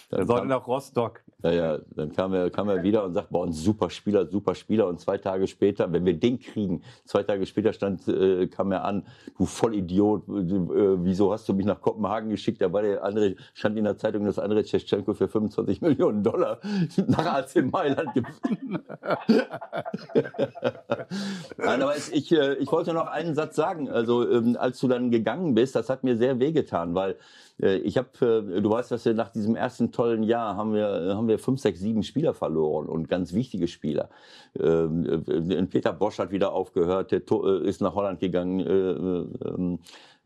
dann 0.09 0.21
er 0.21 0.25
sollte 0.25 0.47
nach 0.47 0.67
Rostock. 0.67 1.21
Ja, 1.43 1.51
ja, 1.51 1.77
dann 1.95 2.11
kam 2.13 2.33
er, 2.33 2.49
kam 2.49 2.67
er 2.67 2.81
wieder 2.81 3.03
und 3.03 3.13
sagt, 3.13 3.29
boah, 3.29 3.45
ein 3.45 3.53
super 3.53 3.91
Spieler, 3.91 4.25
super 4.25 4.55
Spieler. 4.55 4.87
Und 4.87 4.99
zwei 4.99 5.19
Tage 5.19 5.45
später, 5.45 5.91
wenn 5.93 6.03
wir 6.03 6.15
den 6.15 6.39
kriegen, 6.39 6.81
zwei 7.05 7.21
Tage 7.21 7.45
später 7.45 7.73
stand, 7.73 8.07
äh, 8.07 8.47
kam 8.47 8.71
er 8.71 8.83
an, 8.83 9.05
du 9.37 9.45
Vollidiot, 9.45 10.27
äh, 10.27 11.03
wieso 11.03 11.31
hast 11.31 11.47
du 11.47 11.53
mich 11.53 11.67
nach 11.67 11.79
Kopenhagen 11.79 12.31
geschickt? 12.31 12.59
Da 12.59 12.73
war 12.73 12.81
der 12.81 13.03
andere, 13.03 13.35
stand 13.53 13.77
in 13.77 13.83
der 13.83 13.97
Zeitung, 13.97 14.25
dass 14.25 14.39
Andrei 14.39 14.63
Tschetschenko 14.63 15.13
für 15.13 15.27
25 15.27 15.81
Millionen 15.81 16.23
Dollar 16.23 16.59
nach 17.07 17.35
AC 17.35 17.71
Mailand 17.71 18.15
gefunden 18.15 18.67
Nein, 21.57 21.81
aber 21.81 21.95
es, 21.95 22.09
ich, 22.09 22.31
äh, 22.31 22.55
ich 22.55 22.71
wollte 22.71 22.93
noch 22.93 23.07
einen 23.07 23.35
Satz 23.35 23.55
sagen. 23.55 23.89
Also, 23.89 24.27
ähm, 24.27 24.57
als 24.59 24.79
du 24.79 24.87
dann 24.87 25.11
gegangen 25.11 25.53
bist, 25.53 25.75
das 25.75 25.89
hat 25.89 26.03
mir 26.03 26.17
sehr 26.17 26.39
wehgetan, 26.39 26.95
weil 26.95 27.15
ich 27.59 27.97
habe, 27.97 28.09
äh, 28.55 28.61
du 28.61 28.69
weißt, 28.69 28.91
dass 28.91 29.05
wir 29.05 29.13
nach 29.13 29.29
diesem 29.29 29.55
ersten 29.55 29.91
tollen 29.91 30.23
Jahr 30.23 30.55
haben 30.55 30.73
wir, 30.73 31.15
haben 31.15 31.27
wir 31.27 31.39
fünf, 31.39 31.59
sechs, 31.59 31.79
sieben 31.79 32.03
Spieler 32.03 32.33
verloren 32.33 32.87
und 32.87 33.09
ganz 33.09 33.33
wichtige 33.33 33.67
Spieler. 33.67 34.09
Ähm, 34.59 35.23
äh, 35.27 35.63
Peter 35.65 35.93
Bosch 35.93 36.19
hat 36.19 36.31
wieder 36.31 36.53
aufgehört, 36.53 37.11
ist 37.11 37.81
nach 37.81 37.95
Holland 37.95 38.19
gegangen. 38.19 39.79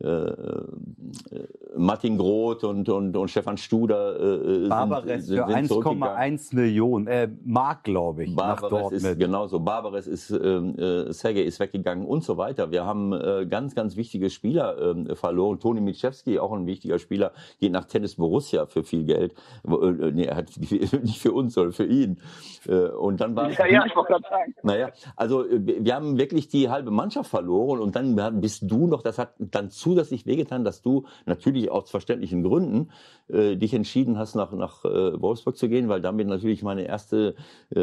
Äh, 0.03 0.07
äh, 0.07 1.47
Martin 1.77 2.17
Groth 2.17 2.63
und, 2.63 2.89
und, 2.89 3.15
und 3.15 3.29
Stefan 3.29 3.57
Studer 3.57 4.19
äh, 4.19 4.67
Barbares 4.67 5.27
sind, 5.27 5.47
sind 5.47 5.67
für 5.67 5.73
1,1 5.79 6.55
Millionen 6.55 7.07
äh, 7.07 7.29
Mark, 7.43 7.83
glaube 7.83 8.25
ich, 8.25 8.35
Barbares 8.35 8.91
ist 8.91 9.19
genauso. 9.19 9.59
Barbares 9.59 10.07
ist 10.07 10.31
ähm, 10.31 10.75
äh, 10.77 11.13
Sergej 11.13 11.45
ist 11.45 11.59
weggegangen 11.59 12.05
und 12.05 12.23
so 12.23 12.37
weiter. 12.37 12.71
Wir 12.71 12.85
haben 12.85 13.13
äh, 13.13 13.45
ganz, 13.47 13.75
ganz 13.75 13.95
wichtige 13.95 14.29
Spieler 14.29 14.77
äh, 14.77 15.15
verloren. 15.15 15.59
Toni 15.59 15.81
Mitschewski, 15.81 16.39
auch 16.39 16.51
ein 16.51 16.65
wichtiger 16.65 16.99
Spieler, 16.99 17.31
geht 17.59 17.71
nach 17.71 17.85
Tennis 17.85 18.15
Borussia 18.15 18.65
für 18.65 18.83
viel 18.83 19.05
Geld. 19.05 19.33
Äh, 19.65 20.11
nee, 20.11 20.25
er 20.25 20.37
hat 20.37 20.51
nicht 20.59 21.19
für 21.19 21.31
uns, 21.31 21.53
sondern 21.53 21.73
für 21.73 21.85
ihn. 21.85 22.19
Äh, 22.67 22.89
und 22.89 23.21
dann 23.21 23.35
war 23.35 23.49
ja, 23.51 23.65
ja, 23.65 23.85
ich 23.85 23.95
wollte 23.95 24.13
gerade 24.13 24.25
sagen. 24.29 24.55
Naja, 24.63 24.89
also 25.15 25.45
äh, 25.47 25.59
wir 25.83 25.95
haben 25.95 26.17
wirklich 26.17 26.47
die 26.47 26.69
halbe 26.69 26.91
Mannschaft 26.91 27.29
verloren 27.29 27.79
und 27.79 27.95
dann 27.95 28.41
bist 28.41 28.63
du 28.69 28.87
noch, 28.87 29.01
das 29.01 29.17
hat 29.17 29.33
dann 29.37 29.69
zusätzlich 29.91 30.25
wehgetan, 30.25 30.63
dass 30.63 30.81
du 30.81 31.03
natürlich 31.25 31.69
aus 31.69 31.89
verständlichen 31.89 32.43
Gründen 32.43 32.91
äh, 33.27 33.57
dich 33.57 33.73
entschieden 33.73 34.17
hast, 34.17 34.35
nach, 34.35 34.53
nach 34.53 34.85
äh, 34.85 35.21
Wolfsburg 35.21 35.57
zu 35.57 35.67
gehen, 35.67 35.89
weil 35.89 36.01
damit 36.01 36.27
natürlich 36.27 36.63
meine 36.63 36.83
erste 36.83 37.35
äh, 37.75 37.79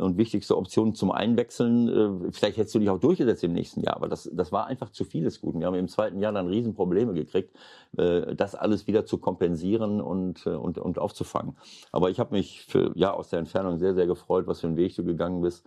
und 0.00 0.18
wichtigste 0.18 0.56
Option 0.56 0.94
zum 0.94 1.12
Einwechseln, 1.12 2.26
äh, 2.26 2.32
vielleicht 2.32 2.56
hättest 2.56 2.74
du 2.74 2.80
dich 2.80 2.90
auch 2.90 2.98
durchgesetzt 2.98 3.44
im 3.44 3.52
nächsten 3.52 3.82
Jahr, 3.82 3.96
aber 3.96 4.08
das, 4.08 4.28
das 4.32 4.50
war 4.50 4.66
einfach 4.66 4.90
zu 4.90 5.04
vieles 5.04 5.40
Guten. 5.40 5.60
Wir 5.60 5.68
haben 5.68 5.74
im 5.74 5.88
zweiten 5.88 6.18
Jahr 6.18 6.32
dann 6.32 6.48
Riesenprobleme 6.48 7.14
gekriegt, 7.14 7.54
äh, 7.96 8.34
das 8.34 8.56
alles 8.56 8.88
wieder 8.88 9.06
zu 9.06 9.18
kompensieren 9.18 10.00
und, 10.00 10.44
äh, 10.46 10.50
und, 10.50 10.78
und 10.78 10.98
aufzufangen. 10.98 11.56
Aber 11.92 12.10
ich 12.10 12.18
habe 12.18 12.34
mich 12.34 12.64
für, 12.66 12.90
ja, 12.96 13.12
aus 13.12 13.28
der 13.28 13.38
Entfernung 13.38 13.78
sehr, 13.78 13.94
sehr 13.94 14.06
gefreut, 14.06 14.48
was 14.48 14.60
für 14.60 14.66
einen 14.66 14.76
Weg 14.76 14.96
du 14.96 15.04
gegangen 15.04 15.40
bist 15.40 15.64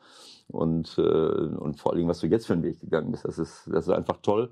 und, 0.50 0.98
äh, 0.98 1.02
und 1.02 1.80
vor 1.80 1.92
allen 1.92 2.00
Dingen, 2.00 2.10
was 2.10 2.20
du 2.20 2.28
jetzt 2.28 2.48
für 2.48 2.54
einen 2.54 2.64
Weg 2.64 2.80
gegangen 2.80 3.12
bist. 3.12 3.26
Das 3.26 3.40
ist, 3.40 3.70
das 3.72 3.88
ist 3.88 3.94
einfach 3.94 4.18
toll. 4.22 4.52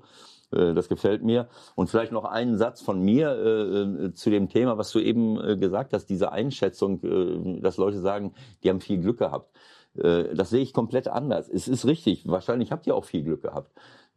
Äh, 0.52 0.74
das 0.74 0.88
gefällt 0.88 1.22
mir. 1.22 1.48
Und 1.74 1.90
vielleicht 1.90 2.12
noch 2.12 2.24
einen 2.24 2.56
Satz 2.58 2.80
von 2.80 3.00
mir 3.00 3.30
äh, 3.30 4.06
äh, 4.06 4.12
zu 4.14 4.30
dem 4.30 4.48
Thema, 4.48 4.78
was 4.78 4.90
du 4.92 5.00
eben 5.00 5.40
äh, 5.40 5.56
gesagt 5.56 5.92
hast, 5.92 6.06
diese 6.06 6.32
Einschätzung, 6.32 7.02
äh, 7.02 7.60
dass 7.60 7.76
Leute 7.76 8.00
sagen, 8.00 8.34
die 8.62 8.70
haben 8.70 8.80
viel 8.80 8.98
Glück 8.98 9.18
gehabt. 9.18 9.50
Äh, 9.96 10.34
das 10.34 10.50
sehe 10.50 10.62
ich 10.62 10.72
komplett 10.72 11.08
anders. 11.08 11.48
Es 11.48 11.68
ist 11.68 11.86
richtig, 11.86 12.26
wahrscheinlich 12.26 12.72
habt 12.72 12.86
ihr 12.86 12.94
auch 12.94 13.04
viel 13.04 13.22
Glück 13.22 13.42
gehabt. 13.42 13.72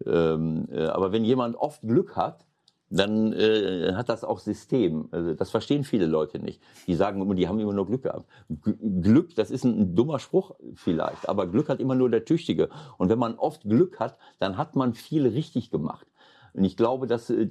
Ähm, 0.06 0.68
äh, 0.72 0.86
aber 0.86 1.12
wenn 1.12 1.26
jemand 1.26 1.56
oft 1.56 1.82
Glück 1.82 2.16
hat, 2.16 2.46
dann 2.92 3.34
äh, 3.34 3.94
hat 3.94 4.10
das 4.10 4.24
auch 4.24 4.40
System. 4.40 5.10
Also 5.12 5.34
das 5.36 5.52
verstehen 5.52 5.84
viele 5.84 6.08
Leute 6.08 6.40
nicht. 6.40 6.62
Die 6.88 6.96
sagen 6.96 7.22
immer, 7.22 7.36
die 7.36 7.48
haben 7.48 7.60
immer 7.60 7.74
nur 7.74 7.86
Glück 7.86 8.04
gehabt. 8.04 8.28
G 8.50 8.74
Glück, 9.02 9.36
das 9.36 9.52
ist 9.52 9.64
ein, 9.64 9.80
ein 9.80 9.96
dummer 9.96 10.20
Spruch 10.20 10.56
vielleicht, 10.74 11.30
aber 11.30 11.46
Glück 11.48 11.70
hat 11.70 11.80
immer 11.80 11.96
nur 11.96 12.10
der 12.10 12.26
Tüchtige. 12.26 12.70
Und 12.98 13.10
wenn 13.10 13.20
man 13.20 13.38
oft 13.38 13.62
Glück 13.64 14.00
hat, 14.00 14.18
dann 14.40 14.58
hat 14.58 14.76
man 14.76 14.94
viel 14.96 15.28
richtig 15.28 15.70
gemacht. 15.70 16.08
Und 16.54 16.64
ich 16.64 16.78
glaube, 16.78 17.08
dass 17.08 17.30
äh, 17.30 17.47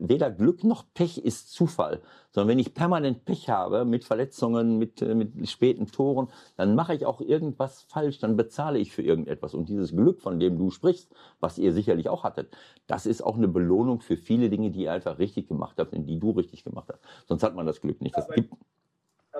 weder 0.00 0.30
Glück 0.30 0.64
noch 0.64 0.84
Pech 0.94 1.18
ist 1.18 1.52
Zufall, 1.52 2.00
sondern 2.30 2.48
wenn 2.48 2.58
ich 2.58 2.74
permanent 2.74 3.24
Pech 3.24 3.48
habe 3.48 3.84
mit 3.84 4.04
Verletzungen, 4.04 4.78
mit, 4.78 5.02
äh, 5.02 5.14
mit 5.14 5.48
späten 5.48 5.86
Toren, 5.86 6.28
dann 6.56 6.74
mache 6.74 6.94
ich 6.94 7.06
auch 7.06 7.20
irgendwas 7.20 7.82
falsch, 7.82 8.18
dann 8.18 8.36
bezahle 8.36 8.78
ich 8.78 8.92
für 8.92 9.02
irgendetwas. 9.02 9.54
Und 9.54 9.68
dieses 9.68 9.92
Glück, 9.92 10.20
von 10.20 10.38
dem 10.40 10.58
du 10.58 10.70
sprichst, 10.70 11.12
was 11.40 11.58
ihr 11.58 11.72
sicherlich 11.72 12.08
auch 12.08 12.24
hattet, 12.24 12.56
das 12.86 13.06
ist 13.06 13.22
auch 13.22 13.36
eine 13.36 13.48
Belohnung 13.48 14.00
für 14.00 14.16
viele 14.16 14.50
Dinge, 14.50 14.70
die 14.70 14.82
ihr 14.82 14.92
einfach 14.92 15.18
richtig 15.18 15.48
gemacht 15.48 15.76
habt 15.78 15.92
und 15.94 16.06
die 16.06 16.18
du 16.18 16.30
richtig 16.30 16.64
gemacht 16.64 16.88
hast. 16.92 17.00
Sonst 17.26 17.42
hat 17.42 17.54
man 17.54 17.66
das 17.66 17.80
Glück 17.80 18.00
nicht. 18.00 18.16
Das 18.16 18.28
gibt, 18.28 18.52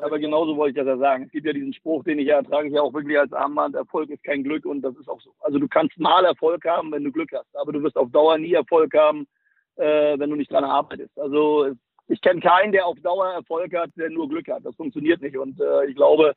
aber 0.03 0.19
genauso 0.19 0.57
wollte 0.57 0.71
ich 0.71 0.77
das 0.77 0.87
ja 0.87 0.97
sagen. 0.99 1.25
Es 1.25 1.31
gibt 1.31 1.47
ja 1.47 1.53
diesen 1.53 1.73
Spruch, 1.73 2.05
den 2.05 2.19
ich 2.19 2.27
ja 2.27 2.43
trage 2.43 2.69
ich 2.69 2.75
ja 2.75 2.83
auch 2.83 2.93
wirklich 2.93 3.19
als 3.19 3.33
Armband, 3.33 3.75
Erfolg 3.75 4.11
ist 4.11 4.25
kein 4.25 4.45
Glück 4.45 4.65
und 4.65 4.83
das 4.83 4.97
ist 4.97 5.09
auch 5.09 5.21
so. 5.21 5.33
Also 5.41 5.59
du 5.59 5.69
kannst 5.69 5.99
mal 5.99 6.25
Erfolg 6.25 6.65
haben, 6.65 6.93
wenn 6.93 7.05
du 7.05 7.13
Glück 7.13 7.31
hast, 7.33 7.55
aber 7.57 7.73
du 7.73 7.83
wirst 7.83 7.97
auf 7.97 8.11
Dauer 8.11 8.39
nie 8.39 8.53
Erfolg 8.53 8.95
haben, 8.95 9.27
äh, 9.77 10.19
wenn 10.19 10.31
du 10.31 10.37
nicht 10.37 10.51
dran 10.51 10.65
arbeitest. 10.65 11.19
Also 11.19 11.69
ich 12.09 12.21
kenne 12.21 12.41
keinen, 12.41 12.73
der 12.73 12.87
auf 12.87 12.99
Dauer 13.01 13.29
Erfolg 13.29 13.75
hat, 13.75 13.91
der 13.97 14.11
nur 14.11 14.29
Glück 14.29 14.49
hat. 14.49 14.65
Das 14.65 14.77
funktioniert 14.77 15.21
nicht 15.21 15.37
und 15.37 15.61
äh, 15.61 15.87
ich 15.87 15.97
glaube, 15.97 16.35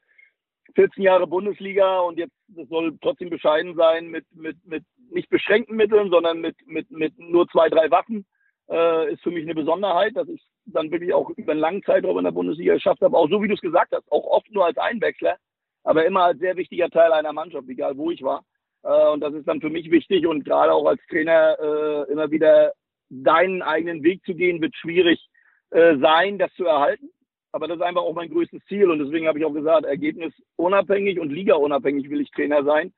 14 0.75 1.03
Jahre 1.03 1.27
Bundesliga 1.27 1.99
und 1.99 2.17
jetzt 2.17 2.35
das 2.49 2.67
soll 2.69 2.97
trotzdem 3.01 3.29
bescheiden 3.29 3.75
sein 3.75 4.07
mit 4.07 4.25
mit 4.33 4.57
mit 4.65 4.83
nicht 5.09 5.29
beschränkten 5.29 5.75
Mitteln, 5.75 6.09
sondern 6.09 6.39
mit 6.39 6.55
mit 6.65 6.89
mit 6.91 7.17
nur 7.17 7.47
zwei 7.49 7.69
drei 7.69 7.91
Waffen 7.91 8.25
äh, 8.71 9.13
ist 9.13 9.21
für 9.21 9.31
mich 9.31 9.43
eine 9.43 9.55
Besonderheit, 9.55 10.15
dass 10.15 10.27
ich 10.29 10.41
dann 10.65 10.91
wirklich 10.91 11.13
auch 11.13 11.29
über 11.31 11.51
einen 11.51 11.61
langen 11.61 11.83
Zeitraum 11.83 12.17
in 12.17 12.23
der 12.23 12.31
Bundesliga 12.31 12.73
geschafft 12.73 13.01
habe, 13.01 13.17
auch 13.17 13.29
so 13.29 13.41
wie 13.41 13.47
du 13.47 13.53
es 13.53 13.61
gesagt 13.61 13.91
hast, 13.91 14.09
auch 14.11 14.23
oft 14.23 14.49
nur 14.51 14.65
als 14.65 14.77
Einwechsler, 14.77 15.37
aber 15.83 16.05
immer 16.05 16.23
als 16.23 16.39
sehr 16.39 16.55
wichtiger 16.55 16.89
Teil 16.89 17.11
einer 17.11 17.33
Mannschaft, 17.33 17.67
egal 17.67 17.97
wo 17.97 18.11
ich 18.11 18.21
war. 18.21 18.43
Äh, 18.83 19.09
und 19.09 19.19
das 19.19 19.33
ist 19.33 19.47
dann 19.47 19.61
für 19.61 19.69
mich 19.69 19.91
wichtig 19.91 20.25
und 20.25 20.45
gerade 20.45 20.73
auch 20.73 20.85
als 20.85 21.01
Trainer 21.09 21.57
äh, 21.59 22.11
immer 22.11 22.31
wieder 22.31 22.71
deinen 23.09 23.61
eigenen 23.61 24.03
Weg 24.03 24.23
zu 24.23 24.33
gehen, 24.33 24.61
wird 24.61 24.75
schwierig 24.75 25.27
äh, 25.71 25.97
sein, 25.97 26.37
das 26.37 26.53
zu 26.53 26.65
erhalten. 26.65 27.09
Aber 27.51 27.67
das 27.67 27.77
ist 27.77 27.83
einfach 27.83 28.03
auch 28.03 28.13
mein 28.13 28.29
größtes 28.29 28.63
Ziel 28.69 28.89
und 28.89 28.99
deswegen 28.99 29.27
habe 29.27 29.37
ich 29.37 29.43
auch 29.43 29.53
gesagt, 29.53 29.85
ergebnisunabhängig 29.85 31.19
und 31.19 31.31
ligaunabhängig 31.31 32.09
will 32.09 32.21
ich 32.21 32.31
Trainer 32.31 32.63
sein. 32.63 32.93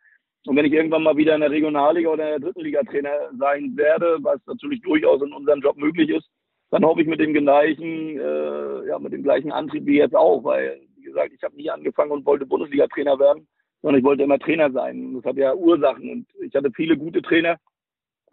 Und 0.46 0.58
wenn 0.58 0.66
ich 0.66 0.74
irgendwann 0.74 1.04
mal 1.04 1.16
wieder 1.16 1.36
in 1.36 1.42
der 1.42 1.52
Regionalliga 1.52 2.10
oder 2.10 2.24
in 2.24 2.30
der 2.30 2.40
dritten 2.40 2.62
Liga 2.62 2.84
Trainer 2.84 3.30
sein 3.40 3.76
werde, 3.78 4.18
was 4.22 4.40
natürlich 4.46 4.82
durchaus 4.82 5.22
in 5.22 5.32
unserem 5.32 5.62
Job 5.62 5.78
möglich 5.78 6.10
ist, 6.10 6.30
dann 6.70 6.84
hoffe 6.84 7.02
ich 7.02 7.08
mit 7.08 7.20
dem 7.20 7.34
gleichen, 7.34 8.20
äh, 8.20 8.88
ja, 8.88 9.00
mit 9.00 9.14
dem 9.14 9.24
gleichen 9.24 9.52
Antrieb 9.52 9.86
wie 9.86 10.00
jetzt 10.00 10.16
auch, 10.16 10.44
weil, 10.44 10.82
wie 10.96 11.04
gesagt, 11.04 11.32
ich 11.34 11.44
habe 11.44 11.56
nie 11.56 11.70
angefangen 11.70 12.12
und 12.12 12.26
wollte 12.26 12.46
Bundesliga-Trainer 12.46 13.20
werden, 13.20 13.48
sondern 13.82 14.00
ich 14.00 14.06
wollte 14.06 14.24
immer 14.24 14.40
Trainer 14.40 14.72
sein. 14.72 15.14
Das 15.14 15.24
hat 15.24 15.38
ja 15.38 15.54
Ursachen 15.54 16.10
und 16.10 16.28
ich 16.42 16.54
hatte 16.56 16.72
viele 16.76 16.98
gute 16.98 17.22
Trainer, 17.22 17.58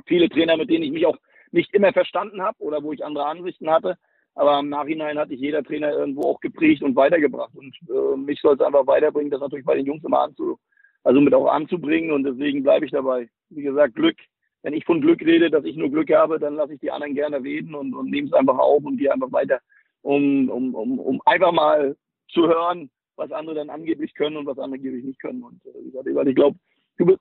viele 0.07 0.29
Trainer, 0.29 0.57
mit 0.57 0.71
denen 0.71 0.85
ich 0.85 0.93
mich 0.93 1.07
auch 1.07 1.19
nicht 1.53 1.73
immer 1.75 1.93
verstanden 1.93 2.43
habe 2.43 2.57
oder 2.61 2.83
wo 2.83 2.93
ich 2.93 3.05
andere 3.05 3.27
Ansichten 3.27 3.71
hatte. 3.71 3.97
Aber 4.35 4.61
im 4.61 4.69
Nachhinein 4.69 5.19
hat 5.19 5.29
sich 5.29 5.41
jeder 5.41 5.63
Trainer 5.63 5.93
irgendwo 5.93 6.23
auch 6.23 6.41
geprägt 6.41 6.83
und 6.83 6.97
weitergebracht. 6.97 7.55
Und 7.55 7.77
äh, 7.89 8.17
mich 8.17 8.41
soll 8.41 8.55
es 8.55 8.61
einfach 8.61 8.87
weiterbringen, 8.87 9.31
das 9.31 9.41
natürlich 9.41 9.67
bei 9.67 9.75
den 9.75 9.87
Jungs 9.87 10.05
immer 10.05 10.23
anzu, 10.23 10.59
also 11.03 11.21
mit 11.21 11.35
auch 11.35 11.47
anzubringen 11.47 12.13
und 12.13 12.25
deswegen 12.25 12.63
bleibe 12.63 12.85
ich 12.85 12.93
dabei. 12.93 13.29
Wie 13.49 13.63
gesagt, 13.63 13.95
Glück. 13.95 14.17
Wenn 14.63 14.75
ich 14.75 14.85
von 14.85 15.01
Glück 15.01 15.21
rede, 15.23 15.51
dass 15.51 15.65
ich 15.65 15.77
nur 15.77 15.89
Glück 15.89 16.11
habe, 16.13 16.39
dann 16.39 16.57
lasse 16.57 16.75
ich 16.75 16.81
die 16.81 16.91
anderen 16.91 17.15
gerne 17.15 17.43
reden 17.43 17.75
und, 17.75 17.95
und 17.95 18.11
nehme 18.11 18.29
es 18.29 18.35
einfach 18.35 18.59
auf 18.59 18.85
und 18.85 18.99
gehe 18.99 19.11
einfach 19.11 19.33
weiter, 19.33 19.61
um, 20.03 20.51
um, 20.51 20.75
um, 20.75 20.99
um 20.99 21.23
einfach 21.25 21.53
mal 21.53 21.97
zu 22.29 22.47
hören, 22.47 22.91
was 23.17 23.33
andere 23.33 23.55
dann 23.55 23.71
angeblich 23.71 24.15
können 24.15 24.37
und 24.37 24.47
was 24.47 24.59
andere 24.59 24.79
angeblich 24.79 25.05
nicht 25.05 25.21
können. 25.21 25.43
Und 25.43 25.65
äh, 25.65 26.29
ich 26.29 26.35
glaube, 26.35 26.59
du 26.99 27.07
bist, 27.07 27.21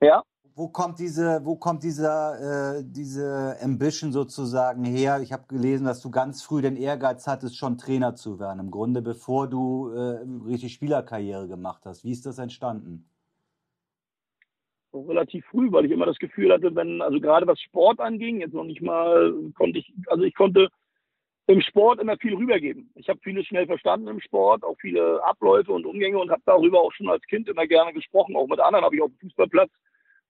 ja? 0.00 0.22
Wo 0.56 0.68
kommt 0.68 1.00
diese, 1.00 1.44
wo 1.44 1.56
kommt 1.56 1.82
dieser, 1.82 2.78
äh, 2.78 2.84
diese 2.84 3.56
Ambition 3.60 4.12
sozusagen 4.12 4.84
her? 4.84 5.20
Ich 5.20 5.32
habe 5.32 5.44
gelesen, 5.48 5.84
dass 5.84 6.00
du 6.00 6.10
ganz 6.10 6.42
früh 6.42 6.62
den 6.62 6.76
Ehrgeiz 6.76 7.26
hattest, 7.26 7.56
schon 7.56 7.76
Trainer 7.76 8.14
zu 8.14 8.38
werden. 8.38 8.60
Im 8.60 8.70
Grunde, 8.70 9.02
bevor 9.02 9.48
du 9.48 9.90
äh, 9.90 10.24
richtig 10.46 10.72
Spielerkarriere 10.74 11.48
gemacht 11.48 11.82
hast. 11.84 12.04
Wie 12.04 12.12
ist 12.12 12.26
das 12.26 12.38
entstanden? 12.38 13.08
relativ 14.96 15.44
früh, 15.46 15.72
weil 15.72 15.86
ich 15.86 15.90
immer 15.90 16.06
das 16.06 16.18
Gefühl 16.18 16.52
hatte, 16.52 16.72
wenn, 16.76 17.02
also 17.02 17.18
gerade 17.18 17.48
was 17.48 17.60
Sport 17.60 17.98
anging, 17.98 18.40
jetzt 18.40 18.54
noch 18.54 18.62
nicht 18.62 18.80
mal, 18.80 19.34
konnte 19.56 19.80
ich, 19.80 19.92
also 20.06 20.22
ich 20.22 20.36
konnte 20.36 20.68
im 21.48 21.60
Sport 21.62 22.00
immer 22.00 22.16
viel 22.16 22.34
rübergeben. 22.34 22.90
Ich 22.94 23.08
habe 23.08 23.18
vieles 23.22 23.46
schnell 23.46 23.66
verstanden 23.66 24.06
im 24.06 24.20
Sport, 24.20 24.62
auch 24.62 24.76
viele 24.80 25.22
Abläufe 25.24 25.72
und 25.72 25.84
Umgänge 25.84 26.18
und 26.18 26.30
habe 26.30 26.42
darüber 26.46 26.80
auch 26.80 26.92
schon 26.92 27.08
als 27.08 27.24
Kind 27.26 27.48
immer 27.48 27.66
gerne 27.66 27.92
gesprochen. 27.92 28.36
Auch 28.36 28.46
mit 28.46 28.60
anderen 28.60 28.84
habe 28.84 28.94
ich 28.94 29.02
auf 29.02 29.10
dem 29.10 29.18
Fußballplatz. 29.18 29.70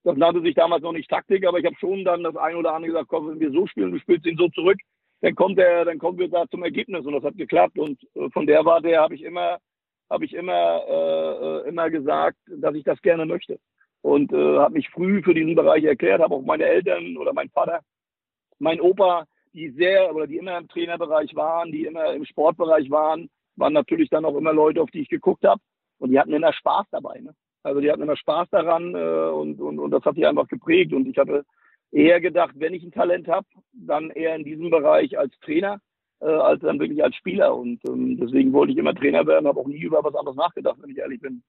Das 0.05 0.16
nannte 0.16 0.42
sich 0.42 0.55
damals 0.55 0.82
noch 0.82 0.92
nicht 0.92 1.11
Taktik, 1.11 1.46
aber 1.46 1.59
ich 1.59 1.66
habe 1.66 1.76
schon 1.76 2.05
dann 2.05 2.22
das 2.22 2.36
eine 2.36 2.59
oder 2.59 2.74
andere 2.74 2.92
gesagt, 2.92 3.09
komm, 3.09 3.28
wenn 3.28 3.40
wir 3.40 3.50
so 3.50 3.66
spielen, 3.66 3.92
du 3.92 3.98
spielst 3.98 4.26
ihn 4.26 4.36
so 4.36 4.48
zurück, 4.48 4.78
dann 5.22 5.34
kommt 5.34 5.59
er, 5.59 5.84
dann 5.84 5.98
kommen 5.98 6.18
wir 6.18 6.28
da 6.28 6.46
zum 6.50 6.62
Ergebnis 6.62 7.07
und 7.07 7.14
das 7.14 7.24
hat 7.24 7.36
geklappt. 7.36 7.78
Und 7.78 7.98
äh, 8.14 8.28
von 8.30 8.46
der 8.46 8.64
Warte 8.64 8.96
habe 8.98 9.14
ich 9.14 9.22
immer, 9.22 9.59
habe 10.11 10.24
ich 10.24 10.34
immer, 10.34 10.82
äh, 10.86 11.66
äh, 11.66 11.68
immer 11.68 11.90
gesagt, 11.90 12.38
dass 12.46 12.74
ich 12.74 12.84
das 12.84 13.00
gerne 13.00 13.24
möchte 13.24 13.59
und 14.02 14.32
äh, 14.32 14.59
habe 14.59 14.74
mich 14.74 14.90
früh 14.90 15.22
für 15.22 15.34
diesen 15.34 15.55
Bereich 15.55 15.84
erklärt, 15.84 16.20
habe 16.20 16.34
auch 16.34 16.42
meine 16.42 16.64
Eltern 16.64 17.16
oder 17.16 17.32
mein 17.32 17.48
Vater, 17.48 17.80
mein 18.59 18.80
Opa 18.80 19.26
die 19.55 19.70
sehr 19.70 20.14
oder 20.14 20.26
die 20.26 20.36
immer 20.36 20.59
im 20.59 20.68
Trainerbereich 20.68 21.34
waren, 21.34 21.70
die 21.70 21.84
immer 21.84 22.12
im 22.12 22.24
Sportbereich 22.24 22.90
waren, 22.90 23.30
waren 23.57 23.72
natürlich 23.72 24.11
dann 24.11 24.24
auch 24.24 24.36
immer 24.36 24.52
Leute, 24.52 24.82
auf 24.82 24.90
die 24.90 25.02
ich 25.02 25.09
geguckt 25.09 25.44
habe. 25.44 25.61
Und 25.98 26.11
die 26.11 26.18
hatten 26.18 26.32
immer 26.32 26.52
Spaß 26.52 26.86
dabei. 26.90 27.20
Ne? 27.20 27.34
Also 27.65 27.81
die 27.81 27.91
hatten 27.91 28.03
immer 28.03 28.17
Spaß 28.17 28.49
daran 28.51 28.95
äh, 28.95 29.31
und, 29.31 29.61
und, 29.61 29.79
und 29.79 29.91
das 29.91 30.05
hat 30.05 30.17
die 30.17 30.27
einfach 30.27 30.47
geprägt. 30.47 30.93
Und 30.93 31.09
ich 31.09 31.19
hatte 31.19 31.45
eher 31.91 32.21
gedacht, 32.21 32.55
wenn 32.57 32.75
ich 32.75 32.85
ein 32.85 32.93
Talent 32.93 33.27
habe, 33.27 33.47
dann 33.73 34.11
eher 34.11 34.37
in 34.37 34.45
diesem 34.45 34.71
Bereich 34.71 35.19
als 35.19 35.33
Trainer, 35.41 35.81
äh, 36.21 36.27
als 36.27 36.61
dann 36.61 36.79
wirklich 36.79 37.03
als 37.03 37.17
Spieler. 37.17 37.57
Und 37.57 37.85
ähm, 37.87 38.19
deswegen 38.21 38.53
wollte 38.53 38.73
ich 38.73 38.79
immer 38.79 38.95
Trainer 38.95 39.27
werden, 39.27 39.49
habe 39.49 39.59
auch 39.59 39.67
nie 39.67 39.81
über 39.81 40.05
was 40.05 40.15
anderes 40.15 40.37
nachgedacht, 40.37 40.77
wenn 40.81 40.91
ich 40.91 40.99
ehrlich 40.99 41.21
bin. 41.21 41.43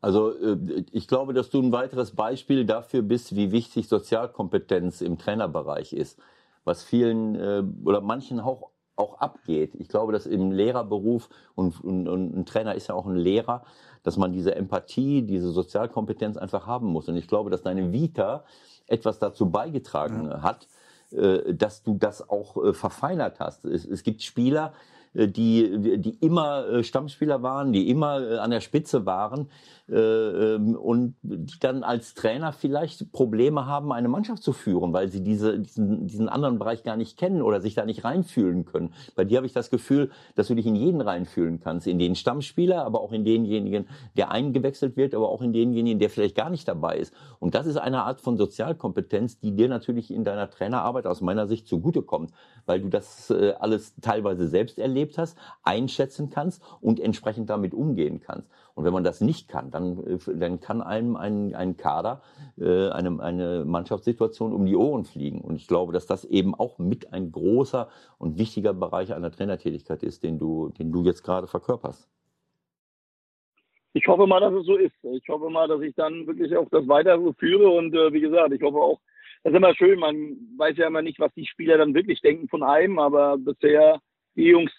Also 0.00 0.32
äh, 0.36 0.84
ich 0.90 1.06
glaube, 1.06 1.32
dass 1.32 1.50
du 1.50 1.62
ein 1.62 1.70
weiteres 1.70 2.16
Beispiel 2.16 2.64
dafür 2.64 3.02
bist, 3.02 3.36
wie 3.36 3.52
wichtig 3.52 3.86
Sozialkompetenz 3.86 5.00
im 5.00 5.18
Trainerbereich 5.18 5.92
ist 5.92 6.20
was 6.64 6.84
vielen 6.84 7.34
äh, 7.34 7.62
oder 7.84 8.00
manchen 8.00 8.40
auch, 8.40 8.70
auch 8.96 9.20
abgeht. 9.20 9.74
Ich 9.74 9.88
glaube, 9.88 10.12
dass 10.12 10.26
im 10.26 10.52
Lehrerberuf 10.52 11.28
und, 11.54 11.82
und, 11.82 12.08
und 12.08 12.36
ein 12.36 12.46
Trainer 12.46 12.74
ist 12.74 12.88
ja 12.88 12.94
auch 12.94 13.06
ein 13.06 13.16
Lehrer, 13.16 13.64
dass 14.02 14.16
man 14.16 14.32
diese 14.32 14.54
Empathie, 14.54 15.22
diese 15.22 15.50
Sozialkompetenz 15.50 16.36
einfach 16.36 16.66
haben 16.66 16.88
muss. 16.88 17.08
Und 17.08 17.16
ich 17.16 17.28
glaube, 17.28 17.50
dass 17.50 17.62
deine 17.62 17.92
Vita 17.92 18.44
etwas 18.86 19.18
dazu 19.18 19.50
beigetragen 19.50 20.26
ja. 20.26 20.42
hat, 20.42 20.68
äh, 21.12 21.54
dass 21.54 21.82
du 21.82 21.94
das 21.94 22.28
auch 22.28 22.62
äh, 22.62 22.72
verfeinert 22.72 23.40
hast. 23.40 23.64
Es, 23.64 23.84
es 23.84 24.02
gibt 24.02 24.22
Spieler, 24.22 24.72
die, 25.14 25.98
die 25.98 26.16
immer 26.20 26.66
äh, 26.68 26.84
Stammspieler 26.84 27.42
waren, 27.42 27.72
die 27.72 27.90
immer 27.90 28.20
äh, 28.20 28.38
an 28.38 28.50
der 28.50 28.60
Spitze 28.60 29.04
waren 29.04 29.48
ähm, 29.90 30.74
und 30.74 31.16
die 31.22 31.58
dann 31.60 31.82
als 31.82 32.14
Trainer 32.14 32.52
vielleicht 32.52 33.12
Probleme 33.12 33.66
haben, 33.66 33.92
eine 33.92 34.08
Mannschaft 34.08 34.42
zu 34.42 34.54
führen, 34.54 34.92
weil 34.94 35.08
sie 35.08 35.22
diese, 35.22 35.58
diesen, 35.58 36.06
diesen 36.06 36.28
anderen 36.30 36.58
Bereich 36.58 36.82
gar 36.82 36.96
nicht 36.96 37.18
kennen 37.18 37.42
oder 37.42 37.60
sich 37.60 37.74
da 37.74 37.84
nicht 37.84 38.04
reinfühlen 38.04 38.64
können. 38.64 38.94
Bei 39.14 39.24
dir 39.24 39.36
habe 39.36 39.46
ich 39.46 39.52
das 39.52 39.68
Gefühl, 39.68 40.10
dass 40.34 40.48
du 40.48 40.54
dich 40.54 40.66
in 40.66 40.76
jeden 40.76 41.02
reinfühlen 41.02 41.60
kannst, 41.60 41.86
in 41.86 41.98
den 41.98 42.14
Stammspieler, 42.14 42.84
aber 42.84 43.02
auch 43.02 43.12
in 43.12 43.24
denjenigen, 43.24 43.88
der 44.16 44.30
eingewechselt 44.30 44.96
wird, 44.96 45.14
aber 45.14 45.28
auch 45.28 45.42
in 45.42 45.52
denjenigen, 45.52 45.98
der 45.98 46.08
vielleicht 46.08 46.36
gar 46.36 46.48
nicht 46.48 46.66
dabei 46.66 46.96
ist. 46.96 47.12
Und 47.38 47.54
das 47.54 47.66
ist 47.66 47.76
eine 47.76 48.04
Art 48.04 48.22
von 48.22 48.38
Sozialkompetenz, 48.38 49.40
die 49.40 49.54
dir 49.54 49.68
natürlich 49.68 50.10
in 50.10 50.24
deiner 50.24 50.48
Trainerarbeit 50.48 51.06
aus 51.06 51.20
meiner 51.20 51.46
Sicht 51.46 51.68
zugutekommt, 51.68 52.30
weil 52.64 52.80
du 52.80 52.88
das 52.88 53.30
alles 53.30 53.94
teilweise 54.00 54.48
selbst 54.48 54.78
erlebst 54.78 55.01
erlebt 55.02 55.18
hast, 55.18 55.36
einschätzen 55.62 56.30
kannst 56.30 56.62
und 56.80 57.00
entsprechend 57.00 57.50
damit 57.50 57.74
umgehen 57.74 58.20
kannst. 58.20 58.48
Und 58.74 58.84
wenn 58.84 58.92
man 58.92 59.04
das 59.04 59.20
nicht 59.20 59.48
kann, 59.48 59.70
dann, 59.70 59.98
äh, 60.06 60.18
dann 60.34 60.60
kann 60.60 60.80
einem 60.80 61.16
ein, 61.16 61.54
ein 61.54 61.76
Kader, 61.76 62.22
äh, 62.58 62.88
eine, 62.88 63.20
eine 63.20 63.64
Mannschaftssituation 63.64 64.52
um 64.52 64.64
die 64.64 64.76
Ohren 64.76 65.04
fliegen. 65.04 65.40
Und 65.40 65.56
ich 65.56 65.66
glaube, 65.66 65.92
dass 65.92 66.06
das 66.06 66.24
eben 66.24 66.54
auch 66.54 66.78
mit 66.78 67.12
ein 67.12 67.32
großer 67.32 67.88
und 68.18 68.38
wichtiger 68.38 68.72
Bereich 68.72 69.12
einer 69.12 69.30
Trainertätigkeit 69.30 70.02
ist, 70.02 70.22
den 70.22 70.38
du, 70.38 70.70
den 70.78 70.92
du 70.92 71.04
jetzt 71.04 71.22
gerade 71.22 71.46
verkörperst. 71.46 72.08
Ich 73.94 74.06
hoffe 74.08 74.26
mal, 74.26 74.40
dass 74.40 74.54
es 74.54 74.64
so 74.64 74.76
ist. 74.76 74.94
Ich 75.02 75.28
hoffe 75.28 75.50
mal, 75.50 75.68
dass 75.68 75.82
ich 75.82 75.94
dann 75.94 76.26
wirklich 76.26 76.56
auch 76.56 76.68
das 76.70 76.88
weiter 76.88 77.18
führe. 77.38 77.68
Und 77.68 77.94
äh, 77.94 78.10
wie 78.12 78.22
gesagt, 78.22 78.52
ich 78.52 78.62
hoffe 78.62 78.78
auch, 78.78 79.00
das 79.42 79.52
ist 79.52 79.56
immer 79.56 79.74
schön. 79.74 79.98
Man 79.98 80.36
weiß 80.56 80.78
ja 80.78 80.86
immer 80.86 81.02
nicht, 81.02 81.18
was 81.18 81.34
die 81.34 81.46
Spieler 81.46 81.76
dann 81.76 81.92
wirklich 81.92 82.22
denken 82.22 82.48
von 82.48 82.62
einem, 82.62 82.98
aber 82.98 83.36
bisher 83.36 84.00
die 84.34 84.44
Jungs 84.44 84.72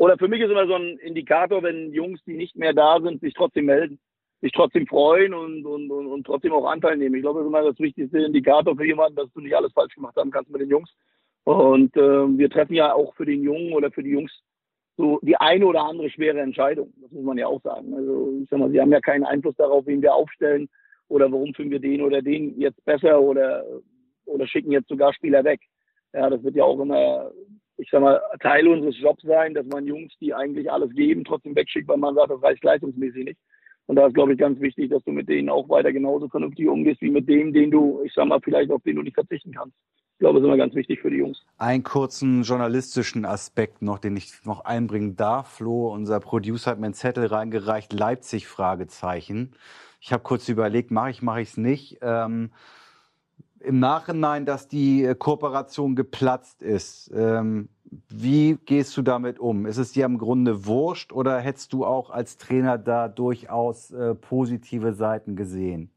oder 0.00 0.16
für 0.16 0.28
mich 0.28 0.40
ist 0.40 0.50
immer 0.50 0.66
so 0.66 0.76
ein 0.76 0.96
Indikator, 0.96 1.62
wenn 1.62 1.92
Jungs, 1.92 2.24
die 2.24 2.32
nicht 2.32 2.56
mehr 2.56 2.72
da 2.72 2.98
sind, 3.02 3.20
sich 3.20 3.34
trotzdem 3.34 3.66
melden, 3.66 4.00
sich 4.40 4.50
trotzdem 4.50 4.86
freuen 4.86 5.34
und, 5.34 5.66
und, 5.66 5.90
und, 5.90 6.06
und 6.06 6.24
trotzdem 6.24 6.54
auch 6.54 6.64
Anteil 6.64 6.96
nehmen. 6.96 7.16
Ich 7.16 7.20
glaube, 7.20 7.40
das 7.40 7.44
ist 7.44 7.50
immer 7.50 7.70
das 7.70 7.78
wichtigste 7.78 8.18
Indikator 8.20 8.74
für 8.74 8.86
jemanden, 8.86 9.16
dass 9.16 9.30
du 9.34 9.40
nicht 9.40 9.54
alles 9.54 9.74
falsch 9.74 9.94
gemacht 9.94 10.16
haben 10.16 10.30
kannst 10.30 10.50
mit 10.50 10.62
den 10.62 10.70
Jungs. 10.70 10.88
Und 11.44 11.94
äh, 11.98 12.38
wir 12.38 12.48
treffen 12.48 12.72
ja 12.72 12.94
auch 12.94 13.14
für 13.14 13.26
den 13.26 13.42
Jungen 13.42 13.74
oder 13.74 13.90
für 13.90 14.02
die 14.02 14.08
Jungs 14.08 14.32
so 14.96 15.18
die 15.20 15.36
eine 15.36 15.66
oder 15.66 15.82
andere 15.84 16.08
schwere 16.08 16.40
Entscheidung. 16.40 16.94
Das 17.02 17.10
muss 17.10 17.24
man 17.24 17.36
ja 17.36 17.48
auch 17.48 17.60
sagen. 17.60 17.92
Also 17.92 18.32
ich 18.42 18.48
sag 18.48 18.58
mal, 18.58 18.70
sie 18.70 18.80
haben 18.80 18.92
ja 18.92 19.00
keinen 19.00 19.24
Einfluss 19.24 19.56
darauf, 19.56 19.84
wen 19.84 20.00
wir 20.00 20.14
aufstellen 20.14 20.70
oder 21.08 21.30
warum 21.30 21.52
finden 21.52 21.72
wir 21.72 21.78
den 21.78 22.00
oder 22.00 22.22
den 22.22 22.58
jetzt 22.58 22.82
besser 22.86 23.20
oder 23.20 23.66
oder 24.24 24.46
schicken 24.46 24.72
jetzt 24.72 24.88
sogar 24.88 25.12
Spieler 25.12 25.44
weg. 25.44 25.60
Ja, 26.14 26.30
das 26.30 26.42
wird 26.42 26.56
ja 26.56 26.64
auch 26.64 26.80
immer 26.80 27.30
ich 27.80 27.88
sag 27.90 28.02
mal, 28.02 28.20
Teil 28.40 28.68
unseres 28.68 28.98
Jobs 28.98 29.22
sein, 29.22 29.54
dass 29.54 29.66
man 29.66 29.86
Jungs, 29.86 30.12
die 30.20 30.34
eigentlich 30.34 30.70
alles 30.70 30.90
geben, 30.92 31.24
trotzdem 31.24 31.56
wegschickt, 31.56 31.88
weil 31.88 31.96
man 31.96 32.14
sagt, 32.14 32.30
das 32.30 32.42
reicht 32.42 32.62
leistungsmäßig 32.62 33.24
nicht. 33.24 33.40
Und 33.86 33.96
da 33.96 34.06
ist, 34.06 34.14
glaube 34.14 34.32
ich, 34.32 34.38
ganz 34.38 34.60
wichtig, 34.60 34.90
dass 34.90 35.02
du 35.04 35.10
mit 35.10 35.28
denen 35.28 35.48
auch 35.48 35.68
weiter 35.68 35.92
genauso 35.92 36.28
vernünftig 36.28 36.68
umgehst, 36.68 37.00
wie 37.00 37.10
mit 37.10 37.28
dem, 37.28 37.52
den 37.52 37.70
du, 37.70 38.02
ich 38.04 38.12
sag 38.14 38.26
mal, 38.26 38.40
vielleicht 38.40 38.70
auf 38.70 38.82
den 38.82 38.96
du 38.96 39.02
nicht 39.02 39.14
verzichten 39.14 39.52
kannst. 39.52 39.74
Ich 40.12 40.18
glaube, 40.20 40.38
das 40.38 40.42
ist 40.42 40.48
immer 40.48 40.58
ganz 40.58 40.74
wichtig 40.74 41.00
für 41.00 41.10
die 41.10 41.16
Jungs. 41.16 41.42
Einen 41.56 41.82
kurzen 41.82 42.42
journalistischen 42.42 43.24
Aspekt 43.24 43.80
noch, 43.80 43.98
den 43.98 44.16
ich 44.16 44.44
noch 44.44 44.64
einbringen 44.64 45.16
darf. 45.16 45.56
Flo, 45.56 45.92
unser 45.92 46.20
Producer 46.20 46.72
hat 46.72 46.78
mir 46.78 46.86
einen 46.86 46.94
Zettel 46.94 47.26
reingereicht, 47.26 47.92
Leipzig, 47.92 48.46
Fragezeichen. 48.46 49.52
Ich 50.00 50.12
habe 50.12 50.22
kurz 50.22 50.48
überlegt, 50.48 50.90
mache 50.90 51.10
ich, 51.10 51.22
mache 51.22 51.40
ich 51.40 51.48
es 51.48 51.56
nicht. 51.56 51.98
Ähm, 52.02 52.50
im 53.60 53.78
Nachhinein, 53.78 54.46
dass 54.46 54.68
die 54.68 55.04
äh, 55.04 55.14
Kooperation 55.14 55.94
geplatzt 55.94 56.62
ist. 56.62 57.10
Ähm, 57.14 57.68
wie 58.08 58.58
gehst 58.64 58.96
du 58.96 59.02
damit 59.02 59.38
um? 59.38 59.66
Ist 59.66 59.78
es 59.78 59.92
dir 59.92 60.04
im 60.04 60.18
Grunde 60.18 60.66
wurscht 60.66 61.12
oder 61.12 61.38
hättest 61.38 61.72
du 61.72 61.84
auch 61.84 62.10
als 62.10 62.36
Trainer 62.36 62.78
da 62.78 63.08
durchaus 63.08 63.90
äh, 63.90 64.14
positive 64.14 64.92
Seiten 64.92 65.36
gesehen? 65.36 65.90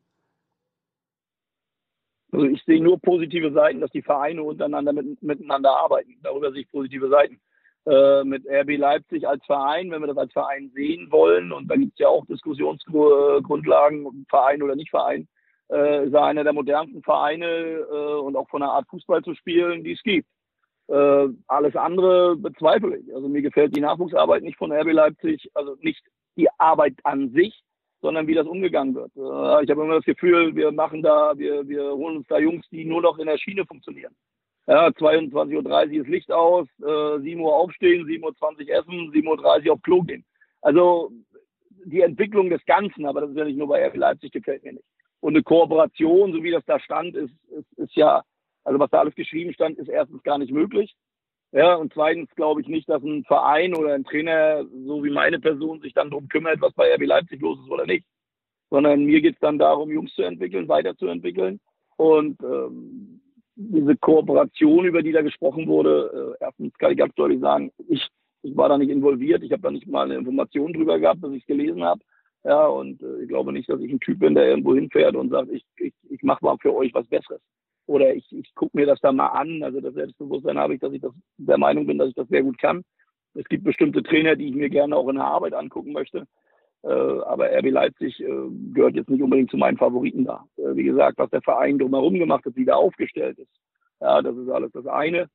Also 2.31 2.47
ich 2.47 2.63
sehe 2.65 2.81
nur 2.81 2.99
positive 2.99 3.51
Seiten, 3.51 3.79
dass 3.79 3.91
die 3.91 4.01
Vereine 4.01 4.41
untereinander 4.41 4.91
mit, 4.91 5.21
miteinander 5.21 5.69
arbeiten. 5.69 6.15
Darüber 6.23 6.51
sehe 6.51 6.61
ich 6.61 6.71
positive 6.71 7.09
Seiten. 7.09 7.39
Äh, 7.85 8.23
mit 8.23 8.47
RB 8.47 8.77
Leipzig 8.77 9.27
als 9.27 9.45
Verein, 9.45 9.91
wenn 9.91 10.01
wir 10.01 10.07
das 10.07 10.17
als 10.17 10.31
Verein 10.31 10.71
sehen 10.73 11.11
wollen, 11.11 11.51
und 11.51 11.67
da 11.67 11.75
gibt 11.75 11.93
es 11.93 11.99
ja 11.99 12.07
auch 12.07 12.25
Diskussionsgrundlagen, 12.25 14.25
Verein 14.29 14.63
oder 14.63 14.75
nicht 14.75 14.89
Verein, 14.89 15.27
äh, 15.73 16.05
ist 16.05 16.13
er 16.13 16.23
einer 16.23 16.43
der 16.43 16.53
modernsten 16.53 17.01
Vereine 17.01 17.45
äh, 17.45 18.19
und 18.19 18.35
auch 18.35 18.49
von 18.49 18.61
der 18.61 18.69
Art 18.69 18.87
Fußball 18.89 19.23
zu 19.23 19.33
spielen, 19.35 19.83
die 19.83 19.93
es 19.93 20.03
gibt. 20.03 20.27
Äh, 20.87 21.27
alles 21.47 21.75
andere 21.75 22.35
bezweifle 22.35 22.97
ich. 22.97 23.13
Also 23.15 23.27
mir 23.27 23.41
gefällt 23.41 23.75
die 23.75 23.81
Nachwuchsarbeit 23.81 24.43
nicht 24.43 24.57
von 24.57 24.71
RB 24.71 24.91
Leipzig, 24.91 25.49
also 25.53 25.75
nicht 25.81 26.03
die 26.35 26.49
Arbeit 26.57 26.95
an 27.03 27.31
sich, 27.31 27.63
sondern 28.01 28.27
wie 28.27 28.33
das 28.33 28.47
umgegangen 28.47 28.95
wird. 28.95 29.11
Äh, 29.15 29.63
ich 29.63 29.69
habe 29.69 29.83
immer 29.83 29.95
das 29.95 30.05
Gefühl, 30.05 30.55
wir 30.55 30.71
machen 30.71 31.01
da, 31.01 31.33
wir, 31.37 31.67
wir 31.67 31.83
holen 31.91 32.17
uns 32.17 32.27
da 32.27 32.37
Jungs, 32.37 32.65
die 32.69 32.85
nur 32.85 33.01
noch 33.01 33.17
in 33.17 33.27
der 33.27 33.37
Schiene 33.37 33.65
funktionieren. 33.65 34.13
Ja, 34.67 34.87
22.30 34.87 35.65
Uhr 35.65 36.01
ist 36.01 36.07
Licht 36.07 36.31
aus, 36.31 36.67
äh, 36.81 37.19
7 37.19 37.41
Uhr 37.41 37.55
aufstehen, 37.55 38.05
7.20 38.05 38.69
Uhr 38.69 38.75
essen, 38.75 39.11
7.30 39.11 39.67
Uhr 39.67 39.73
auf 39.73 39.81
Klo 39.81 40.01
gehen. 40.01 40.25
Also 40.61 41.11
die 41.85 42.01
Entwicklung 42.01 42.49
des 42.49 42.63
Ganzen, 42.65 43.05
aber 43.05 43.21
das 43.21 43.31
ist 43.31 43.37
ja 43.37 43.45
nicht 43.45 43.57
nur 43.57 43.67
bei 43.67 43.85
RB 43.85 43.97
Leipzig, 43.97 44.31
gefällt 44.31 44.63
mir 44.63 44.73
nicht. 44.73 44.85
Und 45.23 45.35
eine 45.35 45.43
Kooperation, 45.43 46.33
so 46.33 46.43
wie 46.43 46.51
das 46.51 46.65
da 46.65 46.81
stand, 46.81 47.15
ist, 47.15 47.33
ist, 47.49 47.71
ist 47.77 47.95
ja, 47.95 48.23
also 48.65 48.77
was 48.77 48.89
da 48.89 48.99
alles 48.99 49.15
geschrieben 49.15 49.53
stand, 49.53 49.77
ist 49.77 49.87
erstens 49.87 50.21
gar 50.23 50.37
nicht 50.37 50.51
möglich. 50.51 50.93
Ja, 51.53 51.75
und 51.75 51.93
zweitens 51.93 52.29
glaube 52.35 52.59
ich 52.59 52.67
nicht, 52.67 52.89
dass 52.89 53.01
ein 53.03 53.23
Verein 53.23 53.73
oder 53.73 53.93
ein 53.93 54.03
Trainer, 54.03 54.65
so 54.85 55.01
wie 55.01 55.11
meine 55.11 55.39
Person, 55.39 55.79
sich 55.79 55.93
dann 55.93 56.09
darum 56.09 56.27
kümmert, 56.27 56.59
was 56.59 56.73
bei 56.73 56.93
RB 56.93 57.05
Leipzig 57.05 57.39
los 57.39 57.57
ist 57.63 57.71
oder 57.71 57.85
nicht. 57.85 58.05
Sondern 58.69 59.05
mir 59.05 59.21
geht 59.21 59.35
es 59.35 59.39
dann 59.39 59.57
darum, 59.57 59.91
Jungs 59.91 60.13
zu 60.13 60.23
entwickeln, 60.23 60.67
weiterzuentwickeln. 60.67 61.61
Und 61.95 62.41
ähm, 62.43 63.21
diese 63.55 63.95
Kooperation, 63.95 64.83
über 64.83 65.03
die 65.03 65.13
da 65.13 65.21
gesprochen 65.21 65.67
wurde, 65.69 66.35
äh, 66.41 66.43
erstens 66.43 66.73
kann 66.73 66.91
ich 66.91 66.97
ganz 66.97 67.15
deutlich 67.15 67.39
sagen, 67.39 67.71
ich, 67.87 68.05
ich 68.41 68.57
war 68.57 68.67
da 68.67 68.77
nicht 68.77 68.91
involviert, 68.91 69.41
ich 69.41 69.53
habe 69.53 69.61
da 69.61 69.71
nicht 69.71 69.87
mal 69.87 70.03
eine 70.03 70.15
Information 70.15 70.73
drüber 70.73 70.99
gehabt, 70.99 71.23
dass 71.23 71.31
ich 71.31 71.43
es 71.43 71.47
gelesen 71.47 71.81
habe. 71.81 72.01
Ja, 72.43 72.67
und 72.67 73.01
äh, 73.01 73.21
ich 73.21 73.29
glaube 73.29 73.53
nicht, 73.53 73.69
dass 73.69 73.79
ich 73.79 73.91
ein 73.91 73.99
Typ 73.99 74.19
bin, 74.19 74.35
der 74.35 74.47
irgendwo 74.47 74.75
hinfährt 74.75 75.15
und 75.15 75.29
sagt, 75.29 75.49
ich, 75.51 75.65
ich, 75.77 75.93
ich 76.09 76.23
mache 76.23 76.43
mal 76.43 76.57
für 76.61 76.75
euch 76.75 76.93
was 76.93 77.07
Besseres. 77.07 77.41
Oder 77.85 78.13
ich, 78.13 78.25
ich 78.31 78.53
gucke 78.55 78.77
mir 78.77 78.85
das 78.85 78.99
da 79.01 79.11
mal 79.11 79.27
an. 79.27 79.63
Also 79.63 79.81
das 79.81 79.93
Selbstbewusstsein 79.93 80.57
habe 80.57 80.75
ich, 80.75 80.81
dass 80.81 80.93
ich 80.93 81.01
das 81.01 81.13
der 81.37 81.57
Meinung 81.57 81.87
bin, 81.87 81.97
dass 81.97 82.09
ich 82.09 82.15
das 82.15 82.27
sehr 82.27 82.43
gut 82.43 82.57
kann. 82.57 82.83
Es 83.33 83.45
gibt 83.45 83.63
bestimmte 83.63 84.03
Trainer, 84.03 84.35
die 84.35 84.47
ich 84.47 84.55
mir 84.55 84.69
gerne 84.69 84.95
auch 84.95 85.07
in 85.09 85.15
der 85.15 85.25
Arbeit 85.25 85.53
angucken 85.53 85.91
möchte. 85.91 86.25
Äh, 86.83 86.89
aber 86.89 87.49
RB 87.57 87.71
Leipzig 87.71 88.19
äh, 88.19 88.49
gehört 88.73 88.95
jetzt 88.95 89.09
nicht 89.09 89.21
unbedingt 89.21 89.49
zu 89.49 89.57
meinen 89.57 89.77
Favoriten 89.77 90.25
da. 90.25 90.45
Äh, 90.57 90.75
wie 90.75 90.83
gesagt, 90.83 91.17
was 91.17 91.29
der 91.29 91.41
Verein 91.41 91.79
drumherum 91.79 92.15
gemacht 92.15 92.45
hat, 92.45 92.55
wie 92.55 92.65
der 92.65 92.77
aufgestellt 92.77 93.39
ist. 93.39 93.51
Ja, 94.01 94.21
das 94.21 94.35
ist 94.35 94.49
alles 94.49 94.71
das 94.73 94.85
eine. 94.85 95.29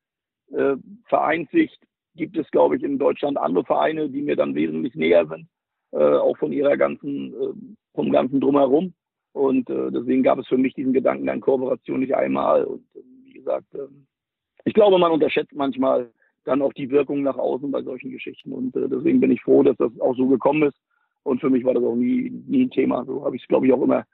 Äh, 0.53 0.77
Vereinssicht 1.07 1.81
gibt 2.15 2.37
es, 2.37 2.51
glaube 2.51 2.77
ich, 2.77 2.83
in 2.83 2.99
Deutschland 2.99 3.39
andere 3.39 3.65
Vereine, 3.65 4.11
die 4.11 4.23
mir 4.23 4.37
dann 4.37 4.55
wesentlich 4.55 4.95
näher 4.95 5.27
sind, 5.27 5.49
äh, 5.93 5.97
auch 5.99 6.37
von 6.39 6.53
ihrer 6.53 6.77
ganzen, 6.77 7.35
äh, 7.35 7.77
vom 7.95 8.11
ganzen 8.11 8.41
drumherum. 8.41 8.95
Und 9.33 9.71
äh, 9.71 9.91
deswegen 9.91 10.23
gab 10.23 10.39
es 10.39 10.49
für 10.49 10.59
mich 10.59 10.75
diesen 10.75 10.93
Gedanken 10.93 11.29
an 11.29 11.41
Kooperation 11.41 12.01
nicht 12.01 12.15
einmal. 12.15 12.65
Und 12.65 12.85
äh, 12.95 13.01
wie 13.25 13.33
gesagt, 13.35 13.73
äh, 13.75 13.89
ich 14.65 14.75
glaube, 14.75 14.99
man 14.99 15.13
unterschätzt 15.13 15.55
manchmal 15.55 16.11
dann 16.45 16.63
auch 16.63 16.73
die 16.73 16.91
Wirkung 16.91 17.23
nach 17.23 17.37
außen 17.37 17.71
bei 17.71 17.83
solchen 17.83 18.11
Geschichten. 18.11 18.53
Und 18.53 18.75
äh, 18.77 18.89
deswegen 18.89 19.21
bin 19.21 19.31
ich 19.31 19.43
froh, 19.43 19.63
dass 19.63 19.77
das 19.77 19.93
auch 20.01 20.17
so 20.17 20.27
gekommen 20.27 20.65
ist. 20.65 20.79
Und 21.23 21.41
für 21.41 21.51
mich 21.51 21.65
war 21.65 21.75
das 21.75 21.85
auch 21.85 21.95
nie, 21.95 22.31
nie 22.47 22.65
ein 22.65 22.71
Thema. 22.71 23.05
So 23.05 23.25
habe 23.25 23.37
ich 23.37 23.43
es, 23.43 23.49
glaube 23.49 23.67
ich, 23.67 23.73
auch 23.73 23.83
immer, 23.83 24.05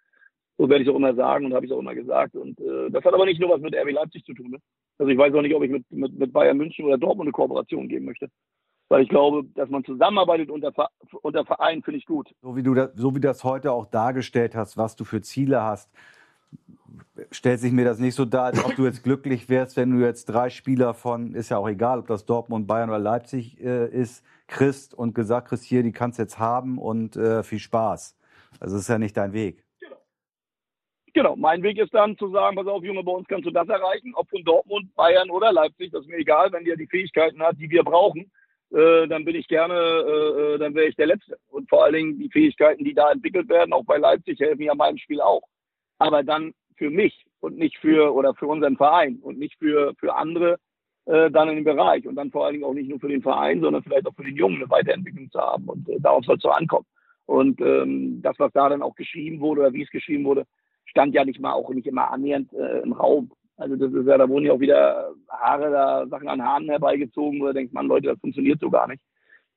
so 0.59 0.69
werde 0.69 0.83
ich 0.83 0.89
es 0.89 0.93
auch 0.93 0.99
immer 0.99 1.15
sagen 1.15 1.47
und 1.47 1.55
habe 1.55 1.65
ich 1.65 1.71
es 1.71 1.77
auch 1.77 1.81
immer 1.81 1.95
gesagt. 1.95 2.35
Und 2.35 2.61
äh, 2.61 2.91
das 2.91 3.05
hat 3.05 3.15
aber 3.15 3.25
nicht 3.25 3.41
nur 3.41 3.51
was 3.51 3.61
mit 3.61 3.75
RB 3.75 3.93
Leipzig 3.93 4.25
zu 4.25 4.35
tun. 4.35 4.51
Ne? 4.51 4.59
Also 4.99 5.11
ich 5.11 5.19
weiß 5.19 5.33
auch 5.35 5.43
nicht, 5.43 5.55
ob 5.55 5.63
ich 5.63 5.71
mit, 5.71 5.91
mit, 5.91 6.13
mit 6.19 6.33
Bayern 6.33 6.57
München 6.57 6.85
oder 6.85 6.99
Dortmund 6.99 7.27
eine 7.27 7.33
Kooperation 7.33 7.89
geben 7.89 8.05
möchte. 8.05 8.29
Weil 8.89 9.03
ich 9.03 9.09
glaube, 9.09 9.45
dass 9.55 9.71
man 9.71 9.85
zusammenarbeitet 9.85 10.51
unter, 10.51 10.73
unter 11.23 11.45
Verein, 11.45 11.83
finde 11.83 11.99
ich 11.99 12.07
gut. 12.07 12.35
So 12.43 12.55
wie 12.55 12.63
du 12.63 12.75
das, 12.75 12.91
so 12.95 13.15
wie 13.15 13.21
das 13.21 13.43
heute 13.43 13.73
auch 13.73 13.87
dargestellt 13.87 14.55
hast, 14.55 14.77
was 14.77 14.95
du 14.95 15.05
für 15.05 15.23
Ziele 15.23 15.63
hast, 15.63 15.91
stellt 17.31 17.61
sich 17.61 17.73
mir 17.73 17.85
das 17.85 17.99
nicht 17.99 18.15
so 18.15 18.25
dar, 18.25 18.47
als 18.47 18.65
ob 18.65 18.75
du 18.77 18.85
jetzt 18.85 19.03
glücklich 19.03 19.49
wärst, 19.49 19.77
wenn 19.77 19.91
du 19.91 20.05
jetzt 20.05 20.27
drei 20.27 20.51
Spieler 20.51 20.95
von, 20.95 21.35
ist 21.35 21.49
ja 21.49 21.59
auch 21.59 21.69
egal, 21.69 21.99
ob 21.99 22.07
das 22.07 22.27
Dortmund, 22.27 22.67
Bayern 22.67 22.91
oder 22.91 22.99
Leipzig 22.99 23.61
äh, 23.61 23.89
ist, 23.89 24.25
kriegst 24.47 24.95
und 24.95 25.15
gesagt 25.15 25.49
kriegst, 25.49 25.65
hier, 25.65 25.83
die 25.83 25.93
kannst 25.93 26.19
du 26.19 26.23
jetzt 26.23 26.39
haben 26.39 26.79
und 26.79 27.17
äh, 27.17 27.43
viel 27.43 27.59
Spaß. 27.59 28.17
Also 28.61 28.77
das 28.77 28.83
ist 28.83 28.89
ja 28.89 28.99
nicht 28.99 29.17
dein 29.17 29.33
Weg. 29.33 29.65
Genau. 29.81 29.97
genau, 31.13 31.37
mein 31.37 31.63
Weg 31.63 31.79
ist 31.79 31.95
dann 31.95 32.17
zu 32.19 32.29
sagen, 32.31 32.57
pass 32.57 32.67
auf, 32.67 32.83
Junge, 32.85 33.03
bei 33.03 33.13
uns 33.13 33.27
kannst 33.29 33.47
du 33.47 33.51
das 33.51 33.69
erreichen, 33.69 34.13
ob 34.15 34.29
von 34.29 34.45
Dortmund, 34.45 34.95
Bayern 34.95 35.31
oder 35.31 35.53
Leipzig, 35.53 35.91
das 35.93 36.03
ist 36.03 36.09
mir 36.09 36.19
egal, 36.19 36.53
wenn 36.53 36.65
der 36.65 36.77
die 36.77 36.87
Fähigkeiten 36.87 37.43
hat, 37.43 37.57
die 37.59 37.71
wir 37.71 37.83
brauchen, 37.83 38.31
äh, 38.75 39.07
dann 39.07 39.25
bin 39.25 39.37
ich 39.37 39.47
gerne, 39.47 39.75
äh, 39.75 40.55
äh, 40.55 40.59
dann 40.59 40.75
wäre 40.75 40.87
ich 40.87 40.97
der 40.97 41.07
Letzte. 41.07 41.39
Und 41.49 41.69
vor 41.69 41.85
allen 41.85 41.95
Dingen 41.95 42.19
die 42.19 42.31
Fähigkeiten, 42.31 42.85
die 42.85 42.95
da 42.95 43.13
entwickelt 43.13 43.49
werden, 43.49 43.73
auch 43.73 43.85
bei 43.85 43.99
Leipzig, 43.99 44.41
helfen 44.41 44.63
ja 44.63 44.75
meinem 44.75 44.99
Spiel 44.99 45.21
auch. 45.21 45.43
Aber 45.99 46.23
dann 46.23 46.53
für 46.77 46.91
mich 46.91 47.25
und 47.41 47.57
nicht 47.57 47.79
für 47.79 48.13
oder 48.15 48.35
für 48.35 48.47
unseren 48.47 48.77
Verein 48.77 49.19
und 49.23 49.39
nicht 49.39 49.57
für, 49.59 49.95
für 49.99 50.15
andere 50.17 50.59
äh, 51.07 51.31
dann 51.31 51.49
in 51.51 51.57
dem 51.57 51.65
Bereich 51.65 52.07
und 52.07 52.17
dann 52.17 52.31
vor 52.31 52.45
allen 52.45 52.55
Dingen 52.55 52.65
auch 52.65 52.75
nicht 52.75 52.89
nur 52.89 52.99
für 52.99 53.09
den 53.09 53.23
Verein, 53.23 53.61
sondern 53.61 53.83
vielleicht 53.83 54.07
auch 54.07 54.15
für 54.15 54.25
den 54.25 54.37
Jungen 54.37 54.57
eine 54.57 54.71
Weiterentwicklung 54.71 55.31
zu 55.31 55.39
haben 55.39 55.69
und 55.69 55.89
äh, 55.89 56.01
darauf 56.01 56.25
soll 56.25 56.37
es 56.37 56.43
so 56.43 56.51
ankommen. 56.51 56.87
Und 57.27 57.61
ähm, 57.61 58.21
das, 58.23 58.39
was 58.39 58.53
da 58.53 58.69
dann 58.69 58.83
auch 58.83 58.95
geschrieben 58.95 59.41
wurde 59.41 59.63
oder 59.63 59.73
wie 59.73 59.83
es 59.83 59.91
geschrieben 59.91 60.25
wurde, 60.25 60.47
stand 60.85 61.15
ja 61.15 61.25
nicht 61.25 61.41
mal 61.41 61.53
auch 61.53 61.71
nicht 61.71 61.87
immer 61.87 62.11
annähernd 62.11 62.53
äh, 62.53 62.81
im 62.81 62.93
Raum. 62.93 63.31
Also 63.57 63.77
das 63.77 63.93
ist 63.93 64.07
ja, 64.07 64.19
da 64.19 64.29
wurden 64.29 64.47
ja 64.47 64.53
auch 64.53 64.61
wieder 64.61 65.15
Haare, 65.29 65.71
da 65.71 66.07
Sachen 66.09 66.29
an 66.29 66.43
Haaren 66.43 66.69
herbeigezogen, 66.69 67.41
wo 67.41 67.47
du 67.47 67.55
denkst, 67.55 67.73
man 67.73 67.87
Leute, 67.87 68.09
das 68.09 68.19
funktioniert 68.19 68.61
so 68.61 68.71
gar 68.71 68.89
nicht. 68.89 69.03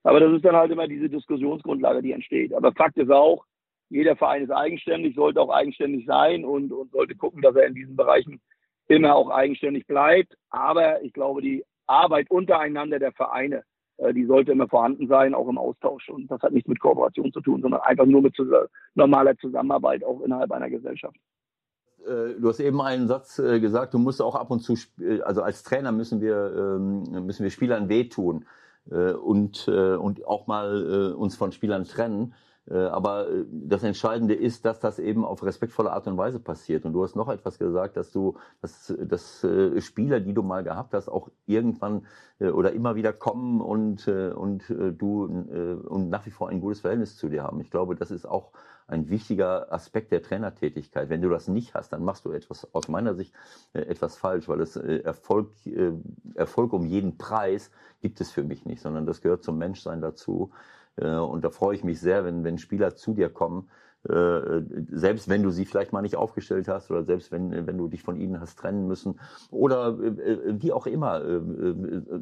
Aber 0.04 0.20
das 0.20 0.32
ist 0.34 0.46
dann 0.46 0.56
halt 0.56 0.72
immer 0.72 0.88
diese 0.88 1.10
Diskussionsgrundlage, 1.10 2.02
die 2.02 2.12
entsteht. 2.12 2.54
Aber 2.54 2.72
Fakt 2.74 2.98
ist 2.98 3.12
auch, 3.12 3.44
jeder 3.90 4.16
Verein 4.16 4.44
ist 4.44 4.52
eigenständig, 4.52 5.16
sollte 5.16 5.42
auch 5.42 5.50
eigenständig 5.50 6.06
sein 6.06 6.46
und, 6.46 6.72
und 6.72 6.92
sollte 6.92 7.16
gucken, 7.16 7.42
dass 7.42 7.56
er 7.56 7.68
in 7.68 7.76
diesen 7.76 7.96
Bereichen 7.96 8.40
immer 8.88 9.16
auch 9.16 9.30
eigenständig 9.30 9.88
bleibt. 9.88 10.36
Aber 10.50 11.02
ich 11.04 11.14
glaube, 11.14 11.42
die 11.42 11.64
Arbeit 11.88 12.30
untereinander 12.30 13.00
der 13.00 13.14
Vereine, 13.14 13.64
äh, 13.98 14.14
die 14.14 14.26
sollte 14.26 14.52
immer 14.52 14.68
vorhanden 14.68 15.08
sein, 15.08 15.34
auch 15.34 15.48
im 15.48 15.58
Austausch. 15.58 16.10
Und 16.10 16.30
das 16.30 16.42
hat 16.42 16.54
nichts 16.54 16.70
mit 16.70 16.80
Kooperation 16.80 17.32
zu 17.34 17.42
tun, 17.42 17.62
sondern 17.62 17.82
einfach 17.82 18.06
nur 18.06 18.22
mit 18.22 18.36
normaler 18.96 19.38
Zusammenarbeit 19.38 20.04
auch 20.04 20.22
innerhalb 20.22 20.52
einer 20.52 20.70
Gesellschaft. 20.70 21.18
Äh, 22.08 22.40
du 22.40 22.50
hast 22.50 22.60
eben 22.60 22.82
einen 22.82 23.08
Satz 23.08 23.40
äh, 23.40 23.60
gesagt, 23.60 23.94
du 23.94 24.00
musst 24.00 24.22
auch 24.22 24.36
ab 24.36 24.52
und 24.52 24.62
zu, 24.62 24.76
also 25.24 25.42
als 25.42 25.64
Trainer 25.64 25.92
müssen 25.92 26.22
wir, 26.22 26.54
ähm, 26.56 27.26
müssen 27.26 27.44
wir 27.44 27.52
Spielern 27.52 27.90
wehtun 27.90 28.46
und, 28.90 29.68
und 29.68 30.26
auch 30.26 30.48
mal 30.48 31.12
uns 31.12 31.36
von 31.36 31.52
Spielern 31.52 31.84
trennen. 31.84 32.34
Äh, 32.70 32.78
aber 32.78 33.30
äh, 33.30 33.46
das 33.50 33.84
Entscheidende 33.84 34.34
ist, 34.34 34.66
dass 34.66 34.80
das 34.80 35.00
eben 35.00 35.24
auf 35.24 35.44
respektvolle 35.44 35.92
Art 35.92 36.08
und 36.08 36.18
Weise 36.18 36.40
passiert. 36.40 36.86
Und 36.86 36.94
du 36.94 37.04
hast 37.04 37.16
noch 37.16 37.30
etwas 37.30 37.60
gesagt, 37.60 37.98
dass 37.98 38.12
du, 38.12 38.36
dass, 38.62 38.94
dass 39.00 39.44
äh, 39.44 39.80
Spieler, 39.82 40.20
die 40.20 40.34
du 40.34 40.44
mal 40.44 40.64
gehabt 40.64 40.94
hast, 40.94 41.08
auch 41.08 41.30
irgendwann 41.46 42.06
oder 42.40 42.72
immer 42.74 42.96
wieder 42.96 43.14
kommen 43.14 43.62
und, 43.62 44.08
und 44.08 44.70
du 44.70 45.24
und 45.24 46.10
nach 46.10 46.28
wie 46.28 46.30
vor 46.30 46.50
ein 46.50 46.62
gutes 46.62 46.82
Verhältnis 46.82 47.18
zu 47.18 47.30
dir 47.30 47.42
haben. 47.42 47.60
Ich 47.62 47.72
glaube, 47.72 47.96
das 47.96 48.12
ist 48.12 48.28
auch 48.28 48.52
ein 48.88 49.10
wichtiger 49.10 49.74
Aspekt 49.74 50.12
der 50.12 50.22
Trainertätigkeit. 50.22 51.10
Wenn 51.10 51.24
du 51.24 51.30
das 51.30 51.48
nicht 51.48 51.74
hast, 51.74 51.94
dann 51.94 52.04
machst 52.04 52.26
du 52.26 52.32
etwas, 52.32 52.72
aus 52.76 52.90
meiner 52.90 53.16
Sicht, 53.16 53.34
etwas 53.74 54.18
falsch, 54.18 54.48
weil 54.48 54.62
es 54.62 54.76
Erfolg, 54.76 55.50
Erfolg 56.36 56.74
um 56.74 56.86
jeden 56.86 57.18
Preis 57.18 57.72
gibt 58.02 58.22
es 58.22 58.30
für 58.30 58.44
mich 58.44 58.66
nicht, 58.66 58.84
sondern 58.84 59.08
das 59.08 59.22
gehört 59.22 59.44
zum 59.44 59.58
Menschsein 59.58 60.00
dazu. 60.00 60.52
Äh, 60.98 61.08
und 61.08 61.44
da 61.44 61.50
freue 61.50 61.76
ich 61.76 61.84
mich 61.84 62.00
sehr, 62.00 62.26
wenn, 62.26 62.44
wenn 62.44 62.58
Spieler 62.58 62.96
zu 62.96 63.14
dir 63.14 63.30
kommen, 63.30 63.70
äh, 64.08 64.62
selbst 64.92 65.28
wenn 65.28 65.44
du 65.44 65.50
sie 65.50 65.66
vielleicht 65.66 65.92
mal 65.92 66.02
nicht 66.02 66.16
aufgestellt 66.16 66.68
hast 66.68 66.90
oder 66.92 67.04
selbst 67.04 67.32
wenn, 67.32 67.68
wenn 67.68 67.78
du 67.78 67.88
dich 67.88 68.04
von 68.04 68.16
ihnen 68.16 68.40
hast 68.40 68.58
trennen 68.58 68.88
müssen 68.88 69.20
oder 69.52 69.98
äh, 70.00 70.62
wie 70.62 70.72
auch 70.72 70.88
immer, 70.88 71.22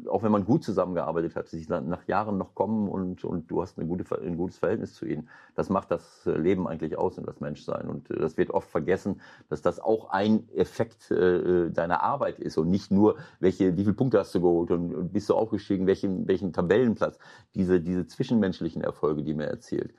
auch 0.08 0.22
wenn 0.22 0.32
man 0.32 0.44
gut 0.44 0.64
zusammengearbeitet 0.64 1.36
hat, 1.36 1.48
sich 1.48 1.68
nach 1.68 2.08
Jahren 2.08 2.38
noch 2.38 2.54
kommen 2.54 2.88
und, 2.88 3.24
und 3.24 3.50
du 3.50 3.62
hast 3.62 3.78
eine 3.78 3.86
gute, 3.86 4.04
ein 4.20 4.36
gutes 4.36 4.58
Verhältnis 4.58 4.94
zu 4.94 5.06
ihnen. 5.06 5.28
Das 5.54 5.70
macht 5.70 5.90
das 5.90 6.22
Leben 6.24 6.66
eigentlich 6.66 6.98
aus 6.98 7.18
und 7.18 7.26
das 7.26 7.40
Menschsein. 7.40 7.88
Und 7.88 8.08
das 8.10 8.36
wird 8.36 8.50
oft 8.50 8.68
vergessen, 8.68 9.20
dass 9.48 9.62
das 9.62 9.78
auch 9.78 10.10
ein 10.10 10.48
Effekt 10.54 11.10
deiner 11.10 12.02
Arbeit 12.02 12.38
ist 12.38 12.58
und 12.58 12.68
nicht 12.68 12.90
nur, 12.90 13.16
welche, 13.38 13.76
wie 13.76 13.82
viele 13.82 13.94
Punkte 13.94 14.18
hast 14.18 14.34
du 14.34 14.40
geholt 14.40 14.70
und 14.70 15.12
bist 15.12 15.28
du 15.28 15.34
aufgestiegen, 15.34 15.86
welchen, 15.86 16.26
welchen 16.26 16.52
Tabellenplatz, 16.52 17.18
diese, 17.54 17.80
diese 17.80 18.06
zwischenmenschlichen 18.06 18.82
Erfolge, 18.82 19.22
die 19.22 19.34
man 19.34 19.46
erzielt. 19.46 19.94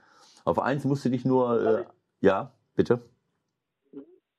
Auf 0.48 0.60
eins 0.60 0.86
musst 0.86 1.04
du 1.04 1.10
dich 1.10 1.26
nur, 1.26 1.62
äh, 1.62 1.84
ja, 2.22 2.54
bitte. 2.74 3.02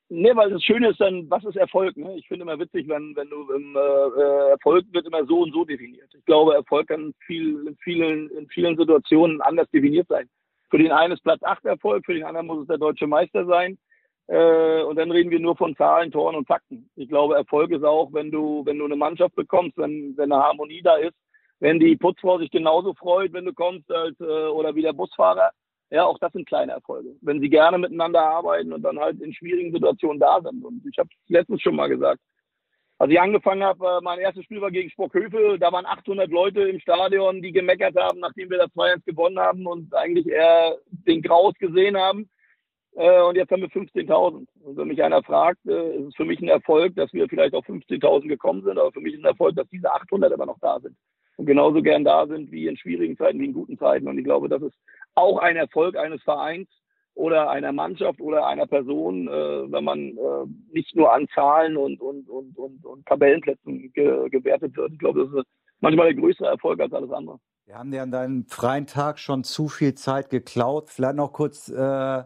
Nee, 0.08 0.34
weil 0.34 0.48
das 0.48 0.62
Schöne 0.62 0.88
ist 0.88 1.00
dann, 1.02 1.28
was 1.28 1.44
ist 1.44 1.56
Erfolg? 1.56 1.98
Ne? 1.98 2.16
Ich 2.16 2.26
finde 2.26 2.44
immer 2.44 2.58
witzig, 2.58 2.88
wenn, 2.88 3.14
wenn 3.14 3.28
du 3.28 3.52
im 3.52 3.76
äh, 3.76 3.78
äh, 3.78 4.50
Erfolg 4.52 4.86
wird 4.92 5.06
immer 5.06 5.26
so 5.26 5.42
und 5.42 5.52
so 5.52 5.66
definiert. 5.66 6.08
Ich 6.14 6.24
glaube, 6.24 6.54
Erfolg 6.54 6.88
kann 6.88 7.12
viel, 7.26 7.66
in, 7.66 7.76
vielen, 7.84 8.30
in 8.30 8.48
vielen 8.48 8.78
Situationen 8.78 9.42
anders 9.42 9.68
definiert 9.68 10.08
sein. 10.08 10.30
Für 10.70 10.78
den 10.78 10.92
einen 10.92 11.12
ist 11.12 11.22
Platz 11.22 11.42
8 11.42 11.66
Erfolg, 11.66 12.06
für 12.06 12.14
den 12.14 12.24
anderen 12.24 12.46
muss 12.46 12.62
es 12.62 12.68
der 12.68 12.78
deutsche 12.78 13.06
Meister 13.06 13.44
sein. 13.44 13.76
Äh, 14.28 14.84
und 14.84 14.96
dann 14.96 15.10
reden 15.10 15.30
wir 15.30 15.40
nur 15.40 15.58
von 15.58 15.76
Zahlen, 15.76 16.10
Toren 16.10 16.36
und 16.36 16.46
Fakten. 16.46 16.88
Ich 16.96 17.10
glaube, 17.10 17.34
Erfolg 17.34 17.70
ist 17.70 17.84
auch, 17.84 18.14
wenn 18.14 18.30
du, 18.30 18.64
wenn 18.64 18.78
du 18.78 18.86
eine 18.86 18.96
Mannschaft 18.96 19.34
bekommst, 19.34 19.76
wenn, 19.76 20.16
wenn 20.16 20.32
eine 20.32 20.42
Harmonie 20.42 20.80
da 20.80 20.96
ist, 20.96 21.16
wenn 21.60 21.78
die 21.78 21.96
Putzfrau 21.96 22.38
sich 22.38 22.50
genauso 22.50 22.94
freut, 22.94 23.34
wenn 23.34 23.44
du 23.44 23.52
kommst, 23.52 23.92
als, 23.92 24.18
äh, 24.20 24.24
oder 24.24 24.74
wie 24.74 24.82
der 24.82 24.94
Busfahrer. 24.94 25.50
Ja, 25.90 26.04
auch 26.04 26.18
das 26.18 26.32
sind 26.32 26.46
kleine 26.46 26.72
Erfolge. 26.72 27.16
Wenn 27.22 27.40
sie 27.40 27.48
gerne 27.48 27.78
miteinander 27.78 28.22
arbeiten 28.22 28.72
und 28.72 28.82
dann 28.82 28.98
halt 28.98 29.20
in 29.22 29.32
schwierigen 29.32 29.72
Situationen 29.72 30.20
da 30.20 30.40
sind. 30.42 30.64
Und 30.64 30.84
ich 30.86 30.98
habe 30.98 31.08
es 31.10 31.30
letztens 31.30 31.62
schon 31.62 31.76
mal 31.76 31.88
gesagt. 31.88 32.20
Als 32.98 33.12
ich 33.12 33.20
angefangen 33.20 33.62
habe, 33.62 33.86
äh, 33.86 34.00
mein 34.02 34.18
erstes 34.18 34.44
Spiel 34.44 34.60
war 34.60 34.72
gegen 34.72 34.90
Spockhöfe, 34.90 35.56
da 35.58 35.70
waren 35.72 35.86
800 35.86 36.28
Leute 36.30 36.62
im 36.62 36.80
Stadion, 36.80 37.40
die 37.40 37.52
gemeckert 37.52 37.94
haben, 37.96 38.18
nachdem 38.18 38.50
wir 38.50 38.58
das 38.58 38.74
2-1 38.74 39.04
gewonnen 39.04 39.38
haben 39.38 39.66
und 39.66 39.94
eigentlich 39.94 40.26
eher 40.26 40.76
den 40.90 41.22
Graus 41.22 41.54
gesehen 41.58 41.96
haben. 41.96 42.28
Äh, 42.96 43.22
und 43.22 43.36
jetzt 43.36 43.52
haben 43.52 43.62
wir 43.62 43.70
15.000. 43.70 44.46
Und 44.60 44.76
wenn 44.76 44.88
mich 44.88 45.02
einer 45.02 45.22
fragt, 45.22 45.64
äh, 45.66 45.96
ist 45.96 46.08
es 46.08 46.16
für 46.16 46.24
mich 46.24 46.40
ein 46.40 46.48
Erfolg, 46.48 46.96
dass 46.96 47.12
wir 47.12 47.28
vielleicht 47.28 47.54
auf 47.54 47.64
15.000 47.66 48.26
gekommen 48.26 48.62
sind, 48.64 48.78
aber 48.78 48.90
für 48.90 49.00
mich 49.00 49.14
ist 49.14 49.20
ein 49.20 49.26
Erfolg, 49.26 49.54
dass 49.54 49.68
diese 49.68 49.92
800 49.92 50.32
immer 50.32 50.46
noch 50.46 50.58
da 50.60 50.80
sind. 50.80 50.96
Und 51.38 51.46
genauso 51.46 51.82
gern 51.82 52.04
da 52.04 52.26
sind 52.26 52.50
wie 52.50 52.66
in 52.66 52.76
schwierigen 52.76 53.16
Zeiten, 53.16 53.38
wie 53.38 53.44
in 53.46 53.52
guten 53.52 53.78
Zeiten. 53.78 54.08
Und 54.08 54.18
ich 54.18 54.24
glaube, 54.24 54.48
das 54.48 54.60
ist 54.60 54.74
auch 55.14 55.38
ein 55.38 55.56
Erfolg 55.56 55.96
eines 55.96 56.20
Vereins 56.22 56.68
oder 57.14 57.48
einer 57.48 57.72
Mannschaft 57.72 58.20
oder 58.20 58.46
einer 58.46 58.66
Person, 58.66 59.28
äh, 59.28 59.72
wenn 59.72 59.84
man 59.84 59.98
äh, 59.98 60.46
nicht 60.72 60.96
nur 60.96 61.12
an 61.12 61.28
Zahlen 61.32 61.76
und, 61.76 62.00
und, 62.00 62.28
und, 62.28 62.58
und, 62.58 62.84
und 62.84 63.06
Tabellenplätzen 63.06 63.92
ge 63.92 64.28
gewertet 64.30 64.76
wird. 64.76 64.92
Ich 64.92 64.98
glaube, 64.98 65.24
das 65.24 65.40
ist 65.40 65.50
manchmal 65.80 66.12
der 66.12 66.20
größere 66.20 66.48
Erfolg 66.48 66.80
als 66.80 66.92
alles 66.92 67.10
andere. 67.12 67.38
Wir 67.66 67.76
haben 67.78 67.92
dir 67.92 68.02
an 68.02 68.10
deinem 68.10 68.46
freien 68.46 68.86
Tag 68.86 69.20
schon 69.20 69.44
zu 69.44 69.68
viel 69.68 69.94
Zeit 69.94 70.30
geklaut. 70.30 70.90
Vielleicht 70.90 71.16
noch 71.16 71.32
kurz 71.32 71.68
äh, 71.68 72.24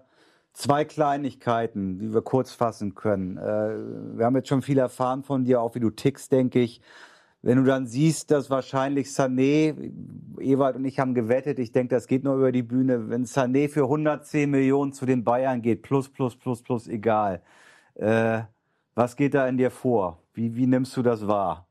zwei 0.53 0.85
Kleinigkeiten, 0.85 1.99
die 1.99 2.15
wir 2.15 2.23
kurz 2.23 2.55
fassen 2.55 2.95
können. 2.95 3.37
Äh, 3.37 4.19
wir 4.19 4.25
haben 4.25 4.37
jetzt 4.37 4.49
schon 4.49 4.63
viel 4.63 4.79
erfahren 4.79 5.23
von 5.23 5.45
dir, 5.45 5.61
auch 5.61 5.75
wie 5.75 5.81
du 5.81 5.91
tickst, 5.91 6.33
denke 6.33 6.61
ich. 6.61 6.81
Wenn 7.43 7.59
du 7.59 7.64
dann 7.64 7.86
siehst, 7.86 8.30
dass 8.30 8.51
wahrscheinlich 8.51 9.09
Sané, 9.09 9.74
Ewald 10.38 10.76
und 10.76 10.84
ich 10.84 11.01
haben 11.01 11.12
gewettet, 11.12 11.59
ich 11.59 11.72
denke, 11.72 11.95
das 11.95 12.07
geht 12.07 12.22
nur 12.22 12.36
über 12.36 12.53
die 12.53 12.62
Bühne, 12.62 13.11
wenn 13.11 13.24
Sané 13.24 13.68
für 13.68 13.82
110 13.82 14.49
Millionen 14.49 14.93
zu 14.93 15.07
den 15.07 15.24
Bayern 15.24 15.61
geht, 15.61 15.82
plus, 15.82 16.09
plus, 16.09 16.36
plus, 16.36 16.62
plus, 16.62 16.86
egal. 16.86 17.43
Äh, 17.97 18.43
was 18.95 19.16
geht 19.16 19.34
da 19.34 19.49
in 19.49 19.59
dir 19.59 19.72
vor? 19.72 20.22
Wie, 20.34 20.55
wie 20.55 20.68
nimmst 20.68 20.97
du 20.97 21.03
das 21.03 21.26
wahr? 21.26 21.66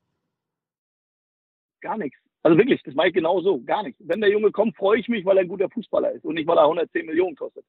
Gar 1.80 1.98
nichts. 1.98 2.18
Also 2.44 2.58
wirklich, 2.58 2.82
das 2.84 2.94
mache 2.96 3.08
ich 3.08 3.14
genau 3.14 3.40
so, 3.42 3.62
gar 3.62 3.84
nicht. 3.84 3.96
Wenn 4.00 4.20
der 4.20 4.32
Junge 4.32 4.52
kommt, 4.52 4.76
freue 4.76 5.00
ich 5.00 5.08
mich, 5.08 5.24
weil 5.26 5.38
er 5.38 5.42
ein 5.44 5.48
guter 5.48 5.70
Fußballer 5.70 6.12
ist 6.12 6.26
und 6.26 6.36
nicht, 6.36 6.48
weil 6.48 6.58
er 6.58 6.64
110 6.64 7.06
Millionen 7.06 7.36
kostet. 7.36 7.64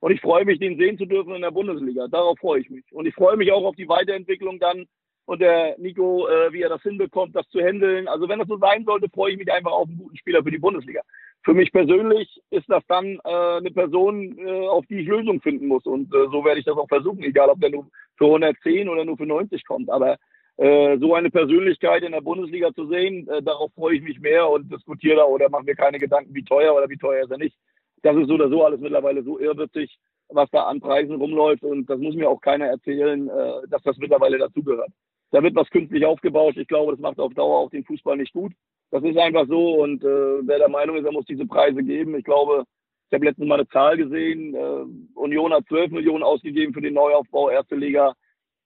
Und 0.00 0.12
ich 0.12 0.20
freue 0.20 0.44
mich, 0.44 0.60
den 0.60 0.78
sehen 0.78 0.96
zu 0.96 1.06
dürfen 1.06 1.34
in 1.34 1.42
der 1.42 1.50
Bundesliga. 1.50 2.06
Darauf 2.06 2.38
freue 2.38 2.60
ich 2.60 2.70
mich. 2.70 2.84
Und 2.92 3.06
ich 3.06 3.14
freue 3.14 3.36
mich 3.36 3.50
auch 3.50 3.64
auf 3.64 3.74
die 3.74 3.88
Weiterentwicklung 3.88 4.60
dann 4.60 4.86
und 5.28 5.42
der 5.42 5.74
Nico, 5.76 6.26
äh, 6.26 6.50
wie 6.54 6.62
er 6.62 6.70
das 6.70 6.80
hinbekommt, 6.80 7.36
das 7.36 7.46
zu 7.50 7.60
handeln. 7.60 8.08
Also 8.08 8.30
wenn 8.30 8.38
das 8.38 8.48
so 8.48 8.56
sein 8.56 8.86
sollte, 8.86 9.10
freue 9.10 9.32
ich 9.32 9.38
mich 9.38 9.52
einfach 9.52 9.72
auf 9.72 9.86
einen 9.86 9.98
guten 9.98 10.16
Spieler 10.16 10.42
für 10.42 10.50
die 10.50 10.58
Bundesliga. 10.58 11.02
Für 11.44 11.52
mich 11.52 11.70
persönlich 11.70 12.40
ist 12.48 12.64
das 12.70 12.82
dann 12.88 13.20
äh, 13.24 13.58
eine 13.58 13.70
Person, 13.70 14.38
äh, 14.38 14.66
auf 14.68 14.86
die 14.86 15.00
ich 15.00 15.06
Lösungen 15.06 15.42
finden 15.42 15.66
muss. 15.66 15.84
Und 15.84 16.14
äh, 16.14 16.28
so 16.32 16.46
werde 16.46 16.60
ich 16.60 16.64
das 16.64 16.78
auch 16.78 16.88
versuchen, 16.88 17.22
egal 17.22 17.50
ob 17.50 17.60
der 17.60 17.68
nur 17.68 17.86
für 18.16 18.24
110 18.24 18.88
oder 18.88 19.04
nur 19.04 19.18
für 19.18 19.26
90 19.26 19.66
kommt. 19.66 19.90
Aber 19.90 20.16
äh, 20.56 20.96
so 20.96 21.14
eine 21.14 21.28
Persönlichkeit 21.28 22.04
in 22.04 22.12
der 22.12 22.22
Bundesliga 22.22 22.72
zu 22.72 22.86
sehen, 22.86 23.28
äh, 23.28 23.42
darauf 23.42 23.70
freue 23.74 23.96
ich 23.96 24.02
mich 24.02 24.20
mehr 24.20 24.48
und 24.48 24.72
diskutiere 24.72 25.16
da 25.16 25.24
oder 25.24 25.50
mache 25.50 25.64
mir 25.64 25.76
keine 25.76 25.98
Gedanken, 25.98 26.34
wie 26.34 26.42
teuer 26.42 26.74
oder 26.74 26.88
wie 26.88 26.96
teuer 26.96 27.24
ist 27.24 27.30
er 27.30 27.36
nicht. 27.36 27.58
Das 28.00 28.16
ist 28.16 28.28
so 28.28 28.34
oder 28.34 28.48
so 28.48 28.64
alles 28.64 28.80
mittlerweile 28.80 29.22
so 29.22 29.38
irrwitzig, 29.38 29.98
was 30.30 30.48
da 30.52 30.62
an 30.62 30.80
Preisen 30.80 31.16
rumläuft 31.16 31.64
und 31.64 31.84
das 31.90 31.98
muss 31.98 32.14
mir 32.14 32.30
auch 32.30 32.40
keiner 32.40 32.64
erzählen, 32.64 33.28
äh, 33.28 33.68
dass 33.68 33.82
das 33.82 33.98
mittlerweile 33.98 34.38
dazugehört. 34.38 34.88
Da 35.30 35.42
wird 35.42 35.54
was 35.54 35.68
künstlich 35.70 36.04
aufgebaut. 36.04 36.56
Ich 36.56 36.68
glaube, 36.68 36.92
das 36.92 37.00
macht 37.00 37.18
auf 37.18 37.34
Dauer 37.34 37.58
auch 37.58 37.70
den 37.70 37.84
Fußball 37.84 38.16
nicht 38.16 38.32
gut. 38.32 38.52
Das 38.90 39.02
ist 39.02 39.18
einfach 39.18 39.46
so 39.48 39.82
und 39.82 40.02
äh, 40.02 40.46
wer 40.46 40.58
der 40.58 40.70
Meinung 40.70 40.96
ist, 40.96 41.04
er 41.04 41.12
muss 41.12 41.26
diese 41.26 41.46
Preise 41.46 41.82
geben, 41.82 42.16
ich 42.16 42.24
glaube, 42.24 42.64
ich 43.10 43.14
habe 43.14 43.26
letztens 43.26 43.46
mal 43.46 43.56
eine 43.56 43.68
Zahl 43.68 43.96
gesehen, 43.98 44.54
äh, 44.54 44.84
Union 45.14 45.52
hat 45.52 45.66
12 45.68 45.92
Millionen 45.92 46.22
ausgegeben 46.22 46.72
für 46.72 46.80
den 46.80 46.94
Neuaufbau, 46.94 47.50
erste 47.50 47.76
Liga 47.76 48.14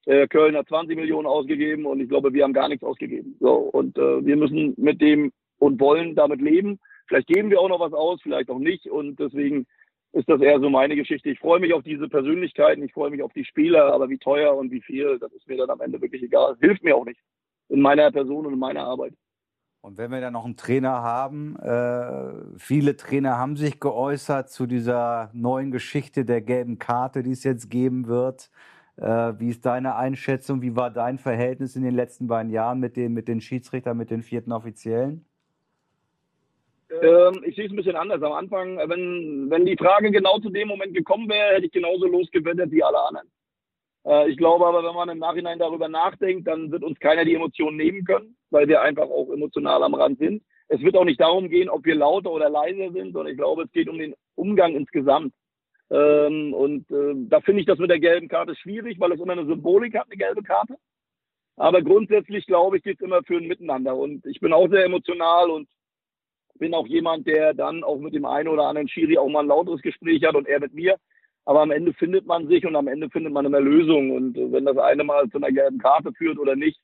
äh, 0.07 0.27
Köln 0.29 0.57
hat 0.57 0.69
20 0.69 0.97
Millionen 0.97 1.27
ausgegeben 1.27 1.87
und 1.87 2.01
ich 2.01 2.09
glaube, 2.09 2.33
wir 2.33 2.45
haben 2.45 2.53
gar 2.53 2.69
nichts 2.69 2.85
ausgegeben. 2.85 3.37
So, 3.41 3.53
und 3.53 3.97
äh, 3.99 4.25
wir 4.25 4.37
müssen 4.37 4.75
mit 4.77 5.01
dem 5.01 5.33
und 5.59 5.81
wollen 5.81 6.15
damit 6.15 6.41
leben. 6.41 6.81
Vielleicht 7.07 7.29
geben 7.29 7.51
wir 7.51 7.61
auch 7.61 7.69
noch 7.69 7.81
was 7.81 7.93
aus, 7.93 8.21
vielleicht 8.23 8.51
auch 8.51 8.59
nicht. 8.59 8.87
Und 8.87 9.21
deswegen 9.21 9.67
ist 10.13 10.29
das 10.29 10.41
eher 10.41 10.61
so 10.61 10.69
meine 10.69 10.95
Geschichte. 10.97 11.31
Ich 11.31 11.39
freue 11.39 11.61
mich 11.61 11.73
auf 11.73 11.83
diese 11.83 12.09
Persönlichkeiten, 12.09 12.83
ich 12.83 12.93
freue 12.93 13.11
mich 13.11 13.23
auf 13.23 13.33
die 13.33 13.45
Spieler, 13.45 13.93
aber 13.93 14.09
wie 14.09 14.19
teuer 14.19 14.55
und 14.57 14.71
wie 14.71 14.83
viel, 14.83 15.19
das 15.19 15.33
ist 15.33 15.49
mir 15.49 15.57
dann 15.57 15.71
am 15.71 15.81
Ende 15.81 16.01
wirklich 16.01 16.23
egal. 16.23 16.57
Hilft 16.61 16.85
mir 16.85 16.97
auch 16.97 17.05
nicht 17.05 17.21
in 17.69 17.81
meiner 17.81 18.11
Person 18.11 18.47
und 18.47 18.53
in 18.53 18.59
meiner 18.59 18.85
Arbeit. 18.85 19.15
Und 19.81 19.99
wenn 19.99 20.13
wir 20.13 20.21
dann 20.21 20.35
noch 20.35 20.45
einen 20.45 20.57
Trainer 20.57 21.03
haben, 21.03 21.57
äh, 21.57 22.57
viele 22.57 22.97
Trainer 22.97 23.37
haben 23.37 23.57
sich 23.57 23.81
geäußert 23.81 24.49
zu 24.49 24.67
dieser 24.67 25.31
neuen 25.33 25.73
Geschichte 25.73 26.25
der 26.25 26.41
gelben 26.41 26.79
Karte, 26.79 27.25
die 27.25 27.33
es 27.33 27.43
jetzt 27.43 27.69
geben 27.69 28.07
wird. 28.07 28.51
Äh, 28.97 29.33
wie 29.39 29.49
ist 29.49 29.67
deine 29.67 29.97
Einschätzung? 29.97 30.63
Wie 30.63 30.77
war 30.77 30.91
dein 30.91 31.19
Verhältnis 31.19 31.75
in 31.75 31.83
den 31.83 31.95
letzten 31.95 32.29
beiden 32.29 32.53
Jahren 32.53 32.79
mit 32.79 32.97
den, 32.97 33.13
mit 33.13 33.27
den 33.27 33.41
Schiedsrichtern, 33.41 33.97
mit 33.97 34.11
den 34.11 34.23
vierten 34.23 34.53
Offiziellen? 34.53 35.25
Ähm, 37.03 37.43
ich 37.45 37.57
sehe 37.57 37.67
es 37.67 37.73
ein 37.73 37.77
bisschen 37.77 37.97
anders. 37.97 38.23
Am 38.23 38.33
Anfang, 38.33 38.77
wenn, 38.89 39.51
wenn 39.51 39.67
die 39.67 39.77
Frage 39.77 40.13
genau 40.13 40.39
zu 40.39 40.51
dem 40.51 40.69
Moment 40.69 40.95
gekommen 40.95 41.29
wäre, 41.29 41.57
hätte 41.57 41.67
ich 41.67 41.73
genauso 41.73 42.07
losgewettet 42.07 42.71
wie 42.71 42.85
alle 42.85 43.01
anderen. 43.01 43.29
Äh, 44.07 44.31
ich 44.31 44.37
glaube 44.37 44.65
aber, 44.67 44.85
wenn 44.85 44.95
man 44.95 45.09
im 45.09 45.19
Nachhinein 45.19 45.59
darüber 45.59 45.89
nachdenkt, 45.89 46.47
dann 46.47 46.71
wird 46.71 46.85
uns 46.85 46.99
keiner 47.01 47.25
die 47.25 47.35
Emotionen 47.35 47.77
nehmen 47.77 48.05
können, 48.05 48.37
weil 48.51 48.69
wir 48.69 48.83
einfach 48.83 49.09
auch 49.11 49.33
emotional 49.33 49.83
am 49.83 49.95
Rand 49.95 50.21
sind. 50.21 50.45
Es 50.69 50.81
wird 50.81 50.97
auch 50.97 51.05
nicht 51.05 51.21
darum 51.21 51.49
gehen, 51.49 51.69
ob 51.69 51.85
wir 51.85 51.97
lauter 51.97 52.31
oder 52.31 52.49
leiser 52.49 52.93
sind, 52.93 53.13
sondern 53.13 53.33
ich 53.33 53.37
glaube, 53.37 53.65
es 53.65 53.73
geht 53.73 53.89
um 53.89 53.99
den 53.99 54.15
Umgang 54.37 54.75
insgesamt. 54.75 55.35
Ähm, 55.91 56.55
und 56.55 56.89
äh, 56.93 57.15
da 57.29 57.41
finde 57.41 57.63
ich 57.63 57.67
das 57.67 57.79
mit 57.79 57.91
der 57.91 57.99
gelben 57.99 58.29
Karte 58.29 58.55
schwierig, 58.55 59.01
weil 59.01 59.13
es 59.13 59.21
immer 59.21 59.33
eine 59.33 59.45
Symbolik 59.45 59.99
hat, 59.99 60.07
eine 60.07 60.17
gelbe 60.17 60.43
Karte. 60.45 60.77
Aber 61.57 61.83
grundsätzlich, 61.83 62.47
glaube 62.47 62.79
ich, 62.79 62.85
geht 62.85 63.01
es 63.01 63.05
immer 63.05 63.23
für 63.25 63.37
ein 63.37 63.49
Miteinander. 63.49 63.97
Und 63.97 64.25
ich 64.25 64.41
bin 64.41 64.53
auch 64.53 64.69
sehr 64.69 64.85
emotional 64.85 65.51
und 65.51 65.69
bin 66.63 66.75
auch 66.75 66.87
jemand, 66.87 67.27
der 67.27 67.55
dann 67.55 67.83
auch 67.83 67.99
mit 67.99 68.15
dem 68.15 68.25
einen 68.25 68.47
oder 68.47 68.69
anderen 68.69 68.89
Schiri 68.89 69.19
auch 69.19 69.29
mal 69.29 69.41
ein 69.41 69.49
lauteres 69.49 69.83
Gespräch 69.83 70.23
hat 70.23 70.37
und 70.37 70.47
er 70.47 70.61
mit 70.61 70.73
mir. 70.73 70.97
Aber 71.45 71.61
am 71.61 71.73
Ende 71.73 71.93
findet 71.93 72.25
man 72.25 72.47
sich 72.47 72.65
und 72.65 72.77
am 72.77 72.87
Ende 72.87 73.11
findet 73.11 73.33
man 73.33 73.45
eine 73.45 73.59
Lösung. 73.59 74.13
Und 74.13 74.39
äh, 74.39 74.53
wenn 74.53 74.65
das 74.65 74.79
eine 74.79 75.03
mal 75.03 75.29
zu 75.29 75.39
einer 75.39 75.51
gelben 75.51 75.79
Karte 75.79 76.13
führt 76.13 76.39
oder 76.39 76.55
nicht, 76.55 76.79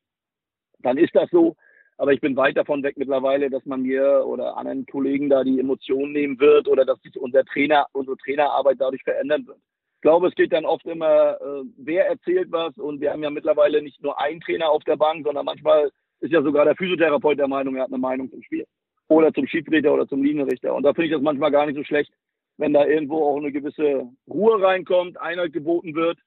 dann 0.81 0.99
ist 0.99 1.15
das 1.15 1.31
so. 1.31 1.55
Aber 1.97 2.13
ich 2.13 2.21
bin 2.21 2.37
weit 2.37 2.57
davon 2.57 2.83
weg 2.83 2.97
mittlerweile, 2.97 3.51
dass 3.51 3.65
man 3.67 3.83
mir 3.83 4.25
oder 4.27 4.57
anderen 4.57 4.85
Kollegen 4.87 5.31
da 5.31 5.45
die 5.45 5.61
Emotionen 5.61 6.11
nehmen 6.11 6.41
wird 6.41 6.67
oder 6.67 6.85
dass 6.85 7.01
sich 7.03 7.17
unser 7.17 7.45
Trainer, 7.45 7.87
unsere 7.93 8.17
Trainerarbeit 8.17 8.79
dadurch 8.81 9.05
verändern 9.05 9.47
wird. 9.47 9.59
Ich 9.99 10.03
glaube, 10.03 10.27
es 10.27 10.35
geht 10.35 10.53
dann 10.53 10.65
oft 10.65 10.87
immer, 10.87 11.41
äh, 11.41 11.63
wer 11.77 12.09
erzählt 12.09 12.51
was 12.51 12.77
und 12.79 13.01
wir 13.01 13.13
haben 13.13 13.23
ja 13.23 13.31
mittlerweile 13.31 13.81
nicht 13.81 14.03
nur 14.03 14.21
einen 14.21 14.41
Trainer 14.41 14.71
auf 14.71 14.83
der 14.83 14.97
Bank, 14.97 15.25
sondern 15.25 15.45
manchmal 15.45 15.91
ist 16.19 16.33
ja 16.33 16.43
sogar 16.43 16.65
der 16.65 16.75
Physiotherapeut 16.75 17.39
der 17.39 17.49
Meinung, 17.49 17.77
er 17.77 17.83
hat 17.83 17.91
eine 17.91 17.99
Meinung 17.99 18.29
zum 18.29 18.43
Spiel. 18.43 18.67
Oder 19.09 19.33
zum 19.33 19.47
Schiedsrichter 19.47 19.93
oder 19.93 20.07
zum 20.07 20.23
Linienrichter. 20.23 20.75
Und 20.75 20.83
da 20.83 20.93
finde 20.93 21.07
ich 21.07 21.13
das 21.13 21.23
manchmal 21.23 21.51
gar 21.51 21.67
nicht 21.67 21.77
so 21.77 21.85
schlecht, 21.85 22.13
wenn 22.59 22.73
da 22.73 22.87
irgendwo 22.87 23.25
auch 23.25 23.39
eine 23.39 23.53
gewisse 23.53 24.09
Ruhe 24.29 24.63
reinkommt, 24.63 25.21
Einheit 25.21 25.53
geboten 25.53 25.95
wird. 25.95 26.19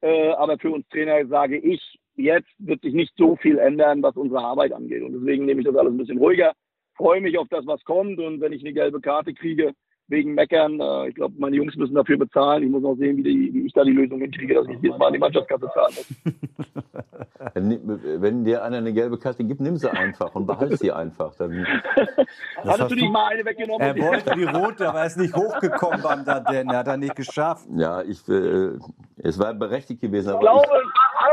Äh, 0.00 0.30
aber 0.30 0.58
für 0.58 0.70
uns 0.70 0.88
Trainer 0.88 1.26
sage 1.26 1.58
ich, 1.58 1.98
jetzt 2.16 2.48
wird 2.58 2.82
sich 2.82 2.94
nicht 2.94 3.14
so 3.16 3.36
viel 3.36 3.58
ändern, 3.58 4.02
was 4.02 4.16
unsere 4.16 4.40
Arbeit 4.40 4.72
angeht. 4.72 5.02
Und 5.02 5.12
deswegen 5.12 5.44
nehme 5.44 5.60
ich 5.60 5.66
das 5.66 5.76
alles 5.76 5.92
ein 5.92 5.98
bisschen 5.98 6.18
ruhiger, 6.18 6.52
freue 6.96 7.20
mich 7.20 7.38
auf 7.38 7.48
das, 7.48 7.66
was 7.66 7.82
kommt. 7.84 8.18
Und 8.18 8.40
wenn 8.40 8.52
ich 8.52 8.62
eine 8.62 8.72
gelbe 8.72 9.00
Karte 9.00 9.34
kriege, 9.34 9.74
wegen 10.08 10.34
Meckern. 10.34 10.80
Äh, 10.80 11.08
ich 11.08 11.14
glaube, 11.14 11.34
meine 11.38 11.56
Jungs 11.56 11.74
müssen 11.76 11.94
dafür 11.94 12.18
bezahlen. 12.18 12.62
Ich 12.62 12.70
muss 12.70 12.84
auch 12.84 12.96
sehen, 12.96 13.16
wie, 13.16 13.22
die, 13.22 13.54
wie 13.54 13.66
ich 13.66 13.72
da 13.72 13.84
die 13.84 13.92
Lösung 13.92 14.20
hinkriege, 14.20 14.54
dass 14.54 14.68
ich 14.68 14.78
jedes 14.80 14.98
Mal 14.98 15.12
die 15.12 15.18
Mannschaftskasse 15.18 15.70
zahlen 15.72 15.94
muss. 15.94 17.54
wenn, 18.20 18.44
dir 18.44 18.64
einer 18.64 18.78
eine 18.78 18.92
gelbe 18.92 19.18
Karte 19.18 19.44
gibt, 19.44 19.60
nimm 19.60 19.76
sie 19.76 19.90
einfach 19.90 20.34
und 20.34 20.46
behalte 20.46 20.76
sie 20.76 20.92
einfach. 20.92 21.34
Dann 21.36 21.66
Hattest 22.56 22.90
du 22.90 22.94
nicht 22.94 23.10
mal 23.10 23.32
eine 23.32 23.44
weggenommen? 23.44 23.86
Er 23.86 23.98
wollte 23.98 24.34
die 24.34 24.44
rote, 24.44 24.88
aber 24.88 25.00
er 25.00 25.06
ist 25.06 25.18
nicht 25.18 25.34
hochgekommen 25.34 26.02
beim 26.02 26.24
Daden. 26.24 26.70
Er 26.70 26.78
hat 26.78 26.88
er 26.88 26.96
nicht 26.96 27.16
geschafft. 27.16 27.66
Ja, 27.76 28.02
ich, 28.02 28.26
äh, 28.28 28.70
es 29.18 29.38
war 29.38 29.54
berechtigt 29.54 30.00
gewesen. 30.00 30.34
ich 30.34 30.40
glaube, 30.40 30.66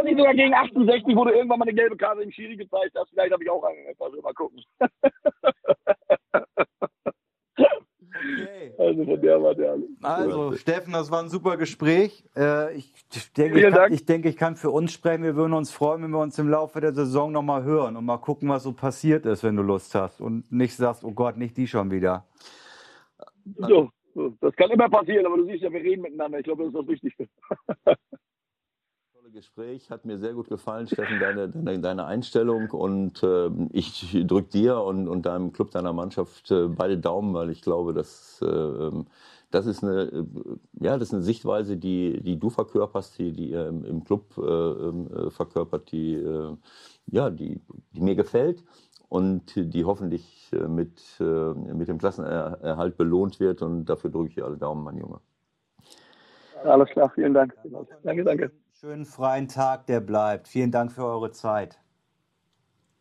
war 0.02 0.04
nicht 0.04 0.18
sogar 0.18 0.34
gegen 0.34 0.54
68, 0.54 1.16
wo 1.16 1.26
du 1.26 1.32
irgendwann 1.32 1.60
mal 1.60 1.66
eine 1.66 1.76
gelbe 1.76 1.98
Karte 1.98 2.22
im 2.22 2.32
Schiri 2.32 2.56
gezeigt 2.56 2.96
hast. 2.96 3.10
Vielleicht 3.10 3.32
habe 3.32 3.44
ich 3.44 3.50
auch 3.50 3.64
eine. 3.64 3.96
Also 4.00 4.22
mal 4.22 4.34
gucken. 4.34 4.64
Okay. 8.32 8.74
Also 8.78 9.06
von 9.06 9.22
der 9.22 9.42
war 9.42 9.56
der. 9.56 9.78
Also, 10.02 10.54
Steffen, 10.54 10.94
das 10.94 11.12
war 11.12 11.22
ein 11.22 11.30
super 11.30 11.58
Gespräch. 11.58 12.24
Äh, 12.36 12.76
ich, 12.76 12.94
denke, 13.36 13.60
ich, 13.60 13.74
kann, 13.74 13.94
ich 13.94 14.06
denke, 14.06 14.30
ich 14.30 14.38
kann 14.38 14.56
für 14.56 14.70
uns 14.70 14.94
sprechen. 14.94 15.24
Wir 15.24 15.36
würden 15.36 15.54
uns 15.54 15.72
freuen, 15.72 16.04
wenn 16.04 16.12
wir 16.12 16.20
uns 16.20 16.38
im 16.40 16.50
Laufe 16.50 16.82
der 16.82 16.94
Saison 16.94 17.32
nochmal 17.32 17.64
hören 17.64 17.98
und 17.98 18.06
mal 18.06 18.18
gucken, 18.18 18.50
was 18.50 18.64
so 18.64 18.74
passiert 18.74 19.26
ist, 19.26 19.44
wenn 19.44 19.56
du 19.56 19.64
Lust 19.64 19.94
hast. 19.96 20.22
Und 20.22 20.52
nicht 20.52 20.76
sagst, 20.76 21.04
oh 21.04 21.12
Gott, 21.12 21.38
nicht 21.38 21.58
die 21.58 21.68
schon 21.68 21.92
wieder. 21.92 22.26
So, 23.58 23.92
das 24.42 24.56
kann 24.56 24.70
immer 24.72 24.90
passieren, 24.90 25.26
aber 25.26 25.38
du 25.38 25.46
siehst 25.46 25.64
ja, 25.64 25.72
wir 25.72 25.82
reden 25.82 26.02
miteinander. 26.02 26.40
Ich 26.40 26.44
glaube, 26.44 26.64
das 26.64 26.74
ist 26.74 26.80
das 26.80 26.88
Wichtigste. 26.88 27.28
Tolle 29.22 29.34
Gespräch, 29.34 29.92
hat 29.92 30.04
mir 30.04 30.18
sehr 30.18 30.34
gut 30.34 30.48
gefallen, 30.50 30.88
Steffen, 30.88 31.20
deine, 31.20 31.48
deine, 31.50 31.80
deine 31.80 32.06
Einstellung. 32.06 32.72
Und 32.72 33.22
äh, 33.22 33.52
ich 33.72 34.18
drücke 34.26 34.50
dir 34.50 34.82
und, 34.82 35.08
und 35.08 35.28
deinem 35.28 35.52
Club, 35.52 35.70
deiner 35.70 35.94
Mannschaft 35.94 36.50
äh, 36.50 36.68
beide 36.68 36.98
Daumen, 36.98 37.36
weil 37.36 37.52
ich 37.52 37.62
glaube, 37.62 37.94
dass 37.94 38.42
äh, 38.42 38.92
das 39.52 39.68
ist 39.68 39.84
eine, 39.84 40.04
äh, 40.06 40.26
ja, 40.80 40.98
das 40.98 41.10
ist 41.10 41.14
eine 41.14 41.22
Sichtweise, 41.22 41.78
die, 41.78 42.20
die 42.22 42.40
du 42.40 42.50
verkörperst, 42.50 43.20
die, 43.20 43.32
die 43.32 43.52
ihr 43.52 43.68
im, 43.68 44.04
Club 44.06 44.26
äh, 44.40 44.42
äh, 44.42 45.30
verkörpert, 45.30 45.92
die, 45.92 46.20
ja, 47.06 47.30
die, 47.30 47.62
die 47.94 48.02
mir 48.02 48.16
gefällt 48.16 48.64
und 49.08 49.54
die 49.56 49.86
hoffentlich 49.86 50.50
mit, 50.68 51.00
mit 51.20 51.88
dem 51.88 52.00
Klassenerhalt 52.00 52.98
belohnt 52.98 53.40
wird. 53.40 53.62
Und 53.62 53.86
dafür 53.86 54.10
drücke 54.10 54.30
ich 54.30 54.36
dir 54.36 54.46
alle 54.46 54.58
Daumen, 54.58 54.84
mein 54.84 54.98
Junge. 54.98 55.20
Alles 56.64 56.90
klar, 56.90 57.12
vielen 57.14 57.36
Dank. 57.36 57.56
Danke, 58.04 58.24
danke. 58.24 58.52
Schönen 58.82 59.06
freien 59.06 59.48
Tag, 59.48 59.86
der 59.86 60.00
bleibt. 60.00 60.48
Vielen 60.48 60.72
Dank 60.72 60.92
für 60.92 61.06
eure 61.06 61.30
Zeit. 61.30 61.80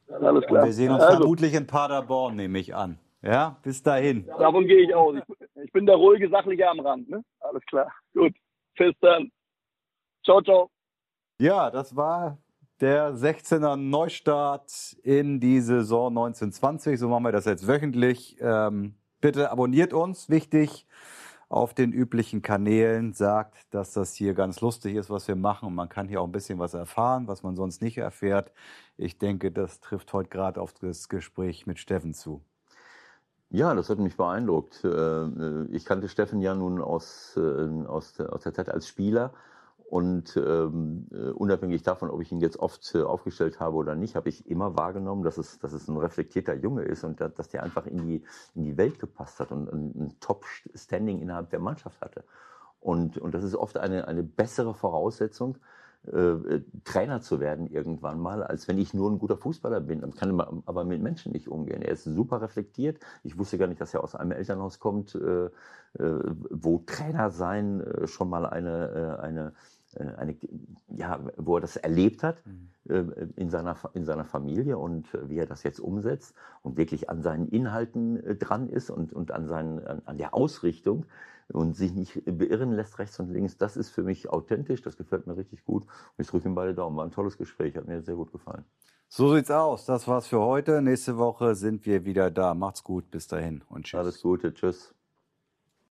Alles 0.09 0.43
Und 0.43 0.47
klar. 0.47 0.67
wir 0.67 0.75
sehen 0.75 0.93
uns 0.93 1.03
also, 1.03 1.21
vermutlich 1.21 1.55
in 1.55 1.67
Paderborn, 1.67 2.37
nehme 2.37 2.59
ich 2.59 2.75
an. 2.75 2.99
Ja, 3.23 3.57
bis 3.63 3.83
dahin. 3.83 4.27
davon 4.27 4.67
gehe 4.67 4.83
ich 4.83 4.95
aus. 4.95 5.17
Ich, 5.17 5.65
ich 5.65 5.73
bin 5.73 5.87
der 5.87 5.95
ruhige, 5.95 6.29
sachliche 6.29 6.69
am 6.69 6.81
Rand. 6.81 7.09
Ne? 7.09 7.25
Alles 7.39 7.65
klar. 7.65 7.91
Gut. 8.13 8.37
Bis 8.77 8.93
dann. 9.01 9.33
Ciao, 10.23 10.43
ciao. 10.43 10.69
Ja, 11.39 11.71
das 11.71 11.97
war 11.97 12.37
der 12.83 13.15
16er 13.15 13.77
Neustart 13.77 14.99
in 15.03 15.41
die 15.41 15.61
Saison 15.61 16.09
1920. 16.09 17.01
So 17.01 17.09
machen 17.09 17.25
wir 17.25 17.33
das 17.33 17.47
jetzt 17.47 17.67
wöchentlich. 17.67 18.37
Ähm, 18.43 18.97
bitte 19.23 19.51
abonniert 19.51 19.95
uns, 19.95 20.29
wichtig, 20.29 20.87
auf 21.51 21.75
den 21.75 21.93
üblichen 21.93 22.43
Kanälen. 22.43 23.13
Sagt, 23.13 23.75
dass 23.75 23.93
das 23.93 24.15
hier 24.15 24.35
ganz 24.35 24.63
lustig 24.63 24.95
ist, 24.97 25.11
was 25.11 25.29
wir 25.29 25.37
machen. 25.37 25.67
Und 25.69 25.75
man 25.75 25.91
kann 25.91 26.09
hier 26.09 26.23
auch 26.23 26.27
ein 26.27 26.33
bisschen 26.33 26.59
was 26.59 26.75
erfahren, 26.75 27.29
was 27.29 27.43
man 27.43 27.57
sonst 27.57 27.83
nicht 27.83 27.99
erfährt. 27.99 28.53
Ich 28.97 29.19
denke, 29.19 29.53
das 29.53 29.81
trifft 29.81 30.13
heute 30.15 30.31
gerade 30.31 30.61
auf 30.63 30.73
das 30.73 31.09
Gespräch 31.11 31.67
mit 31.67 31.79
Steffen 31.79 32.15
zu. 32.15 32.43
Ja, 33.51 33.75
das 33.75 33.91
hat 33.91 33.99
mich 33.99 34.17
beeindruckt. 34.17 34.85
Äh, 34.85 35.65
Ich 35.73 35.85
kannte 35.85 36.09
Steffen 36.09 36.41
ja 36.41 36.55
nun 36.55 36.81
aus, 36.81 37.37
äh, 37.37 37.41
aus, 37.87 38.19
aus 38.21 38.43
der 38.43 38.55
Zeit 38.55 38.69
als 38.71 38.87
Spieler 38.89 39.35
Und 39.91 40.37
ähm, 40.37 41.09
äh, 41.11 41.31
unabhängig 41.31 41.83
davon, 41.83 42.11
ob 42.11 42.21
ich 42.21 42.31
ihn 42.31 42.39
jetzt 42.39 42.61
oft 42.61 42.95
äh, 42.95 43.03
aufgestellt 43.03 43.59
habe 43.59 43.75
oder 43.75 43.97
nicht, 43.97 44.15
habe 44.15 44.29
ich 44.29 44.49
immer 44.49 44.77
wahrgenommen, 44.77 45.25
dass 45.25 45.37
es, 45.37 45.59
dass 45.59 45.73
es 45.73 45.89
ein 45.89 45.97
reflektierter 45.97 46.55
Junge 46.55 46.83
ist 46.83 47.03
und 47.03 47.21
dass, 47.21 47.35
dass 47.35 47.49
der 47.49 47.65
einfach 47.65 47.87
in 47.87 48.07
die, 48.07 48.23
in 48.55 48.63
die 48.63 48.77
Welt 48.77 49.01
gepasst 49.01 49.41
hat 49.41 49.51
und, 49.51 49.69
und 49.69 49.97
ein 49.97 50.21
Top-Standing 50.21 51.21
innerhalb 51.21 51.51
der 51.51 51.59
Mannschaft 51.59 52.01
hatte. 52.03 52.23
Und, 52.79 53.19
und 53.19 53.35
das 53.35 53.43
ist 53.43 53.57
oft 53.57 53.79
eine, 53.79 54.07
eine 54.07 54.23
bessere 54.23 54.75
Voraussetzung, 54.75 55.59
äh, 56.07 56.61
Trainer 56.85 57.21
zu 57.21 57.41
werden 57.41 57.67
irgendwann 57.67 58.21
mal, 58.21 58.45
als 58.45 58.69
wenn 58.69 58.79
ich 58.79 58.95
nur 58.95 59.11
ein 59.11 59.19
guter 59.19 59.37
Fußballer 59.37 59.81
bin. 59.81 60.03
Dann 60.03 60.15
kann 60.15 60.41
aber 60.67 60.85
mit 60.85 61.03
Menschen 61.03 61.33
nicht 61.33 61.49
umgehen. 61.49 61.83
Er 61.83 61.95
ist 61.95 62.05
super 62.05 62.41
reflektiert. 62.41 63.01
Ich 63.25 63.39
wusste 63.39 63.59
gar 63.59 63.67
nicht, 63.67 63.81
dass 63.81 63.93
er 63.93 64.05
aus 64.05 64.15
einem 64.15 64.31
Elternhaus 64.31 64.79
kommt, 64.79 65.17
äh, 65.17 65.47
äh, 65.47 65.51
wo 66.49 66.79
Trainer 66.87 67.31
sein 67.31 67.81
äh, 67.81 68.07
schon 68.07 68.31
mal 68.31 68.47
eine, 68.47 69.19
äh, 69.19 69.21
eine 69.21 69.47
äh, 69.49 69.53
eine, 69.97 70.37
ja, 70.89 71.21
wo 71.37 71.57
er 71.57 71.61
das 71.61 71.77
erlebt 71.77 72.23
hat 72.23 72.43
mhm. 72.47 73.33
in, 73.37 73.51
seiner, 73.51 73.77
in 73.95 74.05
seiner 74.05 74.25
Familie 74.25 74.79
und 74.79 75.09
wie 75.29 75.39
er 75.39 75.47
das 75.47 75.63
jetzt 75.63 75.81
umsetzt 75.81 76.35
und 76.63 76.77
wirklich 76.77 77.11
an 77.11 77.23
seinen 77.23 77.49
Inhalten 77.49 78.39
dran 78.39 78.69
ist 78.69 78.91
und, 78.91 79.13
und 79.13 79.33
an, 79.33 79.47
seinen, 79.47 79.85
an, 79.87 80.03
an 80.05 80.19
der 80.19 80.35
Ausrichtung 80.35 81.07
und 81.53 81.77
sich 81.77 81.93
nicht 81.93 82.23
beirren 82.27 82.73
lässt 82.73 82.99
rechts 82.99 83.19
und 83.19 83.31
links. 83.31 83.57
Das 83.57 83.77
ist 83.77 83.91
für 83.91 84.03
mich 84.03 84.31
authentisch, 84.31 84.83
das 84.83 84.97
gefällt 84.97 85.27
mir 85.27 85.37
richtig 85.37 85.65
gut. 85.65 85.85
Und 85.85 86.23
ich 86.23 86.29
drücke 86.29 86.49
ihm 86.49 86.55
beide 86.55 86.75
Daumen. 86.75 86.97
War 86.97 87.05
ein 87.05 87.11
tolles 87.11 87.39
Gespräch, 87.39 87.77
hat 87.77 87.87
mir 87.87 88.03
sehr 88.03 88.17
gut 88.17 88.33
gefallen. 88.33 88.65
So 89.09 89.35
sieht's 89.35 89.51
aus. 89.51 89.87
Das 89.87 90.07
war's 90.07 90.29
für 90.29 90.41
heute. 90.41 90.83
Nächste 90.83 91.19
Woche 91.19 91.57
sind 91.57 91.85
wir 91.85 92.05
wieder 92.05 92.31
da. 92.31 92.55
Macht's 92.55 92.85
gut. 92.85 93.11
Bis 93.11 93.27
dahin 93.27 93.63
und 93.69 93.87
tschüss. 93.87 93.99
Alles 93.99 94.23
Gute. 94.23 94.55
Tschüss. 94.55 94.95